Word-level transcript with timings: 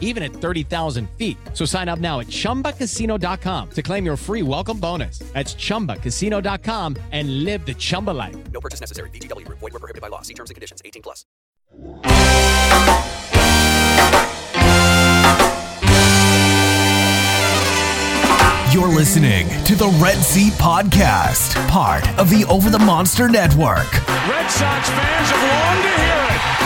even 0.00 0.22
at 0.24 0.32
30,000 0.32 1.08
feet. 1.10 1.36
So 1.52 1.64
sign 1.64 1.88
up 1.88 2.00
now 2.00 2.18
at 2.18 2.26
chumbacasino.com 2.26 3.70
to 3.70 3.82
claim 3.82 4.04
your 4.04 4.16
free 4.16 4.42
welcome 4.42 4.80
bonus. 4.80 5.20
That's 5.32 5.54
chumbacasino.com 5.54 6.96
and 7.12 7.44
live 7.44 7.64
the 7.64 7.74
Chumba 7.74 8.10
life. 8.10 8.36
No 8.52 8.60
purchase 8.60 8.80
necessary. 8.80 9.10
VGW. 9.10 9.46
Void 9.48 9.60
where 9.60 9.70
prohibited 9.78 10.02
by 10.02 10.08
law. 10.08 10.22
See 10.22 10.34
terms 10.34 10.50
and 10.50 10.56
conditions. 10.56 10.82
18 10.84 11.02
plus. 11.02 11.24
You're 18.72 18.86
listening 18.86 19.48
to 19.64 19.74
the 19.74 19.88
Red 20.00 20.18
Seat 20.18 20.52
Podcast, 20.52 21.54
part 21.68 22.06
of 22.18 22.28
the 22.28 22.44
Over 22.50 22.68
the 22.68 22.78
Monster 22.78 23.28
Network. 23.28 23.90
Red 24.28 24.46
Sox 24.50 24.90
fans 24.90 25.30
have 25.30 25.42
longed 25.42 25.82
to 25.82 26.02
hear 26.02 26.12
it. 26.12 26.17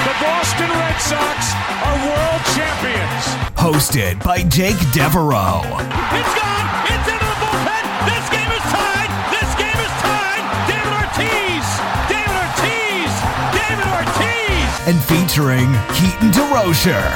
The 0.03 0.15
Boston 0.21 0.69
Red 0.69 0.99
Sox 0.99 1.55
are 1.87 1.97
world 2.03 2.43
champions. 2.59 3.25
Hosted 3.55 4.19
by 4.25 4.43
Jake 4.43 4.79
Devereaux 4.91 5.63
It's 5.63 6.35
gone. 6.35 6.67
It's 6.91 7.07
into 7.07 7.23
the 7.23 7.39
bullpen. 7.39 7.85
This 8.11 8.27
game 8.35 8.51
is 8.51 8.67
tied. 8.75 9.11
This 9.31 9.51
game 9.55 9.79
is 9.79 9.95
tied. 10.03 10.43
David 10.67 10.91
Ortiz. 10.91 11.67
David 12.11 12.35
Ortiz. 12.35 13.13
David 13.55 13.87
Ortiz. 13.95 14.71
and 14.91 14.99
featuring 15.07 15.71
Keaton 15.95 16.34
DeRocher. 16.34 17.07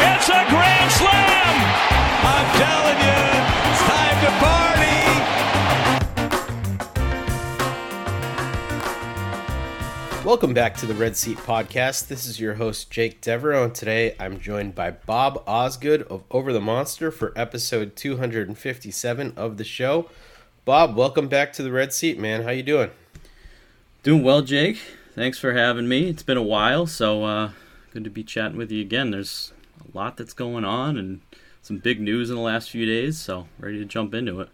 It's 0.00 0.28
a 0.32 0.40
grand 0.48 0.90
slam. 0.96 1.54
I'm 2.24 2.48
telling 2.56 2.98
you, 3.04 3.29
Welcome 10.30 10.54
back 10.54 10.76
to 10.76 10.86
the 10.86 10.94
Red 10.94 11.16
Seat 11.16 11.38
Podcast. 11.38 12.06
This 12.06 12.24
is 12.24 12.38
your 12.38 12.54
host, 12.54 12.88
Jake 12.88 13.20
Devereaux, 13.20 13.64
and 13.64 13.74
today 13.74 14.14
I'm 14.20 14.38
joined 14.38 14.76
by 14.76 14.92
Bob 14.92 15.42
Osgood 15.44 16.02
of 16.02 16.22
Over 16.30 16.52
the 16.52 16.60
Monster 16.60 17.10
for 17.10 17.32
episode 17.34 17.96
257 17.96 19.32
of 19.36 19.56
the 19.56 19.64
show. 19.64 20.08
Bob, 20.64 20.94
welcome 20.94 21.26
back 21.26 21.52
to 21.54 21.64
the 21.64 21.72
Red 21.72 21.92
Seat, 21.92 22.16
man. 22.16 22.44
How 22.44 22.50
you 22.50 22.62
doing? 22.62 22.92
Doing 24.04 24.22
well, 24.22 24.42
Jake. 24.42 24.78
Thanks 25.16 25.40
for 25.40 25.52
having 25.52 25.88
me. 25.88 26.08
It's 26.08 26.22
been 26.22 26.36
a 26.36 26.44
while, 26.44 26.86
so 26.86 27.24
uh, 27.24 27.50
good 27.92 28.04
to 28.04 28.10
be 28.10 28.22
chatting 28.22 28.56
with 28.56 28.70
you 28.70 28.82
again. 28.82 29.10
There's 29.10 29.52
a 29.80 29.98
lot 29.98 30.16
that's 30.16 30.32
going 30.32 30.64
on 30.64 30.96
and 30.96 31.22
some 31.60 31.78
big 31.78 32.00
news 32.00 32.30
in 32.30 32.36
the 32.36 32.42
last 32.42 32.70
few 32.70 32.86
days, 32.86 33.18
so 33.18 33.48
ready 33.58 33.78
to 33.78 33.84
jump 33.84 34.14
into 34.14 34.40
it. 34.40 34.50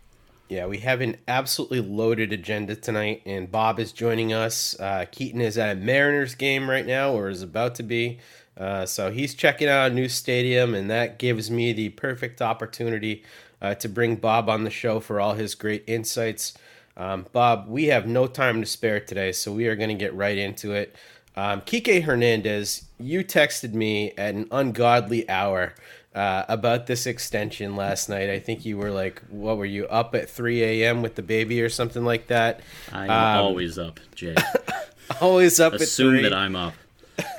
Yeah, 0.49 0.67
we 0.67 0.79
have 0.79 1.01
an 1.01 1.17
absolutely 1.27 1.81
loaded 1.81 2.33
agenda 2.33 2.77
tonight, 2.77 3.23
and 3.27 3.51
Bob 3.51 3.81
is 3.81 3.91
joining 3.91 4.33
us. 4.33 4.79
Uh, 4.79 5.05
Keaton 5.11 5.41
is 5.41 5.59
at 5.59 5.77
a 5.77 5.81
Mariners 5.81 6.37
game 6.37 6.71
right 6.71 6.87
now, 6.87 7.11
or 7.11 7.29
is 7.29 7.43
about 7.43 7.75
to 7.77 7.83
be. 7.83 8.21
Uh, 8.57 8.87
so 8.87 9.11
he's 9.11 9.35
checking 9.35 9.69
out 9.69 9.91
a 9.91 9.95
new 9.95 10.09
stadium, 10.09 10.73
and 10.73 10.89
that 10.89 11.19
gives 11.19 11.51
me 11.51 11.73
the 11.73 11.89
perfect 11.89 12.41
opportunity 12.41 13.25
uh, 13.61 13.75
to 13.75 13.89
bring 13.89 14.15
Bob 14.15 14.49
on 14.49 14.63
the 14.63 14.71
show 14.71 15.01
for 15.01 15.21
all 15.21 15.35
his 15.35 15.57
great 15.57 15.83
insights. 15.89 16.55
Um, 16.97 17.27
Bob, 17.33 17.67
we 17.67 17.87
have 17.87 18.07
no 18.07 18.29
time 18.29 18.61
to 18.61 18.67
spare 18.67 19.01
today, 19.01 19.33
so 19.33 19.53
we 19.53 19.67
are 19.67 19.75
going 19.75 19.89
to 19.89 19.97
get 19.97 20.15
right 20.15 20.39
into 20.39 20.73
it. 20.75 20.95
Um, 21.35 21.61
Kike 21.63 22.05
Hernandez, 22.05 22.87
you 23.01 23.25
texted 23.25 23.75
me 23.75 24.13
at 24.17 24.37
an 24.37 24.47
ungodly 24.53 25.29
hour 25.29 25.75
uh, 26.17 26.45
about 26.49 26.87
this 26.87 27.07
extension 27.07 27.77
last 27.77 28.09
night. 28.09 28.29
I 28.31 28.41
think 28.41 28.65
you 28.65 28.79
were 28.79 28.91
like, 28.91 29.23
what 29.29 29.59
were 29.59 29.65
you 29.67 29.87
up 29.87 30.15
at 30.17 30.29
3 30.31 30.63
a.m. 30.65 31.03
with 31.03 31.15
the 31.15 31.23
baby 31.23 31.61
or 31.63 31.69
something 31.69 32.05
like 32.05 32.27
that? 32.29 32.61
I'm 32.93 33.11
Um, 33.11 33.45
always 33.45 33.79
up, 33.79 34.01
Jake. 34.15 34.39
Always 35.21 35.61
up 35.61 35.75
Assume 35.75 36.17
at 36.17 36.21
3. 36.21 36.23
that 36.25 36.35
I'm 36.35 36.57
up. 36.57 36.75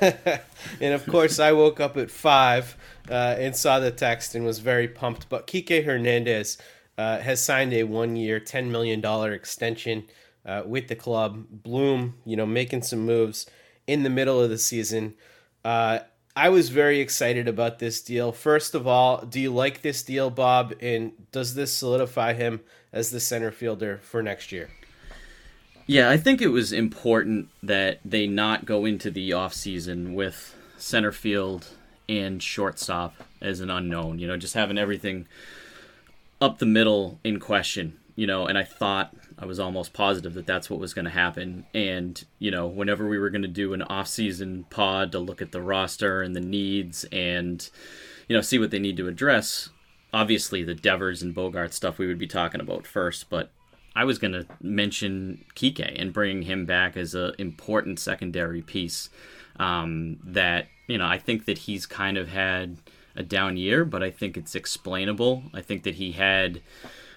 and 0.80 0.94
of 0.94 1.04
course, 1.06 1.38
I 1.38 1.52
woke 1.52 1.80
up 1.80 1.96
at 1.98 2.10
5 2.10 2.76
uh, 3.10 3.12
and 3.38 3.54
saw 3.54 3.78
the 3.78 3.90
text 3.90 4.34
and 4.34 4.44
was 4.44 4.60
very 4.60 4.88
pumped. 4.88 5.28
But 5.28 5.46
Kike 5.46 5.84
Hernandez 5.84 6.56
uh, 6.96 7.18
has 7.18 7.44
signed 7.44 7.74
a 7.74 7.82
one 7.84 8.16
year, 8.16 8.40
$10 8.40 8.68
million 8.70 9.04
extension 9.32 10.04
uh, 10.46 10.62
with 10.64 10.88
the 10.88 10.96
club. 10.96 11.44
Bloom, 11.50 12.14
you 12.24 12.36
know, 12.36 12.46
making 12.46 12.82
some 12.82 13.00
moves 13.00 13.44
in 13.86 14.02
the 14.02 14.10
middle 14.10 14.40
of 14.40 14.48
the 14.50 14.58
season. 14.58 15.14
I 16.38 16.50
was 16.50 16.68
very 16.68 17.00
excited 17.00 17.48
about 17.48 17.80
this 17.80 18.00
deal. 18.00 18.30
First 18.30 18.76
of 18.76 18.86
all, 18.86 19.26
do 19.26 19.40
you 19.40 19.52
like 19.52 19.82
this 19.82 20.04
deal, 20.04 20.30
Bob? 20.30 20.72
And 20.80 21.10
does 21.32 21.56
this 21.56 21.72
solidify 21.72 22.34
him 22.34 22.60
as 22.92 23.10
the 23.10 23.18
center 23.18 23.50
fielder 23.50 23.98
for 24.04 24.22
next 24.22 24.52
year? 24.52 24.70
Yeah, 25.88 26.08
I 26.08 26.16
think 26.16 26.40
it 26.40 26.48
was 26.48 26.72
important 26.72 27.48
that 27.60 27.98
they 28.04 28.28
not 28.28 28.66
go 28.66 28.84
into 28.84 29.10
the 29.10 29.30
offseason 29.30 30.14
with 30.14 30.54
center 30.76 31.10
field 31.10 31.66
and 32.08 32.40
shortstop 32.40 33.16
as 33.40 33.58
an 33.58 33.68
unknown. 33.68 34.20
You 34.20 34.28
know, 34.28 34.36
just 34.36 34.54
having 34.54 34.78
everything 34.78 35.26
up 36.40 36.60
the 36.60 36.66
middle 36.66 37.18
in 37.24 37.40
question. 37.40 37.98
You 38.14 38.28
know, 38.28 38.46
and 38.46 38.56
I 38.56 38.62
thought 38.62 39.12
I 39.38 39.46
was 39.46 39.60
almost 39.60 39.92
positive 39.92 40.34
that 40.34 40.46
that's 40.46 40.68
what 40.68 40.80
was 40.80 40.94
going 40.94 41.04
to 41.04 41.10
happen. 41.10 41.66
And 41.72 42.22
you 42.38 42.50
know, 42.50 42.66
whenever 42.66 43.08
we 43.08 43.18
were 43.18 43.30
going 43.30 43.42
to 43.42 43.48
do 43.48 43.72
an 43.72 43.82
off-season 43.82 44.66
pod 44.70 45.12
to 45.12 45.18
look 45.18 45.40
at 45.40 45.52
the 45.52 45.62
roster 45.62 46.22
and 46.22 46.34
the 46.34 46.40
needs 46.40 47.04
and 47.12 47.68
you 48.28 48.36
know 48.36 48.42
see 48.42 48.58
what 48.58 48.70
they 48.70 48.78
need 48.78 48.96
to 48.96 49.08
address, 49.08 49.68
obviously 50.12 50.62
the 50.62 50.74
Devers 50.74 51.22
and 51.22 51.34
Bogart 51.34 51.72
stuff 51.72 51.98
we 51.98 52.06
would 52.06 52.18
be 52.18 52.26
talking 52.26 52.60
about 52.60 52.86
first, 52.86 53.30
but 53.30 53.50
I 53.94 54.04
was 54.04 54.18
going 54.18 54.32
to 54.32 54.46
mention 54.60 55.44
Kike 55.56 56.00
and 56.00 56.12
bringing 56.12 56.42
him 56.42 56.66
back 56.66 56.96
as 56.96 57.14
an 57.14 57.32
important 57.38 57.98
secondary 57.98 58.62
piece. 58.62 59.10
Um, 59.56 60.18
that 60.22 60.68
you 60.86 60.98
know, 60.98 61.06
I 61.06 61.18
think 61.18 61.44
that 61.46 61.58
he's 61.58 61.84
kind 61.84 62.16
of 62.16 62.28
had 62.28 62.76
a 63.16 63.22
down 63.24 63.56
year, 63.56 63.84
but 63.84 64.02
I 64.02 64.10
think 64.10 64.36
it's 64.36 64.54
explainable. 64.54 65.42
I 65.52 65.60
think 65.60 65.82
that 65.82 65.96
he 65.96 66.12
had 66.12 66.62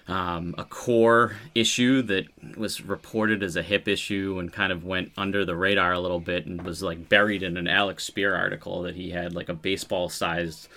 um, 0.08 0.54
a 0.58 0.64
core 0.64 1.36
issue 1.54 2.02
that 2.02 2.26
was 2.56 2.80
reported 2.80 3.42
as 3.42 3.56
a 3.56 3.62
hip 3.62 3.86
issue 3.86 4.38
and 4.40 4.52
kind 4.52 4.72
of 4.72 4.84
went 4.84 5.12
under 5.16 5.44
the 5.44 5.56
radar 5.56 5.92
a 5.92 6.00
little 6.00 6.20
bit 6.20 6.46
and 6.46 6.62
was 6.62 6.82
like 6.82 7.08
buried 7.08 7.42
in 7.42 7.56
an 7.56 7.68
Alex 7.68 8.10
Speier 8.10 8.36
article 8.36 8.82
that 8.82 8.96
he 8.96 9.10
had 9.10 9.34
like 9.34 9.48
a 9.48 9.54
baseball 9.54 10.08
sized 10.08 10.68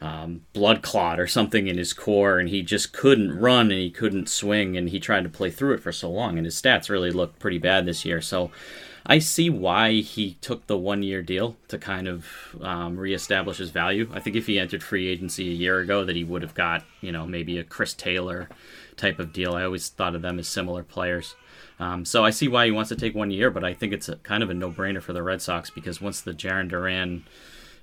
um, 0.00 0.42
blood 0.52 0.82
clot 0.82 1.20
or 1.20 1.26
something 1.26 1.66
in 1.66 1.78
his 1.78 1.92
core 1.92 2.38
and 2.38 2.48
he 2.48 2.62
just 2.62 2.92
couldn't 2.92 3.38
run 3.38 3.70
and 3.70 3.80
he 3.80 3.90
couldn't 3.90 4.28
swing 4.28 4.76
and 4.76 4.88
he 4.88 4.98
tried 4.98 5.24
to 5.24 5.30
play 5.30 5.50
through 5.50 5.74
it 5.74 5.80
for 5.80 5.92
so 5.92 6.10
long 6.10 6.36
and 6.36 6.46
his 6.46 6.60
stats 6.60 6.88
really 6.88 7.10
looked 7.10 7.38
pretty 7.38 7.58
bad 7.58 7.86
this 7.86 8.04
year. 8.04 8.20
So 8.20 8.50
I 9.06 9.18
see 9.18 9.50
why 9.50 10.00
he 10.00 10.34
took 10.40 10.66
the 10.66 10.78
one 10.78 11.02
year 11.02 11.20
deal 11.20 11.56
to 11.68 11.78
kind 11.78 12.08
of 12.08 12.26
um, 12.62 12.96
reestablish 12.96 13.58
his 13.58 13.70
value. 13.70 14.08
I 14.14 14.20
think 14.20 14.34
if 14.34 14.46
he 14.46 14.58
entered 14.58 14.82
free 14.82 15.08
agency 15.08 15.50
a 15.50 15.54
year 15.54 15.80
ago, 15.80 16.04
that 16.04 16.16
he 16.16 16.24
would 16.24 16.40
have 16.40 16.54
got, 16.54 16.84
you 17.02 17.12
know, 17.12 17.26
maybe 17.26 17.58
a 17.58 17.64
Chris 17.64 17.92
Taylor 17.92 18.48
type 18.96 19.18
of 19.18 19.32
deal. 19.32 19.54
I 19.54 19.64
always 19.64 19.88
thought 19.88 20.14
of 20.14 20.22
them 20.22 20.38
as 20.38 20.48
similar 20.48 20.82
players. 20.82 21.34
Um, 21.78 22.04
so 22.06 22.24
I 22.24 22.30
see 22.30 22.48
why 22.48 22.64
he 22.64 22.72
wants 22.72 22.88
to 22.88 22.96
take 22.96 23.14
one 23.14 23.30
year, 23.30 23.50
but 23.50 23.64
I 23.64 23.74
think 23.74 23.92
it's 23.92 24.08
a, 24.08 24.16
kind 24.16 24.42
of 24.42 24.48
a 24.48 24.54
no 24.54 24.70
brainer 24.70 25.02
for 25.02 25.12
the 25.12 25.22
Red 25.22 25.42
Sox 25.42 25.68
because 25.68 26.00
once 26.00 26.22
the 26.22 26.32
Jarren 26.32 26.68
Duran 26.68 27.24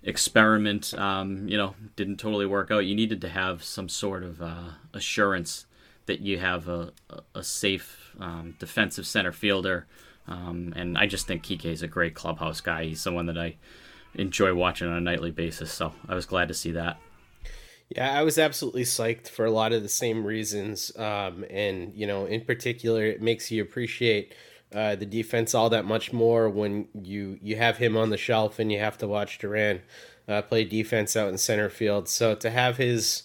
experiment, 0.01 0.93
um, 0.95 1.47
you 1.47 1.57
know, 1.57 1.75
didn't 1.95 2.17
totally 2.17 2.47
work 2.47 2.71
out, 2.71 2.85
you 2.85 2.95
needed 2.95 3.21
to 3.21 3.29
have 3.29 3.63
some 3.63 3.89
sort 3.89 4.23
of 4.23 4.41
uh, 4.41 4.71
assurance 4.93 5.65
that 6.07 6.21
you 6.21 6.39
have 6.39 6.67
a, 6.67 6.93
a 7.35 7.43
safe 7.43 8.15
um, 8.19 8.55
defensive 8.59 9.05
center 9.05 9.31
fielder 9.31 9.85
um, 10.27 10.73
and 10.75 10.97
I 10.97 11.07
just 11.07 11.27
think 11.27 11.43
Kike 11.43 11.65
is 11.65 11.81
a 11.81 11.87
great 11.87 12.13
clubhouse 12.13 12.61
guy. 12.61 12.85
He's 12.85 13.01
someone 13.01 13.25
that 13.25 13.37
I 13.37 13.55
enjoy 14.15 14.53
watching 14.53 14.87
on 14.87 14.97
a 14.97 15.01
nightly 15.01 15.31
basis. 15.31 15.71
So 15.71 15.93
I 16.07 16.15
was 16.15 16.25
glad 16.25 16.47
to 16.49 16.53
see 16.53 16.71
that. 16.71 16.97
Yeah, 17.89 18.17
I 18.17 18.23
was 18.23 18.37
absolutely 18.37 18.83
psyched 18.83 19.27
for 19.27 19.45
a 19.45 19.51
lot 19.51 19.73
of 19.73 19.83
the 19.83 19.89
same 19.89 20.25
reasons. 20.25 20.95
Um, 20.95 21.43
and, 21.49 21.93
you 21.93 22.07
know, 22.07 22.25
in 22.25 22.41
particular, 22.41 23.03
it 23.03 23.21
makes 23.21 23.51
you 23.51 23.61
appreciate 23.61 24.33
uh, 24.73 24.95
the 24.95 25.05
defense 25.05 25.53
all 25.53 25.69
that 25.69 25.83
much 25.83 26.13
more 26.13 26.49
when 26.49 26.87
you, 26.93 27.37
you 27.41 27.57
have 27.57 27.77
him 27.77 27.97
on 27.97 28.09
the 28.09 28.17
shelf 28.17 28.59
and 28.59 28.71
you 28.71 28.79
have 28.79 28.97
to 28.99 29.07
watch 29.07 29.39
Duran 29.39 29.81
uh, 30.29 30.41
play 30.41 30.63
defense 30.63 31.17
out 31.17 31.27
in 31.27 31.37
center 31.37 31.69
field. 31.69 32.07
So 32.07 32.33
to 32.35 32.49
have 32.49 32.77
his 32.77 33.23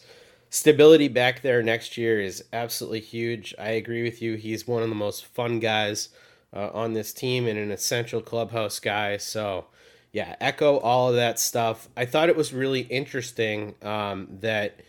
stability 0.50 1.06
back 1.06 1.42
there 1.42 1.62
next 1.62 1.96
year 1.96 2.20
is 2.20 2.42
absolutely 2.52 3.00
huge. 3.00 3.54
I 3.60 3.70
agree 3.70 4.02
with 4.02 4.20
you. 4.20 4.34
He's 4.34 4.66
one 4.66 4.82
of 4.82 4.88
the 4.88 4.96
most 4.96 5.26
fun 5.26 5.60
guys 5.60 6.08
uh, 6.54 6.70
on 6.72 6.92
this 6.92 7.12
team 7.12 7.46
and 7.46 7.58
an 7.58 7.70
essential 7.70 8.20
clubhouse 8.20 8.80
guy. 8.80 9.16
So, 9.16 9.66
yeah, 10.12 10.36
echo 10.40 10.78
all 10.78 11.10
of 11.10 11.16
that 11.16 11.38
stuff. 11.38 11.88
I 11.96 12.06
thought 12.06 12.28
it 12.28 12.36
was 12.36 12.52
really 12.52 12.80
interesting 12.80 13.74
um, 13.82 14.28
that 14.40 14.80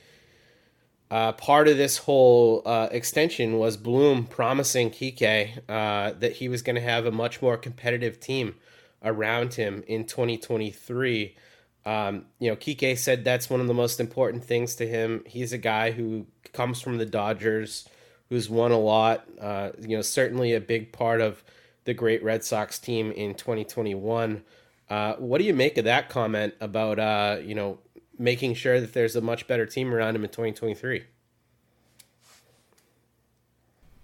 uh, 1.10 1.32
part 1.34 1.68
of 1.68 1.78
this 1.78 1.98
whole 1.98 2.62
uh, 2.66 2.90
extension 2.92 3.58
was 3.58 3.78
Bloom 3.78 4.26
promising 4.26 4.92
Kike 4.92 5.60
uh, 5.70 6.12
that 6.20 6.34
he 6.34 6.50
was 6.50 6.62
going 6.62 6.76
to 6.76 6.82
have 6.82 7.06
a 7.06 7.12
much 7.12 7.42
more 7.42 7.58
competitive 7.58 8.20
team 8.20 8.56
around 9.04 9.54
him 9.54 9.84
in 9.88 10.06
2023. 10.06 11.36
Um, 11.86 12.26
you 12.40 12.50
know, 12.50 12.58
Kike 12.58 12.98
said 12.98 13.24
that's 13.24 13.50
one 13.50 13.62
of 13.62 13.68
the 13.68 13.74
most 13.74 14.02
important 14.02 14.44
things 14.44 14.76
to 14.76 14.88
him. 14.88 15.24
He's 15.26 15.54
a 15.54 15.58
guy 15.58 15.92
who 15.92 16.28
comes 16.52 16.82
from 16.82 16.98
the 16.98 17.06
Dodgers 17.06 17.88
who's 18.30 18.50
won 18.50 18.72
a 18.72 18.80
lot. 18.80 19.28
Uh, 19.40 19.72
you 19.80 19.96
know, 19.96 20.02
certainly 20.02 20.54
a 20.54 20.62
big 20.62 20.92
part 20.92 21.22
of 21.22 21.44
the 21.86 21.94
great 21.94 22.24
Red 22.24 22.44
Sox 22.44 22.80
team 22.80 23.12
in 23.12 23.34
2021. 23.34 24.44
Uh, 24.90 25.14
what 25.16 25.40
do 25.40 25.44
you 25.44 25.54
make 25.54 25.78
of 25.78 25.86
that 25.86 26.10
comment 26.10 26.54
about 26.60 27.00
uh, 27.00 27.38
you 27.42 27.56
know 27.56 27.80
making 28.18 28.54
sure 28.54 28.80
that 28.80 28.94
there's 28.94 29.16
a 29.16 29.22
much 29.22 29.48
better 29.48 29.66
team 29.66 29.94
around 29.94 30.16
him 30.16 30.24
in 30.24 30.30
2023? 30.30 31.04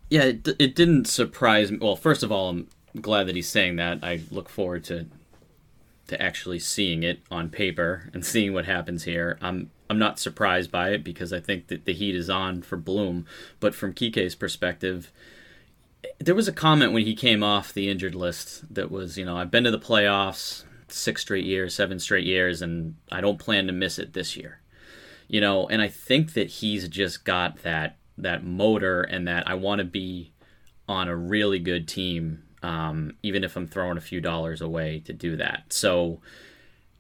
Yeah, 0.09 0.23
it, 0.23 0.47
it 0.59 0.75
didn't 0.75 1.07
surprise 1.07 1.71
me. 1.71 1.79
Well, 1.81 1.95
first 1.95 2.21
of 2.21 2.31
all, 2.31 2.49
I'm 2.49 2.67
glad 3.01 3.27
that 3.27 3.35
he's 3.35 3.49
saying 3.49 3.77
that. 3.77 4.03
I 4.03 4.21
look 4.29 4.49
forward 4.49 4.83
to 4.85 5.07
to 6.07 6.21
actually 6.21 6.59
seeing 6.59 7.03
it 7.03 7.21
on 7.31 7.49
paper 7.49 8.09
and 8.13 8.25
seeing 8.33 8.53
what 8.53 8.65
happens 8.65 9.03
here. 9.03 9.37
I'm 9.41 9.71
I'm 9.89 9.99
not 9.99 10.19
surprised 10.19 10.71
by 10.71 10.89
it 10.89 11.03
because 11.03 11.31
I 11.31 11.39
think 11.39 11.67
that 11.67 11.85
the 11.85 11.93
heat 11.93 12.15
is 12.15 12.29
on 12.29 12.63
for 12.63 12.77
Bloom. 12.77 13.25
But 13.59 13.75
from 13.75 13.93
Kike's 13.93 14.33
perspective, 14.33 15.11
there 16.19 16.35
was 16.35 16.47
a 16.47 16.53
comment 16.53 16.93
when 16.93 17.05
he 17.05 17.15
came 17.15 17.43
off 17.43 17.73
the 17.73 17.89
injured 17.89 18.15
list 18.15 18.73
that 18.73 18.89
was, 18.89 19.17
you 19.17 19.25
know, 19.25 19.37
I've 19.37 19.51
been 19.51 19.65
to 19.65 19.71
the 19.71 19.79
playoffs 19.79 20.63
six 20.87 21.21
straight 21.21 21.45
years, 21.45 21.75
seven 21.75 21.99
straight 21.99 22.25
years, 22.25 22.61
and 22.61 22.95
I 23.11 23.21
don't 23.21 23.39
plan 23.39 23.67
to 23.67 23.73
miss 23.73 23.99
it 23.99 24.13
this 24.13 24.35
year. 24.35 24.59
You 25.27 25.41
know, 25.41 25.67
and 25.67 25.81
I 25.81 25.87
think 25.87 26.33
that 26.33 26.49
he's 26.49 26.87
just 26.87 27.23
got 27.23 27.63
that 27.63 27.97
that 28.17 28.43
motor 28.43 29.01
and 29.01 29.27
that 29.27 29.47
I 29.47 29.55
want 29.55 29.79
to 29.79 29.85
be 29.85 30.31
on 30.87 31.07
a 31.07 31.15
really 31.15 31.59
good 31.59 31.87
team, 31.87 32.43
um, 32.63 33.17
even 33.21 33.43
if 33.43 33.55
I'm 33.55 33.67
throwing 33.67 33.97
a 33.97 34.01
few 34.01 34.21
dollars 34.21 34.61
away 34.61 35.01
to 35.05 35.13
do 35.13 35.37
that. 35.37 35.65
So 35.69 36.21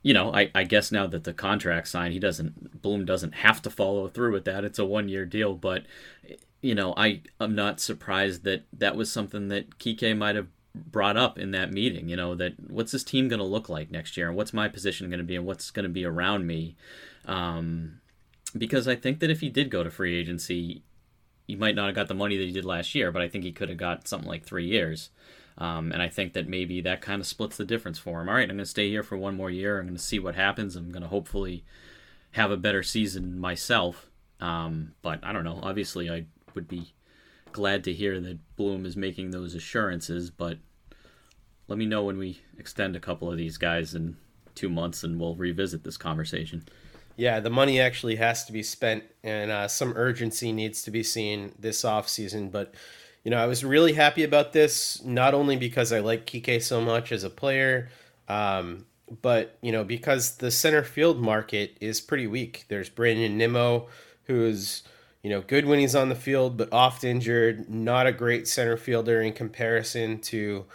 you 0.03 0.13
know, 0.13 0.33
I, 0.33 0.51
I 0.53 0.65
guess 0.65 0.91
now 0.91 1.07
that 1.07 1.23
the 1.23 1.33
contract 1.33 1.87
signed, 1.87 2.13
he 2.13 2.19
doesn't 2.19 2.81
Bloom 2.81 3.05
doesn't 3.05 3.35
have 3.35 3.61
to 3.61 3.69
follow 3.69 4.09
through 4.09 4.33
with 4.33 4.45
that. 4.45 4.65
It's 4.65 4.77
a 4.77 4.85
one 4.85 5.07
year 5.07 5.25
deal, 5.25 5.55
but 5.55 5.85
you 6.61 6.75
know, 6.75 6.93
I 6.97 7.21
I'm 7.39 7.55
not 7.55 7.79
surprised 7.79 8.43
that 8.43 8.65
that 8.73 8.97
was 8.97 9.11
something 9.11 9.47
that 9.47 9.79
Kike 9.79 10.17
might 10.17 10.35
have 10.35 10.47
brought 10.75 11.17
up 11.17 11.39
in 11.39 11.51
that 11.51 11.71
meeting. 11.71 12.09
You 12.09 12.17
know, 12.17 12.35
that 12.35 12.53
what's 12.69 12.91
this 12.91 13.03
team 13.03 13.29
going 13.29 13.39
to 13.39 13.45
look 13.45 13.69
like 13.69 13.91
next 13.91 14.17
year, 14.17 14.27
and 14.27 14.35
what's 14.35 14.53
my 14.53 14.67
position 14.67 15.09
going 15.09 15.19
to 15.19 15.23
be, 15.23 15.37
and 15.37 15.45
what's 15.45 15.71
going 15.71 15.83
to 15.83 15.89
be 15.89 16.05
around 16.05 16.45
me. 16.45 16.75
Um, 17.25 18.01
because 18.57 18.87
I 18.87 18.95
think 18.95 19.19
that 19.19 19.31
if 19.31 19.39
he 19.39 19.49
did 19.49 19.69
go 19.69 19.83
to 19.83 19.89
free 19.89 20.15
agency, 20.19 20.83
he 21.47 21.55
might 21.55 21.75
not 21.75 21.87
have 21.87 21.95
got 21.95 22.09
the 22.09 22.13
money 22.13 22.37
that 22.37 22.45
he 22.45 22.51
did 22.51 22.65
last 22.65 22.93
year, 22.93 23.11
but 23.11 23.21
I 23.21 23.29
think 23.29 23.45
he 23.45 23.53
could 23.53 23.69
have 23.69 23.77
got 23.77 24.07
something 24.07 24.29
like 24.29 24.45
three 24.45 24.65
years. 24.65 25.09
Um, 25.57 25.91
and 25.91 26.01
I 26.01 26.09
think 26.09 26.33
that 26.33 26.47
maybe 26.47 26.81
that 26.81 27.01
kind 27.01 27.21
of 27.21 27.27
splits 27.27 27.57
the 27.57 27.65
difference 27.65 27.99
for 27.99 28.21
him. 28.21 28.29
All 28.29 28.35
right, 28.35 28.49
I'm 28.49 28.55
going 28.55 28.59
to 28.59 28.65
stay 28.65 28.89
here 28.89 29.03
for 29.03 29.17
one 29.17 29.35
more 29.35 29.49
year. 29.49 29.79
I'm 29.79 29.85
going 29.85 29.95
to 29.95 30.01
see 30.01 30.19
what 30.19 30.35
happens. 30.35 30.75
I'm 30.75 30.91
going 30.91 31.03
to 31.03 31.09
hopefully 31.09 31.63
have 32.31 32.51
a 32.51 32.57
better 32.57 32.83
season 32.83 33.39
myself. 33.39 34.09
Um, 34.39 34.93
but 35.01 35.19
I 35.23 35.31
don't 35.31 35.43
know. 35.43 35.59
Obviously, 35.61 36.09
I 36.09 36.25
would 36.55 36.67
be 36.67 36.93
glad 37.51 37.83
to 37.83 37.93
hear 37.93 38.19
that 38.19 38.55
Bloom 38.55 38.85
is 38.85 38.97
making 38.97 39.31
those 39.31 39.53
assurances. 39.55 40.31
But 40.31 40.57
let 41.67 41.77
me 41.77 41.85
know 41.85 42.03
when 42.03 42.17
we 42.17 42.41
extend 42.57 42.95
a 42.95 42.99
couple 42.99 43.31
of 43.31 43.37
these 43.37 43.57
guys 43.57 43.93
in 43.93 44.17
two 44.55 44.69
months, 44.69 45.03
and 45.03 45.19
we'll 45.19 45.35
revisit 45.35 45.83
this 45.83 45.97
conversation. 45.97 46.63
Yeah, 47.15 47.39
the 47.39 47.51
money 47.51 47.79
actually 47.79 48.15
has 48.15 48.43
to 48.45 48.51
be 48.51 48.63
spent, 48.63 49.03
and 49.23 49.51
uh, 49.51 49.67
some 49.67 49.93
urgency 49.95 50.51
needs 50.51 50.81
to 50.81 50.91
be 50.91 51.03
seen 51.03 51.53
this 51.59 51.85
off 51.85 52.09
season. 52.09 52.49
But 52.49 52.73
you 53.23 53.31
know, 53.31 53.37
I 53.37 53.45
was 53.45 53.63
really 53.63 53.93
happy 53.93 54.23
about 54.23 54.53
this, 54.53 55.03
not 55.03 55.33
only 55.33 55.55
because 55.55 55.93
I 55.93 55.99
like 55.99 56.25
Kike 56.25 56.61
so 56.61 56.81
much 56.81 57.11
as 57.11 57.23
a 57.23 57.29
player, 57.29 57.89
um, 58.27 58.85
but, 59.21 59.57
you 59.61 59.71
know, 59.71 59.83
because 59.83 60.37
the 60.37 60.51
center 60.51 60.83
field 60.83 61.21
market 61.21 61.77
is 61.79 62.01
pretty 62.01 62.27
weak. 62.27 62.65
There's 62.67 62.89
Brandon 62.89 63.37
Nimmo, 63.37 63.87
who's, 64.25 64.83
you 65.21 65.29
know, 65.29 65.41
good 65.41 65.65
when 65.65 65.79
he's 65.79 65.95
on 65.95 66.09
the 66.09 66.15
field, 66.15 66.57
but 66.57 66.71
oft 66.73 67.03
injured, 67.03 67.69
not 67.69 68.07
a 68.07 68.11
great 68.11 68.47
center 68.47 68.75
fielder 68.75 69.21
in 69.21 69.33
comparison 69.33 70.19
to 70.19 70.65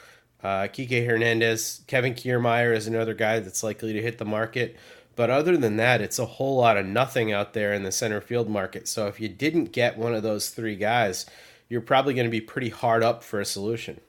uh, 0.43 0.69
Kike 0.69 1.07
Hernandez. 1.07 1.83
Kevin 1.87 2.14
Kiermaier 2.14 2.75
is 2.75 2.87
another 2.87 3.14
guy 3.14 3.40
that's 3.40 3.62
likely 3.62 3.93
to 3.93 4.02
hit 4.02 4.19
the 4.19 4.25
market. 4.25 4.76
But 5.17 5.31
other 5.31 5.57
than 5.57 5.76
that, 5.78 6.00
it's 6.00 6.21
a 6.21 6.26
whole 6.26 6.57
lot 6.57 6.76
of 6.76 6.87
nothing 6.87 7.33
out 7.33 7.52
there 7.52 7.75
in 7.75 7.83
the 7.83 7.90
center 7.90 8.21
field 8.21 8.49
market. 8.49 8.87
So 8.87 9.09
if 9.09 9.21
you 9.21 9.28
didn't 9.28 9.73
get 9.73 9.99
one 9.99 10.14
of 10.14 10.23
those 10.23 10.50
three 10.50 10.76
guys, 10.76 11.26
you're 11.68 11.80
probably 11.80 12.14
going 12.14 12.26
to 12.26 12.30
be 12.30 12.40
pretty 12.40 12.70
hard 12.70 13.02
up 13.02 13.22
for 13.22 13.40
a 13.40 13.44
solution. 13.44 14.00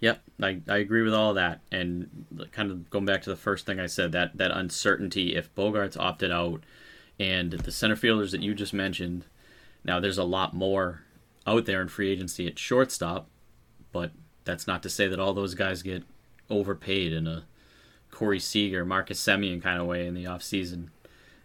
Yep, 0.00 0.22
I, 0.42 0.60
I 0.68 0.78
agree 0.78 1.02
with 1.02 1.12
all 1.12 1.34
that. 1.34 1.60
And 1.70 2.26
kind 2.52 2.70
of 2.70 2.88
going 2.90 3.04
back 3.04 3.22
to 3.22 3.30
the 3.30 3.36
first 3.36 3.66
thing 3.66 3.78
I 3.78 3.86
said, 3.86 4.12
that, 4.12 4.36
that 4.38 4.50
uncertainty, 4.50 5.36
if 5.36 5.54
Bogaerts 5.54 5.98
opted 5.98 6.32
out 6.32 6.62
and 7.18 7.52
the 7.52 7.70
center 7.70 7.96
fielders 7.96 8.32
that 8.32 8.40
you 8.40 8.54
just 8.54 8.72
mentioned, 8.72 9.26
now 9.84 10.00
there's 10.00 10.18
a 10.18 10.24
lot 10.24 10.54
more 10.54 11.02
out 11.46 11.66
there 11.66 11.82
in 11.82 11.88
free 11.88 12.10
agency 12.10 12.46
at 12.46 12.58
shortstop, 12.58 13.28
but 13.92 14.12
that's 14.44 14.66
not 14.66 14.82
to 14.82 14.90
say 14.90 15.06
that 15.06 15.20
all 15.20 15.34
those 15.34 15.54
guys 15.54 15.82
get 15.82 16.02
overpaid 16.48 17.12
in 17.12 17.26
a 17.26 17.44
Corey 18.10 18.40
Seager, 18.40 18.84
Marcus 18.84 19.22
Semien 19.22 19.62
kind 19.62 19.80
of 19.80 19.86
way 19.86 20.06
in 20.06 20.14
the 20.14 20.24
offseason. 20.24 20.88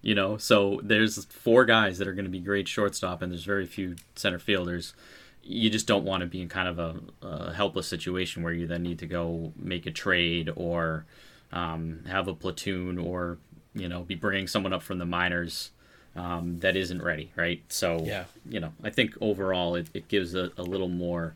You 0.06 0.14
know, 0.14 0.38
so 0.38 0.80
there's 0.84 1.26
four 1.26 1.66
guys 1.66 1.98
that 1.98 2.08
are 2.08 2.14
going 2.14 2.26
to 2.26 2.32
be 2.32 2.40
great 2.40 2.68
shortstop, 2.68 3.24
and 3.24 3.32
there's 3.32 3.44
very 3.44 3.66
few 3.66 3.96
center 4.16 4.38
fielders. 4.38 4.94
You 5.42 5.68
just 5.72 5.88
don't 5.88 6.06
want 6.06 6.22
to 6.22 6.28
be 6.28 6.42
in 6.42 6.48
kind 6.48 6.68
of 6.68 6.78
a, 6.78 7.26
a 7.26 7.54
helpless 7.54 7.88
situation 7.88 8.44
where 8.44 8.54
you 8.54 8.68
then 8.68 8.84
need 8.84 9.00
to 9.00 9.08
go 9.08 9.52
make 9.58 9.88
a 9.88 9.92
trade 9.92 10.52
or 10.56 11.06
um, 11.52 12.04
have 12.08 12.28
a 12.28 12.36
platoon 12.36 13.00
or 13.00 13.40
you 13.74 13.90
know 13.90 14.02
be 14.04 14.14
bringing 14.14 14.46
someone 14.46 14.74
up 14.74 14.84
from 14.84 15.00
the 15.00 15.08
minors 15.08 15.72
um, 16.16 16.60
that 16.60 16.76
isn't 16.76 17.02
ready, 17.02 17.32
right? 17.36 17.64
So 17.70 18.04
yeah, 18.04 18.26
you 18.48 18.60
know, 18.60 18.74
I 18.84 18.92
think 18.92 19.18
overall 19.22 19.74
it, 19.74 19.88
it 19.96 20.08
gives 20.08 20.36
a, 20.36 20.52
a 20.56 20.62
little 20.62 20.90
more. 20.90 21.34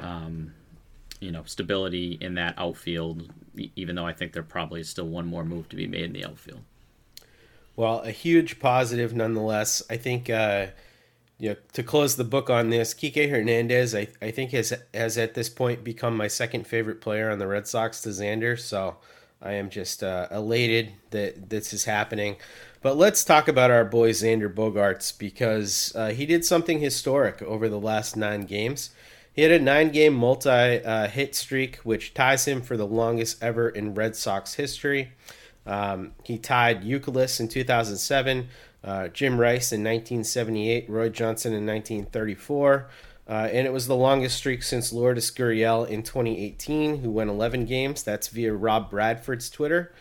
Um, 0.00 0.54
you 1.20 1.30
know 1.30 1.42
stability 1.44 2.18
in 2.20 2.34
that 2.34 2.52
outfield 2.58 3.32
even 3.74 3.96
though 3.96 4.04
i 4.04 4.12
think 4.12 4.34
there 4.34 4.42
probably 4.42 4.82
is 4.82 4.88
still 4.90 5.06
one 5.06 5.24
more 5.24 5.46
move 5.46 5.66
to 5.66 5.74
be 5.74 5.86
made 5.86 6.02
in 6.02 6.12
the 6.12 6.22
outfield 6.22 6.60
well, 7.76 8.00
a 8.00 8.10
huge 8.10 8.58
positive 8.58 9.14
nonetheless. 9.14 9.82
I 9.88 9.96
think 9.96 10.28
uh, 10.28 10.68
you 11.38 11.50
know, 11.50 11.56
to 11.74 11.82
close 11.82 12.16
the 12.16 12.24
book 12.24 12.48
on 12.48 12.70
this, 12.70 12.94
Kike 12.94 13.30
Hernandez, 13.30 13.94
I, 13.94 14.08
I 14.22 14.30
think 14.30 14.52
has 14.52 14.72
has 14.94 15.18
at 15.18 15.34
this 15.34 15.50
point 15.50 15.84
become 15.84 16.16
my 16.16 16.28
second 16.28 16.66
favorite 16.66 17.00
player 17.00 17.30
on 17.30 17.38
the 17.38 17.46
Red 17.46 17.68
Sox 17.68 18.00
to 18.02 18.08
Xander. 18.08 18.58
So 18.58 18.96
I 19.42 19.52
am 19.52 19.68
just 19.68 20.02
uh, 20.02 20.28
elated 20.30 20.92
that 21.10 21.50
this 21.50 21.74
is 21.74 21.84
happening. 21.84 22.36
But 22.80 22.96
let's 22.96 23.24
talk 23.24 23.48
about 23.48 23.70
our 23.70 23.84
boy 23.84 24.10
Xander 24.10 24.52
Bogaerts 24.52 25.16
because 25.16 25.92
uh, 25.94 26.08
he 26.10 26.24
did 26.24 26.44
something 26.44 26.78
historic 26.78 27.42
over 27.42 27.68
the 27.68 27.80
last 27.80 28.16
nine 28.16 28.42
games. 28.42 28.90
He 29.32 29.42
had 29.42 29.50
a 29.52 29.58
nine 29.58 29.90
game 29.90 30.14
multi 30.14 30.48
uh, 30.48 31.08
hit 31.08 31.34
streak, 31.34 31.76
which 31.78 32.14
ties 32.14 32.46
him 32.46 32.62
for 32.62 32.78
the 32.78 32.86
longest 32.86 33.42
ever 33.42 33.68
in 33.68 33.94
Red 33.94 34.16
Sox 34.16 34.54
history. 34.54 35.12
Um, 35.66 36.12
he 36.22 36.38
tied 36.38 36.82
Youkilis 36.82 37.40
in 37.40 37.48
2007, 37.48 38.48
uh, 38.84 39.08
Jim 39.08 39.38
Rice 39.38 39.72
in 39.72 39.80
1978, 39.80 40.88
Roy 40.88 41.08
Johnson 41.08 41.52
in 41.52 41.66
1934. 41.66 42.88
Uh, 43.28 43.48
and 43.52 43.66
it 43.66 43.72
was 43.72 43.88
the 43.88 43.96
longest 43.96 44.36
streak 44.36 44.62
since 44.62 44.92
Lourdes 44.92 45.32
Gurriel 45.32 45.88
in 45.88 46.04
2018, 46.04 46.98
who 46.98 47.10
went 47.10 47.28
11 47.28 47.64
games. 47.64 48.04
That's 48.04 48.28
via 48.28 48.54
Rob 48.54 48.88
Bradford's 48.88 49.50
Twitter. 49.50 49.92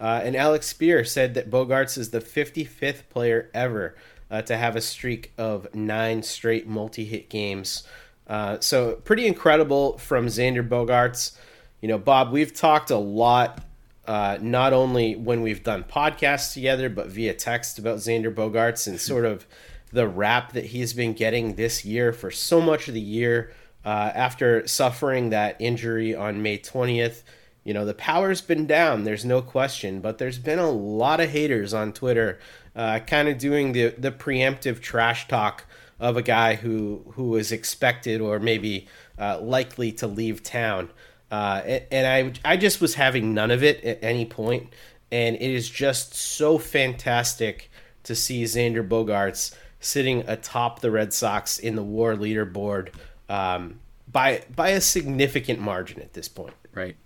Uh, 0.00 0.20
and 0.24 0.34
Alex 0.34 0.72
Speier 0.72 1.06
said 1.06 1.34
that 1.34 1.48
Bogaerts 1.48 1.96
is 1.96 2.10
the 2.10 2.18
55th 2.20 3.08
player 3.08 3.48
ever 3.54 3.94
uh, 4.32 4.42
to 4.42 4.56
have 4.56 4.74
a 4.74 4.80
streak 4.80 5.32
of 5.38 5.72
nine 5.74 6.24
straight 6.24 6.66
multi 6.66 7.04
hit 7.04 7.28
games. 7.28 7.86
Uh, 8.26 8.58
so, 8.58 8.94
pretty 8.96 9.26
incredible 9.26 9.98
from 9.98 10.26
Xander 10.26 10.66
Bogaerts. 10.66 11.36
You 11.80 11.88
know, 11.88 11.98
Bob, 11.98 12.32
we've 12.32 12.52
talked 12.52 12.90
a 12.90 12.96
lot 12.96 13.62
uh, 14.06 14.38
not 14.40 14.72
only 14.72 15.14
when 15.14 15.42
we've 15.42 15.62
done 15.62 15.84
podcasts 15.84 16.54
together, 16.54 16.88
but 16.88 17.08
via 17.08 17.34
text 17.34 17.78
about 17.78 17.98
Xander 17.98 18.34
Bogaerts 18.34 18.86
and 18.86 19.00
sort 19.00 19.24
of 19.24 19.46
the 19.92 20.08
rap 20.08 20.52
that 20.52 20.66
he's 20.66 20.92
been 20.92 21.12
getting 21.12 21.54
this 21.54 21.84
year 21.84 22.12
for 22.12 22.30
so 22.30 22.60
much 22.60 22.88
of 22.88 22.94
the 22.94 23.00
year 23.00 23.52
uh, 23.84 24.10
after 24.14 24.66
suffering 24.66 25.30
that 25.30 25.56
injury 25.60 26.14
on 26.14 26.42
May 26.42 26.58
20th. 26.58 27.22
You 27.64 27.74
know, 27.74 27.84
the 27.84 27.94
power's 27.94 28.40
been 28.40 28.66
down, 28.66 29.04
there's 29.04 29.24
no 29.24 29.40
question, 29.40 30.00
but 30.00 30.18
there's 30.18 30.38
been 30.38 30.58
a 30.58 30.70
lot 30.70 31.20
of 31.20 31.30
haters 31.30 31.72
on 31.72 31.92
Twitter 31.92 32.40
uh, 32.74 33.00
kind 33.00 33.28
of 33.28 33.38
doing 33.38 33.72
the, 33.72 33.88
the 33.90 34.10
preemptive 34.10 34.80
trash 34.80 35.28
talk 35.28 35.64
of 36.00 36.16
a 36.16 36.22
guy 36.22 36.56
who, 36.56 37.04
who 37.14 37.36
is 37.36 37.52
expected 37.52 38.20
or 38.20 38.40
maybe 38.40 38.88
uh, 39.18 39.38
likely 39.40 39.92
to 39.92 40.08
leave 40.08 40.42
town. 40.42 40.90
Uh, 41.32 41.80
and 41.90 42.36
I, 42.44 42.52
I 42.52 42.56
just 42.58 42.82
was 42.82 42.94
having 42.94 43.32
none 43.32 43.50
of 43.50 43.62
it 43.62 43.82
at 43.84 43.98
any 44.02 44.26
point, 44.26 44.70
and 45.10 45.34
it 45.34 45.40
is 45.40 45.70
just 45.70 46.14
so 46.14 46.58
fantastic 46.58 47.70
to 48.02 48.14
see 48.14 48.44
Xander 48.44 48.86
Bogaerts 48.86 49.54
sitting 49.80 50.28
atop 50.28 50.80
the 50.80 50.90
Red 50.90 51.14
Sox 51.14 51.58
in 51.58 51.74
the 51.74 51.82
WAR 51.82 52.16
leaderboard 52.16 52.90
um, 53.30 53.80
by 54.06 54.44
by 54.54 54.70
a 54.70 54.80
significant 54.82 55.58
margin 55.58 56.02
at 56.02 56.12
this 56.12 56.28
point. 56.28 56.54
Right. 56.74 56.96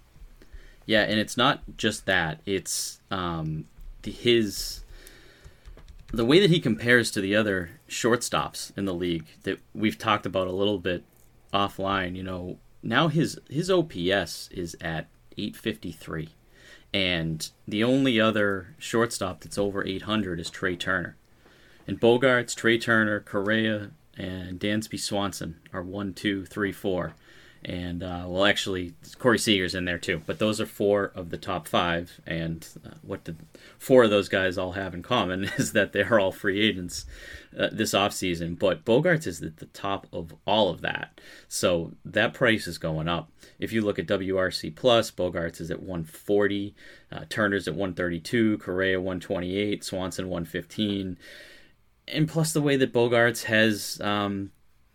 Yeah, 0.86 1.02
and 1.02 1.20
it's 1.20 1.36
not 1.36 1.62
just 1.76 2.06
that; 2.06 2.40
it's 2.46 2.98
um, 3.12 3.66
his 4.02 4.82
the 6.12 6.24
way 6.24 6.40
that 6.40 6.50
he 6.50 6.58
compares 6.58 7.12
to 7.12 7.20
the 7.20 7.36
other 7.36 7.70
shortstops 7.88 8.76
in 8.76 8.86
the 8.86 8.94
league 8.94 9.26
that 9.44 9.60
we've 9.72 9.98
talked 9.98 10.26
about 10.26 10.48
a 10.48 10.52
little 10.52 10.78
bit 10.78 11.04
offline. 11.54 12.16
You 12.16 12.24
know, 12.24 12.58
now 12.86 13.08
his 13.08 13.38
his 13.50 13.70
OPS 13.70 14.48
is 14.50 14.76
at 14.80 15.08
853, 15.36 16.28
and 16.94 17.50
the 17.66 17.84
only 17.84 18.20
other 18.20 18.74
shortstop 18.78 19.40
that's 19.40 19.58
over 19.58 19.84
800 19.84 20.40
is 20.40 20.50
Trea 20.50 20.76
Turner. 20.76 21.16
And 21.86 22.00
Bogaerts, 22.00 22.54
Trey 22.54 22.78
Turner, 22.78 23.20
Correa, 23.20 23.90
and 24.16 24.58
Dansby 24.58 24.98
Swanson 24.98 25.60
are 25.72 25.82
one, 25.82 26.14
two, 26.14 26.44
three, 26.44 26.72
four. 26.72 27.14
And 27.66 28.04
uh, 28.04 28.26
well, 28.28 28.44
actually, 28.44 28.94
Corey 29.18 29.40
Seager's 29.40 29.74
in 29.74 29.86
there 29.86 29.98
too. 29.98 30.22
But 30.24 30.38
those 30.38 30.60
are 30.60 30.66
four 30.66 31.10
of 31.16 31.30
the 31.30 31.36
top 31.36 31.66
five. 31.66 32.20
And 32.24 32.66
uh, 32.86 32.94
what 33.02 33.24
did 33.24 33.38
four 33.76 34.04
of 34.04 34.10
those 34.10 34.28
guys 34.28 34.56
all 34.56 34.72
have 34.72 34.94
in 34.94 35.02
common 35.02 35.44
is 35.58 35.72
that 35.72 35.92
they're 35.92 36.20
all 36.20 36.30
free 36.30 36.60
agents 36.60 37.06
uh, 37.58 37.68
this 37.72 37.92
offseason. 37.92 38.56
But 38.56 38.84
Bogaerts 38.84 39.26
is 39.26 39.42
at 39.42 39.56
the 39.56 39.66
top 39.66 40.06
of 40.12 40.32
all 40.46 40.70
of 40.70 40.80
that. 40.82 41.20
So 41.48 41.92
that 42.04 42.34
price 42.34 42.68
is 42.68 42.78
going 42.78 43.08
up. 43.08 43.32
If 43.58 43.72
you 43.72 43.80
look 43.80 43.98
at 43.98 44.06
WRC 44.06 44.76
Plus, 44.76 45.10
Bogaerts 45.10 45.60
is 45.60 45.72
at 45.72 45.82
140, 45.82 46.72
uh, 47.10 47.24
Turner's 47.28 47.66
at 47.66 47.74
132, 47.74 48.58
Correa 48.58 49.00
128, 49.00 49.82
Swanson 49.82 50.28
115 50.28 51.18
and 52.08 52.28
plus 52.28 52.52
the 52.52 52.62
way 52.62 52.76
that 52.76 52.92
Bogaerts 52.92 53.44
has 53.44 54.00
um, 54.00 54.52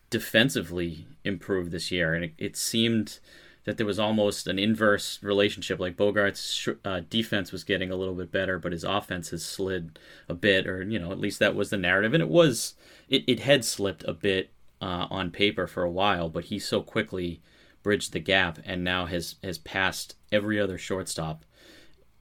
defensively 0.10 1.06
improved 1.24 1.72
this 1.72 1.92
year, 1.92 2.14
and 2.14 2.26
it, 2.26 2.34
it, 2.38 2.58
seemed 2.58 3.20
that 3.64 3.78
there 3.78 3.86
was 3.86 4.00
almost 4.00 4.48
an 4.48 4.58
inverse 4.58 5.22
relationship. 5.22 5.80
Like 5.80 5.98
Bogaerts' 5.98 6.56
sh- 6.56 6.80
uh, 6.86 7.02
defense 7.10 7.52
was 7.52 7.64
getting 7.64 7.92
a 7.92 7.96
little 7.96 8.16
bit 8.16 8.32
better, 8.32 8.58
but 8.60 8.72
his 8.72 8.84
offense 8.84 9.30
has 9.30 9.46
slid 9.46 10.00
a 10.28 10.34
bit, 10.34 10.68
or 10.68 10.84
you 10.84 11.00
know, 11.00 11.12
at 11.12 11.20
least 11.20 11.40
that 11.40 11.56
was 11.56 11.70
the 11.70 11.78
narrative, 11.78 12.14
and 12.14 12.24
it 12.24 12.30
was 12.30 12.76
it, 13.10 13.24
it 13.28 13.42
had 13.42 13.66
slipped 13.66 14.04
a 14.06 14.14
bit 14.14 14.52
uh, 14.82 15.08
on 15.10 15.32
paper 15.32 15.68
for 15.68 15.84
a 15.84 15.92
while, 15.92 16.30
but 16.30 16.46
he 16.46 16.60
so 16.60 16.82
quickly 16.82 17.42
bridged 17.84 18.14
the 18.14 18.20
gap 18.20 18.60
and 18.66 18.84
now 18.84 19.06
has 19.06 19.36
has 19.44 19.58
passed 19.58 20.16
every 20.32 20.60
other 20.60 20.78
shortstop 20.78 21.44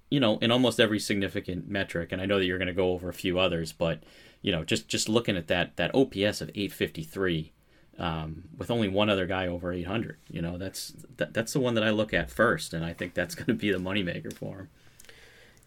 you 0.08 0.18
know 0.18 0.38
in 0.38 0.50
almost 0.50 0.80
every 0.80 0.98
significant 0.98 1.68
metric 1.68 2.12
and 2.12 2.22
i 2.22 2.24
know 2.24 2.38
that 2.38 2.46
you're 2.46 2.56
going 2.56 2.66
to 2.66 2.72
go 2.72 2.92
over 2.92 3.10
a 3.10 3.12
few 3.12 3.38
others 3.38 3.70
but 3.70 4.02
you 4.42 4.52
know, 4.52 4.64
just 4.64 4.88
just 4.88 5.08
looking 5.08 5.36
at 5.36 5.48
that 5.48 5.76
that 5.76 5.94
OPS 5.94 6.40
of 6.40 6.50
853 6.54 7.52
um, 8.00 8.44
with 8.56 8.70
only 8.70 8.88
one 8.88 9.10
other 9.10 9.26
guy 9.26 9.46
over 9.46 9.72
800, 9.72 10.16
you 10.30 10.40
know, 10.40 10.56
that's 10.56 10.94
that, 11.18 11.34
that's 11.34 11.52
the 11.52 11.60
one 11.60 11.74
that 11.74 11.84
I 11.84 11.90
look 11.90 12.14
at 12.14 12.30
first, 12.30 12.72
and 12.72 12.84
I 12.84 12.94
think 12.94 13.14
that's 13.14 13.34
going 13.34 13.46
to 13.46 13.54
be 13.54 13.70
the 13.70 13.78
moneymaker 13.78 14.32
for 14.32 14.60
him. 14.60 14.68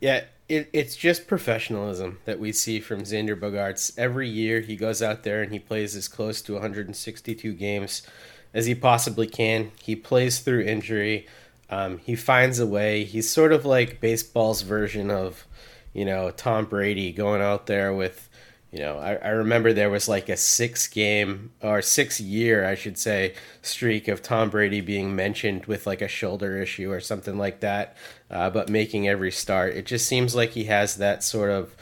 Yeah, 0.02 0.24
it, 0.50 0.70
it's 0.74 0.96
just 0.96 1.28
professionalism 1.28 2.20
that 2.26 2.40
we 2.40 2.52
see 2.52 2.80
from 2.80 3.04
Xander 3.04 3.40
Bogaerts. 3.40 3.98
Every 3.98 4.28
year 4.28 4.60
he 4.60 4.76
goes 4.76 5.02
out 5.02 5.24
there 5.24 5.42
and 5.42 5.54
he 5.54 5.60
plays 5.60 5.96
as 5.96 6.08
close 6.10 6.42
to 6.42 6.54
162 6.54 7.54
games 7.54 8.06
as 8.54 8.66
he 8.66 8.76
possibly 8.76 9.28
can. 9.28 9.72
He 9.82 9.96
plays 9.96 10.40
through 10.40 10.64
injury. 10.64 11.28
Um, 11.70 12.00
he 12.00 12.16
finds 12.16 12.60
a 12.60 12.68
way. 12.68 13.04
He's 13.06 13.30
sort 13.30 13.54
of 13.54 13.64
like 13.64 14.02
baseball's 14.02 14.64
version 14.64 15.10
of, 15.10 15.48
you 15.94 16.04
know, 16.04 16.32
Tom 16.32 16.66
Brady 16.66 17.14
going 17.14 17.42
out 17.42 17.68
there 17.68 17.94
with 17.94 18.30
you 18.74 18.80
know, 18.80 18.98
I, 18.98 19.14
I 19.18 19.30
remember 19.30 19.72
there 19.72 19.92
was 19.92 20.10
like 20.10 20.30
a 20.30 20.36
six 20.36 20.88
game 20.88 21.52
or 21.62 21.84
six 21.84 22.20
year, 22.20 22.66
I 22.66 22.74
should 22.74 22.98
say, 22.98 23.36
streak 23.62 24.08
of 24.08 24.24
Tom 24.24 24.50
Brady 24.50 24.82
being 24.82 25.16
mentioned 25.16 25.68
with 25.68 25.86
like 25.86 26.02
a 26.02 26.08
shoulder 26.08 26.60
issue 26.60 26.92
or 26.92 27.00
something 27.00 27.38
like 27.38 27.60
that, 27.60 27.96
uh, 28.32 28.50
but 28.50 28.70
making 28.70 29.08
every 29.08 29.32
start. 29.32 29.76
It 29.76 29.86
just 29.86 30.08
seems 30.08 30.34
like 30.34 30.52
he 30.54 30.64
has 30.64 30.96
that 30.96 31.24
sort 31.24 31.52
of 31.52 31.76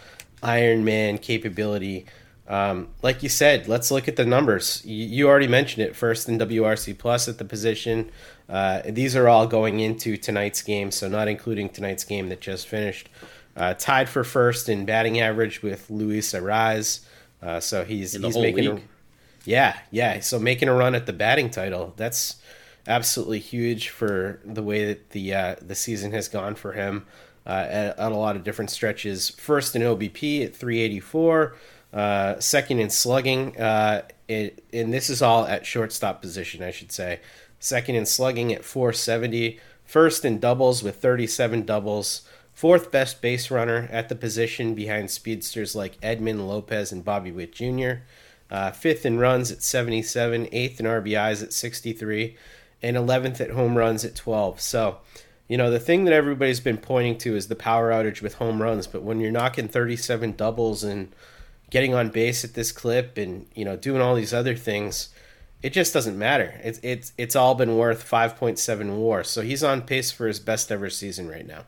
Iron 0.44 0.84
Man 0.84 1.18
capability. 1.18 2.08
Um, 2.46 2.90
like 3.02 3.24
you 3.24 3.30
said, 3.30 3.70
let's 3.70 3.90
look 3.90 4.10
at 4.10 4.18
the 4.18 4.26
numbers. 4.26 4.82
You, 4.84 5.06
you, 5.06 5.30
already 5.30 5.48
mentioned 5.48 5.86
it 5.86 5.96
first 5.96 6.28
in 6.28 6.38
WRC 6.40 6.98
Plus 6.98 7.30
at 7.30 7.38
the 7.38 7.46
position. 7.46 8.12
Uh, 8.50 8.82
these 8.86 9.16
are 9.16 9.30
all 9.30 9.48
going 9.48 9.80
into 9.80 10.18
tonight's 10.18 10.62
game, 10.62 10.92
so 10.92 11.08
not 11.08 11.30
including 11.30 11.70
tonight's 11.70 12.04
game 12.04 12.28
that 12.28 12.42
just 12.42 12.68
finished. 12.68 13.08
Uh, 13.56 13.74
tied 13.74 14.08
for 14.08 14.24
first 14.24 14.70
in 14.70 14.86
batting 14.86 15.20
average 15.20 15.62
with 15.62 15.90
Luis 15.90 16.32
Arraez. 16.34 17.02
Uh, 17.42 17.60
so 17.60 17.84
he's 17.84 18.14
he's 18.14 18.38
making 18.38 18.68
a, 18.68 18.80
yeah 19.46 19.80
yeah 19.90 20.20
so 20.20 20.38
making 20.38 20.70
a 20.70 20.74
run 20.74 20.94
at 20.94 21.08
the 21.08 21.14
batting 21.14 21.50
title 21.50 21.92
that's 21.98 22.36
absolutely 22.88 23.40
huge 23.40 23.90
for 23.90 24.40
the 24.46 24.64
way 24.64 24.86
that 24.86 25.12
the 25.12 25.34
uh, 25.34 25.56
the 25.62 25.76
season 25.76 26.12
has 26.12 26.28
gone 26.28 26.56
for 26.56 26.74
him 26.74 27.06
uh, 27.46 27.66
at, 27.68 28.00
at, 28.00 28.12
a 28.12 28.16
lot 28.16 28.36
of 28.36 28.44
different 28.44 28.70
stretches. 28.70 29.30
First 29.30 29.76
in 29.76 29.82
OBP 29.82 30.46
at 30.46 30.56
384, 30.56 31.56
uh, 31.94 32.40
second 32.40 32.80
in 32.80 32.90
slugging, 32.90 33.60
uh, 33.60 34.04
it, 34.28 34.64
and 34.72 34.94
this 34.94 35.10
is 35.10 35.22
all 35.22 35.46
at 35.46 35.66
shortstop 35.66 36.22
position, 36.22 36.64
I 36.64 36.72
should 36.72 36.92
say. 36.92 37.20
Second 37.60 37.96
in 37.96 38.06
slugging 38.06 38.54
at 38.54 38.64
470, 38.64 39.60
first 39.86 40.26
in 40.26 40.40
doubles 40.40 40.84
with 40.84 40.96
37 40.98 41.66
doubles 41.66 42.28
fourth 42.62 42.92
best 42.92 43.24
base 43.24 43.50
runner 43.50 43.90
at 43.92 44.08
the 44.08 44.16
position 44.16 44.76
behind 44.76 45.10
speedsters 45.10 45.76
like 45.76 46.00
Edman 46.02 46.48
Lopez 46.48 46.92
and 46.92 47.04
Bobby 47.04 47.32
Witt 47.32 47.54
Jr., 47.54 48.04
uh, 48.52 48.70
fifth 48.70 49.04
in 49.04 49.18
runs 49.18 49.52
at 49.52 49.64
77, 49.64 50.48
eighth 50.52 50.80
in 50.80 50.86
RBIs 50.86 51.42
at 51.42 51.54
63, 51.54 52.38
and 52.84 52.96
11th 52.96 53.42
at 53.42 53.50
home 53.50 53.76
runs 53.76 54.06
at 54.06 54.14
12. 54.14 54.62
So, 54.62 55.00
you 55.48 55.58
know, 55.58 55.72
the 55.72 55.80
thing 55.80 56.04
that 56.04 56.14
everybody's 56.14 56.60
been 56.60 56.78
pointing 56.78 57.18
to 57.18 57.36
is 57.36 57.48
the 57.48 57.56
power 57.56 57.90
outage 57.90 58.22
with 58.22 58.36
home 58.36 58.62
runs, 58.62 58.86
but 58.86 59.02
when 59.02 59.20
you're 59.20 59.32
knocking 59.32 59.68
37 59.68 60.34
doubles 60.36 60.84
and 60.84 61.12
getting 61.72 61.96
on 61.96 62.10
base 62.10 62.44
at 62.44 62.54
this 62.54 62.72
clip 62.72 63.18
and, 63.18 63.48
you 63.56 63.66
know, 63.66 63.76
doing 63.76 64.04
all 64.04 64.14
these 64.14 64.36
other 64.36 64.56
things, 64.56 65.10
it 65.64 65.74
just 65.74 65.96
doesn't 65.96 66.16
matter. 66.16 66.62
It's 66.64 66.80
it's 66.84 67.12
it's 67.18 67.36
all 67.36 67.56
been 67.56 67.76
worth 67.76 68.08
5.7 68.08 68.98
WAR. 68.98 69.24
So 69.24 69.42
he's 69.42 69.64
on 69.64 69.82
pace 69.82 70.12
for 70.12 70.28
his 70.28 70.40
best 70.40 70.72
ever 70.72 70.92
season 70.92 71.28
right 71.28 71.48
now. 71.48 71.66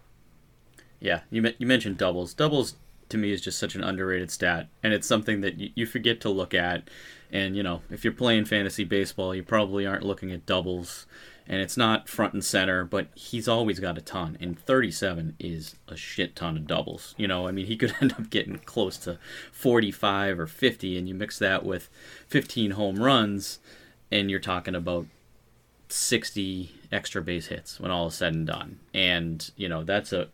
Yeah, 1.03 1.19
you 1.29 1.53
you 1.59 1.67
mentioned 1.67 1.97
doubles. 1.97 2.33
Doubles 2.33 2.75
to 3.09 3.17
me 3.17 3.33
is 3.33 3.41
just 3.41 3.59
such 3.59 3.75
an 3.75 3.83
underrated 3.83 4.31
stat, 4.31 4.69
and 4.81 4.93
it's 4.93 5.05
something 5.05 5.41
that 5.41 5.59
you, 5.59 5.69
you 5.75 5.85
forget 5.85 6.21
to 6.21 6.29
look 6.29 6.53
at. 6.53 6.89
And 7.29 7.57
you 7.57 7.61
know, 7.61 7.81
if 7.91 8.05
you're 8.05 8.13
playing 8.13 8.45
fantasy 8.45 8.85
baseball, 8.85 9.35
you 9.35 9.43
probably 9.43 9.85
aren't 9.85 10.05
looking 10.05 10.31
at 10.31 10.45
doubles, 10.45 11.05
and 11.45 11.61
it's 11.61 11.75
not 11.75 12.07
front 12.07 12.33
and 12.33 12.43
center. 12.43 12.85
But 12.85 13.09
he's 13.15 13.49
always 13.49 13.81
got 13.81 13.97
a 13.97 14.01
ton, 14.01 14.37
and 14.39 14.57
37 14.57 15.35
is 15.39 15.75
a 15.89 15.97
shit 15.97 16.37
ton 16.37 16.55
of 16.55 16.67
doubles. 16.67 17.15
You 17.17 17.27
know, 17.27 17.47
I 17.47 17.51
mean, 17.51 17.65
he 17.65 17.75
could 17.77 17.93
end 17.99 18.13
up 18.13 18.29
getting 18.29 18.59
close 18.59 18.95
to 18.99 19.19
45 19.51 20.39
or 20.39 20.47
50, 20.47 20.97
and 20.97 21.09
you 21.09 21.13
mix 21.15 21.37
that 21.37 21.65
with 21.65 21.89
15 22.29 22.71
home 22.71 23.03
runs, 23.03 23.59
and 24.09 24.31
you're 24.31 24.39
talking 24.39 24.73
about 24.73 25.07
60 25.89 26.73
extra 26.93 27.21
base 27.21 27.47
hits 27.47 27.79
when 27.79 27.91
all 27.91 28.07
is 28.07 28.15
said 28.15 28.33
and 28.33 28.47
done. 28.47 28.79
And, 28.93 29.49
you 29.57 29.67
know, 29.67 29.83
that's 29.83 30.13
a 30.13 30.27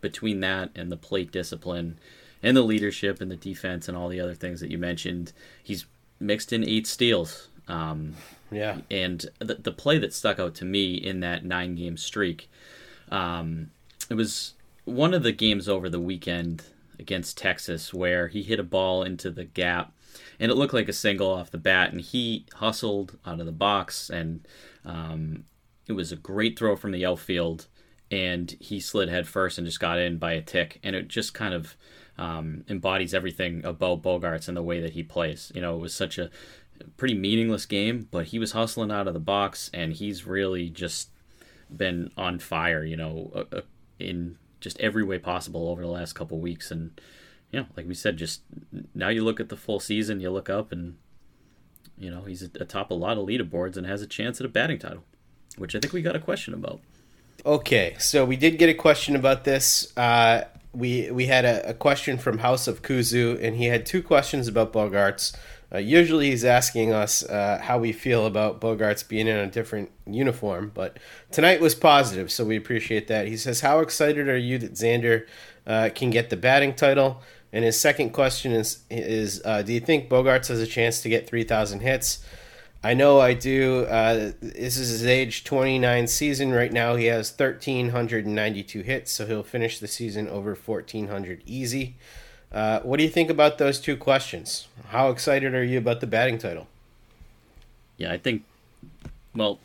between 0.00 0.40
that 0.40 0.70
and 0.74 0.90
the 0.90 0.96
plate 0.96 1.30
discipline 1.30 1.98
and 2.42 2.56
the 2.56 2.62
leadership 2.62 3.20
and 3.20 3.30
the 3.30 3.36
defense 3.36 3.88
and 3.88 3.96
all 3.96 4.08
the 4.08 4.20
other 4.20 4.34
things 4.34 4.60
that 4.60 4.70
you 4.70 4.78
mentioned, 4.78 5.32
he's 5.62 5.86
mixed 6.18 6.52
in 6.52 6.68
eight 6.68 6.86
steals. 6.86 7.48
Um, 7.68 8.14
yeah. 8.50 8.78
And 8.90 9.26
the, 9.38 9.54
the 9.54 9.72
play 9.72 9.98
that 9.98 10.12
stuck 10.12 10.38
out 10.38 10.54
to 10.56 10.64
me 10.64 10.94
in 10.94 11.20
that 11.20 11.44
nine 11.44 11.76
game 11.76 11.96
streak, 11.96 12.50
um, 13.10 13.70
it 14.10 14.14
was 14.14 14.54
one 14.84 15.14
of 15.14 15.22
the 15.22 15.32
games 15.32 15.68
over 15.68 15.88
the 15.88 16.00
weekend 16.00 16.64
against 16.98 17.38
Texas 17.38 17.92
where 17.94 18.28
he 18.28 18.42
hit 18.42 18.58
a 18.58 18.64
ball 18.64 19.02
into 19.02 19.30
the 19.30 19.44
gap 19.44 19.92
and 20.40 20.50
it 20.50 20.56
looked 20.56 20.74
like 20.74 20.88
a 20.88 20.92
single 20.92 21.30
off 21.30 21.50
the 21.50 21.58
bat 21.58 21.92
and 21.92 22.00
he 22.00 22.44
hustled 22.54 23.18
out 23.24 23.40
of 23.40 23.46
the 23.46 23.52
box 23.52 24.10
and 24.10 24.46
um, 24.84 25.44
it 25.92 25.96
was 25.96 26.12
a 26.12 26.16
great 26.16 26.58
throw 26.58 26.74
from 26.74 26.92
the 26.92 27.06
outfield, 27.06 27.66
and 28.10 28.56
he 28.60 28.80
slid 28.80 29.08
head 29.08 29.28
first 29.28 29.58
and 29.58 29.66
just 29.66 29.80
got 29.80 29.98
in 29.98 30.18
by 30.18 30.32
a 30.32 30.42
tick, 30.42 30.80
and 30.82 30.96
it 30.96 31.08
just 31.08 31.34
kind 31.34 31.54
of 31.54 31.76
um, 32.18 32.64
embodies 32.68 33.14
everything 33.14 33.64
about 33.64 34.02
Bogaerts 34.02 34.48
and 34.48 34.56
the 34.56 34.62
way 34.62 34.80
that 34.80 34.94
he 34.94 35.02
plays. 35.02 35.52
You 35.54 35.60
know, 35.60 35.76
it 35.76 35.80
was 35.80 35.94
such 35.94 36.18
a 36.18 36.30
pretty 36.96 37.14
meaningless 37.14 37.66
game, 37.66 38.08
but 38.10 38.26
he 38.26 38.38
was 38.38 38.52
hustling 38.52 38.90
out 38.90 39.06
of 39.06 39.14
the 39.14 39.20
box, 39.20 39.70
and 39.72 39.92
he's 39.92 40.26
really 40.26 40.68
just 40.68 41.10
been 41.74 42.10
on 42.16 42.38
fire. 42.38 42.84
You 42.84 42.96
know, 42.96 43.30
uh, 43.34 43.56
uh 43.56 43.60
in 43.98 44.36
just 44.60 44.80
every 44.80 45.04
way 45.04 45.18
possible 45.18 45.68
over 45.68 45.82
the 45.82 45.88
last 45.88 46.14
couple 46.14 46.40
weeks, 46.40 46.70
and 46.70 46.98
you 47.50 47.60
know, 47.60 47.66
like 47.76 47.86
we 47.86 47.94
said, 47.94 48.16
just 48.16 48.42
now 48.94 49.08
you 49.08 49.22
look 49.22 49.40
at 49.40 49.50
the 49.50 49.56
full 49.56 49.78
season, 49.78 50.20
you 50.20 50.30
look 50.30 50.48
up, 50.48 50.72
and 50.72 50.96
you 51.98 52.10
know 52.10 52.22
he's 52.22 52.42
atop 52.42 52.90
a 52.90 52.94
lot 52.94 53.18
of 53.18 53.26
leaderboards 53.26 53.76
and 53.76 53.86
has 53.86 54.00
a 54.00 54.06
chance 54.06 54.40
at 54.40 54.46
a 54.46 54.48
batting 54.48 54.78
title 54.78 55.04
which 55.56 55.74
I 55.74 55.80
think 55.80 55.92
we 55.92 56.02
got 56.02 56.16
a 56.16 56.20
question 56.20 56.54
about. 56.54 56.80
Okay, 57.44 57.96
so 57.98 58.24
we 58.24 58.36
did 58.36 58.58
get 58.58 58.68
a 58.68 58.74
question 58.74 59.16
about 59.16 59.44
this. 59.44 59.96
Uh, 59.96 60.44
we 60.72 61.10
we 61.10 61.26
had 61.26 61.44
a, 61.44 61.70
a, 61.70 61.74
question 61.74 62.16
from 62.16 62.38
House 62.38 62.68
of 62.68 62.82
Kuzu, 62.82 63.42
and 63.42 63.56
he 63.56 63.66
had 63.66 63.84
two 63.84 64.02
questions 64.02 64.48
about 64.48 64.72
Bogaerts. 64.72 65.36
Uh, 65.74 65.78
usually, 65.78 66.30
he's 66.30 66.44
asking 66.44 66.92
us 66.92 67.24
uh, 67.24 67.58
how 67.62 67.78
we 67.78 67.92
feel 67.92 68.26
about 68.26 68.60
Bogaerts 68.60 69.06
being 69.06 69.26
in 69.26 69.36
a 69.36 69.46
different 69.46 69.90
uniform, 70.06 70.70
but 70.72 70.98
tonight 71.30 71.60
was 71.60 71.74
positive, 71.74 72.30
so 72.30 72.44
we 72.44 72.56
appreciate 72.56 73.08
that. 73.08 73.26
He 73.26 73.36
says, 73.36 73.60
"How 73.60 73.80
excited 73.80 74.28
are 74.28 74.36
you 74.36 74.58
that 74.58 74.74
Xander 74.74 75.26
uh, 75.66 75.90
can 75.94 76.10
get 76.10 76.30
the 76.30 76.36
batting 76.36 76.74
title?" 76.74 77.22
And 77.52 77.64
his 77.64 77.78
second 77.78 78.10
question 78.10 78.52
is, 78.52 78.82
is 78.88 79.42
uh, 79.44 79.62
do 79.62 79.72
you 79.72 79.80
think 79.80 80.08
Bogaerts 80.08 80.48
has 80.48 80.60
a 80.60 80.66
chance 80.66 81.02
to 81.02 81.08
get 81.08 81.28
3,000 81.28 81.80
hits? 81.80 82.24
I 82.84 82.94
know 82.94 83.20
I 83.20 83.34
do. 83.34 83.84
Uh, 83.84 84.32
this 84.40 84.76
is 84.76 84.88
his 84.88 85.06
age 85.06 85.44
29 85.44 86.08
season. 86.08 86.52
Right 86.52 86.72
now, 86.72 86.96
he 86.96 87.06
has 87.06 87.30
1,392 87.30 88.82
hits, 88.82 89.12
so 89.12 89.26
he'll 89.26 89.44
finish 89.44 89.78
the 89.78 89.86
season 89.86 90.28
over 90.28 90.54
1,400 90.54 91.42
easy. 91.46 91.94
Uh, 92.50 92.80
what 92.80 92.96
do 92.96 93.04
you 93.04 93.08
think 93.08 93.30
about 93.30 93.58
those 93.58 93.78
two 93.80 93.96
questions? 93.96 94.66
How 94.88 95.10
excited 95.10 95.54
are 95.54 95.62
you 95.62 95.78
about 95.78 96.00
the 96.00 96.08
batting 96.08 96.38
title? 96.38 96.66
Yeah, 97.96 98.12
I 98.12 98.18
think, 98.18 98.42
well, 99.34 99.60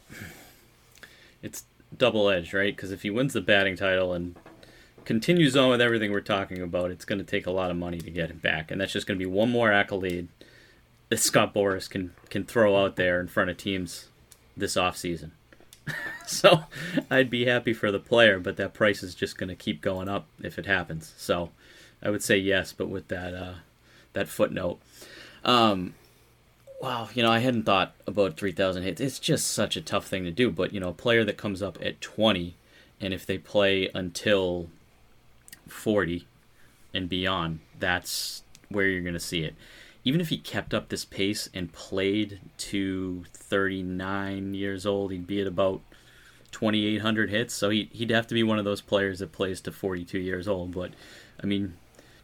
it's 1.42 1.64
double 1.98 2.30
edged, 2.30 2.54
right? 2.54 2.76
Because 2.76 2.92
if 2.92 3.02
he 3.02 3.10
wins 3.10 3.34
the 3.34 3.42
batting 3.42 3.76
title 3.76 4.14
and 4.14 4.36
continues 5.06 5.58
on 5.58 5.70
with 5.70 5.82
everything 5.82 6.12
we're 6.12 6.22
talking 6.22 6.62
about, 6.62 6.92
it's 6.92 7.04
going 7.04 7.20
to 7.20 7.26
take 7.26 7.48
a 7.48 7.52
lot 7.52 7.72
of 7.72 7.78
money 7.78 7.98
to 7.98 8.12
get 8.12 8.30
him 8.30 8.38
back. 8.38 8.70
And 8.70 8.80
that's 8.80 8.94
just 8.94 9.08
going 9.08 9.20
to 9.20 9.26
be 9.26 9.30
one 9.30 9.50
more 9.50 9.72
accolade 9.72 10.28
that 11.10 11.20
Scott 11.20 11.54
Boras 11.54 11.89
can 11.89 12.13
can 12.30 12.43
throw 12.43 12.84
out 12.84 12.96
there 12.96 13.20
in 13.20 13.28
front 13.28 13.50
of 13.50 13.58
teams 13.58 14.08
this 14.56 14.78
off 14.78 14.98
season. 14.98 15.32
so 16.26 16.65
I'd 17.10 17.30
be 17.30 17.46
happy 17.46 17.74
for 17.74 17.91
the 17.91 18.00
player, 18.00 18.39
but 18.39 18.58
that 18.58 18.74
price 18.74 19.04
is 19.04 19.15
just 19.15 19.38
going 19.38 19.50
to 19.50 19.56
keep 19.56 19.82
going 19.82 20.10
up 20.10 20.28
if 20.41 20.60
it 20.60 20.65
happens. 20.65 21.13
So 21.17 21.52
I 22.02 22.10
would 22.10 22.24
say 22.24 22.38
yes, 22.38 22.74
but 22.74 22.89
with 22.89 23.08
that 23.08 23.34
uh, 23.34 23.56
that 24.13 24.28
footnote. 24.28 24.80
Um, 25.46 25.93
wow, 26.82 27.10
you 27.13 27.24
know, 27.24 27.32
I 27.32 27.39
hadn't 27.39 27.63
thought 27.63 27.93
about 28.06 28.38
3,000 28.38 28.84
hits. 28.84 29.02
It's 29.02 29.20
just 29.20 29.48
such 29.48 29.78
a 29.78 29.82
tough 29.82 30.08
thing 30.08 30.24
to 30.26 30.32
do. 30.32 30.52
But, 30.52 30.74
you 30.74 30.80
know, 30.80 30.89
a 30.89 30.93
player 30.93 31.24
that 31.24 31.38
comes 31.38 31.62
up 31.62 31.78
at 31.82 32.02
20, 32.02 32.56
and 33.00 33.13
if 33.13 33.26
they 33.26 33.38
play 33.38 33.89
until 33.93 34.67
40 35.67 36.28
and 36.93 37.08
beyond, 37.08 37.60
that's 37.80 38.43
where 38.70 38.88
you're 38.88 39.02
going 39.02 39.13
to 39.13 39.20
see 39.20 39.43
it 39.43 39.56
even 40.08 40.22
if 40.22 40.30
he 40.30 40.38
kept 40.38 40.74
up 40.74 40.88
this 40.88 41.04
pace 41.04 41.50
and 41.54 41.74
played 41.74 42.39
to 42.58 43.26
39 43.34 44.54
years 44.54 44.86
old, 44.86 45.12
he'd 45.12 45.28
be 45.28 45.41
at 45.41 45.48
about 45.48 45.82
2,800 46.54 47.30
hits. 47.30 47.54
So 47.54 47.70
he, 47.70 47.89
he'd 47.91 48.12
have 48.12 48.26
to 48.28 48.34
be 48.34 48.41
one 48.41 48.58
of 48.58 48.63
those 48.63 48.80
players 48.80 49.20
that 49.20 49.34
plays 49.34 49.60
to 49.62 49.72
42 49.74 50.17
years 50.17 50.48
old. 50.48 50.74
But, 50.74 50.91
I 51.43 51.46
mean, 51.46 51.76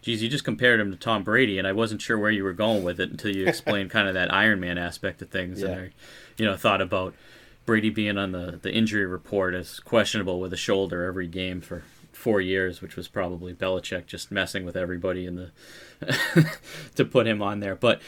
geez, 0.01 0.23
you 0.23 0.29
just 0.29 0.45
compared 0.45 0.79
him 0.79 0.91
to 0.91 0.97
Tom 0.97 1.23
Brady, 1.23 1.59
and 1.59 1.67
I 1.67 1.73
wasn't 1.73 2.01
sure 2.01 2.17
where 2.17 2.31
you 2.31 2.45
were 2.45 2.53
going 2.53 2.85
with 2.85 3.01
it 3.01 3.11
until 3.11 3.35
you 3.35 3.45
explained 3.45 3.89
kind 3.91 4.07
of 4.07 4.13
that 4.13 4.33
Iron 4.33 4.61
Man 4.61 4.77
aspect 4.77 5.21
of 5.21 5.29
things. 5.29 5.61
Yeah. 5.61 5.67
And 5.67 5.81
I, 5.81 5.89
you 6.37 6.45
know, 6.45 6.55
thought 6.55 6.79
about 6.79 7.13
Brady 7.65 7.89
being 7.89 8.17
on 8.17 8.31
the, 8.31 8.61
the 8.61 8.71
injury 8.71 9.05
report 9.05 9.53
as 9.55 9.81
questionable 9.81 10.39
with 10.39 10.53
a 10.53 10.57
shoulder 10.57 11.03
every 11.03 11.27
game 11.27 11.59
for 11.59 11.83
four 12.23 12.39
years, 12.39 12.81
which 12.81 12.95
was 12.95 13.09
probably 13.09 13.53
Belichick 13.53 14.05
just 14.05 14.31
messing 14.31 14.65
with 14.65 14.77
everybody 14.77 15.25
in 15.25 15.35
the 15.35 16.57
to 16.95 17.03
put 17.03 17.27
him 17.27 17.41
on 17.41 17.59
there. 17.59 17.75
But 17.75 18.01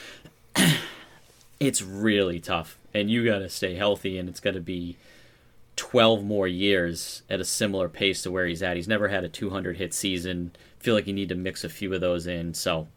it's 1.60 1.82
really 1.82 2.40
tough, 2.40 2.80
and 2.94 3.12
you 3.12 3.26
got 3.26 3.40
to 3.40 3.50
stay 3.50 3.76
healthy, 3.76 4.18
and 4.18 4.30
it's 4.30 4.40
got 4.40 4.54
to 4.54 4.62
be 4.62 4.96
12 5.76 6.24
more 6.24 6.48
years 6.48 7.24
at 7.30 7.42
a 7.42 7.46
similar 7.46 7.90
pace 7.90 8.22
to 8.24 8.32
where 8.32 8.46
he's 8.46 8.64
at. 8.64 8.78
He's 8.78 8.88
never 8.88 9.10
had 9.10 9.26
a 9.26 9.30
200 9.30 9.76
hit 9.76 9.94
season. 9.94 10.56
Feel 10.80 10.96
like 10.96 11.08
you 11.08 11.14
need 11.14 11.30
to 11.30 11.36
mix 11.36 11.66
a 11.66 11.70
few 11.70 11.94
of 11.94 12.00
those 12.00 12.26
in. 12.26 12.54
So 12.54 12.88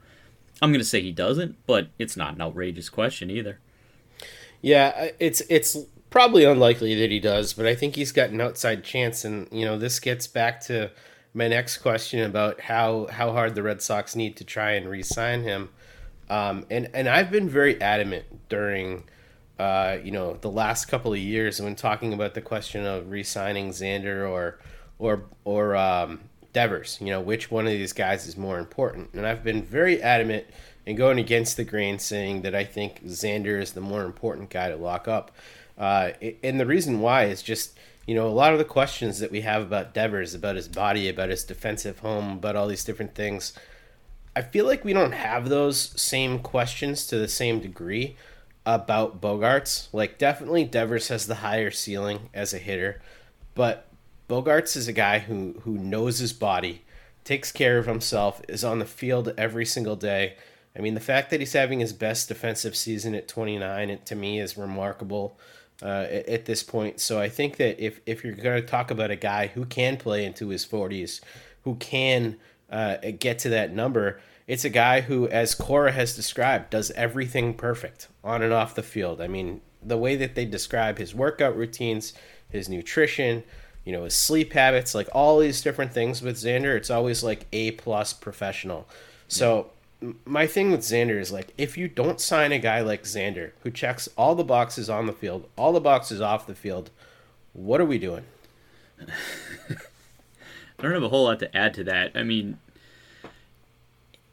I'm 0.63 0.71
going 0.71 0.81
to 0.81 0.85
say 0.85 1.01
he 1.01 1.11
doesn't, 1.11 1.57
but 1.67 1.89
it's 1.99 2.17
not 2.17 2.37
an 2.37 2.43
outrageous 2.43 2.89
question 2.89 3.29
either. 3.29 3.59
Yeah, 4.63 5.11
it's 5.19 5.41
it's 5.49 5.77
probably 6.11 6.45
unlikely 6.45 6.95
that 6.97 7.11
he 7.11 7.19
does, 7.19 7.53
but 7.55 7.67
I 7.67 7.75
think 7.75 7.97
he's 7.97 8.13
got 8.13 8.31
an 8.31 8.41
outside 8.41 8.85
chance. 8.85 9.25
And 9.25 9.49
you 9.51 9.65
know, 9.65 9.79
this 9.79 9.99
gets 9.99 10.29
back 10.29 10.61
to 10.63 10.91
my 11.35 11.49
next 11.49 11.79
question 11.79 12.21
about 12.21 12.61
how 12.61 13.07
how 13.11 13.33
hard 13.33 13.55
the 13.55 13.63
Red 13.63 13.83
Sox 13.83 14.17
need 14.17 14.37
to 14.37 14.45
try 14.45 14.73
and 14.73 14.89
re-sign 14.89 15.43
him. 15.43 15.71
Um, 16.29 16.67
and 16.71 16.89
and 16.95 17.09
I've 17.09 17.31
been 17.31 17.49
very 17.49 17.81
adamant 17.81 18.49
during. 18.49 19.05
Uh, 19.59 19.99
you 20.05 20.13
know, 20.13 20.39
the 20.41 20.51
last 20.51 20.85
couple 20.85 21.13
of 21.13 21.19
years 21.19 21.61
when 21.61 21.75
talking 21.75 22.13
about 22.13 22.35
the 22.35 22.41
question 22.41 22.87
of 22.87 23.11
re-signing 23.11 23.71
Xander 23.71 24.31
or 24.31 24.61
or 25.01 25.25
or 25.45 25.75
um, 25.75 26.21
Devers, 26.53 26.99
you 27.01 27.09
know, 27.09 27.21
which 27.21 27.51
one 27.51 27.67
of 27.67 27.73
these 27.73 27.93
guys 27.93 28.27
is 28.27 28.37
more 28.37 28.59
important? 28.59 29.11
And 29.15 29.27
I've 29.27 29.43
been 29.43 29.63
very 29.63 30.01
adamant 30.01 30.47
in 30.87 30.97
going 30.97 31.19
against 31.19 31.57
the 31.57 31.65
grain, 31.65 31.99
saying 31.99 32.43
that 32.43 32.55
I 32.55 32.65
think 32.65 33.05
Xander 33.05 33.61
is 33.61 33.73
the 33.73 33.81
more 33.81 34.05
important 34.05 34.51
guy 34.51 34.69
to 34.69 34.77
lock 34.77 35.07
up. 35.07 35.33
Uh, 35.77 36.13
and 36.43 36.59
the 36.59 36.67
reason 36.67 37.01
why 37.01 37.25
is 37.25 37.43
just 37.43 37.78
you 38.09 38.15
know 38.15 38.27
a 38.27 38.31
lot 38.31 38.55
of 38.55 38.59
the 38.59 38.65
questions 38.65 39.19
that 39.19 39.31
we 39.31 39.43
have 39.43 39.61
about 39.61 39.93
Devers, 39.93 40.35
about 40.35 40.57
his 40.57 40.67
body, 40.67 41.11
about 41.11 41.29
his 41.29 41.45
defensive 41.45 41.99
home, 41.99 42.33
about 42.33 42.57
all 42.57 42.67
these 42.67 42.83
different 42.83 43.15
things. 43.15 43.53
I 44.35 44.41
feel 44.41 44.65
like 44.65 44.83
we 44.83 44.95
don't 44.95 45.13
have 45.13 45.51
those 45.51 45.79
same 46.01 46.39
questions 46.39 47.07
to 47.09 47.19
the 47.19 47.29
same 47.29 47.61
degree 47.61 48.17
about 48.65 49.21
Bogaerts. 49.21 49.89
Like 49.93 50.17
definitely 50.17 50.65
Devers 50.65 51.09
has 51.09 51.27
the 51.27 51.37
higher 51.37 51.71
ceiling 51.71 52.31
as 52.33 52.55
a 52.55 52.59
hitter, 52.59 53.03
but 53.55 53.87
Bogaerts 54.27 54.75
is 54.75 54.89
a 54.89 54.95
guy 54.95 55.19
who 55.19 55.61
who 55.65 55.73
knows 55.73 56.19
his 56.19 56.33
body, 56.33 56.85
takes 57.25 57.53
care 57.53 57.77
of 57.77 57.85
himself, 57.85 58.41
is 58.49 58.65
on 58.65 58.79
the 58.79 58.87
field 58.87 59.35
every 59.37 59.67
single 59.67 59.97
day. 59.97 60.37
I 60.75 60.81
mean, 60.81 60.95
the 60.95 61.01
fact 61.01 61.29
that 61.29 61.41
he's 61.41 61.53
having 61.53 61.81
his 61.81 61.93
best 61.93 62.29
defensive 62.29 62.75
season 62.75 63.15
at 63.15 63.29
29, 63.29 63.91
it, 63.91 64.07
to 64.07 64.15
me, 64.15 64.41
is 64.41 64.57
remarkable 64.57 65.39
uh, 65.83 66.07
at, 66.11 66.29
at, 66.29 66.45
this 66.45 66.63
point. 66.63 67.01
So 67.01 67.21
I 67.21 67.29
think 67.29 67.57
that 67.59 67.83
if, 67.83 68.01
if 68.07 68.25
you're 68.25 68.35
going 68.35 68.61
to 68.61 68.67
talk 68.67 68.91
about 68.91 69.11
a 69.11 69.17
guy 69.17 69.49
who 69.49 69.65
can 69.65 69.97
play 69.97 70.25
into 70.25 70.49
his 70.49 70.67
40s, 70.67 71.21
who 71.63 71.77
can 71.77 72.37
uh, 72.71 72.97
get 73.19 73.39
to 73.41 73.49
that 73.51 73.73
number, 73.73 74.21
it's 74.47 74.65
a 74.65 74.71
guy 74.71 75.03
who, 75.03 75.29
as 75.29 75.55
Cora 75.55 75.93
has 75.93 76.17
described, 76.17 76.71
does 76.71 76.91
everything 76.93 77.55
perfect 77.55 78.09
on 78.25 78.43
and 78.43 78.53
off 78.53 78.75
the 78.75 78.83
field. 78.83 79.21
I 79.21 79.29
mean, 79.29 79.61
the 79.83 79.99
way 79.99 80.17
that 80.17 80.35
they 80.35 80.45
describe 80.45 80.99
his 80.99 81.15
workout 81.15 81.57
routines, 81.57 82.15
his 82.49 82.69
nutrition, 82.69 83.45
you 83.85 83.93
know, 83.93 84.05
his 84.05 84.17
sleep 84.17 84.53
habits, 84.55 84.95
like 84.95 85.09
all 85.13 85.39
these 85.39 85.61
different 85.61 85.93
things 85.93 86.23
with 86.23 86.37
Xander, 86.37 86.77
it's 86.77 86.91
always 86.91 87.23
like 87.23 87.47
A 87.53 87.73
plus 87.73 88.13
professional. 88.13 88.89
So 89.29 89.71
my 90.25 90.47
thing 90.47 90.71
with 90.71 90.81
Xander 90.81 91.19
is 91.21 91.33
like 91.33 91.53
if 91.59 91.77
you 91.77 91.89
don't 91.89 92.21
sign 92.21 92.53
a 92.53 92.59
guy 92.59 92.81
like 92.81 93.03
Xander 93.03 93.53
who 93.63 93.71
checks 93.71 94.09
all 94.17 94.35
the 94.35 94.45
boxes 94.45 94.89
on 94.89 95.07
the 95.07 95.13
field, 95.13 95.49
all 95.57 95.73
the 95.73 95.81
boxes 95.81 96.21
off 96.21 96.47
the 96.47 96.55
field, 96.55 96.91
what 97.53 97.81
are 97.81 97.85
we 97.85 97.99
doing? 97.99 98.25
I 99.01 100.83
don't 100.83 100.93
have 100.93 101.03
a 101.03 101.09
whole 101.09 101.25
lot 101.25 101.41
to 101.41 101.57
add 101.57 101.75
to 101.75 101.85
that. 101.85 102.13
I 102.15 102.23
mean, 102.23 102.59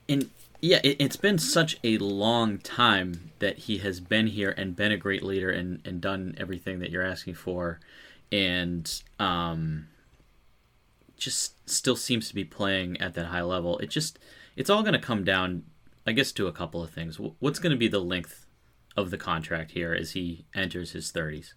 and 0.07 0.29
yeah, 0.61 0.79
it, 0.83 1.01
has 1.01 1.17
been 1.17 1.39
such 1.39 1.77
a 1.83 1.97
long 1.97 2.59
time 2.59 3.31
that 3.39 3.59
he 3.59 3.79
has 3.79 3.99
been 3.99 4.27
here 4.27 4.53
and 4.55 4.75
been 4.75 4.91
a 4.91 4.97
great 4.97 5.23
leader 5.23 5.49
and, 5.49 5.81
and 5.85 5.99
done 5.99 6.35
everything 6.37 6.79
that 6.79 6.91
you're 6.91 7.03
asking 7.03 7.33
for, 7.35 7.79
and 8.31 9.01
um, 9.19 9.87
just 11.17 11.69
still 11.69 11.95
seems 11.95 12.27
to 12.29 12.35
be 12.35 12.43
playing 12.43 12.99
at 13.01 13.15
that 13.15 13.27
high 13.27 13.41
level. 13.41 13.79
It 13.79 13.89
just 13.89 14.19
it's 14.55 14.69
all 14.69 14.81
going 14.81 14.93
to 14.93 14.99
come 14.99 15.23
down, 15.23 15.63
I 16.05 16.11
guess, 16.11 16.31
to 16.33 16.47
a 16.47 16.53
couple 16.53 16.83
of 16.83 16.89
things. 16.89 17.19
What's 17.39 17.59
going 17.59 17.71
to 17.71 17.77
be 17.77 17.87
the 17.87 17.99
length 17.99 18.45
of 18.97 19.11
the 19.11 19.17
contract 19.17 19.71
here 19.71 19.93
as 19.93 20.11
he 20.11 20.45
enters 20.53 20.91
his 20.91 21.11
30s, 21.11 21.53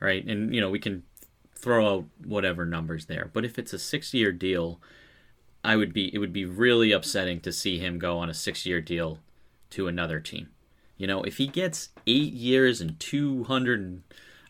right? 0.00 0.24
And 0.26 0.54
you 0.54 0.60
know 0.60 0.70
we 0.70 0.78
can 0.78 1.04
throw 1.54 1.94
out 1.94 2.04
whatever 2.24 2.66
numbers 2.66 3.06
there, 3.06 3.30
but 3.32 3.44
if 3.44 3.58
it's 3.58 3.72
a 3.72 3.78
six-year 3.78 4.32
deal, 4.32 4.80
I 5.62 5.76
would 5.76 5.92
be 5.92 6.12
it 6.14 6.18
would 6.18 6.32
be 6.32 6.44
really 6.44 6.92
upsetting 6.92 7.40
to 7.40 7.52
see 7.52 7.78
him 7.78 7.98
go 7.98 8.18
on 8.18 8.28
a 8.28 8.34
six-year 8.34 8.80
deal 8.80 9.20
to 9.70 9.88
another 9.88 10.20
team. 10.20 10.48
You 10.96 11.06
know, 11.06 11.22
if 11.22 11.38
he 11.38 11.46
gets 11.46 11.90
eight 12.06 12.32
years 12.32 12.80
and 12.80 12.98
two 13.00 13.44
hundred, 13.44 14.02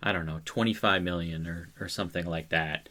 I 0.03 0.13
don't 0.13 0.27
know, 0.27 0.41
twenty-five 0.45 1.03
million 1.03 1.47
or 1.47 1.69
or 1.79 1.89
something 1.89 2.27
like 2.27 2.49
that 2.49 2.89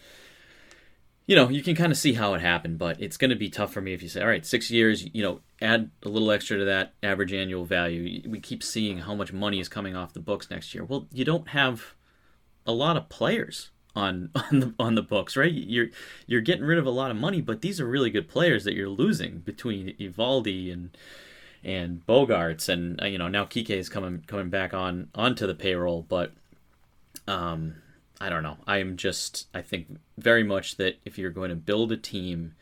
you 1.26 1.36
know, 1.36 1.50
you 1.50 1.64
can 1.64 1.76
kind 1.76 1.92
of 1.92 1.98
see 1.98 2.14
how 2.14 2.34
it 2.34 2.42
happened, 2.42 2.78
but 2.78 3.02
it's 3.02 3.18
going 3.18 3.30
to 3.30 3.36
be 3.36 3.50
tough 3.50 3.72
for 3.72 3.82
me 3.82 3.94
if 3.94 4.04
you 4.04 4.10
say, 4.10 4.22
all 4.22 4.28
right, 4.28 4.46
six 4.46 4.70
years, 4.70 5.08
you 5.14 5.24
know, 5.24 5.40
add 5.62 5.90
a 6.04 6.10
little 6.10 6.32
extra 6.32 6.58
to 6.58 6.66
that 6.66 6.94
average 7.02 7.32
annual 7.32 7.64
value. 7.64 8.22
We 8.28 8.40
keep 8.40 8.62
seeing 8.62 9.00
how 9.00 9.16
much 9.16 9.32
money 9.32 9.60
is 9.60 9.70
coming 9.70 9.96
off 9.96 10.14
the 10.14 10.20
books 10.20 10.50
next 10.50 10.76
year. 10.76 10.84
Well, 10.84 11.08
you 11.12 11.24
don't 11.24 11.50
have 11.50 11.94
a 12.66 12.74
lot 12.74 12.98
of 12.98 13.10
players 13.10 13.70
on 13.96 14.30
on 14.36 14.60
the 14.60 14.74
on 14.78 14.96
the 14.96 15.02
books, 15.02 15.38
right? 15.38 15.52
You're 15.52 15.88
you're 16.28 16.42
getting 16.42 16.66
rid 16.66 16.78
of 16.78 16.86
a 16.86 16.92
lot 16.92 17.12
of 17.12 17.18
money, 17.18 17.42
but 17.42 17.62
these 17.62 17.80
are 17.80 17.86
really 17.86 18.10
good 18.10 18.28
players 18.28 18.64
that 18.66 18.74
you're 18.74 18.90
losing 18.90 19.40
between 19.40 19.96
Eovaldi 20.00 20.72
and 20.74 20.98
and 21.64 22.06
Bogaerts, 22.06 22.68
and 22.68 23.02
uh, 23.02 23.06
you 23.06 23.18
know 23.18 23.30
now 23.30 23.46
Kike 23.46 23.70
is 23.70 23.90
coming 23.90 24.24
coming 24.28 24.50
back 24.50 24.74
on 24.74 25.10
onto 25.16 25.48
the 25.48 25.56
payroll, 25.56 26.02
but 26.02 26.34
um, 27.28 27.76
I 28.24 28.30
don't 28.30 28.42
know. 28.42 28.56
I 28.66 28.78
am 28.78 28.96
just 28.96 29.48
I 29.54 29.62
think 29.62 30.00
very 30.18 30.46
much 30.46 30.78
that 30.78 30.98
if 31.04 31.18
you're 31.18 31.30
going 31.30 31.50
to 31.50 31.58
build 31.58 31.92
a 31.92 31.98
team, 31.98 32.54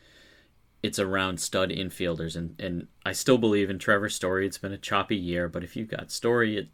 it's 0.82 0.98
around 0.98 1.38
stud 1.38 1.70
infielders, 1.70 2.34
and 2.34 2.60
and 2.60 2.88
I 3.06 3.12
still 3.12 3.38
believe 3.38 3.70
in 3.70 3.78
Trevor 3.78 4.08
Story. 4.08 4.44
It's 4.44 4.58
been 4.58 4.72
a 4.72 4.76
choppy 4.76 5.14
year, 5.14 5.48
but 5.48 5.62
if 5.62 5.76
you've 5.76 5.88
got 5.88 6.10
Story 6.10 6.58
at 6.58 6.66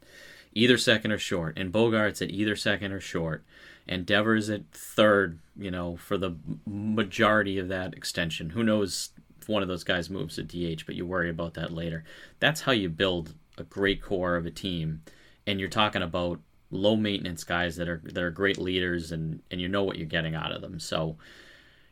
either 0.55 0.79
second 0.79 1.13
or 1.13 1.19
short, 1.19 1.59
and 1.59 1.71
Bogaerts 1.71 2.23
at 2.23 2.31
either 2.31 2.57
second 2.57 2.93
or 2.93 3.01
short, 3.01 3.45
and 3.87 4.07
Devers 4.07 4.49
at 4.49 4.71
third, 4.73 5.39
you 5.55 5.71
know, 5.71 5.99
for 5.99 6.17
the 6.17 6.37
majority 6.65 7.59
of 7.59 7.69
that 7.69 7.93
extension, 7.93 8.49
who 8.49 8.63
knows 8.63 9.11
if 9.39 9.51
one 9.51 9.61
of 9.61 9.69
those 9.69 9.85
guys 9.85 10.09
moves 10.09 10.37
to 10.37 10.43
DH, 10.43 10.87
but 10.87 10.95
you 10.95 11.05
worry 11.05 11.29
about 11.29 11.53
that 11.55 11.75
later. 11.75 12.05
That's 12.41 12.63
how 12.63 12.73
you 12.73 12.89
build 12.89 13.35
a 13.59 13.65
great 13.65 14.01
core 14.01 14.37
of 14.37 14.47
a 14.47 14.51
team, 14.51 15.03
and 15.47 15.61
you're 15.61 15.69
talking 15.69 16.01
about 16.01 16.41
low 16.71 16.97
maintenance 16.97 17.45
guys 17.45 17.77
that 17.77 17.89
are 17.89 18.03
that 18.05 18.23
are 18.23 18.31
great 18.31 18.59
leaders 18.59 19.13
and 19.13 19.41
and 19.51 19.61
you 19.61 19.69
know 19.69 19.83
what 19.83 19.97
you're 19.97 20.07
getting 20.07 20.35
out 20.35 20.53
of 20.53 20.61
them. 20.61 20.79
So 20.79 21.17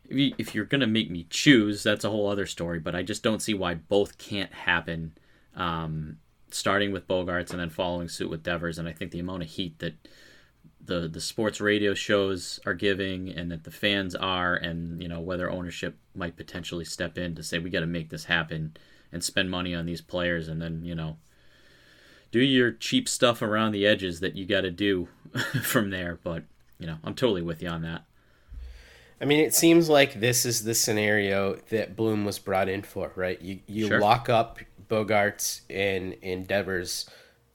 if 0.09 0.55
you're 0.55 0.65
going 0.65 0.81
to 0.81 0.87
make 0.87 1.11
me 1.11 1.27
choose, 1.31 1.83
that's 1.83 2.05
a 2.05 2.11
whole 2.11 2.29
other 2.29 2.47
story. 2.47 2.79
But 2.79 2.95
I 2.95 3.03
just 3.03 3.23
don't 3.23 3.43
see 3.43 3.55
why 3.55 3.75
both 3.75 4.19
can't 4.19 4.53
happen. 4.53 5.13
Um, 5.55 6.19
starting 6.51 6.93
with 6.93 7.09
Bogaerts 7.09 7.51
and 7.51 7.59
then 7.59 7.71
following 7.71 8.09
suit 8.09 8.31
with 8.31 8.43
Devers, 8.43 8.79
and 8.79 8.89
I 8.89 8.93
think 8.93 9.11
the 9.11 9.19
amount 9.19 9.43
of 9.43 9.49
heat 9.49 9.79
that 9.81 9.95
the 10.85 11.09
the 11.09 11.21
sports 11.21 11.61
radio 11.61 11.95
shows 11.95 12.61
are 12.65 12.75
giving 12.75 13.29
and 13.29 13.51
that 13.51 13.65
the 13.65 13.71
fans 13.71 14.15
are, 14.15 14.55
and 14.55 15.03
you 15.03 15.09
know 15.09 15.21
whether 15.21 15.51
ownership 15.51 15.97
might 16.15 16.37
potentially 16.37 16.85
step 16.85 17.19
in 17.19 17.35
to 17.35 17.43
say 17.43 17.59
we 17.59 17.71
got 17.71 17.81
to 17.81 17.87
make 17.87 18.11
this 18.11 18.25
happen 18.25 18.77
and 19.13 19.25
spend 19.25 19.51
money 19.51 19.75
on 19.75 19.87
these 19.87 20.01
players, 20.01 20.49
and 20.49 20.61
then 20.61 20.85
you 20.85 20.95
know 20.95 21.17
do 22.31 22.41
your 22.41 22.73
cheap 22.73 23.09
stuff 23.09 23.43
around 23.43 23.73
the 23.73 23.87
edges 23.87 24.21
that 24.21 24.37
you 24.37 24.47
got 24.47 24.63
to 24.63 24.71
do 24.71 25.09
from 25.63 25.91
there. 25.91 26.19
But 26.23 26.45
you 26.79 26.87
know, 26.87 26.97
I'm 27.05 27.15
totally 27.15 27.43
with 27.43 27.63
you 27.63 27.69
on 27.69 27.83
that. 27.83 28.05
I 29.21 29.25
mean, 29.25 29.41
it 29.41 29.55
seems 29.55 29.89
like 29.89 30.21
this 30.21 30.45
is 30.45 30.65
the 30.65 30.75
scenario 30.75 31.55
that 31.71 31.97
Bloom 31.97 32.25
was 32.25 32.39
brought 32.39 32.69
in 32.69 32.83
for, 32.83 33.13
right? 33.15 33.41
You 33.41 33.61
you 33.67 33.89
sure. 33.89 34.01
lock 34.01 34.29
up 34.29 34.59
Bogaerts 34.89 35.63
and 35.71 36.13
endeavors, 36.23 37.09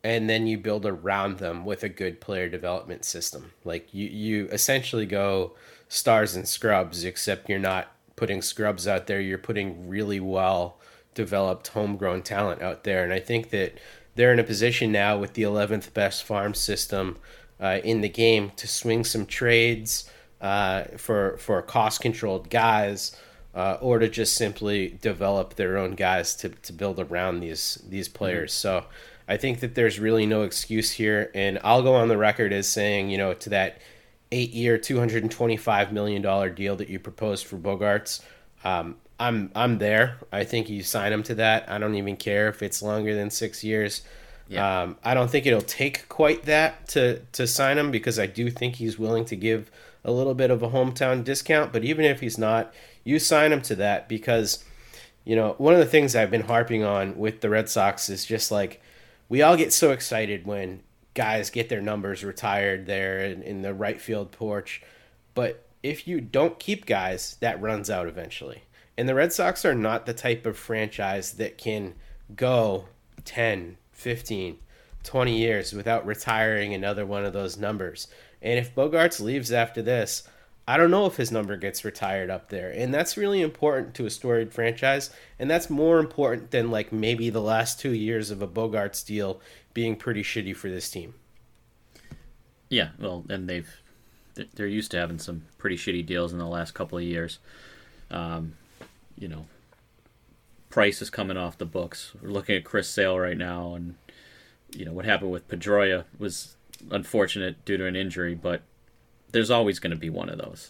and 0.04 0.30
then 0.30 0.48
you 0.48 0.58
build 0.58 0.86
around 0.86 1.38
them 1.38 1.64
with 1.66 1.84
a 1.84 1.90
good 1.90 2.20
player 2.20 2.50
development 2.50 3.06
system. 3.06 3.52
Like 3.64 3.94
you 3.94 4.08
you 4.08 4.48
essentially 4.48 5.06
go 5.06 5.56
stars 5.88 6.36
and 6.36 6.48
scrubs, 6.48 7.04
except 7.04 7.48
you're 7.48 7.60
not 7.60 7.92
putting 8.16 8.42
scrubs 8.42 8.88
out 8.88 9.06
there. 9.06 9.22
You're 9.22 9.38
putting 9.38 9.88
really 9.88 10.20
well 10.20 10.80
developed 11.14 11.68
homegrown 11.68 12.24
talent 12.24 12.62
out 12.64 12.86
there, 12.86 13.04
and 13.04 13.14
I 13.14 13.20
think 13.20 13.52
that 13.52 13.78
they're 14.16 14.34
in 14.34 14.40
a 14.40 14.44
position 14.44 14.92
now 14.92 15.18
with 15.18 15.34
the 15.34 15.44
11th 15.44 15.94
best 15.94 16.24
farm 16.24 16.54
system 16.54 17.18
uh, 17.60 17.80
in 17.84 18.02
the 18.02 18.10
game 18.10 18.52
to 18.58 18.68
swing 18.68 19.04
some 19.04 19.26
trades 19.26 20.10
uh, 20.42 20.86
for 20.98 21.38
for 21.38 21.62
cost 21.62 22.02
controlled 22.02 22.50
guys, 22.50 23.16
uh, 23.54 23.78
or 23.80 24.00
to 24.00 24.10
just 24.10 24.36
simply 24.36 24.98
develop 25.02 25.56
their 25.56 25.78
own 25.78 25.92
guys 25.92 26.36
to, 26.36 26.50
to 26.50 26.74
build 26.74 27.00
around 27.00 27.40
these 27.40 27.82
these 27.88 28.10
players. 28.10 28.52
Mm-hmm. 28.52 28.82
So 28.82 28.86
I 29.28 29.38
think 29.38 29.60
that 29.60 29.76
there's 29.76 30.00
really 30.00 30.26
no 30.26 30.42
excuse 30.42 30.92
here, 30.92 31.32
and 31.36 31.60
I'll 31.64 31.84
go 31.84 31.94
on 31.94 32.08
the 32.08 32.18
record 32.18 32.52
as 32.52 32.68
saying, 32.68 33.12
you 33.12 33.18
know, 33.18 33.34
to 33.36 33.50
that 33.52 33.80
eight 34.32 34.52
year, 34.52 34.78
two 34.78 34.98
hundred 34.98 35.24
and 35.24 35.32
twenty 35.32 35.58
five 35.58 35.94
million 35.94 36.22
dollar 36.22 36.50
deal 36.50 36.76
that 36.78 36.90
you 36.90 37.00
proposed 37.00 37.46
for 37.46 37.58
Bogaerts. 37.58 38.22
Um, 38.64 38.98
I'm 39.22 39.52
I'm 39.56 39.78
there. 39.78 40.18
I 40.32 40.44
think 40.44 40.68
you 40.68 40.82
sign 40.82 41.14
him 41.14 41.22
to 41.24 41.36
that. 41.36 41.70
I 41.70 41.78
don't 41.78 41.94
even 41.94 42.18
care 42.18 42.50
if 42.50 42.64
it's 42.64 42.82
longer 42.82 43.14
than 43.14 43.30
six 43.30 43.64
years. 43.64 44.02
Yeah. 44.48 44.82
Um, 44.82 44.98
I 45.04 45.14
don't 45.14 45.30
think 45.30 45.46
it'll 45.46 45.62
take 45.62 46.10
quite 46.10 46.44
that 46.46 46.88
to 46.90 47.20
to 47.34 47.46
sign 47.46 47.78
him 47.78 47.92
because 47.92 48.18
I 48.18 48.26
do 48.26 48.50
think 48.50 48.78
he's 48.78 48.98
willing 48.98 49.26
to 49.26 49.36
give 49.36 49.70
a 50.04 50.12
little 50.12 50.34
bit 50.34 50.50
of 50.50 50.64
a 50.64 50.70
hometown 50.70 51.24
discount. 51.24 51.72
But 51.72 51.84
even 51.84 52.04
if 52.04 52.20
he's 52.20 52.40
not, 52.40 52.74
you 53.04 53.20
sign 53.20 53.52
him 53.52 53.62
to 53.64 53.76
that 53.76 54.10
because 54.10 54.64
you 55.24 55.36
know 55.36 55.54
one 55.60 55.76
of 55.76 55.80
the 55.80 55.86
things 55.86 56.16
I've 56.16 56.32
been 56.32 56.42
harping 56.42 56.84
on 56.84 57.16
with 57.16 57.42
the 57.42 57.50
Red 57.50 57.70
Sox 57.70 58.10
is 58.10 58.26
just 58.26 58.52
like 58.52 58.82
we 59.30 59.44
all 59.44 59.56
get 59.56 59.72
so 59.72 59.92
excited 59.92 60.48
when 60.48 60.82
guys 61.14 61.52
get 61.52 61.70
their 61.70 61.82
numbers 61.82 62.24
retired 62.24 62.88
there 62.88 63.20
in, 63.20 63.44
in 63.44 63.62
the 63.62 63.74
right 63.74 64.02
field 64.02 64.32
porch, 64.32 64.82
but 65.36 65.64
if 65.84 66.08
you 66.08 66.22
don't 66.22 66.58
keep 66.58 66.86
guys, 66.86 67.38
that 67.40 67.62
runs 67.62 67.90
out 67.90 68.08
eventually. 68.08 68.64
And 69.02 69.10
the 69.10 69.16
Red 69.16 69.34
Sox 69.34 69.66
are 69.66 69.74
not 69.74 70.06
the 70.06 70.14
type 70.14 70.46
of 70.46 70.56
franchise 70.56 71.32
that 71.32 71.58
can 71.58 71.96
go 72.36 72.86
10, 73.26 73.78
15, 73.94 74.60
20 75.04 75.38
years 75.40 75.74
without 75.74 76.06
retiring 76.06 76.76
another 76.76 77.04
one 77.04 77.26
of 77.26 77.34
those 77.34 77.58
numbers. 77.58 78.08
And 78.44 78.60
if 78.60 78.76
Bogaerts 78.76 79.20
leaves 79.20 79.52
after 79.52 79.82
this, 79.82 80.30
I 80.68 80.78
don't 80.78 80.92
know 80.92 81.08
if 81.08 81.16
his 81.16 81.32
number 81.32 81.58
gets 81.58 81.84
retired 81.84 82.30
up 82.30 82.50
there. 82.50 82.70
And 82.70 82.94
that's 82.94 83.18
really 83.18 83.42
important 83.42 83.96
to 83.96 84.06
a 84.06 84.12
storied 84.12 84.54
franchise. 84.54 85.10
And 85.40 85.50
that's 85.50 85.68
more 85.68 85.98
important 85.98 86.52
than 86.52 86.70
like 86.70 86.94
maybe 86.94 87.32
the 87.32 87.42
last 87.42 87.80
two 87.80 87.94
years 87.94 88.30
of 88.30 88.44
a 88.44 88.48
Bogaerts 88.48 89.04
deal 89.04 89.42
being 89.74 89.96
pretty 89.96 90.22
shitty 90.22 90.56
for 90.56 90.70
this 90.70 90.92
team. 90.92 91.16
Yeah, 92.70 92.90
well, 93.00 93.26
and 93.30 93.50
they've 93.50 93.82
they're 94.54 94.68
used 94.68 94.92
to 94.92 94.98
having 94.98 95.18
some 95.18 95.46
pretty 95.58 95.76
shitty 95.76 96.06
deals 96.06 96.32
in 96.34 96.38
the 96.38 96.46
last 96.46 96.76
couple 96.76 97.00
of 97.00 97.04
years. 97.04 97.40
Um, 98.12 98.54
you 99.18 99.28
know, 99.28 99.46
price 100.70 101.02
is 101.02 101.10
coming 101.10 101.38
off 101.38 101.58
the 101.58 101.66
books. 101.66 102.14
We're 102.22 102.30
looking 102.30 102.56
at 102.56 102.64
Chris 102.64 102.90
Sale 102.90 103.20
right 103.20 103.38
now, 103.38 103.76
and 103.76 103.96
you 104.76 104.86
know 104.86 104.94
what 104.94 105.06
happened 105.06 105.32
with 105.32 105.48
Pedroia 105.48 106.06
was 106.18 106.56
unfortunate 106.90 107.64
due 107.66 107.78
to 107.78 107.86
an 107.86 107.96
injury, 107.96 108.36
but 108.36 108.64
there's 109.32 109.52
always 109.52 109.80
going 109.80 109.92
to 109.92 109.98
be 109.98 110.10
one 110.10 110.30
of 110.30 110.38
those. 110.38 110.70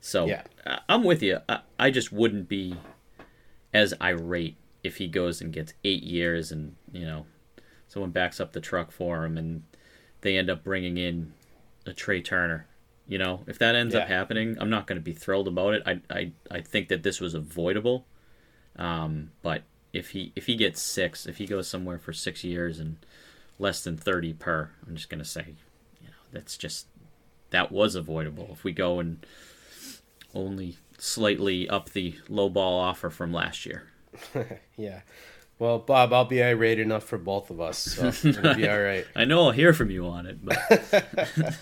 So 0.00 0.26
yeah. 0.26 0.42
I'm 0.88 1.04
with 1.04 1.22
you. 1.22 1.38
I, 1.48 1.60
I 1.78 1.90
just 1.90 2.10
wouldn't 2.10 2.48
be 2.48 2.74
as 3.72 3.94
irate 4.00 4.56
if 4.82 4.96
he 4.96 5.06
goes 5.06 5.40
and 5.40 5.52
gets 5.52 5.74
eight 5.84 6.02
years, 6.02 6.50
and 6.50 6.76
you 6.92 7.04
know 7.04 7.26
someone 7.88 8.10
backs 8.10 8.40
up 8.40 8.52
the 8.52 8.60
truck 8.60 8.90
for 8.90 9.24
him, 9.24 9.36
and 9.36 9.62
they 10.22 10.36
end 10.36 10.50
up 10.50 10.64
bringing 10.64 10.96
in 10.96 11.32
a 11.86 11.92
Trea 11.92 12.22
Turner 12.22 12.66
you 13.10 13.18
know, 13.18 13.40
if 13.48 13.58
that 13.58 13.74
ends 13.74 13.92
yeah. 13.92 14.02
up 14.02 14.08
happening, 14.08 14.56
I'm 14.60 14.70
not 14.70 14.86
going 14.86 14.96
to 14.96 15.02
be 15.02 15.12
thrilled 15.12 15.48
about 15.48 15.74
it. 15.74 15.82
I, 15.84 16.00
I, 16.08 16.32
I 16.48 16.60
think 16.60 16.86
that 16.88 17.02
this 17.02 17.20
was 17.20 17.34
avoidable. 17.34 18.06
Um, 18.76 19.32
but 19.42 19.64
if 19.92 20.10
he 20.10 20.32
if 20.36 20.46
he 20.46 20.54
gets 20.54 20.80
six, 20.80 21.26
if 21.26 21.38
he 21.38 21.46
goes 21.46 21.66
somewhere 21.66 21.98
for 21.98 22.12
six 22.12 22.44
years 22.44 22.78
and 22.78 22.98
less 23.58 23.82
than 23.82 23.96
thirty 23.96 24.32
per, 24.32 24.70
I'm 24.86 24.94
just 24.94 25.10
going 25.10 25.18
to 25.18 25.24
say, 25.24 25.54
you 26.00 26.06
know, 26.06 26.14
that's 26.32 26.56
just 26.56 26.86
that 27.50 27.72
was 27.72 27.96
avoidable. 27.96 28.50
If 28.52 28.62
we 28.62 28.70
go 28.70 29.00
and 29.00 29.26
only 30.32 30.76
slightly 30.96 31.68
up 31.68 31.90
the 31.90 32.14
low 32.28 32.48
ball 32.48 32.78
offer 32.78 33.10
from 33.10 33.32
last 33.32 33.66
year, 33.66 33.88
yeah. 34.76 35.00
Well, 35.58 35.80
Bob, 35.80 36.12
I'll 36.12 36.24
be 36.26 36.44
irate 36.44 36.78
enough 36.78 37.02
for 37.02 37.18
both 37.18 37.50
of 37.50 37.60
us, 37.60 37.78
so 37.78 38.06
it'll 38.06 38.54
be 38.54 38.68
all 38.70 38.80
right. 38.80 39.04
I 39.16 39.24
know 39.24 39.46
I'll 39.46 39.50
hear 39.50 39.72
from 39.74 39.90
you 39.90 40.06
on 40.06 40.26
it, 40.26 40.38
but 40.44 40.56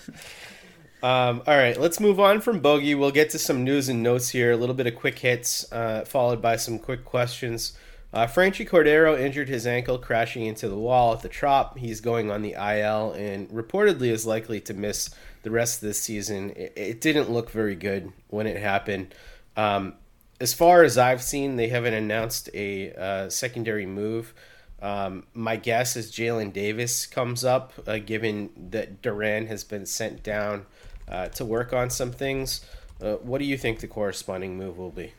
Um, 1.01 1.43
all 1.47 1.57
right, 1.57 1.79
let's 1.79 1.99
move 1.99 2.19
on 2.19 2.41
from 2.41 2.59
Bogey. 2.59 2.93
We'll 2.93 3.11
get 3.11 3.29
to 3.29 3.39
some 3.39 3.63
news 3.63 3.87
and 3.87 4.03
notes 4.03 4.29
here, 4.29 4.51
a 4.51 4.57
little 4.57 4.75
bit 4.75 4.85
of 4.85 4.95
quick 4.95 5.19
hits, 5.19 5.71
uh, 5.71 6.03
followed 6.05 6.41
by 6.41 6.57
some 6.57 6.77
quick 6.77 7.05
questions. 7.05 7.77
Uh, 8.11 8.25
Franchy 8.25 8.67
Cordero 8.67 9.17
injured 9.17 9.47
his 9.47 9.65
ankle 9.65 9.97
crashing 9.97 10.45
into 10.45 10.67
the 10.67 10.77
wall 10.77 11.13
at 11.13 11.21
the 11.21 11.29
Trop. 11.29 11.77
He's 11.77 12.01
going 12.01 12.31
on 12.31 12.41
the 12.41 12.53
IL 12.53 13.13
and 13.13 13.47
reportedly 13.49 14.11
is 14.11 14.25
likely 14.25 14.59
to 14.61 14.73
miss 14.73 15.09
the 15.43 15.51
rest 15.51 15.81
of 15.81 15.87
this 15.87 16.01
season. 16.01 16.49
It, 16.51 16.73
it 16.75 17.01
didn't 17.01 17.29
look 17.29 17.51
very 17.51 17.75
good 17.75 18.11
when 18.27 18.47
it 18.47 18.57
happened. 18.57 19.13
Um, 19.55 19.93
as 20.41 20.53
far 20.53 20.83
as 20.83 20.97
I've 20.97 21.21
seen, 21.21 21.55
they 21.55 21.67
haven't 21.69 21.93
announced 21.93 22.49
a 22.53 22.93
uh, 22.93 23.29
secondary 23.29 23.85
move. 23.85 24.33
Um, 24.81 25.27
my 25.33 25.57
guess 25.57 25.95
is 25.95 26.11
Jaylin 26.11 26.51
Davis 26.51 27.05
comes 27.05 27.45
up, 27.45 27.73
uh, 27.85 27.99
given 27.99 28.49
that 28.71 29.01
Duran 29.01 29.47
has 29.47 29.63
been 29.63 29.85
sent 29.85 30.23
down 30.23 30.65
uh, 31.09 31.27
to 31.29 31.45
work 31.45 31.73
on 31.73 31.89
some 31.89 32.11
things. 32.11 32.65
Uh, 33.01 33.15
what 33.15 33.39
do 33.39 33.45
you 33.45 33.57
think 33.57 33.79
the 33.79 33.87
corresponding 33.87 34.57
move 34.57 34.77
will 34.77 34.91
be? 34.91 35.13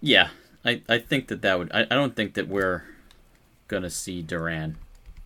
yeah, 0.00 0.28
I, 0.64 0.82
I 0.88 0.98
think 0.98 1.28
that 1.28 1.42
that 1.42 1.58
would. 1.58 1.70
I, 1.72 1.82
I 1.82 1.94
don't 1.94 2.14
think 2.14 2.34
that 2.34 2.48
we're 2.48 2.82
gonna 3.68 3.90
see 3.90 4.22
Duran. 4.22 4.76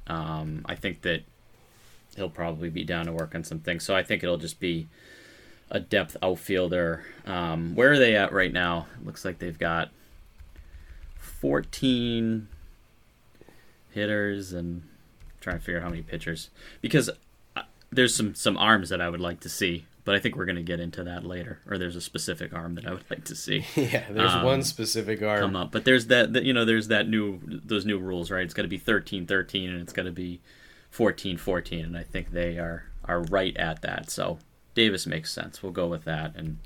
Um, 0.07 0.63
I 0.65 0.75
think 0.75 1.03
that 1.03 1.23
he'll 2.17 2.31
probably 2.31 2.71
be 2.71 2.85
down 2.85 3.07
to 3.07 3.13
work 3.13 3.35
on 3.35 3.45
some 3.45 3.61
things. 3.61 3.85
So 3.85 3.95
I 3.95 4.03
think 4.03 4.23
it'll 4.23 4.37
just 4.37 4.61
be 4.61 4.89
a 5.71 5.79
depth 5.79 6.17
outfielder. 6.23 7.05
Um, 7.27 7.75
where 7.75 7.93
are 7.93 7.99
they 7.99 8.17
at 8.17 8.33
right 8.33 8.53
now? 8.53 8.87
It 8.99 9.07
looks 9.07 9.25
like 9.25 9.39
they've 9.39 9.59
got 9.59 9.91
14 11.17 12.49
hitters 13.93 14.53
and 14.53 14.83
I'm 14.83 15.39
trying 15.41 15.59
to 15.59 15.65
figure 15.65 15.79
out 15.79 15.85
how 15.85 15.91
many 15.91 16.03
pitchers 16.03 16.51
because 16.81 17.09
there's 17.93 18.15
some 18.15 18.35
some 18.35 18.57
arms 18.57 18.89
that 18.91 19.01
I 19.01 19.09
would 19.09 19.21
like 19.21 19.41
to 19.41 19.49
see, 19.49 19.87
but 20.05 20.15
I 20.15 20.19
think 20.21 20.37
we're 20.37 20.45
going 20.45 20.57
to 20.57 20.63
get 20.63 20.81
into 20.81 21.03
that 21.05 21.25
later. 21.25 21.59
Or 21.69 21.77
there's 21.79 21.97
a 21.97 22.01
specific 22.01 22.53
arm 22.55 22.75
that 22.77 22.87
I 22.87 22.93
would 22.93 23.05
like 23.11 23.25
to 23.25 23.35
see 23.37 23.65
Yeah, 23.77 24.05
there's 24.11 24.33
Um, 24.33 24.45
one 24.45 24.63
specific 24.63 25.23
arm. 25.23 25.41
come 25.41 25.57
up. 25.57 25.73
But 25.73 25.85
there's 25.85 26.07
that, 26.07 26.33
that 26.35 26.45
you 26.45 26.53
know 26.53 26.65
there's 26.65 26.89
that 26.89 27.09
new 27.09 27.41
those 27.47 27.85
new 27.87 27.99
rules, 27.99 28.31
right? 28.31 28.45
It's 28.45 28.55
got 28.55 28.63
to 28.63 28.69
be 28.69 28.79
13 28.79 29.27
13 29.27 29.71
and 29.71 29.81
it's 29.81 29.93
got 29.93 30.05
to 30.05 30.13
be 30.13 30.41
14 30.91 31.37
14 31.37 31.85
and 31.85 31.97
I 31.97 32.03
think 32.03 32.31
they 32.33 32.59
are 32.59 32.85
are 33.05 33.23
right 33.23 33.57
at 33.57 33.83
that. 33.83 34.11
So 34.11 34.39
Davis 34.75 35.07
makes 35.07 35.33
sense. 35.33 35.63
We'll 35.63 35.73
go 35.73 35.87
with 35.89 36.05
that 36.05 36.37
and 36.37 36.59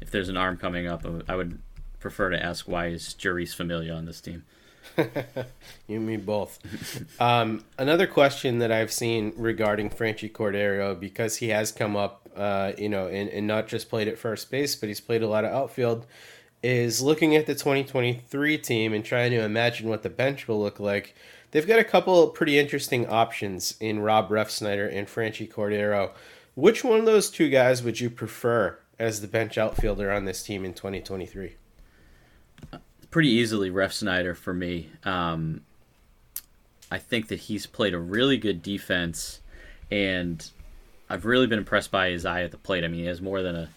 if 0.00 0.10
there's 0.10 0.28
an 0.28 0.36
arm 0.36 0.56
coming 0.56 0.86
up, 0.86 1.06
I 1.06 1.08
would- 1.08 1.24
I 1.28 1.36
would 1.36 1.60
prefer 2.00 2.30
to 2.30 2.42
ask 2.42 2.66
why 2.66 2.88
is 2.88 3.14
Jeurys 3.18 3.54
Familia 3.54 3.94
on 3.94 4.04
this 4.06 4.20
team? 4.20 4.42
You 5.88 5.96
and 5.96 6.06
me 6.06 6.16
both. 6.16 6.58
um, 7.20 7.64
another 7.76 8.06
question 8.06 8.60
that 8.60 8.70
I've 8.70 8.92
seen 8.92 9.32
regarding 9.36 9.90
Franchy 9.90 10.30
Cordero, 10.30 10.98
because 10.98 11.36
he 11.36 11.48
has 11.48 11.72
come 11.72 11.96
up, 11.96 12.28
uh, 12.36 12.72
you 12.78 12.88
know, 12.88 13.08
and, 13.08 13.28
and 13.28 13.46
not 13.46 13.66
just 13.66 13.90
played 13.90 14.08
at 14.08 14.18
first 14.18 14.50
base, 14.50 14.76
but 14.76 14.88
he's 14.88 15.00
played 15.00 15.22
a 15.22 15.28
lot 15.28 15.44
of 15.44 15.52
outfield, 15.52 16.06
is 16.62 17.02
looking 17.02 17.34
at 17.34 17.46
the 17.46 17.54
2023 17.54 18.58
team 18.58 18.92
and 18.94 19.04
trying 19.04 19.32
to 19.32 19.42
imagine 19.42 19.88
what 19.88 20.02
the 20.02 20.10
bench 20.10 20.46
will 20.46 20.60
look 20.60 20.78
like. 20.78 21.14
They've 21.50 21.66
got 21.66 21.80
a 21.80 21.84
couple 21.84 22.28
pretty 22.28 22.58
interesting 22.58 23.06
options 23.06 23.76
in 23.80 24.00
Rob 24.00 24.30
Refsnyder 24.30 24.90
and 24.90 25.06
Franchy 25.06 25.50
Cordero. 25.50 26.12
Which 26.54 26.84
one 26.84 27.00
of 27.00 27.06
those 27.06 27.28
two 27.28 27.50
guys 27.50 27.82
would 27.82 28.00
you 28.00 28.08
prefer 28.08 28.78
as 28.98 29.20
the 29.20 29.28
bench 29.28 29.58
outfielder 29.58 30.10
on 30.10 30.24
this 30.24 30.42
team 30.42 30.64
in 30.64 30.74
2023? 30.74 31.56
Pretty 33.12 33.28
easily 33.28 33.70
Refsnyder 33.70 34.34
for 34.36 34.52
me. 34.52 34.88
Um, 35.04 35.60
I 36.90 36.98
think 36.98 37.28
that 37.28 37.40
he's 37.40 37.66
played 37.66 37.94
a 37.94 37.98
really 37.98 38.36
good 38.36 38.62
defense, 38.62 39.40
and 39.90 40.44
I've 41.08 41.24
really 41.24 41.46
been 41.46 41.58
impressed 41.58 41.90
by 41.90 42.08
his 42.08 42.26
eye 42.26 42.42
at 42.42 42.50
the 42.50 42.56
plate. 42.56 42.82
I 42.84 42.88
mean, 42.88 43.00
he 43.00 43.06
has 43.06 43.20
more 43.20 43.42
than 43.42 43.54
a 43.54 43.68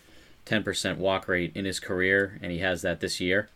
10% 0.46 0.98
walk 0.98 1.28
rate 1.28 1.52
in 1.54 1.66
his 1.66 1.80
career, 1.80 2.40
and 2.42 2.52
he 2.52 2.60
has 2.60 2.82
that 2.82 3.02
this 3.02 3.20
year. 3.20 3.50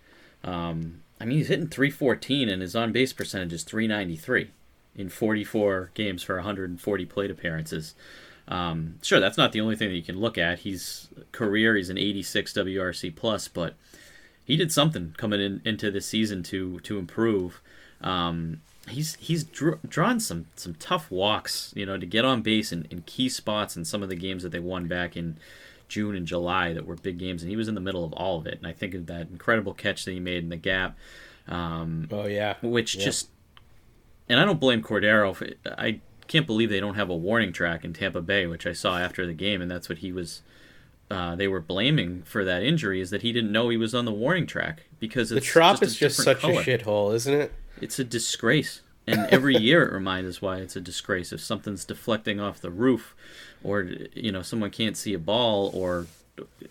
Um, 0.44 1.02
I 1.20 1.26
mean, 1.26 1.38
he's 1.38 1.48
hitting 1.48 1.68
314, 1.68 2.50
and 2.50 2.62
his 2.62 2.76
on 2.76 2.92
base 2.92 3.13
percentage 3.13 3.54
is 3.54 3.63
393 3.63 4.50
in 4.96 5.10
44 5.10 5.92
games 5.94 6.24
for 6.24 6.36
140 6.36 7.06
plate 7.06 7.32
appearances. 7.32 7.96
Um, 8.50 8.96
sure, 9.02 9.20
that's 9.20 9.38
not 9.38 9.52
the 9.54 9.62
only 9.62 9.76
thing 9.76 9.89
that 9.89 9.96
you 9.96 10.04
can 10.04 10.20
look 10.20 10.38
at. 10.38 10.60
He's 10.60 11.08
career, 11.32 11.76
he's 11.76 11.89
an 11.89 11.98
86 11.98 12.52
WRC 12.54 13.15
plus, 13.15 13.48
but 13.48 13.76
he 14.50 14.58
did 14.58 14.72
something 14.72 15.14
coming 15.16 15.40
in 15.40 15.62
into 15.64 15.92
this 15.92 16.08
season 16.08 16.42
to 16.44 16.80
to 16.82 16.98
improve. 16.98 17.62
Um, 18.02 18.62
he's 18.88 19.16
he's 19.16 19.44
dr- 19.44 19.80
drawn 19.88 20.20
some 20.20 20.48
some 20.56 20.74
tough 20.76 21.10
walks, 21.12 21.72
you 21.76 21.86
know, 21.86 21.98
to 21.98 22.06
get 22.06 22.26
on 22.26 22.42
base 22.42 22.72
in, 22.72 22.88
in 22.90 23.04
key 23.04 23.30
spots 23.30 23.78
in 23.78 23.86
some 23.86 24.02
of 24.04 24.10
the 24.10 24.16
games 24.16 24.42
that 24.44 24.50
they 24.52 24.60
won 24.60 24.88
back 24.88 25.16
in 25.16 25.38
June 25.88 26.16
and 26.16 26.26
July 26.26 26.74
that 26.74 26.86
were 26.88 26.96
big 26.96 27.18
games, 27.20 27.42
and 27.44 27.50
he 27.50 27.56
was 27.56 27.68
in 27.68 27.76
the 27.76 27.82
middle 27.82 28.04
of 28.04 28.12
all 28.14 28.38
of 28.40 28.48
it. 28.48 28.58
And 28.58 28.66
I 28.68 28.74
think 28.74 28.94
of 28.96 29.06
that 29.06 29.30
incredible 29.30 29.74
catch 29.74 30.06
that 30.06 30.12
he 30.12 30.20
made 30.20 30.44
in 30.44 30.50
the 30.50 30.56
gap, 30.58 30.98
um, 31.48 32.08
Oh, 32.12 32.26
yeah. 32.28 32.56
which 32.62 32.96
Yeah. 32.96 33.06
just 33.06 33.30
and 34.28 34.40
I 34.40 34.46
don't 34.46 34.60
blame 34.60 34.82
Cordero. 34.84 35.36
For, 35.36 35.50
I 35.78 36.00
can't 36.28 36.46
believe 36.48 36.70
they 36.70 36.80
don't 36.80 36.96
have 36.96 37.10
a 37.10 37.16
warning 37.16 37.52
track 37.52 37.84
in 37.86 37.94
Tampa 37.94 38.22
Bay, 38.22 38.46
which 38.48 38.66
I 38.68 38.74
saw 38.74 38.98
after 39.00 39.26
the 39.28 39.34
game, 39.34 39.62
and 39.62 39.70
that's 39.70 39.90
what 39.90 40.00
he 40.00 40.12
was. 40.12 40.42
Uh, 41.12 41.36
they 41.36 41.48
were 41.48 41.60
blaming 41.60 42.22
for 42.24 42.45
that 42.45 42.62
injury 42.62 43.02
is 43.02 43.10
that 43.10 43.24
he 43.24 43.32
didn't 43.34 43.52
know 43.52 43.69
he 43.69 43.78
was 43.78 43.95
on 43.95 44.06
the 44.06 44.12
warning 44.12 44.45
track 44.45 44.84
because 45.00 45.30
The 45.30 45.41
Trop 45.41 45.80
just 45.80 45.84
is 45.84 45.95
just 45.98 46.24
such 46.24 46.41
color. 46.41 46.62
a 46.62 46.63
shithole, 46.63 47.15
isn't 47.15 47.34
it? 47.34 47.52
It's 47.82 47.98
a 47.98 48.04
disgrace, 48.04 48.82
and 49.08 49.26
every 49.32 49.56
year 49.69 49.84
it 49.88 49.91
reminds 49.91 50.30
us 50.30 50.41
why 50.41 50.58
it's 50.58 50.76
a 50.76 50.82
disgrace. 50.82 51.34
If 51.34 51.41
something's 51.41 51.84
deflecting 51.84 52.39
off 52.39 52.62
the 52.62 52.69
roof, 52.69 53.15
or 53.63 53.82
you 54.13 54.32
know 54.32 54.43
someone 54.43 54.69
can't 54.69 54.95
see 54.95 55.13
a 55.15 55.19
ball, 55.19 55.72
or 55.74 56.06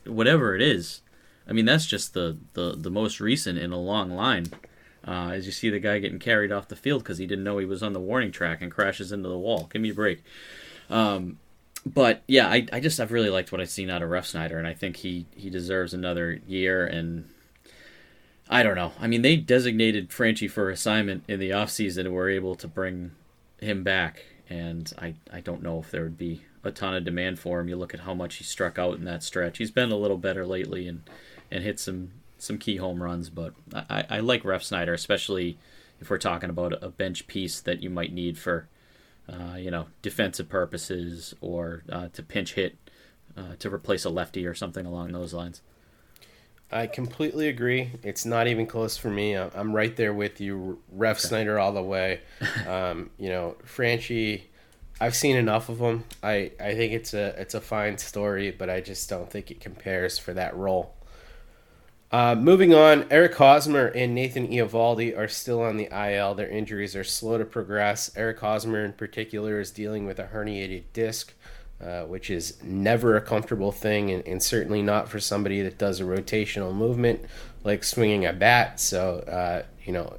whatever 0.07 0.55
it 0.55 0.63
is, 0.63 1.01
I 1.49 1.53
mean 1.53 1.65
that's 1.65 1.87
just 1.87 2.15
the 2.15 2.37
the, 2.55 2.75
the 2.79 2.91
most 2.91 3.19
recent 3.21 3.59
in 3.59 3.73
a 3.73 3.81
long 3.81 4.11
line. 4.11 4.47
Uh, 5.07 5.31
as 5.33 5.47
you 5.47 5.53
see 5.53 5.71
the 5.71 5.79
guy 5.81 5.99
getting 5.99 6.19
carried 6.19 6.53
off 6.53 6.69
the 6.69 6.77
field 6.77 7.03
because 7.03 7.19
he 7.19 7.27
didn't 7.27 7.45
know 7.45 7.59
he 7.59 7.65
was 7.65 7.83
on 7.83 7.93
the 7.93 8.01
warning 8.01 8.31
track 8.31 8.61
and 8.61 8.71
crashes 8.71 9.11
into 9.11 9.29
the 9.29 9.39
wall. 9.39 9.69
Give 9.73 9.81
me 9.81 9.91
a 9.91 9.95
break. 9.95 10.23
Um, 10.91 11.39
but 11.95 12.23
yeah, 12.27 12.49
I, 12.49 12.67
I 12.73 12.81
just 12.81 13.01
I've 13.01 13.13
really 13.13 13.31
liked 13.31 13.53
what 13.53 13.61
I've 13.61 13.71
seen 13.71 13.91
out 13.91 14.03
of 14.03 14.11
Refsnyder, 14.11 14.59
and 14.59 14.67
I 14.67 14.75
think 14.75 14.97
he 14.97 15.27
he 15.35 15.51
deserves 15.51 15.95
another 15.95 16.41
year. 16.47 16.87
And 16.87 17.29
I 18.49 18.63
don't 18.63 18.77
know. 18.77 18.93
I 19.01 19.07
mean, 19.07 19.23
they 19.23 19.37
designated 19.37 20.11
Franchy 20.11 20.51
for 20.51 20.71
assignment 20.71 21.25
in 21.29 21.41
the 21.41 21.51
offseason 21.51 22.01
and 22.01 22.13
were 22.13 22.29
able 22.29 22.55
to 22.57 22.69
bring 22.69 23.13
him 23.61 23.83
back. 23.83 24.25
And 24.51 24.93
I 24.99 25.15
I 25.33 25.41
don't 25.41 25.63
know 25.63 25.79
if 25.79 25.91
there 25.91 26.03
would 26.03 26.19
be 26.19 26.43
a 26.65 26.71
ton 26.71 26.95
of 26.95 27.05
demand 27.05 27.39
for 27.39 27.61
him. 27.61 27.69
You 27.69 27.77
look 27.77 27.95
at 27.95 28.01
how 28.01 28.15
much 28.15 28.37
he 28.37 28.45
struck 28.45 28.79
out 28.79 28.97
in 28.97 29.05
that 29.05 29.23
stretch. 29.23 29.59
He's 29.59 29.71
been 29.71 29.93
a 29.93 29.97
little 29.97 30.19
better 30.19 30.47
lately 30.47 30.89
and 30.89 31.03
and 31.51 31.63
hit 31.63 31.81
some 31.81 32.13
some 32.39 32.59
key 32.59 32.77
home 32.77 33.03
runs. 33.03 33.31
But 33.31 33.55
I, 33.73 34.05
I 34.11 34.21
like 34.21 34.43
Refsnyder, 34.43 34.93
especially 34.93 35.59
if 36.01 36.11
we're 36.11 36.19
talking 36.19 36.51
about 36.51 36.83
a 36.83 36.89
bench 36.89 37.27
piece 37.27 37.61
that 37.61 37.83
you 37.83 37.91
might 37.91 38.13
need 38.13 38.39
for 38.39 38.69
uh, 39.29 39.57
you 39.57 39.71
know, 39.71 39.87
defensive 40.03 40.49
purposes 40.49 41.35
or 41.41 41.83
uh, 41.91 42.09
to 42.13 42.23
pinch 42.23 42.55
hit 42.55 42.77
uh, 43.37 43.55
to 43.59 43.73
replace 43.73 44.05
a 44.05 44.11
lefty 44.11 44.47
or 44.47 44.55
something 44.55 44.87
along 44.87 45.13
those 45.13 45.35
lines. 45.35 45.63
I 46.71 46.87
completely 46.87 47.49
agree. 47.49 47.93
It's 48.03 48.27
not 48.27 48.47
even 48.47 48.67
close 48.67 48.97
for 48.97 49.09
me. 49.09 49.35
I'm 49.35 49.75
right 49.75 49.97
there 49.97 50.13
with 50.13 50.39
you. 50.41 50.81
Refsnyder 50.95 51.61
all 51.61 51.73
the 51.73 51.83
way. 51.83 52.21
Um, 52.67 53.11
you 53.19 53.31
know, 53.31 53.57
Franchy, 53.65 54.43
I've 55.01 55.15
seen 55.15 55.37
enough 55.37 55.71
of 55.71 55.79
him. 55.79 56.05
I, 56.23 56.53
I 56.61 56.75
think 56.75 56.93
it's 56.93 57.15
a 57.15 57.41
it's 57.41 57.55
a 57.55 57.61
fine 57.61 57.97
story, 57.97 58.51
but 58.51 58.69
I 58.69 58.81
just 58.81 59.09
don't 59.09 59.31
think 59.31 59.51
it 59.51 59.61
compares 59.61 60.19
for 60.19 60.35
that 60.35 60.55
role. 60.57 60.95
Uh, 62.11 62.35
moving 62.35 62.73
on, 62.73 63.07
Eric 63.11 63.35
Hosmer 63.35 63.87
and 63.89 64.15
Nathan 64.15 64.49
Eovaldi 64.49 65.17
are 65.17 65.29
still 65.29 65.61
on 65.61 65.77
the 65.77 65.89
IL. 65.93 66.35
Their 66.35 66.49
injuries 66.49 66.97
are 66.97 67.05
slow 67.05 67.37
to 67.37 67.45
progress. 67.45 68.11
Eric 68.17 68.41
Hosmer, 68.41 68.83
in 68.83 68.95
particular, 68.95 69.61
is 69.61 69.71
dealing 69.71 70.07
with 70.07 70.19
a 70.19 70.25
herniated 70.25 70.85
disc, 70.95 71.35
uh, 71.85 72.05
which 72.05 72.31
is 72.31 72.63
never 72.63 73.15
a 73.15 73.21
comfortable 73.21 73.73
thing, 73.73 74.11
and, 74.11 74.27
and 74.27 74.43
certainly 74.43 74.81
not 74.81 75.11
for 75.11 75.21
somebody 75.21 75.61
that 75.61 75.77
does 75.77 76.01
a 76.01 76.05
rotational 76.05 76.75
movement 76.75 77.21
like 77.63 77.85
swinging 77.85 78.25
a 78.25 78.33
bat. 78.33 78.81
So, 78.81 79.19
uh, 79.21 79.65
you 79.85 79.93
know, 79.93 80.17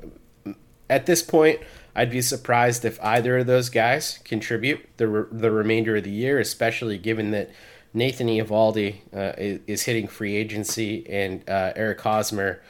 at 0.91 1.07
this 1.07 1.23
point, 1.23 1.59
I'd 1.95 2.11
be 2.11 2.21
surprised 2.21 2.85
if 2.85 3.03
either 3.03 3.39
of 3.39 3.47
those 3.47 3.69
guys 3.69 4.19
contribute 4.23 4.87
the 4.97 5.07
re- 5.07 5.29
the 5.31 5.49
remainder 5.49 5.95
of 5.95 6.03
the 6.03 6.11
year, 6.11 6.39
especially 6.39 6.99
given 6.99 7.31
that 7.31 7.49
Nathan 7.93 8.27
Eovaldi 8.27 8.97
uh, 9.13 9.33
is, 9.37 9.59
is 9.67 9.83
hitting 9.83 10.07
free 10.07 10.35
agency 10.35 11.05
and 11.09 11.47
uh, 11.49 11.73
Eric 11.75 12.01
Hosmer, 12.01 12.61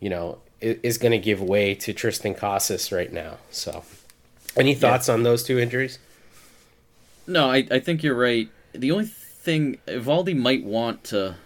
you 0.00 0.10
know, 0.10 0.38
is, 0.60 0.78
is 0.82 0.98
going 0.98 1.12
to 1.12 1.18
give 1.18 1.40
way 1.40 1.74
to 1.74 1.94
Triston 1.94 2.36
Casas 2.36 2.92
right 2.92 3.12
now. 3.12 3.38
So, 3.50 3.84
any 4.56 4.74
thoughts 4.74 5.08
on 5.08 5.22
those 5.22 5.42
two 5.42 5.58
injuries? 5.58 5.98
No, 7.26 7.50
I, 7.50 7.66
I 7.70 7.80
think 7.80 8.02
you're 8.02 8.14
right. 8.14 8.48
The 8.72 8.92
only 8.92 9.06
thing 9.06 9.78
Eovaldi 9.86 10.36
might 10.36 10.64
want 10.64 11.04
to 11.04 11.36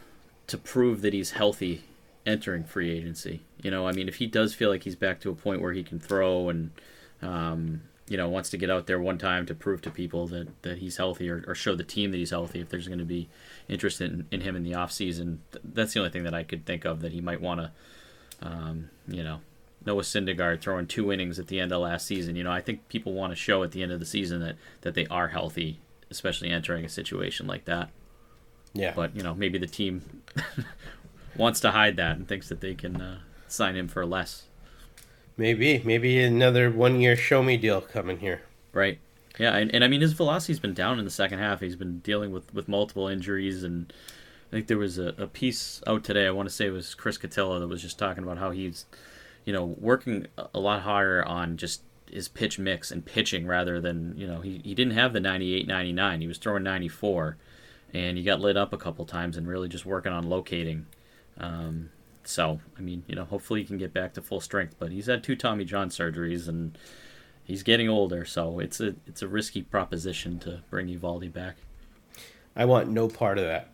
to 0.49 0.59
prove 0.59 1.01
that 1.03 1.13
he's 1.13 1.31
healthy 1.31 1.85
entering 2.27 2.65
free 2.65 2.91
agency. 2.91 3.41
You 3.63 3.71
know, 3.71 3.87
I 3.87 3.93
mean, 3.93 4.09
if 4.09 4.17
he 4.17 4.27
does 4.27 4.53
feel 4.53 4.69
like 4.69 4.83
he's 4.83 4.97
back 4.97 5.21
to 5.21 5.31
a 5.31 5.35
point 5.35 5.61
where 5.61 5.73
he 5.73 5.85
can 5.85 6.01
throw 6.01 6.49
and, 6.49 6.73
um, 7.23 7.83
you 8.11 8.17
know, 8.17 8.29
wants 8.29 8.51
to 8.51 8.57
get 8.57 8.69
out 8.69 8.89
there 8.89 8.99
one 8.99 9.19
time 9.19 9.47
to 9.47 9.55
prove 9.55 9.81
to 9.81 9.91
people 9.91 10.27
that, 10.27 10.63
that 10.63 10.79
he's 10.79 10.97
healthy 10.97 11.31
or, 11.31 11.45
or 11.47 11.55
show 11.55 11.77
the 11.77 11.85
team 11.85 12.11
that 12.11 12.17
he's 12.17 12.31
healthy, 12.31 12.59
if 12.59 12.69
there's 12.69 12.89
going 12.89 12.99
to 12.99 13.05
be 13.05 13.29
interest 13.69 14.01
in, 14.01 14.27
in 14.33 14.41
him 14.41 14.57
in 14.57 14.65
the 14.65 14.73
offseason, 14.73 15.39
that's 15.63 15.95
the 15.95 16.01
only 16.01 16.11
thing 16.11 16.25
that 16.25 16.35
I 16.35 16.43
could 16.43 16.67
think 16.67 16.85
of 16.85 17.03
that 17.03 17.13
he 17.13 17.21
might 17.21 17.41
want 17.41 17.61
to, 17.61 17.71
um, 18.43 18.91
you 19.07 19.23
know, 19.23 19.43
Noah 19.87 20.03
Syndergaard 20.03 20.61
throwing 20.61 20.89
two 20.89 21.13
innings 21.13 21.39
at 21.39 21.47
the 21.47 21.61
end 21.61 21.71
of 21.71 21.83
last 21.83 22.05
season. 22.05 22.35
You 22.35 22.43
know, 22.43 22.51
I 22.51 22.61
think 22.61 22.89
people 22.89 23.13
want 23.13 23.31
to 23.31 23.37
show 23.37 23.63
at 23.63 23.71
the 23.71 23.81
end 23.81 23.93
of 23.93 24.01
the 24.01 24.07
season 24.07 24.41
that, 24.41 24.57
that 24.81 24.95
they 24.95 25.07
are 25.07 25.29
healthy, 25.29 25.79
especially 26.11 26.51
entering 26.51 26.85
a 26.85 26.89
situation 26.89 27.47
like 27.47 27.65
that. 27.67 27.91
Yeah. 28.73 28.93
But, 28.93 29.15
you 29.15 29.23
know, 29.23 29.35
maybe 29.35 29.57
the 29.57 29.69
team 29.69 30.25
wants 31.37 31.61
to 31.61 31.71
hide 31.71 31.95
that 31.95 32.17
and 32.17 32.27
thinks 32.27 32.49
that 32.49 32.61
they 32.61 32.75
can 32.75 33.01
uh, 33.01 33.19
sign 33.47 33.77
him 33.77 33.87
for 33.87 34.05
less. 34.05 34.49
Maybe, 35.41 35.81
maybe 35.87 36.23
another 36.23 36.71
one-year 36.71 37.17
show 37.17 37.43
me 37.43 37.57
deal 37.57 37.81
coming 37.81 38.19
here. 38.19 38.43
Right. 38.75 38.99
Yeah, 39.39 39.57
and, 39.57 39.75
and 39.75 39.83
I 39.83 39.89
mean 39.89 40.03
his 40.03 40.13
velocity's 40.13 40.61
been 40.61 40.75
down 40.75 40.99
in 40.99 41.07
the 41.07 41.11
second 41.11 41.39
half. 41.39 41.61
He's 41.61 41.77
been 41.77 42.01
dealing 42.01 42.31
with, 42.31 42.53
with 42.53 42.69
multiple 42.69 43.09
injuries, 43.09 43.65
and 43.65 43.91
I 44.49 44.57
think 44.57 44.67
there 44.67 44.77
was 44.77 44.99
a, 44.99 45.15
a 45.17 45.27
piece 45.27 45.83
out 45.87 46.05
today. 46.05 46.27
I 46.27 46.31
want 46.31 46.51
to 46.51 46.55
say 46.55 46.67
it 46.67 46.73
was 46.73 46.95
Chris 46.95 47.17
Cotillo 47.17 47.59
that 47.59 47.69
was 47.69 47.81
just 47.81 47.99
talking 47.99 48.23
about 48.23 48.37
how 48.37 48.51
he's, 48.51 48.85
you 49.47 49.55
know, 49.55 49.65
working 49.65 50.27
a 50.53 50.61
lot 50.61 50.83
harder 50.83 51.25
on 51.25 51.57
just 51.57 51.81
his 52.13 52.29
pitch 52.29 52.59
mix 52.59 52.91
and 52.91 53.07
pitching 53.07 53.47
rather 53.47 53.81
than 53.81 54.15
you 54.19 54.27
know 54.27 54.43
he, 54.43 54.61
he 54.63 54.75
didn't 54.75 54.95
have 54.95 55.13
the 55.13 55.21
98 55.21 55.65
99 55.69 56.21
he 56.21 56.27
was 56.27 56.39
throwing 56.39 56.65
94 56.65 57.37
and 57.95 58.19
he 58.19 58.25
got 58.25 58.41
lit 58.41 58.57
up 58.57 58.73
a 58.73 58.77
couple 58.77 59.05
times 59.07 59.37
and 59.37 59.47
really 59.47 59.69
just 59.69 59.87
working 59.87 60.11
on 60.11 60.29
locating 60.29 60.87
um, 61.39 61.91
so, 62.31 62.61
I 62.79 62.81
mean, 62.81 63.03
you 63.07 63.15
know, 63.15 63.25
hopefully 63.25 63.61
he 63.61 63.67
can 63.67 63.79
get 63.79 63.93
back 63.93 64.15
to 64.15 64.23
full 64.23 64.41
strength. 64.41 64.77
But 64.79 64.93
he's 64.93 65.07
had 65.07 65.23
two 65.23 65.37
Tommy 65.37 65.65
John 65.65 65.91
surgeries 65.91 66.49
and 66.49 66.79
he's 67.45 67.63
getting 67.63 67.89
older, 67.89 68.25
so 68.25 68.61
it's 68.61 68.81
a 68.81 68.95
it's 69.07 69.23
a 69.23 69.29
risky 69.29 69.63
proposition 69.63 70.39
to 70.41 70.63
bring 70.71 70.87
Eovaldi 70.87 71.33
back. 71.33 71.57
I 72.57 72.65
want 72.65 72.89
no 72.89 73.09
part 73.09 73.39
of 73.39 73.45
that. 73.45 73.71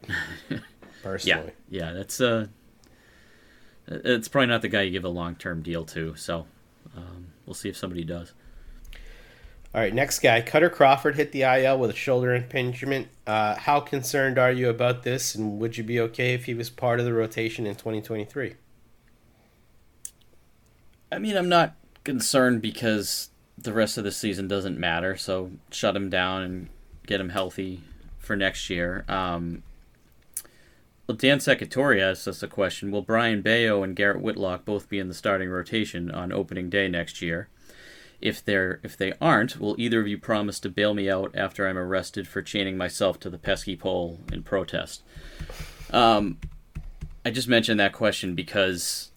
personally. 1.02 1.52
Yeah, 1.68 1.86
yeah, 1.86 1.92
that's 1.92 2.20
uh, 2.20 2.46
it's 3.86 4.28
probably 4.28 4.48
not 4.48 4.62
the 4.62 4.68
guy 4.68 4.82
you 4.82 4.90
give 4.90 5.04
a 5.04 5.08
long 5.08 5.36
term 5.36 5.62
deal 5.62 5.84
to. 5.86 6.16
So, 6.16 6.46
um, 6.96 7.28
we'll 7.46 7.54
see 7.54 7.68
if 7.68 7.76
somebody 7.76 8.04
does. 8.04 8.32
All 9.76 9.82
right, 9.82 9.92
next 9.92 10.20
guy, 10.20 10.40
Kutter 10.40 10.72
Crawford 10.72 11.16
hit 11.16 11.32
the 11.32 11.42
IL 11.42 11.78
with 11.78 11.90
a 11.90 11.94
shoulder 11.94 12.34
impingement. 12.34 13.08
Uh, 13.26 13.56
how 13.56 13.78
concerned 13.78 14.38
are 14.38 14.50
you 14.50 14.70
about 14.70 15.02
this, 15.02 15.34
and 15.34 15.60
would 15.60 15.76
you 15.76 15.84
be 15.84 16.00
okay 16.00 16.32
if 16.32 16.46
he 16.46 16.54
was 16.54 16.70
part 16.70 16.98
of 16.98 17.04
the 17.04 17.12
rotation 17.12 17.66
in 17.66 17.74
2023? 17.74 18.54
I 21.12 21.18
mean, 21.18 21.36
I'm 21.36 21.50
not 21.50 21.74
concerned 22.04 22.62
because 22.62 23.28
the 23.58 23.74
rest 23.74 23.98
of 23.98 24.04
the 24.04 24.12
season 24.12 24.48
doesn't 24.48 24.78
matter. 24.78 25.14
So 25.14 25.50
shut 25.70 25.94
him 25.94 26.08
down 26.08 26.40
and 26.40 26.68
get 27.06 27.20
him 27.20 27.28
healthy 27.28 27.82
for 28.18 28.34
next 28.34 28.70
year. 28.70 29.04
Um, 29.10 29.62
well, 31.06 31.18
Dan 31.18 31.38
Secretary 31.38 32.00
asked 32.00 32.26
us 32.26 32.42
a 32.42 32.48
question: 32.48 32.90
Will 32.90 33.02
Brayan 33.02 33.42
Bello 33.42 33.82
and 33.82 33.94
Garrett 33.94 34.22
Whitlock 34.22 34.64
both 34.64 34.88
be 34.88 34.98
in 34.98 35.08
the 35.08 35.14
starting 35.14 35.50
rotation 35.50 36.10
on 36.10 36.32
opening 36.32 36.70
day 36.70 36.88
next 36.88 37.20
year? 37.20 37.50
If 38.26 38.44
they're 38.44 38.80
if 38.82 38.96
they 38.96 39.12
aren't, 39.20 39.60
will 39.60 39.76
either 39.78 40.00
of 40.00 40.08
you 40.08 40.18
promise 40.18 40.58
to 40.60 40.68
bail 40.68 40.94
me 40.94 41.08
out 41.08 41.30
after 41.36 41.68
I'm 41.68 41.78
arrested 41.78 42.26
for 42.26 42.42
chaining 42.42 42.76
myself 42.76 43.20
to 43.20 43.30
the 43.30 43.38
pesky 43.38 43.76
pole 43.76 44.18
in 44.32 44.42
protest? 44.42 45.04
Um, 45.92 46.38
I 47.24 47.30
just 47.30 47.46
mentioned 47.46 47.78
that 47.78 47.92
question 47.92 48.34
because 48.34 49.12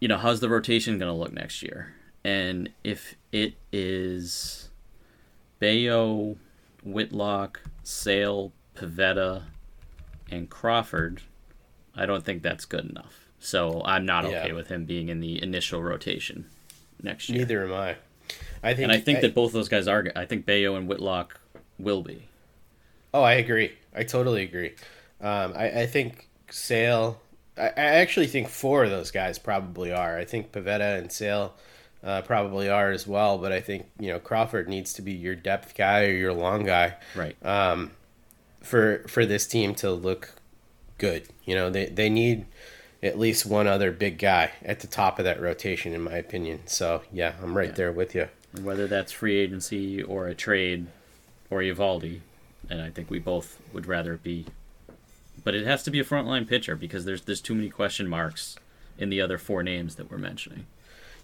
you 0.00 0.06
know 0.06 0.18
how's 0.18 0.38
the 0.38 0.48
rotation 0.48 1.00
going 1.00 1.10
to 1.12 1.18
look 1.18 1.32
next 1.32 1.64
year, 1.64 1.94
and 2.22 2.70
if 2.84 3.16
it 3.32 3.54
is 3.72 4.68
Bello, 5.58 6.36
Whitlock, 6.84 7.60
Sale, 7.82 8.52
Pivetta, 8.76 9.42
and 10.30 10.48
Crawford, 10.48 11.22
I 11.96 12.06
don't 12.06 12.24
think 12.24 12.44
that's 12.44 12.66
good 12.66 12.84
enough. 12.88 13.26
So 13.40 13.82
I'm 13.84 14.06
not 14.06 14.24
okay 14.26 14.48
Yeah. 14.48 14.52
with 14.52 14.68
him 14.68 14.84
being 14.84 15.08
in 15.08 15.18
the 15.18 15.42
initial 15.42 15.82
rotation 15.82 16.46
next 17.04 17.28
year. 17.28 17.38
Neither 17.38 17.64
am 17.64 17.72
I. 17.72 17.96
I 18.62 18.72
think, 18.74 18.84
and 18.84 18.92
I 18.92 18.98
think 19.00 19.20
that 19.20 19.34
both 19.34 19.52
those 19.52 19.68
guys 19.68 19.86
are. 19.86 20.06
I 20.16 20.24
think 20.24 20.46
Bello 20.46 20.74
and 20.76 20.88
Whitlock 20.88 21.38
will 21.78 22.02
be. 22.02 22.28
Oh, 23.12 23.22
I 23.22 23.34
agree. 23.34 23.72
I 23.94 24.02
totally 24.04 24.42
agree. 24.42 24.72
Um, 25.20 25.52
I, 25.54 25.82
I 25.82 25.86
think 25.86 26.28
Sale. 26.50 27.20
I, 27.56 27.66
I 27.68 27.70
actually 27.76 28.26
think 28.26 28.48
four 28.48 28.84
of 28.84 28.90
those 28.90 29.10
guys 29.10 29.38
probably 29.38 29.92
are. 29.92 30.18
I 30.18 30.24
think 30.24 30.50
Pivetta 30.50 30.98
and 30.98 31.12
Sale 31.12 31.54
uh, 32.02 32.22
probably 32.22 32.68
are 32.68 32.90
as 32.90 33.06
well. 33.06 33.38
But 33.38 33.52
I 33.52 33.60
think 33.60 33.86
you 34.00 34.08
know 34.08 34.18
Crawford 34.18 34.68
needs 34.68 34.92
to 34.94 35.02
be 35.02 35.12
your 35.12 35.34
depth 35.34 35.74
guy 35.76 36.06
or 36.06 36.12
your 36.12 36.32
long 36.32 36.64
guy 36.64 36.94
Right. 37.14 37.36
um, 37.46 37.90
for 38.62 39.04
for 39.08 39.26
this 39.26 39.46
team 39.46 39.74
to 39.76 39.92
look 39.92 40.32
good. 40.98 41.28
You 41.44 41.54
know 41.54 41.70
they 41.70 41.86
they 41.86 42.08
need 42.10 42.46
at 43.04 43.18
least 43.18 43.44
one 43.44 43.66
other 43.66 43.92
big 43.92 44.18
guy 44.18 44.50
at 44.64 44.80
the 44.80 44.86
top 44.86 45.18
of 45.18 45.26
that 45.26 45.40
rotation, 45.40 45.92
in 45.92 46.00
my 46.00 46.16
opinion. 46.16 46.60
So 46.66 47.02
yeah, 47.12 47.34
I'm 47.42 47.56
right 47.56 47.76
there 47.76 47.92
with 47.92 48.14
you. 48.14 48.28
Whether 48.60 48.86
that's 48.86 49.12
free 49.12 49.36
agency 49.36 50.02
or 50.02 50.26
a 50.26 50.34
trade 50.34 50.86
or 51.50 51.60
Eovaldi, 51.60 52.20
and 52.70 52.80
I 52.80 52.88
think 52.88 53.10
we 53.10 53.18
both 53.18 53.60
would 53.72 53.86
rather 53.86 54.14
it 54.14 54.22
be. 54.22 54.46
But 55.44 55.54
it 55.54 55.66
has 55.66 55.82
to 55.82 55.90
be 55.90 56.00
a 56.00 56.04
frontline 56.04 56.48
pitcher 56.48 56.74
because 56.74 57.04
there's 57.04 57.22
there's 57.22 57.42
too 57.42 57.54
many 57.54 57.68
question 57.68 58.08
marks 58.08 58.56
in 58.98 59.10
the 59.10 59.20
other 59.20 59.36
four 59.36 59.62
names 59.62 59.96
that 59.96 60.10
we're 60.10 60.18
mentioning. 60.18 60.66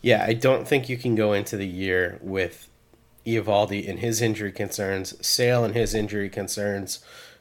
Yeah, 0.02 0.24
I 0.26 0.34
don't 0.34 0.68
think 0.68 0.88
you 0.88 0.98
can 0.98 1.14
go 1.14 1.32
into 1.32 1.56
the 1.56 1.66
year 1.66 2.18
with 2.20 2.68
Eovaldi 3.26 3.88
and 3.88 4.00
his 4.00 4.20
injury 4.20 4.52
concerns, 4.52 5.14
Sale 5.26 5.64
and 5.64 5.74
his 5.74 5.94
injury 5.94 6.28
concerns, 6.28 7.00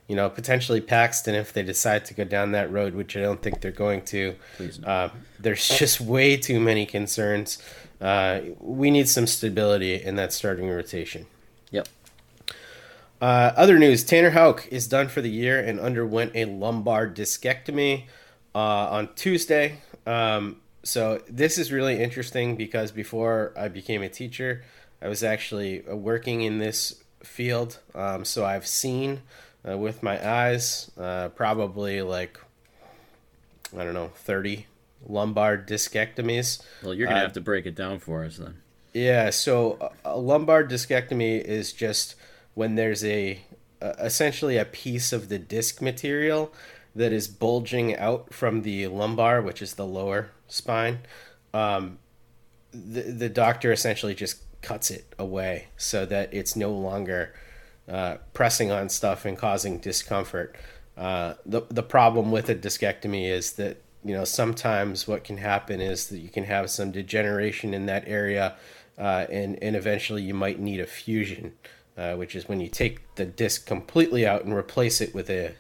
you 0.10 0.16
know, 0.16 0.28
potentially 0.28 0.82
Paxton 0.82 1.36
if 1.36 1.54
they 1.54 1.62
decide 1.62 2.04
to 2.06 2.16
go 2.16 2.24
down 2.24 2.52
that 2.54 2.72
road, 2.72 2.96
which 2.96 3.16
I 3.16 3.22
don't 3.22 3.44
think 3.44 3.62
they're 3.62 3.72
going 3.72 4.02
to. 4.06 4.36
Uh, 4.84 5.10
there's 5.40 5.66
just 5.80 6.02
way 6.02 6.36
too 6.36 6.60
many 6.60 6.88
concerns. 6.88 7.62
Uh, 8.02 8.42
we 8.60 8.90
need 8.90 9.08
some 9.08 9.28
stability 9.28 10.02
in 10.02 10.16
that 10.16 10.34
starting 10.34 10.68
rotation. 10.68 11.28
Yep. 11.70 11.88
Uh, 13.22 13.54
other 13.56 13.78
news: 13.78 14.04
Tanner 14.04 14.32
Houck 14.32 14.68
is 14.72 14.88
done 14.88 15.10
for 15.10 15.22
the 15.22 15.30
year 15.30 15.60
and 15.60 15.80
underwent 15.80 16.32
a 16.34 16.46
lumbar 16.46 17.08
discectomy 17.08 18.06
uh, 18.56 18.58
on 18.58 19.10
Tuesday. 19.14 19.78
Um, 20.08 20.58
so 20.82 21.22
this 21.30 21.60
is 21.60 21.72
really 21.72 22.02
interesting 22.02 22.56
because 22.56 22.92
before 22.92 23.54
I 23.56 23.68
became 23.68 24.02
a 24.02 24.10
teacher, 24.10 24.64
I 25.04 25.08
was 25.08 25.24
actually 25.24 25.88
uh, 25.88 25.96
working 25.96 26.42
in 26.42 26.58
this 26.58 27.04
field. 27.22 27.78
Um, 27.94 28.26
so 28.26 28.44
I've 28.44 28.66
seen 28.66 29.22
uh, 29.68 29.78
with 29.78 30.02
my 30.04 30.18
eyes 30.28 30.92
uh, 30.98 31.30
probably 31.30 32.02
like 32.02 32.40
I 33.78 33.84
don't 33.84 33.94
know 33.94 34.12
thirty 34.16 34.68
lumbar 35.08 35.58
discectomies. 35.58 36.62
Well, 36.84 36.94
you're 36.94 37.08
gonna 37.08 37.20
Uh, 37.20 37.24
have 37.24 37.34
to 37.34 37.42
break 37.42 37.66
it 37.66 37.76
down 37.76 38.00
for 38.00 38.24
us 38.26 38.38
then. 38.38 38.62
Yeah, 38.94 39.30
so 39.30 39.78
a 40.06 40.16
a 40.16 40.18
lumbar 40.18 40.64
discectomy 40.64 41.40
is 41.42 41.74
just 41.74 42.16
when 42.56 42.76
there's 42.76 43.04
a 43.06 43.42
uh, 43.82 43.94
essentially 44.00 44.58
a 44.58 44.66
piece 44.66 45.14
of 45.14 45.30
the 45.30 45.40
disc 45.40 45.82
material 45.82 46.54
that 46.96 47.14
is 47.14 47.28
bulging 47.28 47.96
out 47.96 48.34
from 48.34 48.64
the 48.64 48.88
lumbar, 48.88 49.42
which 49.42 49.62
is 49.62 49.76
the 49.76 49.86
lower 49.86 50.32
spine. 50.48 51.00
Um, 51.54 52.00
the 52.74 53.02
the 53.04 53.30
doctor 53.30 53.72
essentially 53.72 54.16
just 54.16 54.42
cuts 54.62 54.92
it 54.92 55.06
away 55.18 55.68
so 55.78 56.06
that 56.06 56.34
it's 56.34 56.56
no 56.56 56.72
longer 56.72 57.34
uh, 57.90 58.18
pressing 58.34 58.72
on 58.72 58.90
stuff 58.90 59.26
and 59.26 59.38
causing 59.38 59.80
discomfort. 59.80 60.56
Uh, 60.98 61.34
the 61.46 61.62
the 61.70 61.84
problem 61.84 62.32
with 62.32 62.50
a 62.50 62.56
discectomy 62.56 63.30
is 63.30 63.54
that 63.54 63.82
you 64.04 64.14
know 64.14 64.26
sometimes 64.26 65.08
what 65.08 65.24
can 65.24 65.38
happen 65.38 65.82
is 65.82 66.08
that 66.10 66.20
you 66.20 66.30
can 66.30 66.44
have 66.44 66.70
some 66.70 66.92
degeneration 66.92 67.74
in 67.74 67.86
that 67.86 68.04
area, 68.08 68.56
uh, 68.98 69.26
and 69.32 69.58
and 69.64 69.76
eventually 69.76 70.22
you 70.22 70.34
might 70.34 70.60
need 70.60 70.80
a 70.80 70.86
fusion, 70.86 71.54
uh, 71.98 72.16
which 72.16 72.36
is 72.36 72.48
when 72.48 72.60
you 72.60 72.68
take 72.68 73.16
the 73.16 73.26
disc 73.26 73.66
completely 73.66 74.28
out 74.28 74.44
and 74.44 74.54
replace 74.54 75.02
it 75.02 75.16
with 75.16 75.30
a 75.30 75.56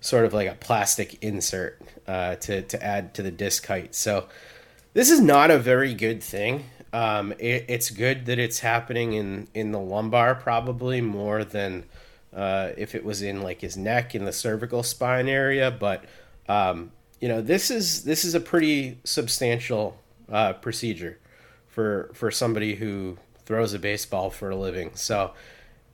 sort 0.00 0.24
of 0.24 0.32
like 0.32 0.48
a 0.48 0.54
plastic 0.54 1.22
insert 1.22 1.80
uh, 2.06 2.34
to 2.36 2.62
to 2.62 2.82
add 2.82 3.14
to 3.14 3.22
the 3.22 3.30
disc 3.30 3.66
height. 3.66 3.94
So 3.94 4.28
this 4.94 5.10
is 5.10 5.20
not 5.20 5.50
a 5.50 5.58
very 5.58 5.94
good 5.94 6.22
thing. 6.22 6.64
Um, 6.92 7.32
it, 7.38 7.66
it's 7.68 7.90
good 7.90 8.26
that 8.26 8.38
it's 8.38 8.60
happening 8.60 9.12
in 9.12 9.48
in 9.54 9.72
the 9.72 9.78
lumbar 9.78 10.34
probably 10.34 11.00
more 11.00 11.44
than 11.44 11.84
uh, 12.34 12.70
if 12.76 12.94
it 12.94 13.04
was 13.04 13.22
in 13.22 13.42
like 13.42 13.60
his 13.60 13.76
neck 13.76 14.14
in 14.14 14.24
the 14.24 14.32
cervical 14.32 14.82
spine 14.82 15.28
area. 15.28 15.70
But 15.70 16.04
um, 16.48 16.90
you 17.20 17.28
know 17.28 17.40
this 17.40 17.70
is 17.70 18.04
this 18.04 18.24
is 18.24 18.34
a 18.34 18.40
pretty 18.40 18.98
substantial 19.04 19.98
uh, 20.30 20.54
procedure 20.54 21.18
for 21.68 22.10
for 22.14 22.30
somebody 22.30 22.74
who 22.76 23.18
throws 23.44 23.72
a 23.74 23.78
baseball 23.78 24.30
for 24.30 24.50
a 24.50 24.56
living. 24.56 24.90
So 24.94 25.32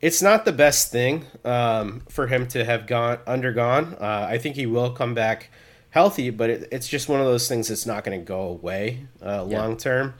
it's 0.01 0.21
not 0.21 0.45
the 0.45 0.51
best 0.51 0.91
thing 0.91 1.25
um, 1.43 2.01
for 2.09 2.27
him 2.27 2.47
to 2.49 2.63
have 2.65 2.85
gone 2.87 3.19
undergone. 3.25 3.95
Uh, 3.99 4.27
I 4.29 4.37
think 4.37 4.55
he 4.55 4.65
will 4.67 4.91
come 4.91 5.13
back 5.15 5.49
healthy, 5.89 6.29
but 6.29 6.49
it, 6.51 6.67
it's 6.71 6.87
just 6.87 7.09
one 7.09 7.19
of 7.19 7.25
those 7.25 7.47
things 7.47 7.69
that's 7.69 7.85
not 7.87 8.03
going 8.03 8.19
to 8.19 8.23
go 8.25 8.41
away 8.41 9.07
uh, 9.23 9.45
Yeah. 9.47 9.59
long 9.59 9.77
term. 9.77 10.13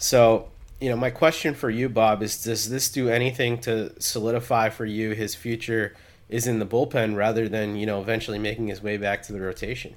So, 0.00 0.48
you 0.80 0.88
know, 0.88 0.96
my 0.96 1.10
question 1.10 1.54
for 1.54 1.68
you, 1.68 1.90
Bob, 1.90 2.22
is 2.22 2.42
does 2.42 2.70
this 2.70 2.88
do 2.90 3.10
anything 3.10 3.58
to 3.60 3.92
solidify 4.00 4.70
for 4.70 4.86
you 4.86 5.10
his 5.10 5.34
future 5.34 5.94
is 6.30 6.46
in 6.46 6.58
the 6.58 6.64
bullpen 6.66 7.16
rather 7.16 7.50
than, 7.50 7.76
you 7.76 7.84
know, 7.84 8.00
eventually 8.00 8.38
making 8.38 8.68
his 8.68 8.82
way 8.82 8.96
back 8.96 9.22
to 9.24 9.32
the 9.34 9.40
rotation? 9.40 9.94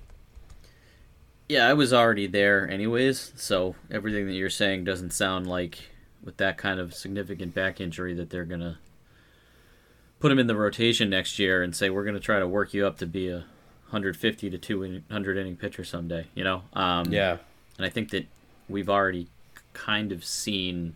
Yeah, 1.48 1.68
I 1.70 1.74
was 1.74 1.94
already 1.94 2.28
there 2.28 2.70
anyways, 2.70 3.32
so 3.38 3.76
everything 3.90 4.28
that 4.28 4.34
you're 4.34 4.50
saying 4.50 4.84
doesn't 4.84 5.12
sound 5.14 5.48
like 5.48 5.90
with 6.22 6.36
that 6.38 6.58
kind 6.58 6.82
of 6.82 6.94
significant 6.94 7.54
back 7.54 7.80
injury 7.80 8.14
that 8.16 8.30
they're 8.30 8.44
gonna 8.46 8.80
put 10.20 10.32
him 10.34 10.40
in 10.40 10.48
the 10.48 10.56
rotation 10.56 11.10
next 11.10 11.40
year 11.40 11.64
and 11.64 11.74
say 11.74 11.90
we're 11.90 12.04
gonna 12.06 12.20
try 12.20 12.40
to 12.40 12.48
work 12.48 12.74
you 12.74 12.86
up 12.86 12.98
to 12.98 13.06
be 13.06 13.30
a 13.30 13.46
150 13.90 14.50
to 14.50 14.58
200 14.58 15.38
inning 15.38 15.56
pitcher 15.56 15.86
someday. 15.86 16.26
You 16.36 16.44
know, 16.44 16.64
um, 16.74 17.06
Yeah. 17.12 17.38
and 17.78 17.86
I 17.86 17.90
think 17.90 18.10
that 18.12 18.26
we've 18.68 18.90
already 18.90 19.28
kind 19.74 20.12
of 20.12 20.24
seen. 20.24 20.96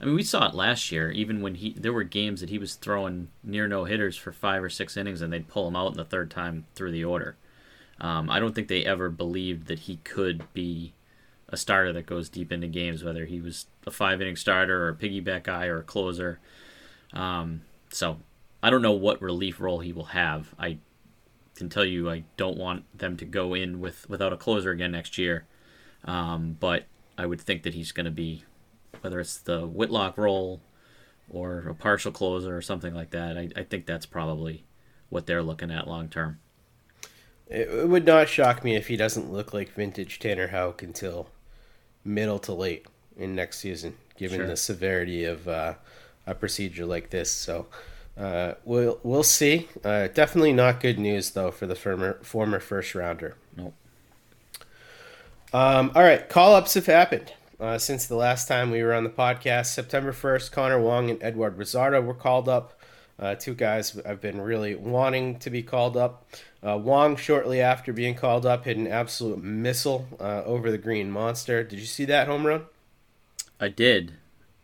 I 0.00 0.04
mean, 0.04 0.14
we 0.14 0.22
saw 0.24 0.48
it 0.48 0.54
last 0.54 0.90
year. 0.90 1.10
Even 1.10 1.42
when 1.42 1.54
he, 1.56 1.74
there 1.74 1.92
were 1.92 2.04
games 2.04 2.40
that 2.40 2.50
he 2.50 2.58
was 2.58 2.74
throwing 2.74 3.28
near 3.44 3.68
no 3.68 3.84
hitters 3.84 4.16
for 4.16 4.32
five 4.32 4.62
or 4.62 4.70
six 4.70 4.96
innings, 4.96 5.22
and 5.22 5.32
they'd 5.32 5.48
pull 5.48 5.68
him 5.68 5.76
out 5.76 5.92
in 5.92 5.96
the 5.96 6.04
third 6.04 6.30
time 6.30 6.66
through 6.74 6.92
the 6.92 7.04
order. 7.04 7.36
Um, 8.00 8.28
I 8.28 8.40
don't 8.40 8.54
think 8.54 8.68
they 8.68 8.84
ever 8.84 9.10
believed 9.10 9.68
that 9.68 9.80
he 9.80 9.96
could 9.98 10.52
be 10.52 10.92
a 11.48 11.56
starter 11.56 11.92
that 11.92 12.06
goes 12.06 12.28
deep 12.28 12.50
into 12.50 12.66
games, 12.66 13.04
whether 13.04 13.26
he 13.26 13.40
was 13.40 13.66
a 13.86 13.90
five 13.90 14.20
inning 14.20 14.36
starter 14.36 14.84
or 14.84 14.88
a 14.88 14.94
piggyback 14.94 15.44
guy 15.44 15.66
or 15.66 15.78
a 15.78 15.84
closer. 15.84 16.40
Um, 17.12 17.62
so 17.90 18.18
I 18.62 18.70
don't 18.70 18.82
know 18.82 18.92
what 18.92 19.20
relief 19.20 19.60
role 19.60 19.80
he 19.80 19.92
will 19.92 20.06
have. 20.06 20.54
I 20.58 20.78
can 21.54 21.68
tell 21.68 21.84
you 21.84 22.10
I 22.10 22.24
don't 22.36 22.56
want 22.56 22.84
them 22.96 23.16
to 23.18 23.24
go 23.24 23.54
in 23.54 23.80
with 23.80 24.08
without 24.08 24.32
a 24.32 24.36
closer 24.36 24.70
again 24.70 24.92
next 24.92 25.18
year. 25.18 25.44
Um, 26.04 26.56
but 26.58 26.86
I 27.22 27.26
would 27.26 27.40
think 27.40 27.62
that 27.62 27.74
he's 27.74 27.92
going 27.92 28.06
to 28.06 28.10
be, 28.10 28.42
whether 29.00 29.20
it's 29.20 29.36
the 29.38 29.66
Whitlock 29.66 30.18
role 30.18 30.60
or 31.30 31.60
a 31.68 31.74
partial 31.74 32.10
closer 32.10 32.56
or 32.56 32.60
something 32.60 32.92
like 32.94 33.10
that. 33.10 33.38
I, 33.38 33.48
I 33.54 33.62
think 33.62 33.86
that's 33.86 34.06
probably 34.06 34.64
what 35.08 35.26
they're 35.26 35.42
looking 35.42 35.70
at 35.70 35.86
long 35.86 36.08
term. 36.08 36.40
It, 37.46 37.68
it 37.68 37.88
would 37.88 38.04
not 38.04 38.28
shock 38.28 38.64
me 38.64 38.74
if 38.74 38.88
he 38.88 38.96
doesn't 38.96 39.32
look 39.32 39.54
like 39.54 39.72
vintage 39.72 40.18
Tanner 40.18 40.48
Houck 40.48 40.82
until 40.82 41.28
middle 42.04 42.40
to 42.40 42.52
late 42.52 42.86
in 43.16 43.36
next 43.36 43.58
season, 43.60 43.94
given 44.16 44.38
Sure. 44.38 44.46
the 44.48 44.56
severity 44.56 45.24
of 45.24 45.46
uh, 45.46 45.74
a 46.26 46.34
procedure 46.34 46.86
like 46.86 47.10
this. 47.10 47.30
So 47.30 47.66
uh, 48.18 48.54
we'll 48.64 48.98
we'll 49.04 49.22
see. 49.22 49.68
Uh, 49.84 50.08
definitely 50.08 50.52
not 50.52 50.80
good 50.80 50.98
news 50.98 51.30
though 51.30 51.52
for 51.52 51.66
the 51.66 51.76
former 51.76 52.18
former 52.24 52.58
first 52.58 52.94
rounder. 52.96 53.36
Nope. 53.56 53.74
Um, 55.54 55.92
all 55.94 56.02
right, 56.02 56.26
call 56.30 56.54
ups 56.54 56.72
have 56.74 56.86
happened 56.86 57.30
uh, 57.60 57.76
since 57.76 58.06
the 58.06 58.16
last 58.16 58.48
time 58.48 58.70
we 58.70 58.82
were 58.82 58.94
on 58.94 59.04
the 59.04 59.10
podcast. 59.10 59.66
September 59.66 60.10
1st, 60.10 60.50
Connor 60.50 60.80
Wong 60.80 61.10
and 61.10 61.22
Eduard 61.22 61.58
Bazardo 61.58 62.02
were 62.02 62.14
called 62.14 62.48
up. 62.48 62.80
Uh, 63.18 63.34
two 63.34 63.54
guys 63.54 63.98
I've 64.06 64.22
been 64.22 64.40
really 64.40 64.74
wanting 64.74 65.38
to 65.40 65.50
be 65.50 65.62
called 65.62 65.94
up. 65.94 66.26
Uh, 66.62 66.78
Wong, 66.78 67.16
shortly 67.16 67.60
after 67.60 67.92
being 67.92 68.14
called 68.14 68.46
up, 68.46 68.64
hit 68.64 68.78
an 68.78 68.86
absolute 68.86 69.42
missile 69.42 70.08
uh, 70.18 70.42
over 70.46 70.70
the 70.70 70.78
Green 70.78 71.10
Monster. 71.10 71.62
Did 71.62 71.80
you 71.80 71.86
see 71.86 72.06
that 72.06 72.28
home 72.28 72.46
run? 72.46 72.64
I 73.60 73.68
did, 73.68 74.14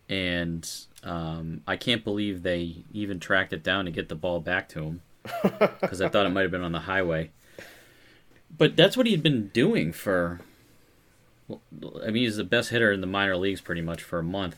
and 0.08 0.68
um, 1.04 1.60
I 1.68 1.76
can't 1.76 2.02
believe 2.02 2.42
they 2.42 2.76
even 2.94 3.20
tracked 3.20 3.52
it 3.52 3.62
down 3.62 3.84
to 3.84 3.90
get 3.90 4.08
the 4.08 4.14
ball 4.14 4.40
back 4.40 4.70
to 4.70 4.82
him 4.82 5.02
because 5.42 6.00
I 6.00 6.08
thought 6.08 6.24
it 6.24 6.30
might 6.30 6.42
have 6.42 6.50
been 6.50 6.64
on 6.64 6.72
the 6.72 6.80
highway. 6.80 7.30
But 8.56 8.74
that's 8.74 8.96
what 8.96 9.04
he 9.04 9.12
had 9.12 9.22
been 9.22 9.48
doing 9.48 9.92
for. 9.92 10.40
I 11.50 12.06
mean, 12.10 12.24
he's 12.24 12.36
the 12.36 12.44
best 12.44 12.70
hitter 12.70 12.92
in 12.92 13.00
the 13.00 13.06
minor 13.06 13.36
leagues 13.36 13.60
pretty 13.60 13.80
much 13.80 14.02
for 14.02 14.18
a 14.18 14.22
month, 14.22 14.56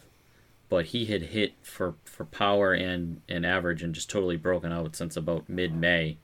but 0.69 0.87
he 0.87 1.07
had 1.07 1.23
hit 1.23 1.53
for, 1.63 1.95
for 2.05 2.25
power 2.25 2.73
and, 2.73 3.21
and 3.29 3.47
average 3.47 3.83
and 3.83 3.95
just 3.95 4.11
totally 4.11 4.37
broken 4.37 4.73
out 4.73 4.97
since 4.97 5.17
about 5.17 5.49
mid 5.49 5.75
May. 5.75 6.17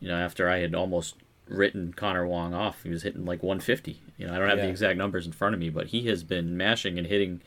You 0.00 0.08
know, 0.08 0.16
after 0.16 0.48
I 0.48 0.58
had 0.58 0.74
almost 0.74 1.16
written 1.48 1.92
Connor 1.92 2.26
Wong 2.26 2.54
off, 2.54 2.82
he 2.82 2.90
was 2.90 3.02
hitting 3.02 3.24
like 3.24 3.42
150. 3.42 4.00
You 4.18 4.26
know, 4.26 4.34
I 4.34 4.38
don't 4.38 4.48
have 4.48 4.58
Yeah. 4.58 4.64
the 4.64 4.70
exact 4.70 4.98
numbers 4.98 5.26
in 5.26 5.32
front 5.32 5.54
of 5.54 5.60
me, 5.60 5.68
but 5.70 5.88
he 5.88 6.06
has 6.06 6.22
been 6.22 6.56
mashing 6.56 6.98
and 6.98 7.06
hitting. 7.06 7.40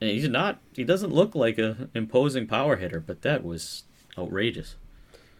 And 0.00 0.10
he's 0.10 0.28
not. 0.28 0.60
He 0.76 0.84
doesn't 0.84 1.12
look 1.12 1.34
like 1.34 1.58
a 1.58 1.88
imposing 1.94 2.46
power 2.46 2.76
hitter, 2.76 3.00
but 3.00 3.22
that 3.22 3.42
was 3.44 3.84
outrageous. 4.16 4.76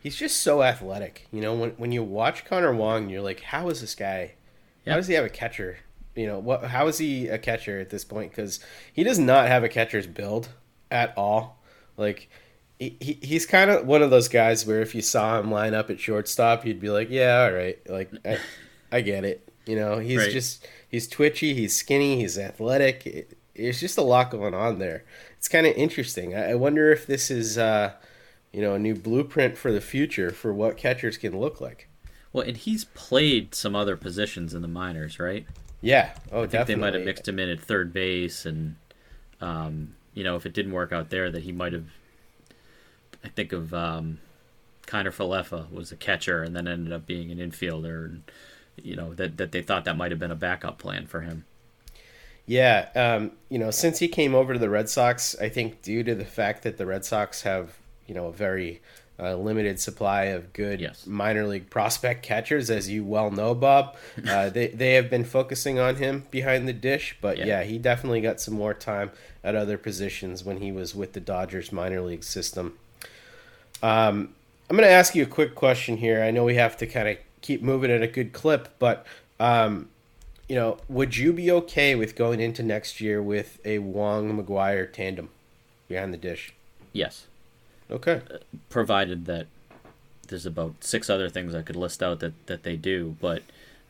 He's 0.02 0.16
just 0.16 0.40
so 0.42 0.62
athletic. 0.62 1.28
You 1.32 1.40
know, 1.40 1.54
when 1.54 1.70
when 1.72 1.92
you 1.92 2.02
watch 2.02 2.44
Connor 2.44 2.74
Wong, 2.74 3.08
you're 3.08 3.22
like, 3.22 3.40
how 3.40 3.68
is 3.68 3.80
this 3.80 3.94
guy? 3.94 4.32
How 4.86 4.96
does 4.96 5.06
he 5.06 5.14
have 5.14 5.24
a 5.24 5.28
catcher? 5.30 5.78
You 6.14 6.26
know, 6.26 6.38
what? 6.38 6.64
How 6.64 6.86
is 6.88 6.98
he 6.98 7.28
a 7.28 7.38
catcher 7.38 7.78
at 7.80 7.90
this 7.90 8.04
point? 8.04 8.30
Because 8.30 8.60
he 8.92 9.04
does 9.04 9.18
not 9.18 9.46
have 9.46 9.62
a 9.64 9.68
catcher's 9.68 10.06
build 10.06 10.48
at 10.90 11.12
all. 11.16 11.62
Like, 11.96 12.28
he, 12.78 12.96
he 13.00 13.18
he's 13.22 13.46
kind 13.46 13.70
of 13.70 13.86
one 13.86 14.02
of 14.02 14.10
those 14.10 14.28
guys 14.28 14.66
where 14.66 14.80
if 14.80 14.94
you 14.94 15.02
saw 15.02 15.38
him 15.38 15.50
line 15.50 15.74
up 15.74 15.90
at 15.90 16.00
shortstop, 16.00 16.64
you'd 16.66 16.80
be 16.80 16.90
like, 16.90 17.08
yeah, 17.10 17.42
all 17.44 17.52
right, 17.52 17.78
like 17.88 18.10
I, 18.24 18.38
I 18.90 19.00
get 19.00 19.24
it. 19.24 19.48
You 19.66 19.76
know, 19.76 19.98
he's 19.98 20.18
Right. 20.18 20.32
just 20.32 20.66
he's 20.88 21.06
twitchy, 21.08 21.54
he's 21.54 21.76
skinny, 21.76 22.16
he's 22.20 22.38
athletic. 22.38 23.06
It, 23.06 23.38
it's 23.54 23.80
just 23.80 23.98
a 23.98 24.02
lot 24.02 24.30
going 24.30 24.54
on 24.54 24.78
there. 24.78 25.04
It's 25.36 25.48
kind 25.48 25.66
of 25.66 25.74
interesting. 25.74 26.34
I, 26.34 26.52
I 26.52 26.54
wonder 26.54 26.90
if 26.92 27.06
this 27.06 27.30
is. 27.30 27.58
uh 27.58 27.92
you 28.50 28.62
know, 28.62 28.72
a 28.72 28.78
new 28.78 28.94
blueprint 28.94 29.58
for 29.58 29.70
the 29.70 29.80
future 29.80 30.30
for 30.30 30.54
what 30.54 30.78
catchers 30.78 31.18
can 31.18 31.38
look 31.38 31.60
like. 31.60 31.86
Well, 32.32 32.46
and 32.46 32.56
he's 32.56 32.86
played 32.86 33.54
some 33.54 33.76
other 33.76 33.94
positions 33.94 34.54
in 34.54 34.62
the 34.62 34.68
minors, 34.68 35.18
right? 35.20 35.44
Yeah. 35.80 36.10
Oh, 36.32 36.38
I 36.38 36.40
think 36.42 36.52
definitely. 36.52 36.74
they 36.74 36.80
might 36.80 36.94
have 36.94 37.04
mixed 37.04 37.28
him 37.28 37.38
in 37.38 37.48
at 37.48 37.60
third 37.60 37.92
base, 37.92 38.44
and 38.44 38.76
um, 39.40 39.94
you 40.14 40.24
know, 40.24 40.36
if 40.36 40.46
it 40.46 40.52
didn't 40.52 40.72
work 40.72 40.92
out 40.92 41.10
there, 41.10 41.30
that 41.30 41.42
he 41.42 41.52
might 41.52 41.72
have. 41.72 41.86
I 43.24 43.28
think 43.28 43.52
of 43.52 43.74
um, 43.74 44.18
Kiner 44.86 45.12
Falefa 45.12 45.70
was 45.72 45.92
a 45.92 45.96
catcher, 45.96 46.42
and 46.42 46.54
then 46.54 46.66
ended 46.66 46.92
up 46.92 47.06
being 47.06 47.30
an 47.30 47.38
infielder, 47.38 48.04
and 48.06 48.22
you 48.82 48.96
know 48.96 49.14
that 49.14 49.36
that 49.36 49.52
they 49.52 49.62
thought 49.62 49.84
that 49.84 49.96
might 49.96 50.10
have 50.10 50.20
been 50.20 50.30
a 50.30 50.36
backup 50.36 50.78
plan 50.78 51.06
for 51.06 51.20
him. 51.20 51.44
Yeah. 52.48 52.88
Um, 52.96 53.32
you 53.50 53.58
know, 53.58 53.70
since 53.70 53.98
he 53.98 54.08
came 54.08 54.34
over 54.34 54.54
to 54.54 54.58
the 54.58 54.70
Red 54.70 54.88
Sox, 54.88 55.36
I 55.38 55.50
think 55.50 55.82
due 55.82 56.02
to 56.02 56.14
the 56.14 56.24
fact 56.24 56.62
that 56.62 56.78
the 56.78 56.86
Red 56.86 57.04
Sox 57.04 57.42
have, 57.42 57.76
you 58.06 58.14
know, 58.14 58.28
a 58.28 58.32
very 58.32 58.80
uh, 59.20 59.34
limited 59.34 59.80
supply 59.80 60.24
of 60.24 60.52
good 60.52 60.80
Yes. 60.80 61.06
minor 61.06 61.46
league 61.46 61.70
prospect 61.70 62.22
catchers, 62.22 62.70
as 62.70 62.88
you 62.88 63.04
well 63.04 63.30
know, 63.30 63.54
Bob, 63.54 63.96
uh, 64.28 64.48
they, 64.50 64.68
they 64.68 64.94
have 64.94 65.10
been 65.10 65.24
focusing 65.24 65.78
on 65.78 65.96
him 65.96 66.24
behind 66.30 66.68
the 66.68 66.72
dish. 66.72 67.16
But 67.20 67.38
Yeah. 67.38 67.46
yeah, 67.46 67.62
he 67.64 67.78
definitely 67.78 68.20
got 68.20 68.40
some 68.40 68.54
more 68.54 68.74
time 68.74 69.10
at 69.42 69.54
other 69.54 69.76
positions 69.78 70.44
when 70.44 70.58
he 70.60 70.70
was 70.72 70.94
with 70.94 71.12
the 71.14 71.20
Dodgers 71.20 71.72
minor 71.72 72.00
league 72.00 72.24
system. 72.24 72.78
Um, 73.82 74.34
I'm 74.70 74.76
going 74.76 74.88
to 74.88 74.92
ask 74.92 75.14
you 75.14 75.22
a 75.22 75.26
quick 75.26 75.54
question 75.54 75.96
here. 75.96 76.22
I 76.22 76.30
know 76.30 76.44
we 76.44 76.56
have 76.56 76.76
to 76.78 76.86
kind 76.86 77.08
of 77.08 77.16
keep 77.40 77.62
moving 77.62 77.90
at 77.90 78.02
a 78.02 78.06
good 78.08 78.32
clip, 78.32 78.68
but 78.78 79.06
um, 79.40 79.88
you 80.48 80.54
know, 80.56 80.78
would 80.88 81.16
you 81.16 81.32
be 81.32 81.50
okay 81.50 81.94
with 81.94 82.16
going 82.16 82.40
into 82.40 82.62
next 82.62 83.00
year 83.00 83.22
with 83.22 83.60
a 83.64 83.78
Wong 83.78 84.36
McGuire 84.42 84.92
tandem 84.92 85.30
behind 85.88 86.12
the 86.12 86.18
dish? 86.18 86.52
Yes, 86.92 87.26
Okay. 87.90 88.20
provided 88.68 89.24
that 89.26 89.46
there's 90.28 90.46
about 90.46 90.84
six 90.84 91.08
other 91.08 91.28
things 91.28 91.54
I 91.54 91.62
could 91.62 91.76
list 91.76 92.02
out 92.02 92.20
that, 92.20 92.46
that 92.46 92.62
they 92.62 92.76
do, 92.76 93.16
but 93.20 93.42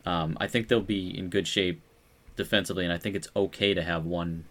um, 0.05 0.37
I 0.39 0.47
think 0.47 0.67
they'll 0.67 0.81
be 0.81 1.17
in 1.17 1.29
good 1.29 1.47
shape 1.47 1.81
defensively, 2.35 2.85
and 2.85 2.93
I 2.93 2.97
think 2.97 3.15
it's 3.15 3.27
okay 3.35 3.73
to 3.73 3.83
have 3.83 4.05
one 4.05 4.45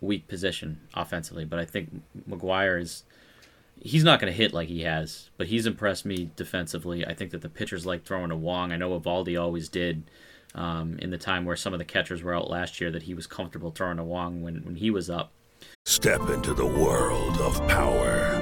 weak 0.00 0.28
position 0.28 0.80
offensively. 0.94 1.44
But 1.44 1.58
I 1.58 1.64
think 1.64 2.02
McGuire 2.28 2.80
is 2.80 3.04
he's 3.80 4.04
not 4.04 4.20
going 4.20 4.32
to 4.32 4.36
hit 4.36 4.52
like 4.52 4.68
he 4.68 4.82
has, 4.82 5.30
but 5.36 5.46
he's 5.48 5.66
impressed 5.66 6.04
me 6.04 6.30
defensively. 6.36 7.06
I 7.06 7.14
think 7.14 7.30
that 7.30 7.40
the 7.40 7.48
pitchers 7.48 7.86
like 7.86 8.04
throwing 8.04 8.28
to 8.28 8.36
Wong. 8.36 8.72
I 8.72 8.76
know 8.76 8.98
Eovaldi 8.98 9.40
always 9.40 9.68
did. 9.68 10.04
Um, 10.54 10.98
in 10.98 11.08
the 11.08 11.16
time 11.16 11.46
where 11.46 11.56
some 11.56 11.72
of 11.72 11.78
the 11.78 11.84
catchers 11.86 12.22
were 12.22 12.34
out 12.34 12.50
last 12.50 12.78
year, 12.78 12.90
that 12.90 13.04
he 13.04 13.14
was 13.14 13.26
comfortable 13.26 13.70
throwing 13.70 13.96
to 13.96 14.04
Wong 14.04 14.42
when, 14.42 14.56
when 14.64 14.76
he 14.76 14.90
was 14.90 15.08
up. 15.08 15.32
Step 15.86 16.28
into 16.28 16.52
the 16.52 16.66
world 16.66 17.38
of 17.38 17.66
power, 17.68 18.41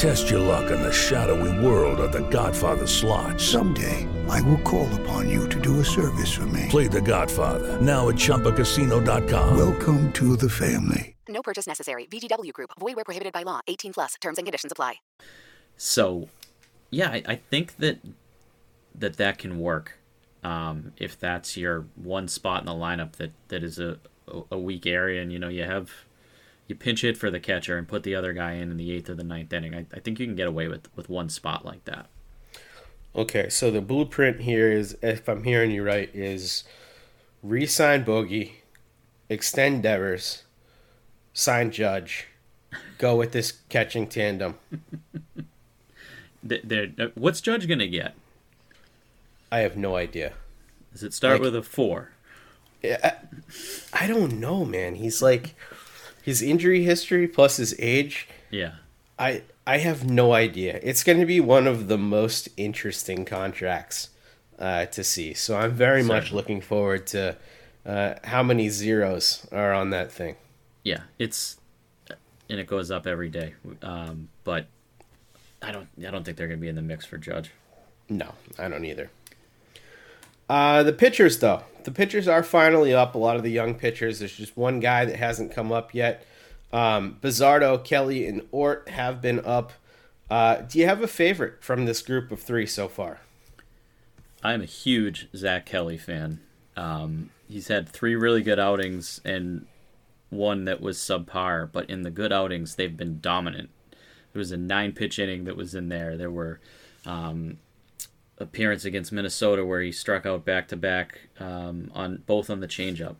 Test 0.00 0.30
your 0.30 0.40
luck 0.40 0.70
in 0.70 0.80
the 0.80 0.90
shadowy 0.90 1.52
world 1.62 2.00
of 2.00 2.10
The 2.10 2.26
Godfather 2.30 2.86
slot. 2.86 3.38
Someday, 3.38 4.08
I 4.30 4.40
will 4.40 4.56
call 4.62 4.88
upon 4.94 5.28
you 5.28 5.46
to 5.50 5.60
do 5.60 5.80
a 5.80 5.84
service 5.84 6.32
for 6.34 6.46
me. 6.46 6.68
Play 6.70 6.88
The 6.88 7.02
Godfather 7.02 7.78
now 7.82 8.08
at 8.08 8.14
ChumbaCasino.com. 8.14 9.58
Welcome 9.58 10.10
to 10.14 10.38
the 10.38 10.48
family. 10.48 11.16
No 11.28 11.42
purchase 11.42 11.66
necessary. 11.66 12.06
VGW 12.06 12.50
Group. 12.54 12.70
Void 12.80 12.96
where 12.96 13.04
prohibited 13.04 13.34
by 13.34 13.42
law. 13.42 13.60
18 13.68 13.92
plus. 13.92 14.14
Terms 14.22 14.38
and 14.38 14.46
conditions 14.46 14.72
apply. 14.72 14.94
So, 15.76 16.30
yeah, 16.88 17.10
I, 17.10 17.22
I 17.26 17.34
think 17.36 17.76
that 17.76 17.98
that 18.94 19.18
that 19.18 19.36
can 19.36 19.58
work. 19.58 19.98
Um, 20.42 20.94
if 20.96 21.20
that's 21.20 21.58
your 21.58 21.84
one 21.96 22.26
spot 22.26 22.60
in 22.60 22.66
the 22.66 22.72
lineup 22.72 23.16
that, 23.16 23.32
that 23.48 23.62
is 23.62 23.78
a, 23.78 23.98
a 24.50 24.58
weak 24.58 24.86
area, 24.86 25.20
and 25.20 25.30
you 25.30 25.38
know 25.38 25.48
you 25.48 25.64
have 25.64 25.92
you 26.70 26.74
pinch 26.76 27.02
hit 27.02 27.16
for 27.16 27.30
the 27.30 27.40
catcher 27.40 27.76
and 27.76 27.86
put 27.86 28.02
the 28.04 28.14
other 28.14 28.32
guy 28.32 28.52
in 28.52 28.70
in 28.70 28.76
the 28.76 28.92
eighth 28.92 29.10
or 29.10 29.14
the 29.14 29.24
ninth 29.24 29.52
inning, 29.52 29.74
I, 29.74 29.86
I 29.92 30.00
think 30.00 30.18
you 30.18 30.26
can 30.26 30.36
get 30.36 30.48
away 30.48 30.68
with 30.68 30.88
with 30.96 31.08
one 31.10 31.28
spot 31.28 31.64
like 31.64 31.84
that. 31.84 32.06
Okay, 33.14 33.48
so 33.48 33.70
the 33.70 33.80
blueprint 33.80 34.40
here 34.42 34.70
is, 34.70 34.96
if 35.02 35.28
I'm 35.28 35.42
hearing 35.42 35.72
you 35.72 35.82
right, 35.82 36.08
is 36.14 36.62
re-sign 37.42 38.04
Bogey, 38.04 38.62
extend 39.28 39.82
Devers, 39.82 40.44
sign 41.34 41.72
Judge, 41.72 42.28
go 42.98 43.16
with 43.16 43.32
this 43.32 43.52
catching 43.68 44.06
tandem. 44.06 44.54
Th- 46.48 46.62
there- 46.62 46.92
uh, 46.98 47.08
what's 47.14 47.40
Judge 47.40 47.68
gonna 47.68 47.86
get? 47.88 48.14
I 49.52 49.58
have 49.58 49.76
no 49.76 49.96
idea. 49.96 50.32
Does 50.92 51.02
it 51.02 51.12
start 51.12 51.34
Like- 51.34 51.42
with 51.42 51.56
a 51.56 51.62
four? 51.62 52.12
I, 52.82 53.12
I 53.92 54.06
don't 54.06 54.38
know, 54.40 54.64
man. 54.64 54.94
He's 54.94 55.20
like 55.20 55.54
his 56.22 56.42
injury 56.42 56.84
history 56.84 57.26
plus 57.26 57.56
his 57.56 57.74
age. 57.78 58.28
Yeah. 58.50 58.72
I 59.18 59.42
I 59.66 59.78
have 59.78 60.08
no 60.08 60.32
idea. 60.32 60.80
It's 60.82 61.04
going 61.04 61.20
to 61.20 61.26
be 61.26 61.40
one 61.40 61.66
of 61.66 61.88
the 61.88 61.98
most 61.98 62.48
interesting 62.56 63.24
contracts 63.24 64.10
uh, 64.58 64.86
to 64.86 65.04
see. 65.04 65.34
So 65.34 65.56
I'm 65.56 65.72
very 65.72 66.02
much 66.02 66.32
looking 66.32 66.60
forward 66.60 67.06
to 67.08 67.36
uh, 67.86 68.14
how 68.24 68.42
many 68.42 68.68
zeros 68.68 69.46
are 69.52 69.72
on 69.72 69.90
that 69.90 70.10
thing. 70.10 70.36
Yeah, 70.82 71.02
it's 71.18 71.58
and 72.48 72.58
it 72.58 72.66
goes 72.66 72.90
up 72.90 73.06
every 73.06 73.28
day. 73.28 73.54
Um, 73.82 74.28
but 74.44 74.66
I 75.62 75.72
don't 75.72 75.88
I 75.98 76.10
don't 76.10 76.24
think 76.24 76.36
they're 76.36 76.48
gonna 76.48 76.58
be 76.58 76.68
in 76.68 76.74
the 76.74 76.82
mix 76.82 77.04
for 77.04 77.18
Judge. 77.18 77.50
No, 78.08 78.34
I 78.58 78.68
don't 78.68 78.84
either. 78.84 79.10
Uh, 80.48 80.82
the 80.82 80.92
pitchers, 80.92 81.38
though, 81.38 81.62
the 81.84 81.90
pitchers 81.90 82.28
are 82.28 82.42
finally 82.42 82.94
up. 82.94 83.14
A 83.14 83.18
lot 83.18 83.36
of 83.36 83.42
the 83.42 83.50
young 83.50 83.74
pitchers. 83.74 84.18
There's 84.18 84.36
just 84.36 84.56
one 84.56 84.80
guy 84.80 85.04
that 85.04 85.16
hasn't 85.16 85.52
come 85.52 85.72
up 85.72 85.94
yet. 85.94 86.24
Um, 86.72 87.18
Bazardo, 87.20 87.82
Kelly, 87.82 88.26
and 88.26 88.42
Ort 88.52 88.88
have 88.90 89.20
been 89.20 89.44
up. 89.44 89.72
Uh, 90.30 90.56
do 90.56 90.78
you 90.78 90.86
have 90.86 91.02
a 91.02 91.08
favorite 91.08 91.62
from 91.62 91.84
this 91.84 92.02
group 92.02 92.30
of 92.30 92.40
three 92.40 92.66
so 92.66 92.86
far? 92.86 93.20
I'm 94.42 94.62
a 94.62 94.66
huge 94.66 95.28
Zach 95.34 95.66
Kelly 95.66 95.98
fan. 95.98 96.40
Um, 96.76 97.30
he's 97.48 97.68
had 97.68 97.88
three 97.88 98.14
really 98.14 98.42
good 98.42 98.58
outings 98.58 99.20
and 99.24 99.66
one 100.30 100.64
that 100.64 100.80
was 100.80 100.98
subpar, 100.98 101.70
but 101.70 101.90
in 101.90 102.02
the 102.02 102.10
good 102.10 102.32
outings, 102.32 102.76
they've 102.76 102.96
been 102.96 103.20
dominant. 103.20 103.70
There 104.32 104.38
was 104.38 104.52
a 104.52 104.56
nine 104.56 104.92
pitch 104.92 105.18
inning 105.18 105.44
that 105.44 105.56
was 105.56 105.74
in 105.74 105.88
there. 105.88 106.16
There 106.16 106.30
were 106.30 106.60
um, 107.04 107.58
appearance 108.40 108.84
against 108.84 109.12
Minnesota 109.12 109.64
where 109.64 109.82
he 109.82 109.92
struck 109.92 110.26
out 110.26 110.44
back 110.44 110.66
to 110.68 110.76
back 110.76 111.28
on 111.38 112.22
both 112.26 112.50
on 112.50 112.60
the 112.60 112.66
changeup. 112.66 113.16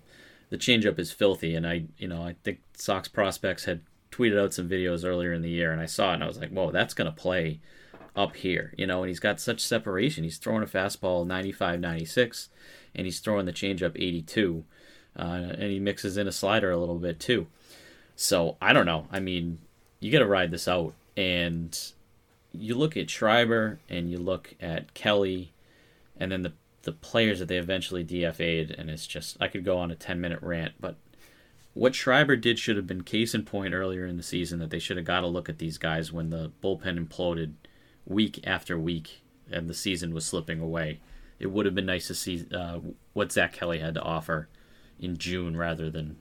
The 0.49 0.59
changeup 0.59 0.99
is 0.99 1.13
filthy, 1.13 1.55
and 1.55 1.65
I, 1.65 1.85
you 1.97 2.09
know, 2.09 2.23
I 2.23 2.35
think 2.43 2.61
Sox 2.75 3.07
prospects 3.07 3.67
had 3.67 3.83
tweeted 4.11 4.43
out 4.43 4.53
some 4.53 4.69
videos 4.69 5.05
earlier 5.05 5.33
in 5.33 5.43
the 5.43 5.51
year, 5.51 5.71
and 5.71 5.81
I 5.81 5.87
saw 5.87 6.11
it, 6.11 6.15
and 6.15 6.25
I 6.25 6.27
was 6.27 6.39
like, 6.39 6.51
whoa, 6.51 6.73
that's 6.73 6.95
gonna 6.95 7.13
play 7.13 7.61
up 8.17 8.35
here, 8.35 8.75
you 8.77 8.87
know, 8.87 9.03
and 9.03 9.09
he's 9.09 9.21
got 9.21 9.39
such 9.39 9.61
separation. 9.61 10.25
He's 10.25 10.39
throwing 10.39 10.65
a 10.65 10.67
fastball 10.67 11.25
95, 11.25 11.79
96, 11.79 12.49
and 12.97 13.07
he's 13.07 13.21
throwing 13.21 13.47
the 13.47 13.53
changeup 13.53 13.93
82, 13.95 14.65
uh, 15.17 15.23
and 15.23 15.71
he 15.71 15.79
mixes 15.79 16.17
in 16.17 16.27
a 16.27 16.33
slider 16.33 16.71
a 16.73 16.77
little 16.77 16.99
bit 16.99 17.21
too. 17.21 17.47
So 18.17 18.57
I 18.61 18.73
don't 18.73 18.87
know. 18.87 19.07
I 19.13 19.21
mean, 19.21 19.59
you 20.01 20.11
got 20.11 20.19
to 20.19 20.27
ride 20.27 20.51
this 20.51 20.67
out, 20.67 20.95
and 21.17 21.79
you 22.53 22.75
look 22.75 22.97
at 22.97 23.11
Schreiber 23.11 23.79
and 23.89 24.11
you 24.11 24.19
look 24.19 24.55
at 24.61 24.95
Kelly, 24.95 25.53
and 26.17 26.33
then 26.33 26.43
the 26.43 26.53
the 26.83 26.93
players 26.93 27.39
that 27.39 27.49
they 27.49 27.59
eventually 27.59 28.05
DFA'd, 28.05 28.71
and 28.71 28.89
it's 28.89 29.07
just 29.07 29.37
I 29.41 29.49
could 29.49 29.65
go 29.65 29.79
on 29.79 29.91
a 29.91 29.95
10 29.95 30.21
minute 30.21 30.41
rant, 30.43 30.75
but 30.81 30.97
what 31.75 31.95
Schreiber 31.95 32.37
did 32.37 32.59
should 32.59 32.77
have 32.77 32.87
been 32.87 33.03
case 33.03 33.35
in 33.35 33.45
point 33.45 33.75
earlier 33.75 34.05
in 34.05 34.17
the 34.17 34.23
season 34.23 34.59
that 34.59 34.71
they 34.71 34.79
should 34.79 34.97
have 34.97 35.07
got 35.07 35.23
a 35.23 35.29
look 35.29 35.49
at 35.49 35.59
these 35.59 35.79
guys 35.79 36.13
when 36.13 36.31
the 36.31 36.51
bullpen 36.63 37.07
imploded 37.07 37.53
week 38.05 38.41
after 38.45 38.79
week 38.79 39.23
and 39.51 39.69
the 39.69 39.75
season 39.75 40.13
was 40.13 40.27
slipping 40.27 40.61
away. 40.61 41.01
It 41.39 41.49
would 41.49 41.67
have 41.67 41.75
been 41.75 41.87
nice 41.87 42.09
to 42.09 42.15
see 42.15 42.45
uh, 42.53 42.81
what 43.13 43.33
Zach 43.33 43.53
Kelly 43.53 43.79
had 43.79 43.95
to 43.95 44.03
offer 44.03 44.49
in 44.99 45.17
June 45.17 45.57
rather 45.57 45.91
than 45.91 46.17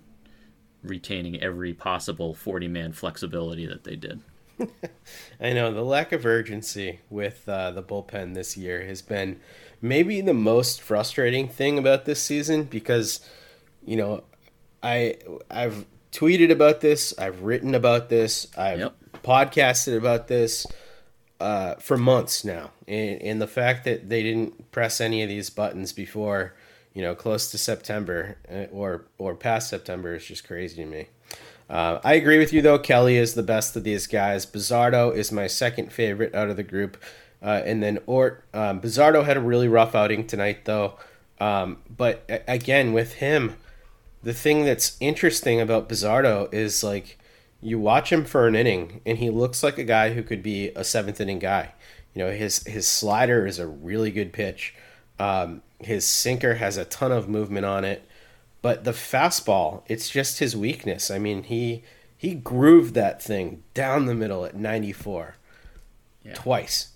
retaining 0.84 1.42
every 1.42 1.74
possible 1.74 2.34
40 2.34 2.68
man 2.68 2.94
flexibility 2.94 3.66
that 3.66 3.84
they 3.84 3.96
did. 3.96 4.22
I 5.42 5.54
know 5.54 5.74
the 5.74 5.84
lack 5.84 6.12
of 6.12 6.26
urgency 6.26 7.00
with 7.10 7.48
uh, 7.48 7.72
the 7.72 7.84
bullpen 7.84 8.34
this 8.34 8.58
year 8.58 8.86
has 8.86 9.02
been 9.02 9.40
maybe 9.82 10.22
the 10.22 10.34
most 10.34 10.82
frustrating 10.82 11.48
thing 11.48 11.78
about 11.78 12.06
this 12.06 12.22
season 12.22 12.64
because 12.64 13.20
you 13.86 13.96
know 13.98 14.24
I 14.84 15.16
I've 15.50 15.86
tweeted 16.12 16.52
about 16.52 16.82
this, 16.82 17.18
I've 17.18 17.44
written 17.44 17.76
about 17.76 18.10
this, 18.10 18.48
I've 18.58 18.80
Yep. 18.80 18.96
podcasted 19.24 19.98
about 19.98 20.28
this 20.28 20.66
uh, 21.40 21.76
for 21.76 21.98
months 21.98 22.44
now, 22.44 22.72
and, 22.88 23.22
and 23.22 23.42
the 23.42 23.48
fact 23.48 23.86
that 23.86 24.10
they 24.10 24.24
didn't 24.24 24.72
press 24.72 25.00
any 25.00 25.24
of 25.24 25.30
these 25.30 25.50
buttons 25.50 25.94
before 25.94 26.54
you 26.94 27.02
know 27.02 27.16
close 27.16 27.50
to 27.52 27.58
September 27.58 28.38
uh, 28.52 28.66
or 28.72 29.06
or 29.18 29.36
past 29.36 29.70
September 29.70 30.16
is 30.16 30.26
just 30.26 30.46
crazy 30.46 30.76
to 30.78 30.86
me. 30.86 31.08
Uh, 31.70 32.00
I 32.04 32.14
agree 32.16 32.40
with 32.40 32.52
you 32.52 32.62
though. 32.62 32.80
Kelly 32.80 33.18
is 33.18 33.36
the 33.36 33.44
best 33.44 33.76
of 33.76 33.84
these 33.84 34.08
guys. 34.08 34.46
Bazardo 34.46 35.14
is 35.14 35.32
my 35.32 35.48
second 35.48 35.94
favorite 35.94 36.34
out 36.34 36.50
of 36.50 36.58
the 36.58 36.64
group, 36.64 36.98
uh, 37.44 37.62
and 37.64 37.84
then 37.84 38.00
Ort. 38.08 38.44
Um, 38.54 38.82
Bazardo 38.82 39.24
had 39.24 39.38
a 39.38 39.42
really 39.42 39.68
rough 39.68 39.94
outing 39.94 40.26
tonight 40.26 40.66
though, 40.66 40.98
um, 41.40 41.78
but 41.96 42.24
a- 42.28 42.42
again 42.52 42.92
with 42.92 43.16
him, 43.16 43.56
the 44.24 44.34
thing 44.34 44.66
that's 44.66 44.98
interesting 45.00 45.62
about 45.62 45.88
Bazardo 45.88 46.52
is 46.54 46.84
like 46.84 47.18
you 47.62 47.78
watch 47.80 48.12
him 48.12 48.26
for 48.26 48.48
an 48.48 48.56
inning 48.56 49.02
and 49.06 49.18
he 49.20 49.30
looks 49.30 49.62
like 49.64 49.78
a 49.78 49.84
guy 49.84 50.14
who 50.14 50.24
could 50.24 50.42
be 50.42 50.70
a 50.76 50.84
seventh 50.84 51.22
inning 51.22 51.40
guy. 51.40 51.74
You 52.16 52.26
know 52.26 52.32
his 52.32 52.64
his 52.66 52.88
slider 52.88 53.46
is 53.46 53.60
a 53.60 53.68
really 53.68 54.10
good 54.12 54.34
pitch. 54.34 54.74
Um, 55.20 55.62
his 55.80 56.08
sinker 56.08 56.56
has 56.56 56.78
a 56.78 56.86
ton 56.86 57.12
of 57.12 57.30
movement 57.30 57.66
on 57.66 57.86
it. 57.86 58.04
But 58.62 58.84
the 58.84 58.92
fastball, 58.92 59.84
it's 59.88 60.10
just 60.10 60.40
his 60.40 60.56
weakness. 60.56 61.10
I 61.10 61.20
mean, 61.20 61.44
he 61.44 61.84
he 62.18 62.36
grooved 62.36 62.94
that 62.96 63.22
thing 63.22 63.64
down 63.74 64.06
the 64.06 64.14
middle 64.14 64.44
at 64.46 64.56
94 64.56 65.36
twice. 66.34 66.90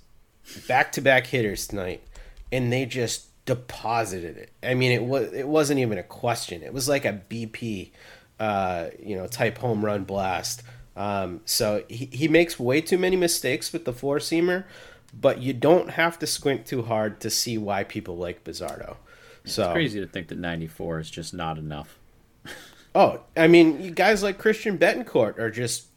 Back 0.68 0.92
to 0.94 1.02
back 1.02 1.28
hitters 1.28 1.68
tonight. 1.68 2.04
And 2.52 2.72
they 2.72 2.86
just 2.86 3.28
deposited 3.46 4.38
it. 4.38 4.52
I 4.62 4.74
mean, 4.74 4.92
it 4.92 5.04
was 5.04 5.32
it 5.32 5.48
wasn't 5.48 5.80
even 5.80 5.98
a 5.98 6.04
question. 6.04 6.62
It 6.62 6.74
was 6.74 6.90
like 6.90 7.06
a 7.06 7.22
BP 7.30 7.92
uh, 8.40 8.90
you 9.02 9.16
know, 9.16 9.28
type 9.28 9.58
home 9.60 9.86
run 9.86 10.04
blast. 10.04 10.64
Um, 10.96 11.42
so 11.46 11.84
he, 11.88 12.10
he 12.12 12.28
makes 12.28 12.60
way 12.60 12.82
too 12.82 12.98
many 12.98 13.16
mistakes 13.16 13.72
with 13.72 13.86
the 13.86 13.94
four 13.94 14.18
seamer, 14.18 14.66
but 15.14 15.42
you 15.42 15.54
don't 15.54 15.92
have 15.92 16.20
to 16.20 16.28
squint 16.28 16.66
too 16.66 16.84
hard 16.84 17.20
to 17.22 17.30
see 17.30 17.58
why 17.58 17.84
people 17.84 18.18
like 18.18 18.44
Bazardo. 18.44 18.98
So 19.46 19.64
It's 19.64 19.72
crazy 19.74 20.00
to 20.00 20.08
think 20.08 20.28
that 20.30 20.38
94 20.38 21.00
is 21.00 21.10
just 21.10 21.34
not 21.34 21.58
enough. 21.58 21.98
Oh, 22.96 23.22
I 23.36 23.48
mean, 23.48 23.82
you 23.82 23.90
guys 23.90 24.22
like 24.22 24.38
Christian 24.38 24.78
Bethancourt 24.78 25.40
are 25.40 25.50
just 25.50 25.88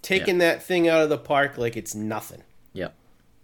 taking 0.00 0.38
that 0.38 0.62
thing 0.62 0.88
out 0.88 1.02
of 1.02 1.10
the 1.10 1.18
park 1.18 1.58
like 1.58 1.76
it's 1.76 1.94
nothing. 1.94 2.42
Yep. 2.72 2.94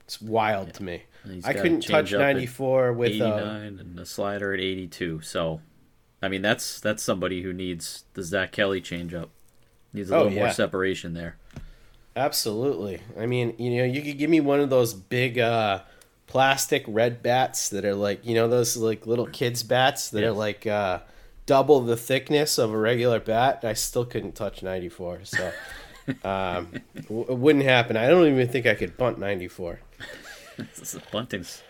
It's 0.07 0.23
wild 0.23 0.73
to 0.73 0.83
me. 0.83 1.03
I 1.45 1.53
couldn't 1.53 1.83
touch 1.83 2.13
94 2.13 2.95
with 2.95 3.21
uh, 3.21 3.27
89 3.37 3.79
and 3.81 4.01
a 4.01 4.07
slider 4.07 4.55
at 4.55 4.61
82. 4.61 5.21
So, 5.21 5.61
I 6.23 6.29
mean, 6.29 6.41
that's 6.41 6.81
that's 6.81 7.03
somebody 7.03 7.43
who 7.43 7.53
needs 7.53 8.05
the 8.15 8.23
Zach 8.23 8.51
Kelly 8.51 8.81
changeup. 8.81 9.29
Needs 9.93 10.11
a 10.11 10.15
Oh, 10.17 10.23
little 10.23 10.39
more 10.39 10.51
separation 10.51 11.13
there. 11.13 11.37
Absolutely. 12.17 13.01
I 13.19 13.27
mean, 13.27 13.55
you 13.59 13.77
know, 13.77 13.85
you 13.85 14.01
could 14.01 14.17
give 14.17 14.31
me 14.31 14.41
one 14.41 14.61
of 14.61 14.71
those 14.71 14.95
big 14.95 15.39
uh 15.39 15.83
plastic 16.27 16.85
red 16.87 17.23
bats 17.23 17.69
that 17.71 17.85
are 17.85 17.95
like, 17.95 18.25
you 18.27 18.35
know, 18.35 18.49
those 18.49 18.77
like 18.77 19.07
little 19.07 19.27
kids 19.27 19.63
bats 19.63 20.11
that 20.11 20.25
are 20.25 20.33
like 20.33 20.67
uh 20.67 21.01
double 21.47 21.81
the 21.81 21.97
thickness 21.97 22.59
of 22.59 22.73
a 22.73 22.79
regular 22.79 23.21
bat. 23.21 23.61
I 23.65 23.73
still 23.75 24.05
couldn't 24.05 24.35
touch 24.35 24.63
94. 24.63 25.21
So 25.25 25.53
Um, 26.25 26.69
w- 27.09 27.27
it 27.29 27.37
wouldn't 27.37 27.65
happen. 27.65 27.97
I 27.97 28.07
don't 28.09 28.29
even 28.29 28.47
think 28.49 28.67
I 28.67 28.75
could 28.75 28.97
bunt 28.97 29.19
94. 29.19 29.81
Bunting's 31.11 31.63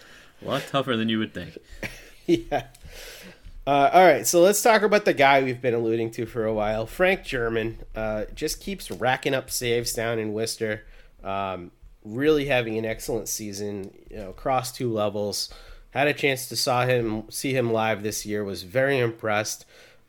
a 0.42 0.48
lot 0.48 0.62
tougher 0.68 0.96
than 0.96 1.08
you 1.08 1.18
would 1.18 1.32
think. 1.32 1.56
yeah. 2.26 2.66
Uh, 3.66 3.90
all 3.92 4.04
right, 4.06 4.26
so 4.26 4.42
let's 4.42 4.62
talk 4.62 4.82
about 4.82 5.04
the 5.06 5.14
guy 5.14 5.42
we've 5.42 5.60
been 5.60 5.74
alluding 5.74 6.10
to 6.12 6.26
for 6.26 6.44
a 6.44 6.52
while. 6.54 6.86
Frank 6.86 7.24
German 7.24 7.78
uh, 7.96 8.26
just 8.34 8.60
keeps 8.60 8.90
racking 8.90 9.34
up 9.34 9.50
saves 9.50 9.92
down 9.92 10.18
in 10.18 10.32
Worcester. 10.32 10.84
Um, 11.24 11.72
really 12.06 12.46
having 12.46 12.78
an 12.78 12.84
excellent 12.84 13.28
season, 13.28 13.92
you 14.10 14.16
know, 14.16 14.30
across 14.30 14.72
two 14.72 14.92
levels. 14.92 15.52
Had 15.90 16.08
a 16.08 16.14
chance 16.14 16.48
to 16.48 16.56
saw 16.56 16.86
him 16.86 17.24
see 17.30 17.54
him 17.54 17.72
live 17.72 18.02
this 18.02 18.24
year. 18.24 18.44
Was 18.44 18.62
very 18.62 18.98
impressed. 18.98 19.64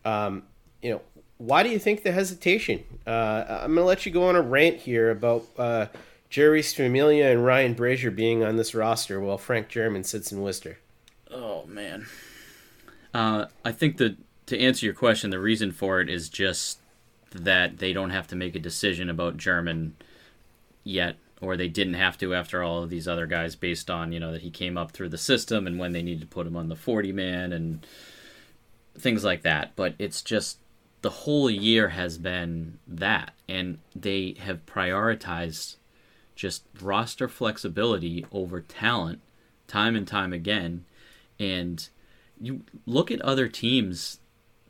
Um, 0.06 0.43
you 0.82 0.91
know, 0.91 1.02
why 1.38 1.64
do 1.64 1.70
you 1.70 1.80
think 1.80 2.04
the 2.04 2.12
hesitation? 2.12 2.84
Uh, 3.06 3.62
I'm 3.62 3.74
gonna 3.74 3.86
let 3.86 4.06
you 4.06 4.12
go 4.12 4.28
on 4.28 4.36
a 4.36 4.41
rant 4.41 4.78
here 4.78 5.10
about 5.12 5.45
uh, 5.58 5.88
Jeurys 6.30 6.76
Familia 6.76 7.32
and 7.32 7.45
Ryan 7.45 7.74
Brasier 7.76 8.14
being 8.14 8.43
on 8.43 8.58
this 8.58 8.76
roster 8.76 9.20
while 9.20 9.38
Frank 9.38 9.70
German 9.70 10.04
sits 10.04 10.32
in 10.32 10.41
Worcester. 10.41 10.80
Oh 11.32 11.66
man. 11.66 12.06
Uh, 13.14 13.45
I 13.64 13.72
think 13.72 13.98
that 13.98 14.18
to 14.48 14.60
answer 14.60 14.86
your 14.86 14.95
question, 14.95 15.30
the 15.30 15.39
reason 15.39 15.72
for 15.72 16.02
it 16.02 16.10
is 16.10 16.30
just 16.30 16.80
that 17.32 17.80
they 17.80 17.93
don't 17.93 18.10
have 18.10 18.28
to 18.28 18.36
make 18.36 18.56
a 18.56 18.60
decision 18.60 19.10
about 19.10 19.38
German 19.38 19.95
yet, 20.84 21.18
or 21.41 21.55
they 21.55 21.67
didn't 21.67 21.95
have 21.95 22.17
to 22.17 22.33
after 22.33 22.63
all 22.63 22.83
of 22.83 22.89
these 22.89 23.07
other 23.07 23.27
guys, 23.27 23.55
based 23.55 23.89
on 23.89 24.11
you 24.11 24.19
know 24.19 24.31
that 24.31 24.41
he 24.41 24.49
came 24.49 24.77
up 24.77 24.91
through 24.91 25.09
the 25.09 25.17
system 25.17 25.67
and 25.67 25.79
when 25.79 25.93
they 25.93 26.01
needed 26.01 26.21
to 26.21 26.27
put 26.27 26.47
him 26.47 26.55
on 26.55 26.69
the 26.69 26.75
forty 26.75 27.11
man 27.11 27.51
and 27.51 27.85
things 28.97 29.23
like 29.23 29.43
that. 29.43 29.75
But 29.75 29.95
it's 29.99 30.21
just 30.21 30.57
the 31.01 31.09
whole 31.09 31.49
year 31.49 31.89
has 31.89 32.17
been 32.17 32.79
that, 32.88 33.33
and 33.47 33.79
they 33.95 34.35
have 34.39 34.65
prioritized 34.65 35.75
just 36.35 36.63
roster 36.81 37.27
flexibility 37.27 38.25
over 38.31 38.61
talent 38.61 39.21
time 39.67 39.95
and 39.95 40.07
time 40.07 40.33
again. 40.33 40.85
And 41.39 41.88
you 42.39 42.61
look 42.85 43.11
at 43.11 43.21
other 43.21 43.47
teams 43.47 44.19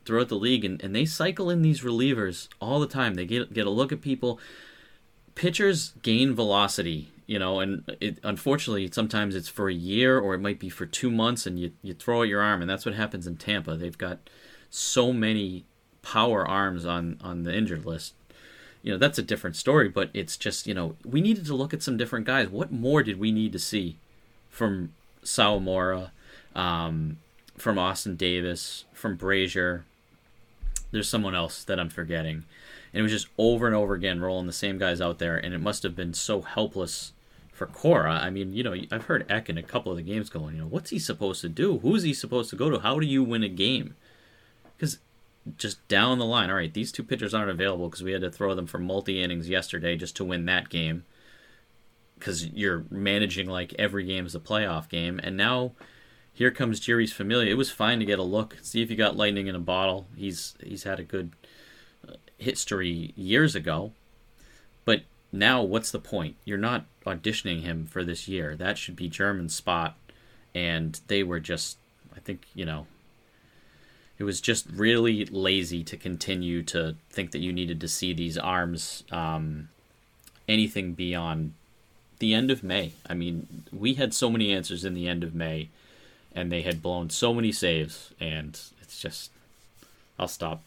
throughout 0.04 0.28
the 0.28 0.36
league 0.36 0.64
and, 0.64 0.82
and 0.82 0.96
they 0.96 1.04
cycle 1.04 1.50
in 1.50 1.62
these 1.62 1.82
relievers 1.82 2.48
all 2.60 2.80
the 2.80 2.86
time. 2.86 3.14
They 3.14 3.26
get 3.26 3.52
get 3.52 3.66
a 3.66 3.70
look 3.70 3.92
at 3.92 4.00
people. 4.00 4.40
Pitchers 5.38 5.92
gain 6.02 6.34
velocity, 6.34 7.08
you 7.26 7.38
know, 7.38 7.60
and 7.60 7.84
it, 8.00 8.18
unfortunately 8.24 8.90
sometimes 8.92 9.36
it's 9.36 9.48
for 9.48 9.68
a 9.68 9.74
year 9.74 10.18
or 10.18 10.34
it 10.34 10.40
might 10.40 10.58
be 10.58 10.68
for 10.68 10.84
two 10.84 11.10
months 11.10 11.46
and 11.46 11.60
you, 11.60 11.70
you 11.80 11.94
throw 11.94 12.20
out 12.20 12.28
your 12.28 12.42
arm 12.42 12.60
and 12.60 12.68
that's 12.68 12.84
what 12.84 12.96
happens 12.96 13.24
in 13.24 13.36
Tampa. 13.36 13.76
They've 13.76 13.96
got 13.96 14.18
so 14.68 15.12
many 15.12 15.64
power 16.02 16.46
arms 16.46 16.84
on, 16.84 17.18
on 17.22 17.44
the 17.44 17.54
injured 17.56 17.86
list. 17.86 18.14
You 18.82 18.92
know, 18.92 18.98
that's 18.98 19.18
a 19.18 19.22
different 19.22 19.54
story, 19.54 19.88
but 19.88 20.10
it's 20.12 20.36
just, 20.36 20.66
you 20.66 20.74
know, 20.74 20.96
we 21.04 21.20
needed 21.20 21.46
to 21.46 21.54
look 21.54 21.72
at 21.72 21.82
some 21.82 21.96
different 21.96 22.26
guys. 22.26 22.48
What 22.48 22.72
more 22.72 23.04
did 23.04 23.20
we 23.20 23.30
need 23.30 23.52
to 23.52 23.58
see 23.60 23.96
from 24.50 24.92
Sawamura, 25.24 26.10
um, 26.54 27.18
from 27.56 27.78
Austin 27.78 28.16
Davis, 28.16 28.84
from 28.92 29.16
Brasier. 29.16 29.82
There's 30.90 31.08
someone 31.08 31.34
else 31.34 31.64
that 31.64 31.78
I'm 31.78 31.90
forgetting. 31.90 32.44
And 32.92 33.00
it 33.00 33.02
was 33.02 33.12
just 33.12 33.28
over 33.36 33.66
and 33.66 33.76
over 33.76 33.94
again 33.94 34.20
rolling 34.20 34.46
the 34.46 34.52
same 34.52 34.78
guys 34.78 35.00
out 35.00 35.18
there, 35.18 35.36
and 35.36 35.54
it 35.54 35.60
must 35.60 35.82
have 35.82 35.94
been 35.94 36.14
so 36.14 36.42
helpless 36.42 37.12
for 37.52 37.66
Cora. 37.66 38.12
I 38.12 38.30
mean, 38.30 38.52
you 38.52 38.62
know, 38.62 38.74
I've 38.90 39.06
heard 39.06 39.30
Eck 39.30 39.50
in 39.50 39.58
a 39.58 39.62
couple 39.62 39.92
of 39.92 39.98
the 39.98 40.04
games 40.04 40.30
going, 40.30 40.54
you 40.54 40.62
know, 40.62 40.68
what's 40.68 40.90
he 40.90 40.98
supposed 40.98 41.40
to 41.42 41.48
do? 41.48 41.78
Who's 41.78 42.04
he 42.04 42.14
supposed 42.14 42.50
to 42.50 42.56
go 42.56 42.70
to? 42.70 42.78
How 42.78 42.98
do 42.98 43.06
you 43.06 43.22
win 43.22 43.42
a 43.42 43.48
game? 43.48 43.96
Because 44.76 44.98
just 45.56 45.86
down 45.88 46.18
the 46.18 46.24
line, 46.24 46.50
all 46.50 46.56
right, 46.56 46.72
these 46.72 46.92
two 46.92 47.02
pitchers 47.02 47.34
aren't 47.34 47.50
available 47.50 47.88
because 47.88 48.02
we 48.02 48.12
had 48.12 48.20
to 48.22 48.30
throw 48.30 48.54
them 48.54 48.66
for 48.66 48.78
multi 48.78 49.22
innings 49.22 49.48
yesterday 49.48 49.96
just 49.96 50.16
to 50.16 50.24
win 50.24 50.46
that 50.46 50.68
game. 50.68 51.04
Because 52.18 52.46
you're 52.46 52.84
managing 52.90 53.48
like 53.48 53.74
every 53.78 54.04
game 54.04 54.26
is 54.26 54.34
a 54.34 54.40
playoff 54.40 54.88
game, 54.88 55.20
and 55.22 55.36
now 55.36 55.72
here 56.32 56.50
comes 56.50 56.80
Jeurys 56.80 57.12
Familia. 57.12 57.50
It 57.50 57.56
was 57.56 57.70
fine 57.70 58.00
to 58.00 58.04
get 58.04 58.18
a 58.18 58.24
look, 58.24 58.56
see 58.62 58.82
if 58.82 58.90
you 58.90 58.96
got 58.96 59.16
lightning 59.16 59.46
in 59.46 59.54
a 59.54 59.60
bottle. 59.60 60.08
He's 60.16 60.56
he's 60.62 60.82
had 60.82 60.98
a 60.98 61.04
good 61.04 61.32
history 62.38 63.12
years 63.16 63.54
ago, 63.54 63.92
but 64.84 65.02
now 65.32 65.62
what's 65.62 65.90
the 65.90 65.98
point? 65.98 66.36
You're 66.44 66.58
not 66.58 66.86
auditioning 67.04 67.62
him 67.62 67.86
for 67.86 68.04
this 68.04 68.28
year. 68.28 68.56
That 68.56 68.78
should 68.78 68.96
be 68.96 69.08
German's 69.08 69.54
spot, 69.54 69.96
and 70.54 71.00
they 71.08 71.22
were 71.22 71.40
just, 71.40 71.78
I 72.16 72.20
think 72.20 72.46
you 72.54 72.64
know. 72.64 72.86
It 74.18 74.24
was 74.24 74.40
just 74.40 74.66
really 74.68 75.26
lazy 75.26 75.84
to 75.84 75.96
continue 75.96 76.64
to 76.64 76.96
think 77.08 77.30
that 77.30 77.38
you 77.38 77.52
needed 77.52 77.80
to 77.80 77.86
see 77.86 78.12
these 78.12 78.36
arms 78.36 79.04
um, 79.12 79.68
anything 80.48 80.94
beyond 80.94 81.52
the 82.18 82.34
end 82.34 82.50
of 82.50 82.64
May. 82.64 82.94
I 83.08 83.14
mean, 83.14 83.62
we 83.72 83.94
had 83.94 84.12
so 84.12 84.28
many 84.28 84.52
answers 84.52 84.84
in 84.84 84.94
the 84.94 85.06
end 85.06 85.22
of 85.22 85.36
May 85.36 85.68
and 86.38 86.52
they 86.52 86.62
had 86.62 86.82
blown 86.82 87.10
so 87.10 87.34
many 87.34 87.52
saves, 87.52 88.12
and 88.20 88.60
it's 88.80 89.00
just, 89.00 89.30
I'll 90.18 90.28
stop. 90.28 90.62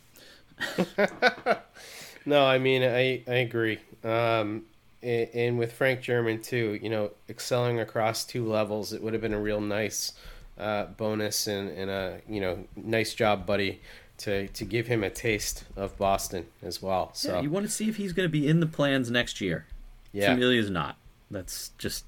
no, 2.26 2.46
I 2.46 2.58
mean, 2.58 2.84
I 2.84 3.24
I 3.28 3.36
agree. 3.36 3.80
Um, 4.04 4.64
and, 5.04 5.30
and, 5.34 5.60
with 5.60 5.74
Frank 5.74 6.02
German 6.02 6.42
too, 6.42 6.80
you 6.82 6.90
know, 6.90 7.12
excelling 7.30 7.80
across 7.80 8.24
two 8.24 8.46
levels, 8.46 8.94
it 8.94 9.02
would 9.02 9.14
have 9.14 9.22
been 9.22 9.34
a 9.34 9.40
real 9.40 9.62
nice 9.62 10.14
uh, 10.60 10.86
bonus 10.86 11.48
and, 11.48 11.70
and 11.70 11.90
a 11.90 12.22
you 12.28 12.42
know 12.42 12.66
nice 12.76 13.14
job, 13.14 13.46
buddy, 13.46 13.82
to 14.20 14.48
to 14.50 14.66
give 14.66 14.88
him 14.88 15.04
a 15.04 15.10
taste 15.10 15.64
of 15.76 15.98
Boston 15.98 16.46
as 16.62 16.82
well. 16.82 17.12
So 17.14 17.36
yeah, 17.36 17.42
you 17.42 17.50
want 17.50 17.66
to 17.66 17.72
see 17.72 17.90
if 17.90 17.98
he's 17.98 18.14
going 18.14 18.28
to 18.28 18.32
be 18.32 18.48
in 18.48 18.60
the 18.60 18.68
plans 18.68 19.10
next 19.10 19.42
year. 19.42 19.66
Yeah, 20.14 20.34
Familia's 20.34 20.70
not. 20.70 20.98
That's 21.30 21.72
just 21.78 22.06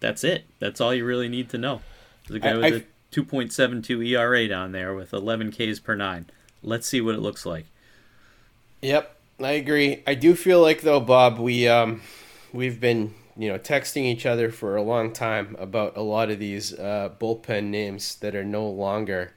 that's 0.00 0.24
it. 0.24 0.44
That's 0.58 0.80
all 0.80 0.94
you 0.94 1.04
really 1.04 1.28
need 1.28 1.48
to 1.50 1.58
know. 1.58 1.80
The 2.28 2.38
guy 2.38 2.50
I, 2.50 2.56
with 2.56 2.74
I, 2.74 2.76
a 2.76 2.82
2.72 3.12 4.08
ERA 4.08 4.48
down 4.48 4.72
there 4.72 4.94
with 4.94 5.12
11 5.12 5.52
Ks 5.52 5.78
per 5.78 5.94
nine. 5.94 6.26
Let's 6.62 6.86
see 6.86 7.00
what 7.00 7.14
it 7.14 7.20
looks 7.20 7.44
like. 7.44 7.66
Yep, 8.82 9.16
I 9.40 9.52
agree. 9.52 10.02
I 10.06 10.14
do 10.14 10.34
feel 10.34 10.60
like 10.60 10.82
though, 10.82 11.00
Bob, 11.00 11.38
we 11.38 11.68
um, 11.68 12.02
we've 12.52 12.80
been 12.80 13.14
you 13.36 13.48
know 13.48 13.58
texting 13.58 14.04
each 14.04 14.26
other 14.26 14.50
for 14.50 14.76
a 14.76 14.82
long 14.82 15.12
time 15.12 15.56
about 15.58 15.96
a 15.96 16.02
lot 16.02 16.30
of 16.30 16.38
these 16.38 16.72
uh, 16.78 17.10
bullpen 17.20 17.64
names 17.64 18.16
that 18.16 18.34
are 18.34 18.44
no 18.44 18.68
longer 18.68 19.32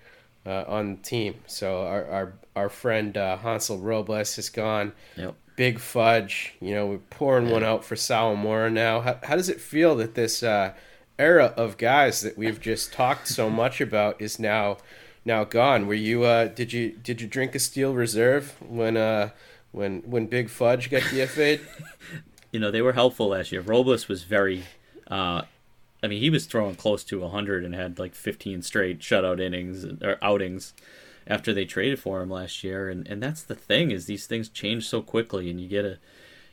uh, 0.46 0.64
on 0.68 0.96
the 0.96 1.02
team. 1.02 1.36
So 1.48 1.82
our 1.82 2.06
our 2.06 2.34
our 2.56 2.70
friend 2.70 3.16
uh, 3.18 3.38
Hansel 3.38 3.80
Robles 3.80 4.38
is 4.38 4.50
gone. 4.50 4.94
Yep. 5.18 5.36
Big 5.56 5.80
Fudge, 5.80 6.54
you 6.60 6.74
know, 6.76 6.86
we're 6.86 6.98
pouring 6.98 7.48
yeah. 7.48 7.54
one 7.54 7.64
out 7.64 7.86
for 7.86 7.96
Sawamura 7.96 8.70
now. 8.72 9.00
How, 9.00 9.20
how 9.24 9.36
does 9.38 9.48
it 9.48 9.62
feel 9.62 9.96
that 9.96 10.14
this 10.14 10.44
uh, 10.44 10.74
era 11.18 11.54
of 11.56 11.78
guys 11.78 12.22
that 12.22 12.38
we've 12.38 12.60
just 12.60 12.92
talked 12.92 13.30
so 13.30 13.50
much 13.50 13.80
about 13.80 14.22
is 14.22 14.38
now 14.38 14.78
now 15.26 15.44
gone. 15.44 15.88
Were 15.88 15.94
you 15.94 16.24
uh 16.24 16.48
did 16.48 16.72
you 16.72 16.92
did 16.92 17.20
you 17.20 17.28
drink 17.28 17.56
a 17.56 17.60
steel 17.60 17.94
reserve 17.94 18.56
when 18.62 18.96
uh 18.96 19.30
when 19.72 20.02
when 20.04 20.28
Big 20.28 20.50
Fudge 20.50 20.90
got 20.90 21.02
DFA'd? 21.04 21.62
you 22.52 22.60
know, 22.60 22.72
they 22.72 22.82
were 22.82 22.94
helpful 22.94 23.30
last 23.30 23.52
year. 23.52 23.62
Robles 23.62 24.08
was 24.08 24.24
very 24.24 24.64
uh 25.10 25.42
I 26.04 26.08
mean, 26.08 26.22
he 26.22 26.30
was 26.30 26.46
throwing 26.46 26.76
close 26.76 27.04
to 27.06 27.20
100 27.22 27.66
and 27.66 27.74
had 27.74 27.98
like 27.98 28.14
15 28.14 28.62
straight 28.62 29.00
shutout 29.00 29.42
innings 29.42 29.86
or 30.04 30.20
outings 30.22 30.74
after 31.28 31.54
they 31.54 31.66
traded 31.66 32.00
for 32.00 32.22
him 32.22 32.30
last 32.30 32.64
year 32.64 32.90
and 32.90 33.08
and 33.08 33.22
that's 33.22 33.42
the 33.44 33.56
thing 33.56 33.92
is 33.92 34.06
these 34.06 34.28
things 34.28 34.50
change 34.50 34.88
so 34.88 35.02
quickly 35.02 35.50
and 35.50 35.60
you 35.60 35.68
get 35.68 35.86
a 35.86 35.98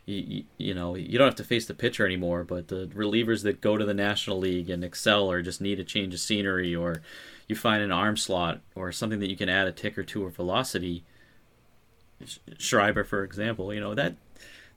you, 0.07 0.45
you 0.59 0.75
know 0.75 0.95
you 0.95 1.19
don't 1.19 1.29
have 1.29 1.35
to 1.35 1.45
face 1.45 1.67
the 1.67 1.75
pitcher 1.75 2.05
anymore 2.07 2.43
but 2.43 2.69
the 2.69 2.87
relievers 2.89 3.43
that 3.43 3.61
go 3.61 3.77
to 3.77 3.85
the 3.85 3.95
national 3.95 4.39
league 4.39 4.71
and 4.71 4.83
excel 4.83 5.31
or 5.31 5.43
just 5.43 5.61
need 5.61 5.79
a 5.79 5.85
change 5.85 6.15
of 6.15 6.21
scenery 6.21 6.75
or 6.75 7.03
you 7.49 7.57
find 7.57 7.83
an 7.83 7.93
arm 7.93 8.17
slot 8.17 8.61
or 8.75 8.93
something 8.93 9.21
that 9.21 9.31
you 9.31 9.37
can 9.37 9.49
add 9.49 9.67
a 9.67 9.73
tick 9.73 9.97
or 9.99 10.03
two 10.03 10.25
of 10.25 10.37
velocity 10.37 11.05
schreiber 12.59 13.03
for 13.03 13.25
example 13.25 13.75
you 13.75 13.81
know 13.81 13.95
that 13.95 14.15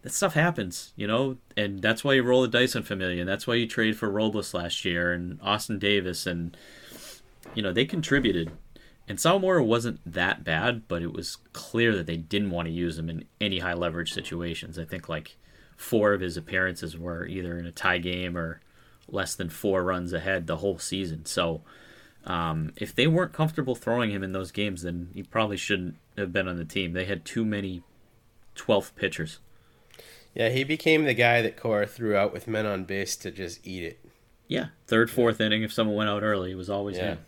that 0.02 0.12
stuff 0.12 0.34
happens 0.34 0.94
you 0.96 1.06
know 1.06 1.38
and 1.56 1.82
that's 1.82 2.04
why 2.04 2.14
you 2.14 2.24
roll 2.24 2.42
the 2.42 2.48
dice 2.48 2.76
on 2.76 2.84
familia 2.84 3.24
that's 3.24 3.46
why 3.46 3.54
you 3.54 3.68
trade 3.68 3.96
for 3.96 4.10
robles 4.10 4.54
last 4.54 4.84
year 4.84 5.14
and 5.14 5.40
austin 5.42 5.78
davis 5.78 6.26
and 6.26 6.58
you 7.54 7.62
know 7.62 7.72
they 7.72 7.86
contributed 7.86 8.52
and 9.08 9.20
Sawamura 9.20 9.66
wasn't 9.66 10.00
that 10.12 10.44
bad, 10.44 10.88
but 10.88 11.04
it 11.04 11.14
was 11.14 11.38
clear 11.54 11.96
that 11.96 12.08
they 12.08 12.18
didn't 12.18 12.50
want 12.50 12.68
to 12.68 12.74
use 12.74 12.98
him 12.98 13.10
in 13.10 13.26
any 13.40 13.60
high 13.60 13.74
leverage 13.74 14.12
situations. 14.14 14.80
I 14.80 14.86
think 14.86 15.08
like 15.08 15.38
four 15.78 16.14
of 16.14 16.22
his 16.22 16.38
appearances 16.38 16.98
were 16.98 17.26
either 17.26 17.60
in 17.60 17.66
a 17.68 17.72
tie 17.72 18.00
game 18.00 18.36
or 18.36 18.62
less 19.08 19.36
than 19.36 19.50
four 19.50 19.84
runs 19.84 20.12
ahead 20.12 20.48
the 20.48 20.58
whole 20.58 20.80
season. 20.80 21.26
So 21.26 21.62
um, 22.26 22.72
if 22.76 22.94
they 22.94 23.08
weren't 23.08 23.34
comfortable 23.34 23.76
throwing 23.76 24.12
him 24.12 24.24
in 24.24 24.32
those 24.32 24.52
games, 24.52 24.82
then 24.82 25.10
he 25.14 25.24
probably 25.24 25.58
shouldn't 25.58 25.96
have 26.18 26.34
been 26.34 26.48
on 26.48 26.58
the 26.58 26.66
team. 26.66 26.94
They 26.94 27.06
had 27.06 27.24
too 27.24 27.46
many 27.46 27.84
12th 28.56 28.96
pitchers. 28.96 29.40
Yeah, 30.34 30.50
he 30.50 30.64
became 30.64 31.06
the 31.06 31.14
guy 31.14 31.42
that 31.42 31.56
Cora 31.56 31.88
threw 31.88 32.16
out 32.16 32.34
with 32.34 32.48
men 32.48 32.66
on 32.66 32.84
base 32.84 33.16
to 33.18 33.32
just 33.32 33.66
eat 33.66 33.84
it. 33.84 34.00
Yeah, 34.48 34.68
third, 34.88 35.10
fourth 35.10 35.40
inning. 35.40 35.64
If 35.64 35.72
someone 35.72 35.96
went 35.96 36.10
out 36.10 36.24
early, 36.24 36.52
it 36.52 36.56
was 36.56 36.70
always 36.70 36.98
yeah. 36.98 37.04
him. 37.04 37.20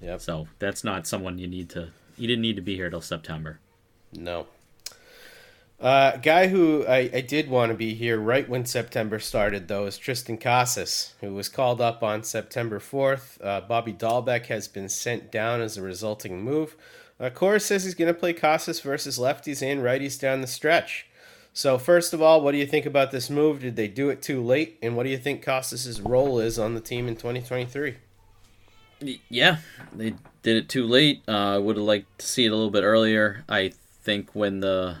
Yep. 0.00 0.20
So 0.20 0.48
that's 0.58 0.84
not 0.84 1.06
someone 1.06 1.38
you 1.38 1.46
need 1.46 1.70
to. 1.70 1.90
You 2.18 2.26
didn't 2.26 2.42
need 2.42 2.56
to 2.56 2.62
be 2.62 2.76
here 2.76 2.90
till 2.90 3.00
September. 3.00 3.60
No. 4.12 4.46
Uh, 5.78 6.16
guy 6.16 6.46
who 6.46 6.86
I, 6.86 7.10
I 7.12 7.20
did 7.20 7.50
want 7.50 7.70
to 7.70 7.76
be 7.76 7.94
here 7.94 8.18
right 8.18 8.48
when 8.48 8.64
September 8.64 9.18
started, 9.18 9.68
though, 9.68 9.86
is 9.86 9.98
Triston 9.98 10.40
Casas, 10.40 11.12
who 11.20 11.34
was 11.34 11.50
called 11.50 11.82
up 11.82 12.02
on 12.02 12.22
September 12.22 12.78
4th. 12.78 13.38
Uh, 13.44 13.60
Bobby 13.60 13.92
Dalbec 13.92 14.46
has 14.46 14.68
been 14.68 14.88
sent 14.88 15.30
down 15.30 15.60
as 15.60 15.76
a 15.76 15.82
resulting 15.82 16.40
move. 16.40 16.76
Uh, 17.20 17.28
Cora 17.28 17.60
says 17.60 17.84
he's 17.84 17.94
going 17.94 18.12
to 18.12 18.18
play 18.18 18.32
Casas 18.32 18.80
versus 18.80 19.18
lefties 19.18 19.62
and 19.62 19.82
righties 19.82 20.18
down 20.18 20.40
the 20.40 20.46
stretch. 20.46 21.06
So, 21.52 21.78
first 21.78 22.12
of 22.12 22.20
all, 22.20 22.40
what 22.42 22.52
do 22.52 22.58
you 22.58 22.66
think 22.66 22.84
about 22.84 23.10
this 23.10 23.30
move? 23.30 23.60
Did 23.60 23.76
they 23.76 23.88
do 23.88 24.08
it 24.10 24.22
too 24.22 24.42
late? 24.42 24.78
And 24.82 24.96
what 24.96 25.04
do 25.04 25.10
you 25.10 25.18
think 25.18 25.42
Casas' 25.42 26.00
role 26.00 26.38
is 26.38 26.58
on 26.58 26.74
the 26.74 26.80
team 26.80 27.08
in 27.08 27.16
2023? 27.16 27.96
Yeah, 29.28 29.58
they 29.94 30.14
did 30.42 30.56
it 30.56 30.68
too 30.68 30.84
late. 30.84 31.22
Uh, 31.28 31.54
I 31.54 31.58
would 31.58 31.76
have 31.76 31.84
liked 31.84 32.18
to 32.18 32.26
see 32.26 32.46
it 32.46 32.52
a 32.52 32.54
little 32.54 32.70
bit 32.70 32.82
earlier. 32.82 33.44
I 33.48 33.72
think 34.02 34.34
when 34.34 34.60
the 34.60 34.98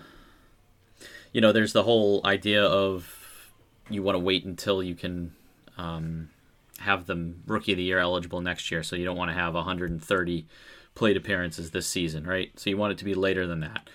you 1.36 1.42
know, 1.42 1.52
there's 1.52 1.74
the 1.74 1.82
whole 1.82 2.22
idea 2.24 2.64
of 2.64 3.52
you 3.90 4.02
want 4.02 4.14
to 4.14 4.20
wait 4.20 4.46
until 4.46 4.82
you 4.82 4.94
can 4.94 5.34
um, 5.76 6.30
have 6.78 7.04
them 7.04 7.42
rookie 7.46 7.72
of 7.72 7.76
the 7.76 7.84
year 7.84 7.98
eligible 7.98 8.40
next 8.40 8.70
year. 8.70 8.82
So 8.82 8.96
you 8.96 9.04
don't 9.04 9.18
want 9.18 9.30
to 9.30 9.36
have 9.36 9.52
130 9.52 10.46
plate 10.94 11.14
appearances 11.14 11.72
this 11.72 11.86
season, 11.86 12.26
right? 12.26 12.58
So 12.58 12.70
you 12.70 12.78
want 12.78 12.92
it 12.92 12.98
to 13.00 13.04
be 13.04 13.12
later 13.12 13.46
than 13.46 13.60
that. 13.60 13.90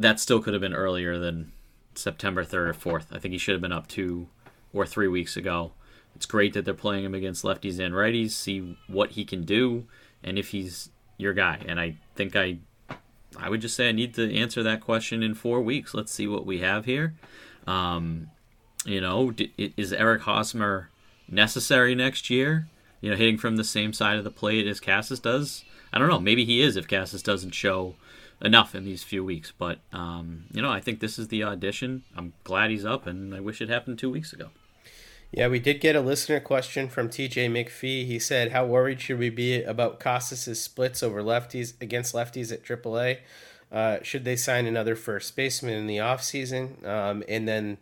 That 0.00 0.18
still 0.18 0.42
could 0.42 0.52
have 0.52 0.60
been 0.60 0.74
earlier 0.74 1.16
than 1.16 1.52
September 1.94 2.42
3rd 2.44 2.70
or 2.84 2.98
4th. 2.98 3.14
I 3.14 3.20
think 3.20 3.30
he 3.30 3.38
should 3.38 3.54
have 3.54 3.62
been 3.62 3.70
up 3.70 3.86
two 3.86 4.26
or 4.72 4.84
three 4.84 5.06
weeks 5.06 5.36
ago. 5.36 5.74
It's 6.16 6.26
great 6.26 6.54
that 6.54 6.64
they're 6.64 6.74
playing 6.74 7.04
him 7.04 7.14
against 7.14 7.44
lefties 7.44 7.78
and 7.78 7.94
righties, 7.94 8.32
see 8.32 8.76
what 8.88 9.12
he 9.12 9.24
can 9.24 9.44
do, 9.44 9.84
and 10.24 10.40
if 10.40 10.48
he's 10.48 10.90
your 11.18 11.34
guy. 11.34 11.60
And 11.68 11.78
I 11.78 11.98
think 12.16 12.34
I 12.34 12.58
I 13.38 13.48
would 13.48 13.60
just 13.60 13.76
say 13.76 13.88
I 13.88 13.92
need 13.92 14.14
to 14.14 14.34
answer 14.34 14.62
that 14.62 14.80
question 14.80 15.22
in 15.22 15.34
four 15.34 15.60
weeks. 15.60 15.94
Let's 15.94 16.12
see 16.12 16.26
what 16.26 16.46
we 16.46 16.60
have 16.60 16.84
here. 16.84 17.14
Um, 17.66 18.28
you 18.84 19.00
know, 19.00 19.32
is 19.56 19.92
Eric 19.92 20.22
Hosmer 20.22 20.90
necessary 21.28 21.94
next 21.94 22.30
year? 22.30 22.68
You 23.00 23.10
know, 23.10 23.16
hitting 23.16 23.38
from 23.38 23.56
the 23.56 23.64
same 23.64 23.92
side 23.92 24.18
of 24.18 24.24
the 24.24 24.30
plate 24.30 24.66
as 24.66 24.80
Casas 24.80 25.20
does. 25.20 25.64
I 25.92 25.98
don't 25.98 26.08
know. 26.08 26.20
Maybe 26.20 26.44
he 26.44 26.60
is 26.60 26.76
if 26.76 26.88
Casas 26.88 27.22
doesn't 27.22 27.54
show 27.54 27.94
enough 28.40 28.74
in 28.74 28.84
these 28.84 29.02
few 29.02 29.24
weeks. 29.24 29.52
But 29.56 29.78
um, 29.92 30.44
you 30.52 30.62
know, 30.62 30.70
I 30.70 30.80
think 30.80 31.00
this 31.00 31.18
is 31.18 31.28
the 31.28 31.44
audition. 31.44 32.02
I'm 32.16 32.32
glad 32.44 32.70
he's 32.70 32.84
up, 32.84 33.06
and 33.06 33.34
I 33.34 33.40
wish 33.40 33.60
it 33.60 33.68
happened 33.68 33.98
two 33.98 34.10
weeks 34.10 34.32
ago. 34.32 34.50
Yeah, 35.36 35.48
we 35.48 35.58
did 35.58 35.80
get 35.80 35.96
a 35.96 36.00
listener 36.00 36.38
question 36.38 36.88
from 36.88 37.08
TJ 37.08 37.50
McPhee. 37.50 38.06
He 38.06 38.20
said, 38.20 38.52
"How 38.52 38.64
worried 38.64 39.00
should 39.00 39.18
we 39.18 39.30
be 39.30 39.64
about 39.64 39.98
Casas' 39.98 40.62
splits 40.62 41.02
over 41.02 41.24
lefties 41.24 41.72
against 41.80 42.14
lefties 42.14 42.52
at 42.52 42.62
AAA? 42.62 43.18
Uh, 43.72 43.98
should 44.02 44.24
they 44.24 44.36
sign 44.36 44.64
another 44.64 44.94
first 44.94 45.34
baseman 45.34 45.74
in 45.74 45.88
the 45.88 45.96
offseason? 45.96 46.86
Um, 46.86 47.24
and 47.28 47.48
then 47.48 47.78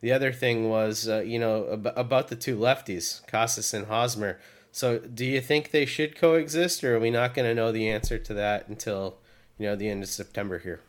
the 0.00 0.12
other 0.12 0.32
thing 0.32 0.70
was, 0.70 1.06
uh, 1.06 1.20
you 1.20 1.38
know, 1.38 1.74
ab- 1.74 1.92
about 1.94 2.28
the 2.28 2.36
two 2.36 2.56
lefties, 2.56 3.20
Casas 3.26 3.74
and 3.74 3.86
Hosmer. 3.88 4.40
So, 4.72 4.98
do 4.98 5.26
you 5.26 5.42
think 5.42 5.72
they 5.72 5.84
should 5.84 6.16
coexist, 6.16 6.82
or 6.82 6.96
are 6.96 7.00
we 7.00 7.10
not 7.10 7.34
going 7.34 7.46
to 7.46 7.54
know 7.54 7.70
the 7.70 7.86
answer 7.86 8.16
to 8.16 8.32
that 8.32 8.66
until 8.68 9.18
you 9.58 9.66
know 9.66 9.76
the 9.76 9.90
end 9.90 10.02
of 10.02 10.08
September 10.08 10.58
here?" 10.58 10.80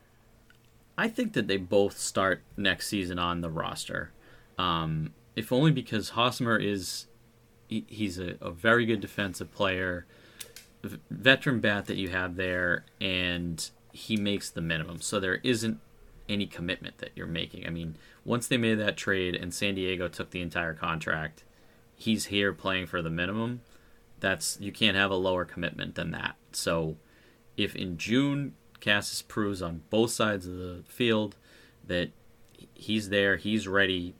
I 0.98 1.10
think 1.10 1.34
that 1.34 1.50
they 1.50 1.58
both 1.58 2.00
start 2.00 2.42
next 2.56 2.88
season 2.88 3.20
on 3.20 3.42
the 3.42 3.50
roster. 3.50 4.12
Um, 4.58 5.12
if 5.36 5.52
only 5.52 5.72
because 5.72 6.10
Hosmer 6.10 6.58
is 6.58 7.08
he, 7.68 7.86
he's 7.88 8.20
a, 8.20 8.36
a 8.42 8.52
very 8.52 8.86
good 8.86 9.02
defensive 9.02 9.52
player, 9.52 10.06
veteran 11.10 11.60
bat 11.60 11.86
that 11.86 11.98
you 11.98 12.10
have 12.10 12.36
there, 12.36 12.86
and 13.02 13.70
he 13.92 14.18
makes 14.18 14.50
the 14.50 14.62
minimum. 14.62 15.02
So 15.02 15.20
there 15.20 15.40
isn't 15.44 15.80
any 16.28 16.46
commitment 16.46 16.98
that 17.00 17.12
you're 17.16 17.28
making. 17.28 17.66
I 17.66 17.70
mean, 17.70 17.98
once 18.24 18.48
they 18.48 18.58
made 18.58 18.76
that 18.76 18.98
trade 18.98 19.36
and 19.36 19.54
San 19.54 19.76
Diego 19.76 20.08
took 20.08 20.32
the 20.32 20.42
entire 20.42 20.74
contract, 20.74 21.44
he's 21.96 22.26
here 22.26 22.54
playing 22.54 22.88
for 22.88 23.02
the 23.02 23.10
minimum. 23.10 23.62
That's 24.20 24.58
you 24.60 24.72
can't 24.72 24.98
have 24.98 25.12
a 25.12 25.16
lower 25.16 25.46
commitment 25.46 25.96
than 25.96 26.12
that. 26.12 26.36
So 26.52 26.98
if 27.58 27.76
in 27.76 27.98
June 27.98 28.56
Casas 28.82 29.22
proves 29.22 29.62
on 29.62 29.84
both 29.90 30.12
sides 30.12 30.46
of 30.48 30.58
the 30.58 30.84
field 30.88 31.36
that 31.86 32.12
he's 32.74 33.10
there, 33.10 33.38
he's 33.38 33.68
ready 33.68 34.16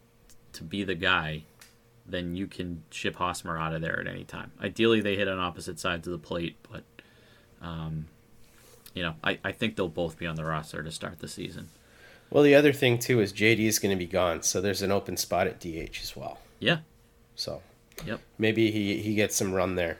to 0.56 0.64
be 0.64 0.84
the 0.84 0.96
guy, 0.96 1.44
then 2.06 2.36
you 2.36 2.48
can 2.48 2.84
ship 2.92 3.16
Hosmer 3.16 3.58
out 3.58 3.74
of 3.74 3.82
there 3.82 4.00
at 4.00 4.08
any 4.08 4.24
time. 4.24 4.52
Ideally, 4.62 5.02
they 5.02 5.16
hit 5.16 5.28
on 5.28 5.40
opposite 5.40 5.80
sides 5.80 6.08
of 6.08 6.12
the 6.12 6.20
plate, 6.20 6.56
but 6.72 6.84
um, 7.62 8.08
you 8.94 9.04
know, 9.04 9.16
I, 9.24 9.40
I 9.44 9.52
think 9.52 9.76
they'll 9.76 9.88
both 9.88 10.18
be 10.18 10.26
on 10.26 10.36
the 10.36 10.46
roster 10.46 10.84
to 10.84 10.92
start 10.92 11.20
the 11.20 11.28
season. 11.28 11.70
Well, 12.30 12.44
the 12.44 12.56
other 12.56 12.74
thing 12.74 13.00
too 13.00 13.22
is 13.22 13.32
JD 13.32 13.60
is 13.60 13.80
going 13.80 13.96
to 13.96 14.00
be 14.00 14.08
gone, 14.08 14.44
so 14.44 14.62
there's 14.62 14.82
an 14.82 14.92
open 14.92 15.18
spot 15.18 15.48
at 15.48 15.60
DH 15.60 16.02
as 16.02 16.16
well. 16.16 16.40
Yeah. 16.60 16.80
So. 17.36 17.62
Yep. 18.06 18.20
Maybe 18.38 18.72
he 18.72 19.02
he 19.02 19.16
gets 19.16 19.36
some 19.36 19.54
run 19.54 19.76
there. 19.76 20.00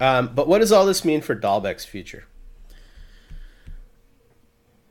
Um, 0.00 0.30
but 0.34 0.48
what 0.48 0.58
does 0.58 0.72
all 0.72 0.86
this 0.86 1.04
mean 1.04 1.20
for 1.20 1.36
Dalbec's 1.36 1.84
future? 1.84 2.24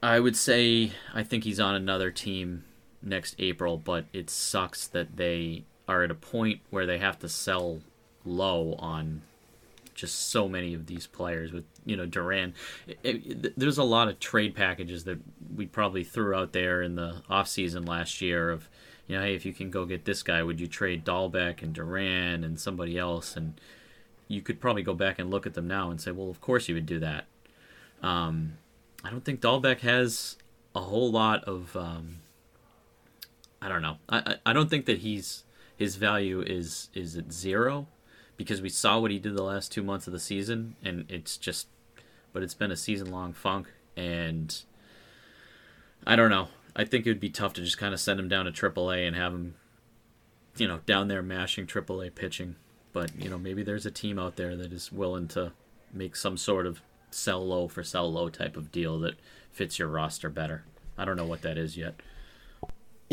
I 0.01 0.19
would 0.19 0.35
say 0.35 0.91
I 1.13 1.23
think 1.23 1.45
he's 1.45 1.59
on 1.59 1.75
another 1.75 2.11
team 2.11 2.65
next 3.03 3.35
April, 3.39 3.77
but 3.77 4.05
it 4.13 4.29
sucks 4.29 4.87
that 4.87 5.17
they 5.17 5.63
are 5.87 6.03
at 6.03 6.11
a 6.11 6.15
point 6.15 6.61
where 6.69 6.85
they 6.85 6.97
have 6.97 7.19
to 7.19 7.29
sell 7.29 7.81
low 8.25 8.75
on 8.79 9.21
just 9.93 10.29
so 10.29 10.47
many 10.47 10.73
of 10.73 10.87
these 10.87 11.07
players 11.07 11.51
with 11.51 11.65
you 11.85 11.95
know 11.95 12.05
Duran. 12.05 12.53
There's 13.03 13.77
a 13.77 13.83
lot 13.83 14.07
of 14.07 14.19
trade 14.19 14.55
packages 14.55 15.03
that 15.03 15.19
we 15.55 15.65
probably 15.65 16.03
threw 16.03 16.33
out 16.35 16.53
there 16.53 16.81
in 16.81 16.95
the 16.95 17.21
offseason 17.29 17.87
last 17.87 18.21
year 18.21 18.49
of 18.49 18.69
you 19.07 19.15
know 19.15 19.23
hey 19.23 19.35
if 19.35 19.45
you 19.45 19.53
can 19.53 19.69
go 19.69 19.85
get 19.85 20.05
this 20.05 20.23
guy 20.23 20.41
would 20.41 20.59
you 20.59 20.67
trade 20.67 21.05
Dalbec 21.05 21.61
and 21.61 21.73
Duran 21.73 22.43
and 22.43 22.59
somebody 22.59 22.97
else 22.97 23.35
and 23.35 23.59
you 24.27 24.41
could 24.41 24.59
probably 24.59 24.81
go 24.81 24.93
back 24.93 25.19
and 25.19 25.29
look 25.29 25.45
at 25.45 25.53
them 25.53 25.67
now 25.67 25.91
and 25.91 26.01
say 26.01 26.11
well 26.11 26.29
of 26.29 26.41
course 26.41 26.67
you 26.67 26.75
would 26.75 26.85
do 26.85 26.99
that. 26.99 27.25
Um, 28.01 28.53
I 29.03 29.09
don't 29.09 29.23
think 29.23 29.41
Dalbec 29.41 29.79
has 29.81 30.37
a 30.75 30.81
whole 30.81 31.11
lot 31.11 31.43
of 31.43 31.75
um, 31.75 32.17
I 33.63 33.69
don't 33.69 33.81
know. 33.81 33.97
I, 34.09 34.35
I 34.45 34.51
don't 34.51 34.69
think 34.69 34.85
that 34.87 34.99
he's 34.99 35.45
his 35.77 35.95
value 35.95 36.41
is 36.41 36.89
is 36.93 37.15
at 37.15 37.31
zero 37.31 37.87
because 38.35 38.61
we 38.61 38.67
saw 38.67 38.99
what 38.99 39.09
he 39.09 39.19
did 39.19 39.35
the 39.35 39.43
last 39.43 39.71
two 39.71 39.81
months 39.81 40.05
of 40.05 40.11
the 40.11 40.19
season 40.19 40.75
and 40.83 41.05
it's 41.09 41.37
just 41.37 41.67
but 42.33 42.43
it's 42.43 42.53
been 42.53 42.71
a 42.71 42.75
season 42.75 43.09
long 43.09 43.31
funk 43.31 43.67
and 43.95 44.63
I 46.05 46.17
don't 46.17 46.29
know. 46.29 46.49
I 46.75 46.83
think 46.83 47.05
it 47.05 47.09
would 47.09 47.21
be 47.21 47.29
tough 47.29 47.53
to 47.53 47.61
just 47.61 47.77
kind 47.77 47.93
of 47.93 48.01
send 48.01 48.19
him 48.19 48.27
down 48.27 48.45
to 48.45 48.51
AAA 48.51 49.07
and 49.07 49.15
have 49.15 49.33
him 49.33 49.55
you 50.57 50.67
know 50.67 50.81
down 50.85 51.07
there 51.07 51.21
mashing 51.21 51.65
AAA 51.65 52.13
pitching. 52.15 52.57
But 52.91 53.11
you 53.17 53.29
know 53.29 53.37
maybe 53.37 53.63
there's 53.63 53.85
a 53.85 53.91
team 53.91 54.19
out 54.19 54.35
there 54.35 54.57
that 54.57 54.73
is 54.73 54.91
willing 54.91 55.29
to 55.29 55.53
make 55.93 56.17
some 56.17 56.35
sort 56.35 56.65
of 56.67 56.81
sell 57.11 57.47
low 57.47 57.69
for 57.69 57.81
sell 57.81 58.11
low 58.11 58.27
type 58.27 58.57
of 58.57 58.73
deal 58.73 58.99
that 58.99 59.15
fits 59.53 59.79
your 59.79 59.87
roster 59.87 60.29
better. 60.29 60.65
I 60.97 61.05
don't 61.05 61.15
know 61.15 61.25
what 61.25 61.43
that 61.43 61.57
is 61.57 61.77
yet. 61.77 61.95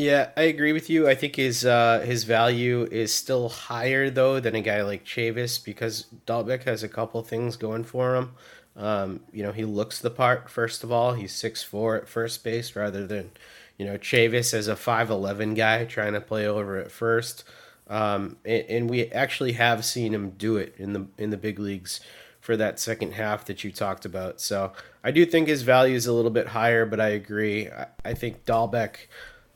Yeah, 0.00 0.30
I 0.34 0.44
agree 0.44 0.72
with 0.72 0.88
you. 0.88 1.06
I 1.06 1.14
think 1.14 1.36
his 1.36 1.66
uh, 1.66 2.00
his 2.06 2.24
value 2.24 2.88
is 2.90 3.12
still 3.12 3.50
higher 3.50 4.08
though 4.08 4.40
than 4.40 4.54
a 4.54 4.62
guy 4.62 4.80
like 4.82 5.04
Chavis 5.04 5.62
because 5.62 6.06
Dalbec 6.26 6.62
has 6.64 6.82
a 6.82 6.88
couple 6.88 7.22
things 7.22 7.56
going 7.56 7.84
for 7.84 8.14
him. 8.16 8.32
Um, 8.76 9.20
you 9.30 9.42
know, 9.42 9.52
he 9.52 9.66
looks 9.66 9.98
the 9.98 10.08
part. 10.08 10.48
First 10.48 10.82
of 10.84 10.90
all, 10.90 11.12
he's 11.12 11.32
six 11.32 11.62
four 11.62 11.96
at 11.96 12.08
first 12.08 12.42
base 12.42 12.74
rather 12.74 13.06
than 13.06 13.32
you 13.76 13.84
know 13.84 13.98
Chavis 13.98 14.54
as 14.54 14.68
a 14.68 14.76
five 14.76 15.10
eleven 15.10 15.52
guy 15.52 15.84
trying 15.84 16.14
to 16.14 16.20
play 16.22 16.46
over 16.46 16.78
at 16.78 16.90
first. 16.90 17.44
Um, 17.86 18.38
and, 18.46 18.64
and 18.70 18.90
we 18.90 19.06
actually 19.12 19.52
have 19.52 19.84
seen 19.84 20.14
him 20.14 20.30
do 20.30 20.56
it 20.56 20.74
in 20.78 20.94
the 20.94 21.08
in 21.18 21.28
the 21.28 21.36
big 21.36 21.58
leagues 21.58 22.00
for 22.40 22.56
that 22.56 22.80
second 22.80 23.12
half 23.12 23.44
that 23.44 23.64
you 23.64 23.70
talked 23.70 24.06
about. 24.06 24.40
So 24.40 24.72
I 25.04 25.10
do 25.10 25.26
think 25.26 25.48
his 25.48 25.60
value 25.60 25.94
is 25.94 26.06
a 26.06 26.12
little 26.14 26.30
bit 26.30 26.46
higher, 26.48 26.86
but 26.86 27.00
I 27.00 27.08
agree. 27.08 27.68
I, 27.68 27.88
I 28.02 28.14
think 28.14 28.46
Dalbec 28.46 28.96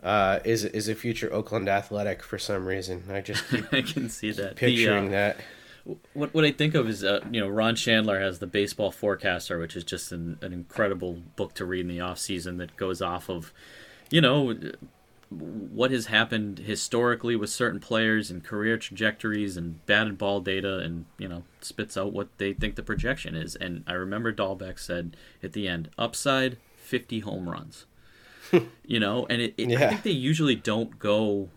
uh, 0.04 0.40
is 0.44 0.64
is 0.64 0.88
a 0.88 0.94
future 0.94 1.32
Oakland 1.32 1.68
Athletic 1.68 2.22
for 2.22 2.38
some 2.38 2.66
reason. 2.66 3.04
I 3.10 3.22
just 3.22 3.42
I 3.72 3.82
can 3.82 4.08
see 4.10 4.30
that 4.32 4.56
picturing 4.56 5.10
the, 5.10 5.16
uh, 5.16 5.20
that. 5.20 5.36
What 6.12 6.32
what 6.34 6.44
I 6.44 6.52
think 6.52 6.74
of 6.74 6.88
is 6.88 7.02
uh, 7.02 7.24
you 7.30 7.40
know 7.40 7.48
Ron 7.48 7.74
Shandler 7.74 8.20
has 8.20 8.38
the 8.38 8.46
Baseball 8.46 8.90
Forecaster, 8.90 9.58
which 9.58 9.74
is 9.74 9.82
just 9.82 10.12
an, 10.12 10.38
an 10.42 10.52
incredible 10.52 11.22
book 11.36 11.54
to 11.54 11.64
read 11.64 11.80
in 11.80 11.88
the 11.88 12.00
off 12.00 12.18
season 12.18 12.58
that 12.58 12.76
goes 12.76 13.00
off 13.00 13.30
of 13.30 13.52
you 14.10 14.20
know 14.20 14.54
what 15.30 15.90
has 15.90 16.06
happened 16.06 16.60
historically 16.60 17.34
with 17.34 17.50
certain 17.50 17.80
players 17.80 18.30
and 18.30 18.44
career 18.44 18.76
trajectories 18.76 19.56
and 19.56 19.84
batted 19.86 20.18
ball 20.18 20.40
data 20.40 20.78
and 20.78 21.06
you 21.18 21.26
know 21.26 21.42
spits 21.60 21.96
out 21.96 22.12
what 22.12 22.28
they 22.38 22.52
think 22.52 22.76
the 22.76 22.82
projection 22.82 23.34
is 23.34 23.56
and 23.56 23.82
i 23.88 23.92
remember 23.94 24.32
Dalbec 24.32 24.78
said 24.78 25.16
at 25.42 25.52
the 25.52 25.66
end 25.66 25.90
upside 25.98 26.58
50 26.76 27.20
home 27.20 27.48
runs 27.48 27.86
you 28.86 29.00
know, 29.00 29.26
and 29.28 29.42
it, 29.42 29.54
it 29.56 29.70
yeah. 29.70 29.86
I 29.86 29.88
think 29.88 30.02
they 30.02 30.10
usually 30.10 30.54
don't 30.54 30.98
go, 30.98 31.48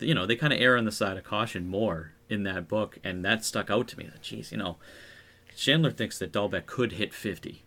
you 0.00 0.14
know, 0.14 0.26
they 0.26 0.36
kind 0.36 0.52
of 0.52 0.60
err 0.60 0.76
on 0.76 0.84
the 0.84 0.92
side 0.92 1.16
of 1.16 1.24
caution 1.24 1.66
more 1.66 2.12
in 2.28 2.42
that 2.44 2.68
book, 2.68 2.98
and 3.04 3.24
that 3.24 3.44
stuck 3.44 3.70
out 3.70 3.88
to 3.88 3.98
me. 3.98 4.04
That 4.04 4.22
geez, 4.22 4.52
you 4.52 4.58
know, 4.58 4.76
Shandler 5.54 5.92
thinks 5.92 6.18
that 6.18 6.32
Dalbec 6.32 6.66
could 6.66 6.92
hit 6.92 7.14
fifty. 7.14 7.64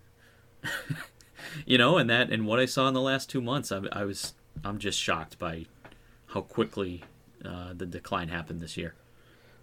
you 1.66 1.78
know, 1.78 1.98
and 1.98 2.10
that 2.10 2.32
and 2.32 2.46
what 2.46 2.60
I 2.60 2.66
saw 2.66 2.88
in 2.88 2.94
the 2.94 3.02
last 3.02 3.30
two 3.30 3.42
months, 3.42 3.72
I, 3.72 3.82
I 3.92 4.04
was 4.06 4.34
I'm 4.64 4.80
just 4.80 5.00
shocked 5.00 5.40
by 5.40 5.66
how 6.28 6.42
quickly 6.42 7.04
uh, 7.44 7.74
the 7.74 7.86
decline 7.86 8.30
happened 8.30 8.62
this 8.62 8.78
year. 8.78 8.94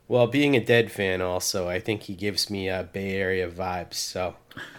Well, 0.09 0.27
being 0.29 0.55
a 0.55 0.61
Dead 0.65 0.93
fan, 0.93 1.21
also, 1.21 1.69
I 1.69 1.81
think 1.81 2.05
he 2.05 2.15
gives 2.15 2.49
me 2.49 2.69
uh, 2.71 2.85
Bay 2.85 3.17
Area 3.17 3.51
vibes. 3.51 3.95
So 3.95 4.37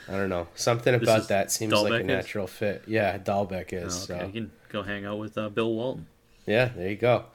I 0.07 0.11
don't 0.13 0.29
know, 0.29 0.47
something 0.55 0.95
about 0.95 1.27
that 1.27 1.51
seems 1.51 1.73
Dalbec 1.73 1.83
like 1.89 1.91
a 1.93 1.97
is? 1.99 2.05
natural 2.07 2.47
fit. 2.47 2.83
Yeah, 2.87 3.17
Dalbec 3.17 3.73
Oh, 3.73 3.85
is. 3.87 4.09
okay, 4.09 4.19
so. 4.21 4.25
you 4.27 4.31
can 4.31 4.51
go 4.69 4.83
hang 4.83 5.05
out 5.05 5.19
with 5.19 5.37
uh, 5.37 5.49
Bill 5.49 5.73
Walton. 5.73 6.07
Yeah, 6.45 6.69
there 6.75 6.89
you 6.89 6.95
go. 6.95 7.25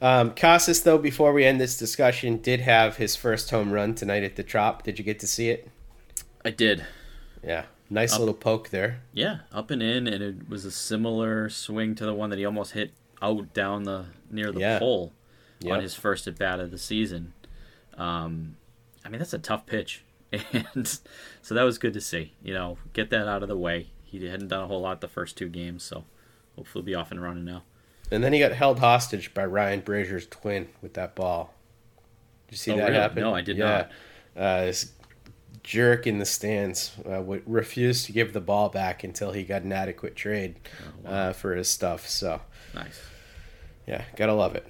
Um, 0.00 0.30
Casas, 0.32 0.82
though, 0.82 0.96
before 0.96 1.34
we 1.34 1.44
end 1.44 1.60
this 1.60 1.76
discussion, 1.76 2.38
did 2.38 2.60
have 2.60 2.96
his 2.96 3.14
first 3.14 3.50
home 3.50 3.70
run 3.70 3.94
tonight 3.94 4.24
at 4.24 4.36
the 4.36 4.42
Trop. 4.42 4.82
Did 4.82 4.98
you 4.98 5.04
get 5.04 5.20
to 5.20 5.26
see 5.26 5.50
it? 5.50 5.68
I 6.42 6.50
did. 6.50 6.86
Yeah, 7.44 7.66
nice 7.90 8.14
Up- 8.14 8.20
little 8.20 8.34
poke 8.34 8.70
there. 8.70 9.02
Yeah, 9.12 9.40
up 9.52 9.70
and 9.70 9.82
in, 9.82 10.06
and 10.06 10.22
it 10.22 10.48
was 10.48 10.64
a 10.64 10.70
similar 10.70 11.50
swing 11.50 11.94
to 11.96 12.06
the 12.06 12.14
one 12.14 12.30
that 12.30 12.38
he 12.38 12.46
almost 12.46 12.72
hit 12.72 12.92
out 13.20 13.52
down 13.52 13.82
the 13.84 14.06
near 14.30 14.50
the 14.52 14.60
Yeah. 14.60 14.78
pole 14.78 15.12
Yep. 15.60 15.72
on 15.74 15.80
his 15.82 15.94
first 15.94 16.26
at 16.26 16.38
bat 16.38 16.60
of 16.60 16.70
the 16.70 16.78
season. 16.78 17.32
Um, 17.96 18.56
I 19.04 19.08
mean, 19.08 19.18
that's 19.18 19.32
a 19.32 19.38
tough 19.38 19.64
pitch, 19.66 20.04
and 20.52 20.86
so 21.42 21.54
that 21.54 21.62
was 21.62 21.78
good 21.78 21.94
to 21.94 22.00
see. 22.00 22.32
You 22.42 22.54
know, 22.54 22.78
get 22.92 23.10
that 23.10 23.26
out 23.28 23.42
of 23.42 23.48
the 23.48 23.56
way. 23.56 23.88
He 24.04 24.24
hadn't 24.26 24.48
done 24.48 24.62
a 24.62 24.66
whole 24.66 24.80
lot 24.82 25.00
the 25.00 25.08
first 25.08 25.36
two 25.36 25.48
games, 25.48 25.82
so 25.82 26.04
hopefully 26.56 26.82
he'll 26.82 26.86
be 26.86 26.94
off 26.94 27.10
and 27.10 27.22
running 27.22 27.44
now. 27.44 27.62
And 28.10 28.22
then 28.22 28.32
he 28.32 28.38
got 28.38 28.52
held 28.52 28.78
hostage 28.78 29.34
by 29.34 29.44
Ryan 29.46 29.82
Brasier's 29.82 30.26
twin 30.26 30.68
with 30.80 30.94
that 30.94 31.14
ball. 31.16 31.54
Did 32.48 32.52
you 32.52 32.56
see 32.58 32.72
Oh, 32.72 32.76
that 32.76 32.82
really? 32.88 32.94
happen? 32.94 33.22
No, 33.22 33.34
I 33.34 33.40
did 33.40 33.56
yeah. 33.56 33.88
Uh, 34.36 34.66
this 34.66 34.92
jerk 35.64 36.06
in 36.06 36.18
the 36.18 36.24
stands 36.24 36.92
uh, 37.10 37.20
would 37.22 37.42
refused 37.46 38.06
to 38.06 38.12
give 38.12 38.32
the 38.32 38.40
ball 38.40 38.68
back 38.68 39.02
until 39.02 39.32
he 39.32 39.42
got 39.42 39.62
an 39.62 39.72
adequate 39.72 40.14
trade 40.14 40.54
uh, 41.04 41.32
for 41.32 41.56
his 41.56 41.68
stuff. 41.68 42.06
So 42.08 42.40
Nice. 42.74 43.00
Yeah, 43.86 44.04
gotta 44.16 44.34
love 44.34 44.56
it. 44.56 44.66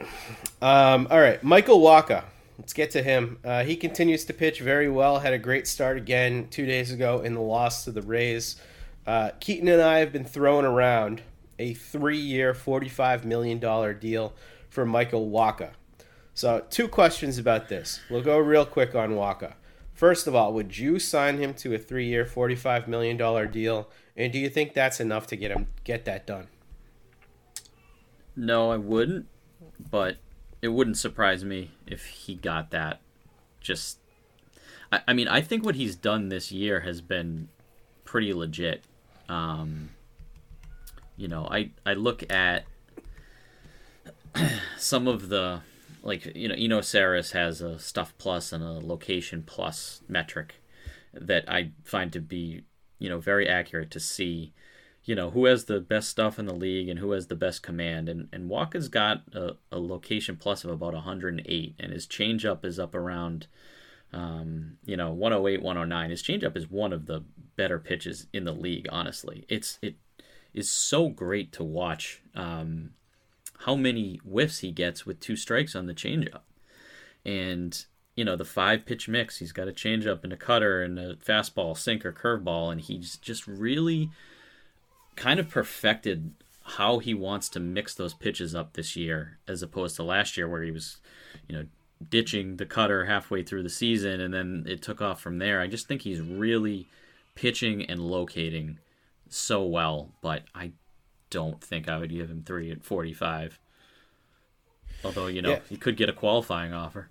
Um, 0.61 1.09
all 1.11 1.21
right, 1.21 1.43
Michael 1.43 1.81
Wacha. 1.81 2.25
Let's 2.59 2.73
get 2.73 2.91
to 2.93 3.03
him. 3.03 3.39
Uh, 3.45 3.65
he 3.65 3.77
continues 3.77 4.25
to 4.27 4.33
pitch 4.33 4.61
very 4.61 4.89
well. 4.89 5.19
Had 5.19 5.35
a 5.35 5.39
great 5.39 5.67
start 5.67 5.97
again 5.97 6.49
two 6.51 6.65
days 6.65 6.91
ago 6.91 7.21
in 7.21 7.35
the 7.35 7.41
loss 7.41 7.85
to 7.85 7.93
the 7.93 8.03
Rays. 8.03 8.57
Uh, 9.07 9.31
Keaton 9.41 9.69
and 9.69 9.83
I 9.83 9.99
have 9.99 10.13
been 10.13 10.25
throwing 10.25 10.65
around 10.65 11.23
a 11.59 11.75
three-year, 11.75 12.55
forty-five 12.55 13.25
million 13.25 13.59
dollar 13.59 13.95
deal 13.95 14.35
for 14.69 14.85
Michael 14.85 15.31
Wacha. 15.31 15.71
So, 16.35 16.65
two 16.69 16.89
questions 16.89 17.39
about 17.39 17.69
this. 17.69 18.01
We'll 18.11 18.23
go 18.23 18.39
real 18.39 18.67
quick 18.67 18.95
on 18.95 19.13
Wacha. 19.13 19.55
First 19.95 20.27
of 20.27 20.35
all, 20.35 20.53
would 20.53 20.77
you 20.77 20.99
sign 20.99 21.39
him 21.39 21.55
to 21.55 21.75
a 21.75 21.79
three-year, 21.79 22.27
forty-five 22.27 22.89
million 22.89 23.17
dollar 23.17 23.47
deal? 23.47 23.89
And 24.17 24.33
do 24.33 24.39
you 24.39 24.51
think 24.51 24.75
that's 24.75 25.01
enough 25.01 25.27
to 25.29 25.37
get 25.37 25.51
him 25.51 25.69
get 25.85 26.05
that 26.07 26.27
done? 26.27 26.49
No, 28.37 28.71
I 28.71 28.77
wouldn't, 28.77 29.27
but 29.91 30.19
it 30.61 30.69
wouldn't 30.69 30.99
surprise 30.99 31.45
me 31.45 31.73
if 31.87 32.05
he 32.05 32.35
got 32.35 32.71
that. 32.71 33.01
Just, 33.61 33.99
I, 34.93 35.01
I 35.09 35.13
mean, 35.15 35.27
I 35.27 35.41
think 35.41 35.65
what 35.65 35.75
he's 35.75 35.97
done 35.97 36.29
this 36.29 36.53
year 36.53 36.81
has 36.81 37.01
been 37.01 37.49
pretty 38.05 38.33
legit. 38.35 38.85
Um, 39.29 39.91
you 41.17 41.29
know, 41.29 41.49
I 41.51 41.71
I 41.85 41.95
look 41.95 42.31
at 42.31 42.65
some 44.79 45.09
of 45.09 45.29
the 45.29 45.61
like 46.03 46.37
you 46.37 46.49
know 46.49 46.55
Eno 46.55 46.81
Sarris 46.81 47.33
has 47.33 47.61
a 47.61 47.79
stuff 47.79 48.15
plus 48.19 48.53
and 48.53 48.63
a 48.63 48.73
location 48.73 49.43
plus 49.43 50.03
metric 50.09 50.57
that 51.13 51.45
I 51.49 51.71
find 51.85 52.13
to 52.13 52.21
be 52.21 52.63
you 52.99 53.09
know 53.09 53.19
very 53.19 53.49
accurate 53.49 53.91
to 53.93 54.01
see 54.01 54.53
you 55.07 55.15
know 55.15 55.31
who 55.31 55.47
has 55.47 55.65
the 55.65 55.81
best 55.81 56.09
stuff 56.09 56.39
in 56.39 56.47
the 56.47 56.55
league 56.55 56.89
and 56.89 56.99
who 56.99 57.13
has 57.13 57.29
the 57.29 57.37
best 57.37 57.63
command. 57.63 58.09
And 58.09 58.29
and 58.33 58.51
Wacha's 58.51 58.89
got 58.89 59.23
a, 59.33 59.57
a 59.73 59.79
location 59.79 60.37
plus 60.37 60.65
of 60.65 60.71
about 60.71 60.93
108 60.93 61.75
and 61.79 61.93
his 61.93 62.07
changeup 62.07 62.65
is 62.65 62.79
up 62.79 62.95
around 62.95 63.47
um, 64.13 64.79
you 64.85 64.97
know 64.97 65.13
108 65.13 65.63
109 65.63 66.11
his 66.11 66.23
changeup 66.23 66.57
is 66.57 66.71
one 66.71 66.93
of 66.93 67.07
the 67.07 67.23
better 67.55 67.79
pitches 67.79 68.27
in 68.33 68.45
the 68.45 68.53
league 68.53 68.89
honestly. 68.91 69.47
It's 69.49 69.79
it 69.81 69.95
is 70.53 70.69
so 70.69 71.09
great 71.09 71.53
to 71.53 71.63
watch 71.63 72.23
um, 72.35 72.91
how 73.61 73.77
many 73.77 74.17
whiffs 74.25 74.59
he 74.59 74.73
gets 74.73 75.07
with 75.07 75.21
two 75.21 75.37
strikes 75.37 75.77
on 75.77 75.87
the 75.87 75.95
changeup. 75.95 76.43
And 77.25 77.85
you 78.17 78.25
know 78.25 78.35
the 78.35 78.45
five 78.45 78.85
pitch 78.87 79.09
mix 79.09 79.39
he's 79.39 79.53
got 79.53 79.69
a 79.69 79.73
changeup 79.73 80.25
and 80.25 80.33
a 80.33 80.37
cutter 80.37 80.83
and 80.83 80.99
a 80.99 81.15
fastball 81.15 81.79
sinker 81.79 82.13
curveball 82.13 82.73
and 82.73 82.81
he's 82.81 83.19
just 83.19 83.47
really 83.47 84.11
kind 85.17 85.41
of 85.41 85.49
perfected 85.49 86.33
how 86.63 86.99
he 86.99 87.15
wants 87.15 87.49
to 87.51 87.61
mix 87.61 87.95
those 87.95 88.13
pitches 88.15 88.55
up 88.55 88.73
this 88.75 88.97
year 88.97 89.39
as 89.49 89.63
opposed 89.63 89.97
to 89.97 90.03
last 90.03 90.37
year 90.37 90.49
where 90.49 90.63
he 90.63 90.71
was 90.71 90.99
you 91.49 91.57
know 91.57 91.67
ditching 92.11 92.57
the 92.57 92.67
cutter 92.67 93.07
halfway 93.07 93.43
through 93.43 93.63
the 93.63 93.71
season 93.71 94.21
and 94.21 94.35
then 94.35 94.65
it 94.69 94.83
took 94.83 95.01
off 95.01 95.21
from 95.21 95.39
there. 95.39 95.61
I 95.61 95.67
just 95.67 95.89
think 95.89 96.03
he's 96.03 96.21
really 96.21 96.87
pitching 97.35 97.85
and 97.85 98.01
locating 98.01 98.79
so 99.29 99.65
well 99.65 100.13
but 100.23 100.45
i 100.55 100.71
don't 101.31 101.61
think 101.63 101.89
i 101.89 101.99
would 101.99 102.11
give 102.11 102.31
him 102.31 102.43
3 102.47 102.71
at 102.71 102.83
45 102.85 103.59
although 105.05 105.27
you 105.27 105.43
know 105.43 105.51
Yeah. 105.51 105.59
he 105.69 105.77
could 105.77 105.97
get 105.97 106.09
a 106.09 106.13
qualifying 106.13 106.73
offer. 106.73 107.09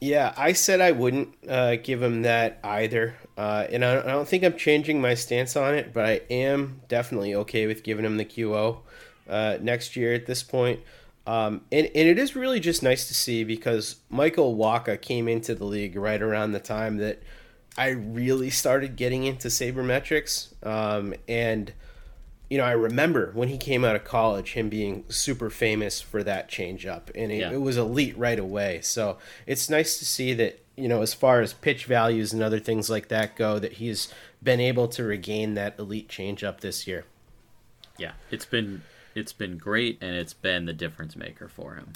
Yeah, 0.00 0.32
I 0.36 0.52
said 0.52 0.80
I 0.80 0.92
wouldn't 0.92 1.34
uh, 1.48 1.74
give 1.76 2.00
him 2.02 2.22
that 2.22 2.60
either, 2.62 3.16
uh, 3.38 3.66
and 3.70 3.84
I, 3.84 4.00
I 4.00 4.06
don't 4.06 4.28
think 4.28 4.42
I'm 4.44 4.56
changing 4.56 5.00
my 5.00 5.14
stance 5.14 5.56
on 5.56 5.74
it. 5.74 5.94
But 5.94 6.04
I 6.04 6.20
am 6.28 6.82
definitely 6.88 7.34
okay 7.36 7.66
with 7.66 7.82
giving 7.84 8.04
him 8.04 8.16
the 8.18 8.24
QO 8.24 8.78
uh, 9.28 9.56
next 9.62 9.96
year 9.96 10.12
at 10.12 10.26
this 10.26 10.42
point. 10.42 10.80
Um, 11.26 11.60
and, 11.70 11.86
and 11.94 12.08
it 12.08 12.18
is 12.18 12.34
really 12.34 12.58
just 12.58 12.82
nice 12.82 13.06
to 13.08 13.14
see 13.14 13.44
because 13.44 13.96
Michael 14.10 14.56
Wacha 14.56 15.00
came 15.00 15.28
into 15.28 15.54
the 15.54 15.64
league 15.64 15.94
right 15.94 16.20
around 16.20 16.52
the 16.52 16.60
time 16.60 16.96
that 16.98 17.22
I 17.76 17.90
really 17.90 18.50
started 18.50 18.96
getting 18.96 19.24
into 19.24 19.48
sabermetrics. 19.48 20.48
Um, 20.66 21.14
and 21.28 21.72
you 22.50 22.56
know, 22.56 22.64
I 22.64 22.72
remember 22.72 23.30
when 23.34 23.48
he 23.48 23.58
came 23.58 23.84
out 23.84 23.94
of 23.94 24.04
college, 24.04 24.54
him 24.54 24.70
being 24.70 25.04
super 25.10 25.50
famous 25.50 26.00
for 26.00 26.22
that 26.22 26.50
changeup, 26.50 27.10
and 27.14 27.30
it, 27.30 27.40
Yeah. 27.40 27.52
it 27.52 27.60
was 27.60 27.76
elite 27.76 28.16
right 28.16 28.38
away. 28.38 28.80
So 28.82 29.18
it's 29.46 29.68
nice 29.68 29.98
to 29.98 30.06
see 30.06 30.32
that 30.32 30.58
you 30.78 30.88
know, 30.88 31.02
as 31.02 31.12
far 31.14 31.40
as 31.40 31.52
pitch 31.52 31.84
values 31.84 32.32
and 32.32 32.42
other 32.42 32.58
things 32.60 32.88
like 32.88 33.08
that 33.08 33.36
go, 33.36 33.58
that 33.58 33.74
he's 33.74 34.12
been 34.42 34.60
able 34.60 34.88
to 34.88 35.02
regain 35.04 35.54
that 35.54 35.78
elite 35.78 36.08
changeup 36.08 36.60
this 36.60 36.86
year. 36.86 37.04
yeah 37.98 38.12
it's 38.30 38.44
been 38.46 38.82
it's 39.14 39.32
been 39.32 39.58
great 39.58 39.98
and 40.00 40.14
it's 40.14 40.34
been 40.34 40.64
the 40.66 40.72
difference 40.72 41.16
maker 41.16 41.48
for 41.48 41.74
him 41.74 41.92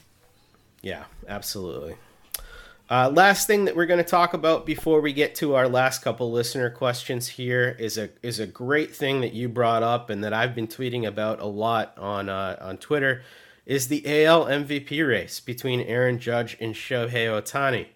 Yeah, 0.82 1.04
absolutely. 1.28 1.94
Uh, 2.90 3.08
last 3.08 3.46
thing 3.46 3.64
that 3.64 3.74
we're 3.76 3.86
going 3.86 4.02
to 4.02 4.10
talk 4.10 4.34
about 4.34 4.66
before 4.66 5.00
we 5.00 5.12
get 5.12 5.34
to 5.36 5.54
our 5.54 5.68
last 5.68 6.02
couple 6.02 6.30
listener 6.32 6.68
questions 6.68 7.28
here 7.28 7.74
is 7.78 7.96
a 7.96 8.10
is 8.22 8.38
a 8.40 8.46
great 8.46 8.94
thing 8.94 9.20
that 9.22 9.32
you 9.32 9.48
brought 9.48 9.82
up 9.82 10.10
and 10.10 10.22
that 10.24 10.32
I've 10.34 10.54
been 10.54 10.66
tweeting 10.66 11.06
about 11.06 11.40
a 11.40 11.46
lot 11.46 11.96
on 11.96 12.28
uh, 12.28 12.56
on 12.60 12.76
Twitter 12.78 13.22
is 13.64 13.86
the 13.88 14.02
AL 14.26 14.46
MVP 14.46 15.06
race 15.06 15.38
between 15.40 15.80
Aaron 15.80 16.18
Judge 16.18 16.56
and 16.60 16.74
Shohei 16.74 17.28
Ohtani. 17.28 17.86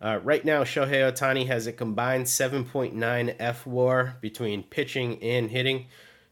Uh, 0.00 0.20
right 0.22 0.44
now, 0.44 0.62
Shohei 0.62 1.10
Ohtani 1.10 1.46
has 1.46 1.66
a 1.66 1.72
combined 1.72 2.26
7.9 2.26 3.34
F 3.38 3.66
WAR 3.66 4.16
between 4.20 4.62
pitching 4.62 5.22
and 5.22 5.50
hitting. 5.50 5.86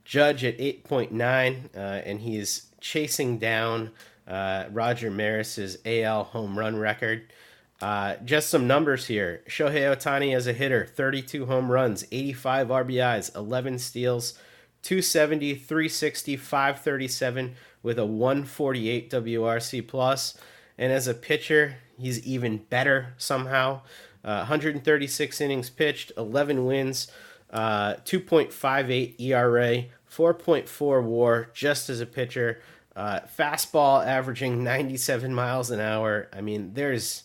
Judge 0.05 0.45
at 0.45 0.59
8.9, 0.59 1.75
uh, 1.75 1.79
and 1.79 2.21
he 2.21 2.37
is 2.37 2.67
chasing 2.81 3.39
down 3.39 3.91
uh, 4.29 4.67
Roger 4.71 5.11
Maris's 5.11 5.79
AL 5.85 6.25
home 6.25 6.57
run 6.57 6.77
record. 6.77 7.33
Uh, 7.81 8.17
just 8.25 8.49
some 8.49 8.67
numbers 8.67 9.07
here. 9.07 9.43
Shohei 9.49 9.95
Ohtani 9.95 10.35
as 10.35 10.47
a 10.47 10.53
hitter, 10.53 10.87
32 10.87 11.47
home 11.47 11.71
runs, 11.71 12.07
85 12.11 12.69
RBIs, 12.69 13.35
11 13.37 13.79
steals, 13.81 14.35
270, 14.83 15.57
360, 15.57 16.37
537 16.37 17.55
with 17.83 17.99
a 17.99 18.07
148 18.07 19.11
WRC 19.11 19.87
plus. 19.87 20.39
And 20.79 20.93
as 20.93 21.09
a 21.09 21.15
pitcher, 21.15 21.79
he's 21.99 22.25
even 22.27 22.59
better 22.59 23.15
somehow. 23.19 23.81
Uh, 24.25 24.39
136 24.39 25.41
innings 25.41 25.71
pitched, 25.71 26.13
11 26.17 26.65
wins, 26.67 27.09
uh, 27.51 27.95
2.58 28.05 29.21
ERA, 29.21 29.85
4.4 30.11 31.03
WAR 31.03 31.51
just 31.55 31.89
as 31.89 32.01
a 32.01 32.07
pitcher. 32.07 32.61
Uh, 32.95 33.21
fastball 33.39 34.05
averaging 34.05 34.65
97 34.65 35.35
miles 35.35 35.71
an 35.71 35.81
hour. 35.81 36.29
I 36.33 36.41
mean, 36.41 36.73
there's 36.75 37.25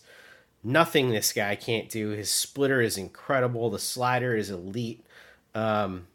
nothing 0.62 1.10
this 1.10 1.32
guy 1.32 1.56
can't 1.56 1.88
do. 1.88 2.10
His 2.10 2.30
splitter 2.30 2.80
is 2.80 2.98
incredible. 2.98 3.70
The 3.70 3.78
slider 3.78 4.36
is 4.36 4.50
elite. 4.50 5.04
Um, 5.54 6.06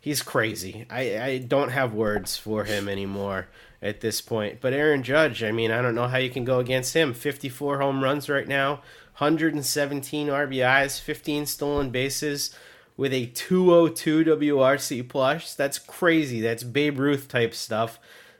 he's 0.00 0.22
crazy. 0.22 0.86
I, 0.90 1.18
I 1.18 1.38
don't 1.38 1.70
have 1.70 1.94
words 1.94 2.36
for 2.36 2.64
him 2.64 2.88
anymore 2.88 3.48
at 3.84 4.00
this 4.00 4.20
point. 4.20 4.60
But 4.60 4.72
Aaron 4.72 5.02
Judge, 5.02 5.44
I 5.44 5.52
mean, 5.52 5.70
I 5.70 5.82
don't 5.82 5.94
know 5.94 6.08
how 6.08 6.16
you 6.16 6.30
can 6.30 6.44
go 6.44 6.58
against 6.58 6.94
him. 6.94 7.12
54 7.12 7.78
home 7.78 8.02
runs 8.02 8.28
right 8.30 8.48
now, 8.48 8.76
117 9.18 10.28
RBIs, 10.28 11.00
15 11.00 11.46
stolen 11.46 11.90
bases, 11.90 12.56
with 12.96 13.12
a 13.12 13.26
202 13.26 14.24
WRC 14.24 15.06
plus. 15.08 15.54
That's 15.54 15.78
crazy. 15.78 16.40
That's 16.40 16.64
Babe 16.64 16.98
Ruth 16.98 17.28
type 17.28 17.54
stuff. 17.54 17.98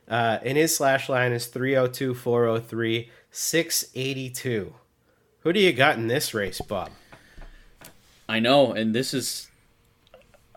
Uh, 0.08 0.38
and 0.42 0.56
his 0.56 0.74
slash 0.74 1.08
line 1.08 1.32
is 1.32 1.46
302 1.46 2.14
403 2.14 3.10
682. 3.30 4.74
Who 5.40 5.52
do 5.52 5.60
you 5.60 5.72
got 5.72 5.96
in 5.98 6.08
this 6.08 6.32
race, 6.32 6.60
Bob? 6.60 6.90
I 8.28 8.40
know, 8.40 8.72
and 8.72 8.94
this 8.94 9.12
is. 9.12 9.50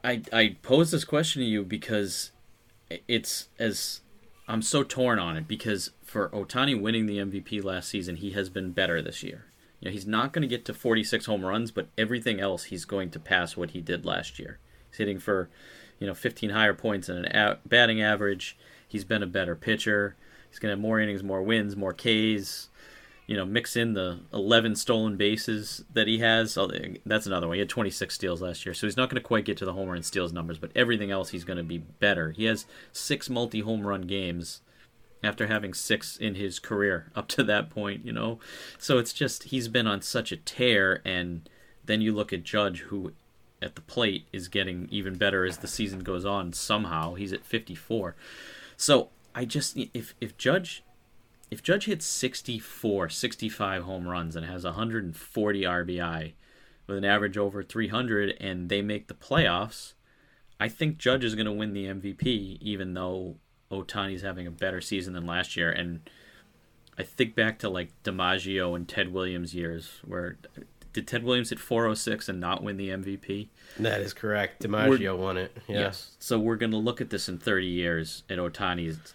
I 0.03 0.21
I 0.31 0.55
pose 0.61 0.91
this 0.91 1.03
question 1.03 1.41
to 1.41 1.47
you 1.47 1.63
because 1.63 2.31
it's 3.07 3.49
as 3.59 4.01
I'm 4.47 4.61
so 4.61 4.83
torn 4.83 5.19
on 5.19 5.35
it 5.35 5.47
because 5.47 5.91
for 6.01 6.29
Ohtani 6.29 6.79
winning 6.79 7.05
the 7.05 7.17
MVP 7.17 7.63
last 7.63 7.89
season, 7.89 8.17
he 8.17 8.31
has 8.31 8.49
been 8.49 8.71
better 8.71 9.01
this 9.01 9.21
year. 9.21 9.45
You 9.79 9.89
know, 9.89 9.91
he's 9.91 10.07
not 10.07 10.31
going 10.31 10.41
to 10.41 10.47
get 10.47 10.65
to 10.65 10.73
46 10.73 11.25
home 11.25 11.45
runs, 11.45 11.69
but 11.71 11.89
everything 11.97 12.39
else 12.39 12.65
he's 12.65 12.85
going 12.85 13.11
to 13.11 13.19
pass 13.19 13.57
what 13.57 13.71
he 13.71 13.81
did 13.81 14.05
last 14.05 14.39
year. 14.39 14.59
He's 14.89 14.99
hitting 14.99 15.19
for, 15.19 15.49
you 15.99 16.07
know, 16.07 16.13
15 16.13 16.51
higher 16.51 16.73
points 16.73 17.09
and 17.09 17.25
an 17.25 17.35
a- 17.35 17.57
batting 17.65 18.01
average. 18.01 18.57
He's 18.87 19.03
been 19.03 19.21
a 19.21 19.27
better 19.27 19.55
pitcher. 19.55 20.15
He's 20.49 20.59
going 20.59 20.69
to 20.71 20.77
have 20.77 20.81
more 20.81 20.99
innings, 20.99 21.23
more 21.23 21.43
wins, 21.43 21.75
more 21.75 21.93
Ks. 21.93 22.69
You 23.27 23.35
know, 23.35 23.45
mix 23.45 23.75
in 23.75 23.93
the 23.93 24.19
11 24.33 24.77
stolen 24.77 25.17
bases 25.17 25.83
that 25.93 26.07
he 26.07 26.19
has. 26.19 26.57
Oh, 26.57 26.71
that's 27.05 27.27
another 27.27 27.47
one. 27.47 27.55
He 27.55 27.59
had 27.59 27.69
26 27.69 28.15
steals 28.15 28.41
last 28.41 28.65
year, 28.65 28.73
so 28.73 28.87
he's 28.87 28.97
not 28.97 29.09
going 29.09 29.21
to 29.21 29.27
quite 29.27 29.45
get 29.45 29.57
to 29.57 29.65
the 29.65 29.73
homer 29.73 29.95
and 29.95 30.05
steals 30.05 30.31
numbers, 30.31 30.57
but 30.57 30.71
everything 30.75 31.11
else 31.11 31.29
he's 31.29 31.43
going 31.43 31.57
to 31.57 31.63
be 31.63 31.77
better. 31.77 32.31
He 32.31 32.45
has 32.45 32.65
six 32.93 33.29
multi 33.29 33.59
home 33.59 33.85
run 33.85 34.03
games 34.03 34.61
after 35.23 35.47
having 35.47 35.73
six 35.73 36.15
in 36.17 36.35
his 36.35 36.59
career 36.59 37.11
up 37.15 37.27
to 37.29 37.43
that 37.43 37.69
point, 37.69 38.05
you 38.05 38.13
know. 38.13 38.39
So 38.77 38.97
it's 38.97 39.13
just 39.13 39.43
he's 39.43 39.67
been 39.67 39.87
on 39.87 40.01
such 40.01 40.31
a 40.31 40.37
tear 40.37 41.01
and 41.05 41.49
then 41.85 42.01
you 42.01 42.13
look 42.13 42.33
at 42.33 42.43
Judge 42.43 42.81
who 42.81 43.13
at 43.61 43.75
the 43.75 43.81
plate 43.81 44.27
is 44.31 44.47
getting 44.47 44.87
even 44.91 45.15
better 45.15 45.45
as 45.45 45.57
the 45.57 45.67
season 45.67 45.99
goes 45.99 46.25
on 46.25 46.53
somehow. 46.53 47.15
He's 47.15 47.33
at 47.33 47.45
54. 47.45 48.15
So 48.75 49.09
I 49.33 49.45
just 49.45 49.77
if 49.93 50.15
if 50.21 50.37
Judge 50.37 50.83
if 51.49 51.63
Judge 51.63 51.85
hits 51.85 52.05
64, 52.05 53.09
65 53.09 53.83
home 53.83 54.07
runs 54.07 54.35
and 54.35 54.45
has 54.45 54.63
140 54.63 55.61
RBI 55.61 56.33
with 56.87 56.97
an 56.97 57.05
average 57.05 57.37
over 57.37 57.63
300 57.63 58.35
and 58.39 58.69
they 58.69 58.81
make 58.81 59.07
the 59.07 59.13
playoffs, 59.13 59.93
I 60.59 60.69
think 60.69 60.97
Judge 60.97 61.23
is 61.23 61.35
going 61.35 61.45
to 61.45 61.51
win 61.51 61.73
the 61.73 61.85
MVP 61.85 62.57
even 62.61 62.93
though 62.93 63.35
Ohtani's 63.71 64.21
having 64.21 64.47
a 64.47 64.51
better 64.51 64.81
season 64.81 65.13
than 65.13 65.25
last 65.25 65.55
year. 65.55 65.71
And 65.71 66.09
I 66.97 67.03
think 67.03 67.35
back 67.35 67.59
to 67.59 67.69
like 67.69 67.91
DiMaggio 68.03 68.75
and 68.75 68.87
Ted 68.87 69.13
Williams 69.13 69.53
years, 69.53 69.99
where 70.05 70.37
did 70.93 71.07
Ted 71.07 71.23
Williams 71.23 71.51
hit 71.51 71.59
406 71.59 72.27
and 72.27 72.39
not 72.39 72.63
win 72.63 72.77
the 72.77 72.89
MVP? 72.89 73.49
That 73.77 74.01
is 74.01 74.13
correct. 74.13 74.63
DiMaggio 74.63 75.15
we're, 75.15 75.23
won 75.23 75.37
it. 75.37 75.55
Yeah. 75.67 75.79
Yes. 75.79 76.15
So 76.17 76.39
we're 76.39 76.55
going 76.55 76.71
to 76.71 76.77
look 76.77 77.01
at 77.01 77.11
this 77.11 77.29
in 77.29 77.37
30 77.37 77.67
years, 77.67 78.23
and 78.29 78.39
Ohtani's, 78.39 79.13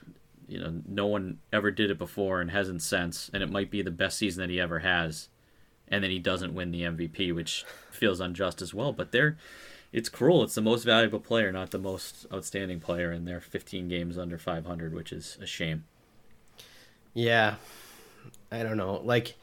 you 0.52 0.60
know, 0.60 0.82
no 0.86 1.06
one 1.06 1.38
ever 1.52 1.70
did 1.70 1.90
it 1.90 1.98
before 1.98 2.40
and 2.40 2.50
hasn't 2.50 2.82
since, 2.82 3.30
and 3.32 3.42
it 3.42 3.50
might 3.50 3.70
be 3.70 3.82
the 3.82 3.90
best 3.90 4.18
season 4.18 4.42
that 4.42 4.50
he 4.50 4.60
ever 4.60 4.80
has, 4.80 5.28
and 5.88 6.04
then 6.04 6.10
he 6.10 6.18
doesn't 6.18 6.54
win 6.54 6.70
the 6.70 6.82
MVP, 6.82 7.34
which 7.34 7.64
feels 7.90 8.20
unjust 8.20 8.60
as 8.60 8.74
well. 8.74 8.92
But 8.92 9.12
they're 9.12 9.36
it's 9.92 10.08
cruel. 10.08 10.42
It's 10.42 10.54
the 10.54 10.62
most 10.62 10.84
valuable 10.84 11.20
player, 11.20 11.52
not 11.52 11.70
the 11.70 11.78
most 11.78 12.26
outstanding 12.32 12.80
player, 12.80 13.10
and 13.10 13.28
they're 13.28 13.40
15 13.40 13.88
games 13.88 14.16
under 14.16 14.38
500, 14.38 14.94
which 14.94 15.12
is 15.12 15.36
a 15.40 15.46
shame. 15.46 15.84
Yeah, 17.12 17.56
I 18.50 18.62
don't 18.62 18.78
know. 18.78 19.02
Like, 19.04 19.36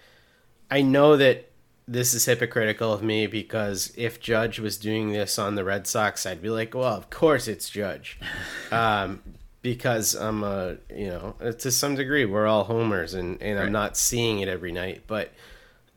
I 0.72 0.82
know 0.82 1.18
that 1.18 1.51
this 1.88 2.14
is 2.14 2.26
hypocritical 2.26 2.91
of 2.91 3.03
me 3.03 3.28
because 3.28 3.93
if 3.95 4.20
Judge 4.20 4.60
was 4.60 4.78
doing 4.78 5.12
this 5.12 5.38
on 5.38 5.55
the 5.55 5.64
Red 5.64 5.86
Sox, 5.86 6.26
I'd 6.26 6.41
be 6.41 6.49
like, 6.49 6.74
well, 6.74 6.95
of 6.95 7.10
course 7.10 7.47
it's 7.47 7.70
Judge, 7.70 8.20
um, 8.72 9.22
because 9.62 10.16
I'm 10.16 10.43
a 10.43 10.78
you 10.89 11.07
know 11.07 11.36
to 11.60 11.72
some 11.72 11.95
degree 11.95 12.26
we're 12.26 12.47
all 12.47 12.66
homers, 12.66 13.14
and 13.14 13.41
and 13.41 13.57
right. 13.57 13.66
I'm 13.66 13.72
not 13.72 13.97
seeing 13.97 14.39
it 14.39 14.47
every 14.47 14.72
night, 14.72 15.03
but 15.07 15.34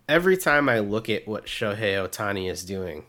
every 0.08 0.36
time 0.36 0.68
I 0.68 0.80
look 0.80 1.08
at 1.08 1.26
what 1.26 1.46
Shohei 1.46 1.94
Ohtani 1.94 2.50
is 2.50 2.64
doing 2.64 3.04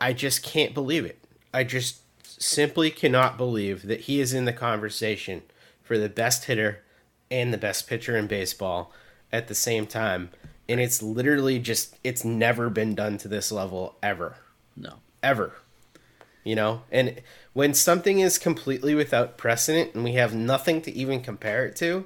I 0.00 0.12
just 0.12 0.42
can't 0.42 0.74
believe 0.74 1.04
it. 1.04 1.18
I 1.52 1.64
just 1.64 2.00
simply 2.22 2.90
cannot 2.90 3.38
believe 3.38 3.86
that 3.86 4.02
he 4.02 4.20
is 4.20 4.34
in 4.34 4.44
the 4.44 4.52
conversation 4.52 5.42
for 5.82 5.96
the 5.96 6.08
best 6.08 6.44
hitter 6.44 6.82
and 7.30 7.52
the 7.52 7.58
best 7.58 7.86
pitcher 7.86 8.16
in 8.16 8.26
baseball 8.26 8.92
at 9.32 9.48
the 9.48 9.54
same 9.54 9.86
time. 9.86 10.30
And 10.68 10.80
it's 10.80 11.02
literally 11.02 11.58
just, 11.58 11.96
it's 12.04 12.24
never 12.24 12.68
been 12.68 12.94
done 12.94 13.18
to 13.18 13.28
this 13.28 13.50
level 13.50 13.96
ever. 14.02 14.36
No. 14.76 14.94
Ever. 15.22 15.54
You 16.44 16.56
know? 16.56 16.82
And 16.92 17.22
when 17.56 17.72
something 17.72 18.18
is 18.18 18.36
completely 18.36 18.94
without 18.94 19.38
precedent 19.38 19.94
and 19.94 20.04
we 20.04 20.12
have 20.12 20.34
nothing 20.34 20.82
to 20.82 20.92
even 20.92 21.22
compare 21.22 21.64
it 21.64 21.74
to, 21.74 22.04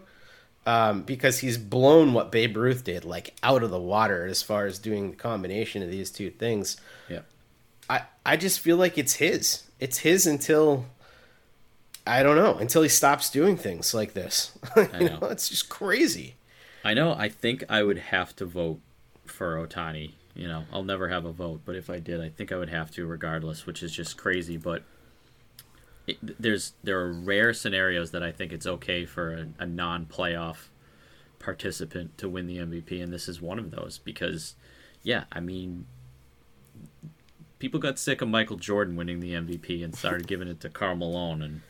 um, 0.64 1.02
because 1.02 1.40
he's 1.40 1.58
blown 1.58 2.12
what 2.12 2.30
Babe 2.30 2.56
Ruth 2.56 2.84
did, 2.84 3.04
like 3.04 3.34
out 3.42 3.64
of 3.64 3.70
the 3.72 3.80
water 3.80 4.26
as 4.26 4.44
far 4.44 4.66
as 4.66 4.78
doing 4.78 5.10
the 5.10 5.16
combination 5.16 5.82
of 5.82 5.90
these 5.90 6.12
two 6.12 6.30
things. 6.30 6.76
Yeah. 7.08 7.22
I 7.88 8.02
I 8.24 8.36
just 8.36 8.60
feel 8.60 8.76
like 8.76 8.96
it's 8.96 9.14
his. 9.14 9.64
It's 9.80 9.98
his 9.98 10.24
until 10.24 10.84
I 12.06 12.22
don't 12.22 12.36
know 12.36 12.54
until 12.54 12.82
he 12.82 12.88
stops 12.88 13.28
doing 13.28 13.56
things 13.56 13.92
like 13.92 14.14
this. 14.14 14.56
you 14.76 14.88
I 14.92 14.98
know. 15.00 15.18
know. 15.18 15.26
it's 15.30 15.48
just 15.48 15.68
crazy. 15.68 16.36
I 16.84 16.94
know. 16.94 17.12
I 17.12 17.28
think 17.28 17.64
I 17.68 17.82
would 17.82 17.98
have 17.98 18.36
to 18.36 18.44
vote 18.44 18.78
for 19.26 19.56
Ohtani. 19.56 20.12
You 20.36 20.46
know, 20.46 20.66
I'll 20.72 20.84
never 20.84 21.08
have 21.08 21.24
a 21.24 21.32
vote, 21.32 21.62
but 21.64 21.74
if 21.74 21.90
I 21.90 21.98
did, 21.98 22.20
I 22.20 22.28
think 22.28 22.52
I 22.52 22.56
would 22.56 22.70
have 22.70 22.92
to 22.92 23.04
regardless, 23.04 23.66
which 23.66 23.82
is 23.82 23.90
just 23.90 24.16
crazy. 24.16 24.56
But 24.56 24.84
it, 26.10 26.42
there's 26.42 26.72
there 26.82 26.98
are 27.00 27.12
rare 27.12 27.52
scenarios 27.52 28.10
that 28.10 28.22
I 28.22 28.32
think 28.32 28.52
it's 28.52 28.66
okay 28.66 29.06
for 29.06 29.32
a, 29.32 29.48
a 29.62 29.66
non-playoff 29.66 30.68
participant 31.38 32.18
to 32.18 32.28
win 32.28 32.46
the 32.46 32.58
MVP, 32.58 33.02
and 33.02 33.12
this 33.12 33.28
is 33.28 33.40
one 33.40 33.58
of 33.58 33.70
those 33.70 33.98
because, 33.98 34.54
yeah, 35.02 35.24
I 35.32 35.40
mean, 35.40 35.86
people 37.58 37.80
got 37.80 37.98
sick 37.98 38.20
of 38.20 38.28
Michael 38.28 38.56
Jordan 38.56 38.96
winning 38.96 39.20
the 39.20 39.32
MVP 39.32 39.84
and 39.84 39.94
started 39.94 40.26
giving 40.26 40.48
it 40.48 40.60
to 40.60 40.68
Karl 40.68 40.96
Malone. 40.96 41.42
And 41.42 41.60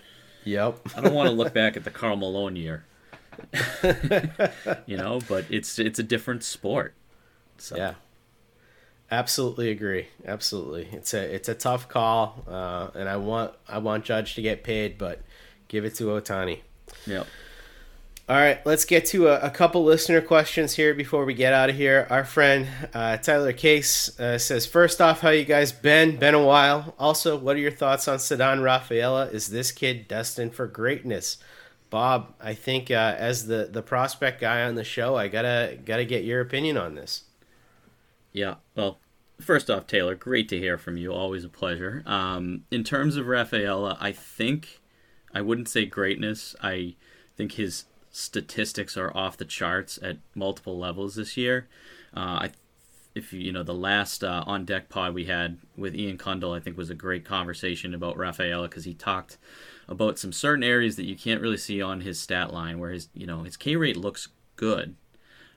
yep, 0.45 0.81
I 0.97 1.01
don't 1.01 1.15
want 1.15 1.29
to 1.29 1.35
look 1.35 1.53
back 1.53 1.77
at 1.77 1.85
the 1.85 1.91
Karl 1.91 2.17
Malone 2.17 2.57
year, 2.57 2.85
you 4.87 4.97
know, 4.97 5.21
but 5.29 5.45
it's 5.51 5.79
it's 5.79 5.99
a 5.99 6.05
different 6.05 6.43
sport. 6.43 6.95
So. 7.59 7.77
Yeah, 7.77 7.95
absolutely 9.11 9.71
agree. 9.71 10.09
Absolutely, 10.25 10.89
it's 10.93 11.15
a 11.15 11.35
it's 11.35 11.49
a 11.49 11.55
tough 11.55 11.89
call, 11.89 12.45
uh, 12.49 12.89
and 12.95 13.09
I 13.09 13.17
want 13.17 13.53
I 13.69 13.79
want 13.79 14.05
Judge 14.05 14.35
to 14.35 14.43
get 14.43 14.65
paid, 14.65 14.99
but 14.99 15.21
give 15.69 15.85
it 15.85 15.95
to 15.97 16.05
Ohtani. 16.05 16.61
Yep. 17.07 17.27
All 18.31 18.37
right, 18.37 18.65
let's 18.65 18.85
get 18.85 19.07
to 19.07 19.27
a, 19.27 19.41
a, 19.41 19.51
couple 19.51 19.83
listener 19.83 20.21
questions 20.21 20.77
here 20.77 20.95
before 20.95 21.25
we 21.25 21.35
get 21.35 21.53
out 21.53 21.69
of 21.69 21.75
here. 21.75 22.07
Our 22.11 22.25
friend 22.25 22.69
uh, 22.95 23.17
Tyler 23.17 23.53
Case 23.53 24.21
uh, 24.21 24.39
says, 24.39 24.67
first 24.67 25.01
off, 25.01 25.21
how 25.21 25.31
you 25.31 25.45
guys 25.45 25.73
been? 25.73 26.17
Been 26.17 26.37
a 26.37 26.45
while. 26.45 26.95
Also, 26.97 27.37
what 27.37 27.57
are 27.57 27.59
your 27.59 27.73
thoughts 27.73 28.07
on 28.07 28.19
Ceddanne 28.19 28.63
Rafaela? 28.63 29.27
Is 29.31 29.49
this 29.49 29.73
kid 29.73 30.07
destined 30.07 30.55
for 30.55 30.69
greatness? 30.69 31.39
Bob, 31.91 32.33
I 32.41 32.55
think 32.55 32.89
uh, 32.89 33.17
as 33.19 33.49
the, 33.49 33.69
the 33.69 33.83
prospect 33.83 34.41
guy 34.41 34.63
on 34.63 34.77
the 34.77 34.85
show, 34.85 35.17
I 35.17 35.27
gotta 35.27 35.77
gotta 35.85 36.05
get 36.05 36.23
your 36.23 36.41
opinion 36.41 36.77
on 36.77 36.95
this. 36.95 37.25
Yeah, 38.33 38.57
well, 38.75 38.99
first 39.41 39.71
off, 39.71 39.87
Taylor, 39.87 40.15
great 40.15 40.49
to 40.51 40.59
hear 40.59 40.79
from 40.79 40.97
you. 40.97 41.13
Always 41.13 41.45
a 41.45 41.49
pleasure. 41.49 42.03
Um, 42.07 42.65
in 42.71 42.85
terms 42.85 43.17
of 43.17 43.27
Rafaela, 43.27 43.97
I 44.01 44.13
think 44.13 44.81
I 45.35 45.41
wouldn't 45.41 45.69
say 45.69 45.87
greatness. 45.87 46.55
I 46.63 46.95
think 47.37 47.53
his 47.53 47.85
statistics 48.11 48.97
are 48.97 49.17
off 49.17 49.37
the 49.37 49.45
charts 49.45 49.99
at 50.03 50.19
multiple 50.35 50.79
levels 50.79 51.15
this 51.15 51.37
year. 51.37 51.69
Uh, 52.17 52.21
I, 52.21 52.51
if 53.15 53.33
you 53.33 53.41
you 53.41 53.53
know 53.53 53.63
the 53.63 53.75
last 53.75 54.23
uh, 54.23 54.45
on 54.47 54.65
deck 54.65 54.89
pod 54.89 55.15
we 55.15 55.25
had 55.25 55.59
with 55.77 55.95
Ian 55.95 56.19
Cundall, 56.19 56.57
I 56.57 56.61
think 56.61 56.77
was 56.77 56.91
a 56.91 56.95
great 56.95 57.25
conversation 57.25 57.95
about 57.95 58.17
Rafaela 58.17 58.69
because 58.69 58.85
he 58.85 58.95
talked 58.95 59.39
about 59.89 60.19
some 60.19 60.33
certain 60.33 60.63
areas 60.63 60.97
that 60.97 61.07
you 61.07 61.17
can't 61.17 61.41
really 61.41 61.57
see 61.57 61.83
on 61.83 62.01
his 62.01 62.21
stat 62.21 62.53
line, 62.53 62.79
where 62.79 62.91
his 62.91 63.09
you 63.15 63.27
know 63.27 63.43
his 63.43 63.57
K 63.57 63.77
rate 63.77 63.97
looks 63.97 64.29
good, 64.57 64.97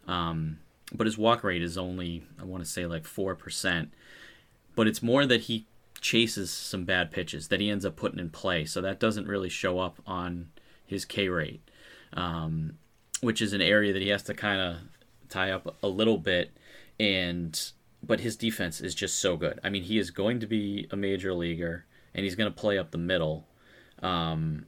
um, 0.07 0.59
but 0.91 1.07
his 1.07 1.17
walk 1.17 1.43
rate 1.43 1.61
is 1.61 1.77
only 1.77 2.23
I 2.39 2.43
want 2.43 2.63
to 2.63 2.69
say 2.69 2.85
like 2.85 3.05
four 3.05 3.35
percent. 3.35 3.91
But 4.75 4.87
it's 4.87 5.03
more 5.03 5.25
that 5.25 5.41
he 5.41 5.67
chases 6.01 6.51
some 6.51 6.83
bad 6.83 7.11
pitches 7.11 7.47
that 7.49 7.61
he 7.61 7.69
ends 7.69 7.85
up 7.85 7.95
putting 7.95 8.19
in 8.19 8.29
play, 8.29 8.65
so 8.65 8.81
that 8.81 8.99
doesn't 8.99 9.27
really 9.27 9.49
show 9.49 9.79
up 9.79 10.01
on 10.05 10.49
his 10.85 11.05
K 11.05 11.29
rate 11.29 11.61
um, 12.15 12.77
which 13.21 13.41
is 13.41 13.53
an 13.53 13.61
area 13.61 13.93
that 13.93 14.01
he 14.01 14.09
has 14.09 14.23
to 14.23 14.33
kind 14.33 14.61
of 14.61 14.77
tie 15.29 15.51
up 15.51 15.75
a 15.81 15.87
little 15.87 16.17
bit. 16.17 16.51
And 16.99 17.59
but 18.01 18.19
his 18.19 18.35
defense 18.35 18.81
is 18.81 18.93
just 18.93 19.19
so 19.19 19.37
good. 19.37 19.59
I 19.63 19.69
mean, 19.69 19.83
he 19.83 19.97
is 19.97 20.11
going 20.11 20.39
to 20.41 20.47
be 20.47 20.87
a 20.91 20.95
major 20.95 21.33
leaguer, 21.33 21.85
and 22.13 22.23
he's 22.23 22.35
going 22.35 22.51
to 22.51 22.59
play 22.59 22.77
up 22.77 22.91
the 22.91 22.97
middle. 22.97 23.47
Um, 24.01 24.65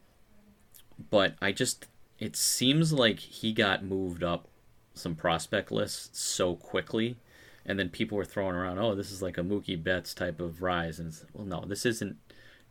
but 1.09 1.35
I 1.41 1.51
just 1.51 1.87
it 2.19 2.35
seems 2.35 2.93
like 2.93 3.19
he 3.19 3.51
got 3.51 3.83
moved 3.83 4.23
up 4.23 4.47
some 4.95 5.15
prospect 5.15 5.71
lists 5.71 6.19
so 6.19 6.55
quickly 6.55 7.17
and 7.65 7.79
then 7.79 7.89
people 7.89 8.17
were 8.17 8.25
throwing 8.25 8.55
around, 8.55 8.77
oh, 8.77 8.93
this 8.93 9.11
is 9.11 9.21
like 9.21 9.37
a 9.37 9.41
Mookie 9.41 9.81
Betts 9.81 10.13
type 10.13 10.39
of 10.39 10.61
rise, 10.61 10.99
and 10.99 11.13
well, 11.33 11.45
no, 11.45 11.65
this 11.65 11.85
isn't. 11.85 12.17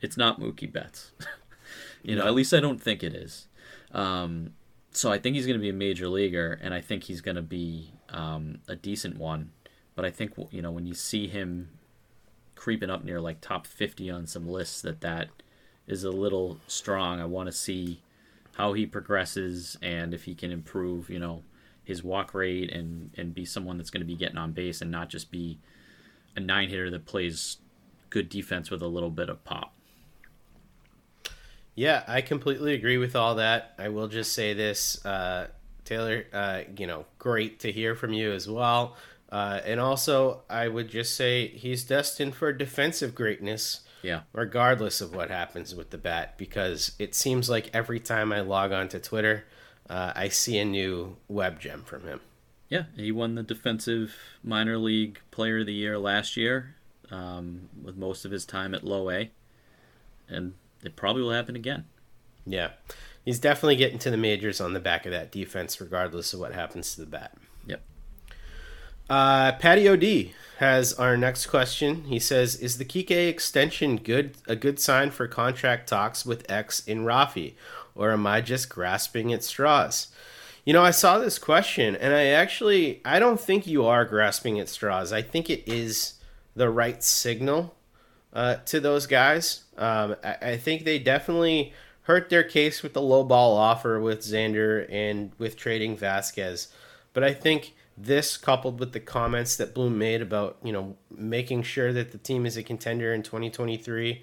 It's 0.01 0.17
not 0.17 0.41
Mookie 0.41 0.73
Betts. 0.73 1.13
you 2.03 2.15
know, 2.15 2.27
at 2.27 2.35
least 2.35 2.55
I 2.55 2.61
don't 2.61 2.81
think 2.81 3.03
it 3.03 3.15
is. 3.15 3.49
Um, 3.93 4.53
so 4.93 5.11
I 5.11 5.19
think 5.19 5.35
he's 5.35 5.47
going 5.47 5.59
to 5.59 5.63
be 5.63 5.71
a 5.71 5.75
major 5.75 6.09
leaguer, 6.09 6.59
and 6.63 6.73
I 6.73 6.81
think 6.81 7.05
he's 7.05 7.21
going 7.21 7.37
to 7.37 7.43
be 7.43 7.91
um, 8.11 8.59
a 8.69 8.77
decent 8.77 9.19
one. 9.19 9.51
But 9.97 10.05
I 10.05 10.11
think 10.11 10.35
you 10.51 10.63
know 10.63 10.71
when 10.71 10.87
you 10.87 10.95
see 10.95 11.27
him 11.27 11.71
creeping 12.55 12.91
up 12.91 13.05
near 13.05 13.21
like 13.21 13.41
top 13.41 13.67
50 13.67 14.11
on 14.11 14.27
some 14.27 14.47
lists, 14.47 14.81
that 14.83 15.01
that 15.01 15.29
is 15.89 16.05
a 16.05 16.11
little 16.11 16.61
strong. 16.69 17.21
I 17.21 17.25
want 17.25 17.49
to 17.49 17.53
see 17.53 18.01
how 18.57 18.73
he 18.73 18.87
progresses 18.87 19.77
and 19.83 20.15
if 20.15 20.25
he 20.25 20.35
can 20.35 20.53
improve, 20.53 21.11
you 21.11 21.19
know, 21.19 21.43
his 21.85 22.03
walk 22.03 22.35
rate 22.35 22.73
and 22.73 23.11
and 23.17 23.35
be 23.35 23.45
someone 23.45 23.77
that's 23.77 23.91
going 23.91 24.01
to 24.01 24.07
be 24.07 24.17
getting 24.17 24.39
on 24.39 24.53
base 24.53 24.81
and 24.81 24.91
not 24.91 25.09
just 25.09 25.31
be 25.31 25.59
a 26.37 26.41
nine 26.41 26.69
hitter 26.69 26.91
that 26.91 27.07
plays 27.07 27.59
good 28.11 28.29
defense 28.29 28.71
with 28.71 28.83
a 28.83 28.87
little 28.87 29.11
bit 29.11 29.29
of 29.29 29.45
pop. 29.45 29.75
Yeah, 31.75 32.05
I 32.07 32.21
completely 32.21 32.75
agree 32.75 32.99
with 32.99 33.17
all 33.17 33.37
that. 33.37 33.75
I 33.79 33.89
will 33.89 34.07
just 34.07 34.33
say 34.33 34.55
this, 34.55 35.05
uh, 35.05 35.49
Taylor. 35.85 36.25
Uh, 36.33 36.63
you 36.77 36.87
know, 36.87 37.05
great 37.19 37.61
to 37.61 37.73
hear 37.73 37.95
from 37.95 38.13
you 38.13 38.33
as 38.33 38.49
well. 38.49 38.97
Uh, 39.31 39.61
and 39.65 39.81
also, 39.81 40.43
I 40.49 40.69
would 40.69 40.89
just 40.89 41.17
say 41.17 41.49
he's 41.49 41.83
destined 41.83 42.37
for 42.37 42.53
defensive 42.53 43.15
greatness. 43.15 43.81
Yeah. 44.03 44.21
Regardless 44.33 45.01
of 45.01 45.15
what 45.15 45.31
happens 45.31 45.75
with 45.75 45.91
the 45.91 45.99
bat, 45.99 46.39
because 46.39 46.93
it 46.99 47.15
seems 47.15 47.51
like 47.51 47.71
every 47.73 47.99
time 47.99 48.33
I 48.33 48.41
log 48.43 48.71
on 48.71 48.89
to 48.91 49.01
Twitter, 49.01 49.45
uh, 49.89 50.13
I 50.15 50.29
see 50.29 50.59
a 50.59 50.65
new 50.65 51.17
web 51.29 51.61
gem 51.61 51.83
from 51.83 52.05
him. 52.05 52.21
Yeah, 52.69 52.85
he 52.97 53.13
won 53.13 53.35
the 53.35 53.43
defensive 53.43 54.15
minor 54.43 54.79
league 54.79 55.21
player 55.31 55.61
of 55.61 55.67
the 55.67 55.75
year 55.75 55.99
last 55.99 56.37
year, 56.37 56.75
um, 57.11 57.69
with 57.83 57.97
most 57.97 58.25
of 58.25 58.31
his 58.31 58.45
time 58.45 58.75
at 58.75 58.85
low 58.85 59.11
A, 59.11 59.31
and 60.29 60.55
it 60.83 60.97
probably 60.97 61.23
will 61.23 61.31
happen 61.33 61.57
again. 61.57 61.85
Yeah, 62.47 62.71
he's 63.25 63.39
definitely 63.39 63.77
getting 63.77 63.99
to 64.01 64.11
the 64.11 64.17
majors 64.17 64.61
on 64.61 64.73
the 64.73 64.81
back 64.81 65.05
of 65.07 65.13
that 65.13 65.31
defense, 65.31 65.81
regardless 65.81 66.33
of 66.33 66.41
what 66.41 66.53
happens 66.53 66.95
to 66.95 67.03
the 67.03 67.07
bat. 67.07 67.37
Yep. 67.67 67.83
Uh, 69.09 69.53
Patty 69.53 69.87
OD 69.87 70.33
has 70.59 70.95
our 70.95 71.17
next 71.17 71.47
question. 71.47 72.05
He 72.05 72.19
says, 72.19 72.57
"Is 72.57 72.79
the 72.79 72.85
Kike 72.85 73.29
extension 73.29 73.99
good 73.99 74.37
a 74.47 74.57
good 74.57 74.81
sign 74.81 75.11
for 75.11 75.29
contract 75.29 75.89
talks 75.89 76.25
with 76.25 76.51
X 76.51 76.83
in 76.87 77.05
Rafi, 77.05 77.55
or 77.95 78.13
am 78.13 78.27
I 78.27 78.41
just 78.41 78.69
grasping 78.69 79.33
at 79.33 79.45
straws?" 79.45 80.09
You 80.65 80.73
know, 80.73 80.83
I 80.83 80.93
saw 80.93 81.19
this 81.19 81.39
question, 81.39 81.95
and 81.97 82.15
I 82.15 82.27
actually 82.27 83.01
I 83.05 83.19
don't 83.19 83.41
think 83.41 83.67
you 83.67 83.85
are 83.85 84.05
grasping 84.05 84.59
at 84.59 84.69
straws. 84.69 85.13
I 85.13 85.23
think 85.23 85.51
it 85.51 85.63
is 85.67 86.15
the 86.57 86.71
right 86.71 87.03
signal 87.03 87.75
uh, 88.33 88.57
to 88.67 88.81
those 88.81 89.07
guys. 89.07 89.65
Um, 89.77 90.17
I, 90.25 90.37
I 90.43 90.57
think 90.57 90.85
they 90.85 90.99
definitely 90.99 91.73
hurt 92.03 92.29
their 92.29 92.43
case 92.43 92.83
with 92.83 92.93
the 92.93 93.03
low 93.03 93.25
ball 93.25 93.57
offer 93.57 94.01
with 94.01 94.21
Xander 94.21 94.87
and 94.91 95.33
with 95.39 95.57
trading 95.57 95.97
Vázquez, 95.97 96.69
but 97.13 97.25
I 97.25 97.33
think 97.33 97.75
this 97.97 98.37
coupled 98.37 98.81
with 98.81 98.93
the 98.93 99.01
comments 99.01 99.57
that 99.57 99.75
Bloom 99.75 99.99
made 99.99 100.21
about 100.21 100.57
you 100.63 100.73
know 100.73 100.97
making 101.11 101.63
sure 101.63 101.93
that 101.93 102.13
the 102.13 102.19
team 102.19 102.45
is 102.45 102.57
a 102.57 102.63
contender 102.63 103.15
in 103.15 103.23
2023 103.23 104.23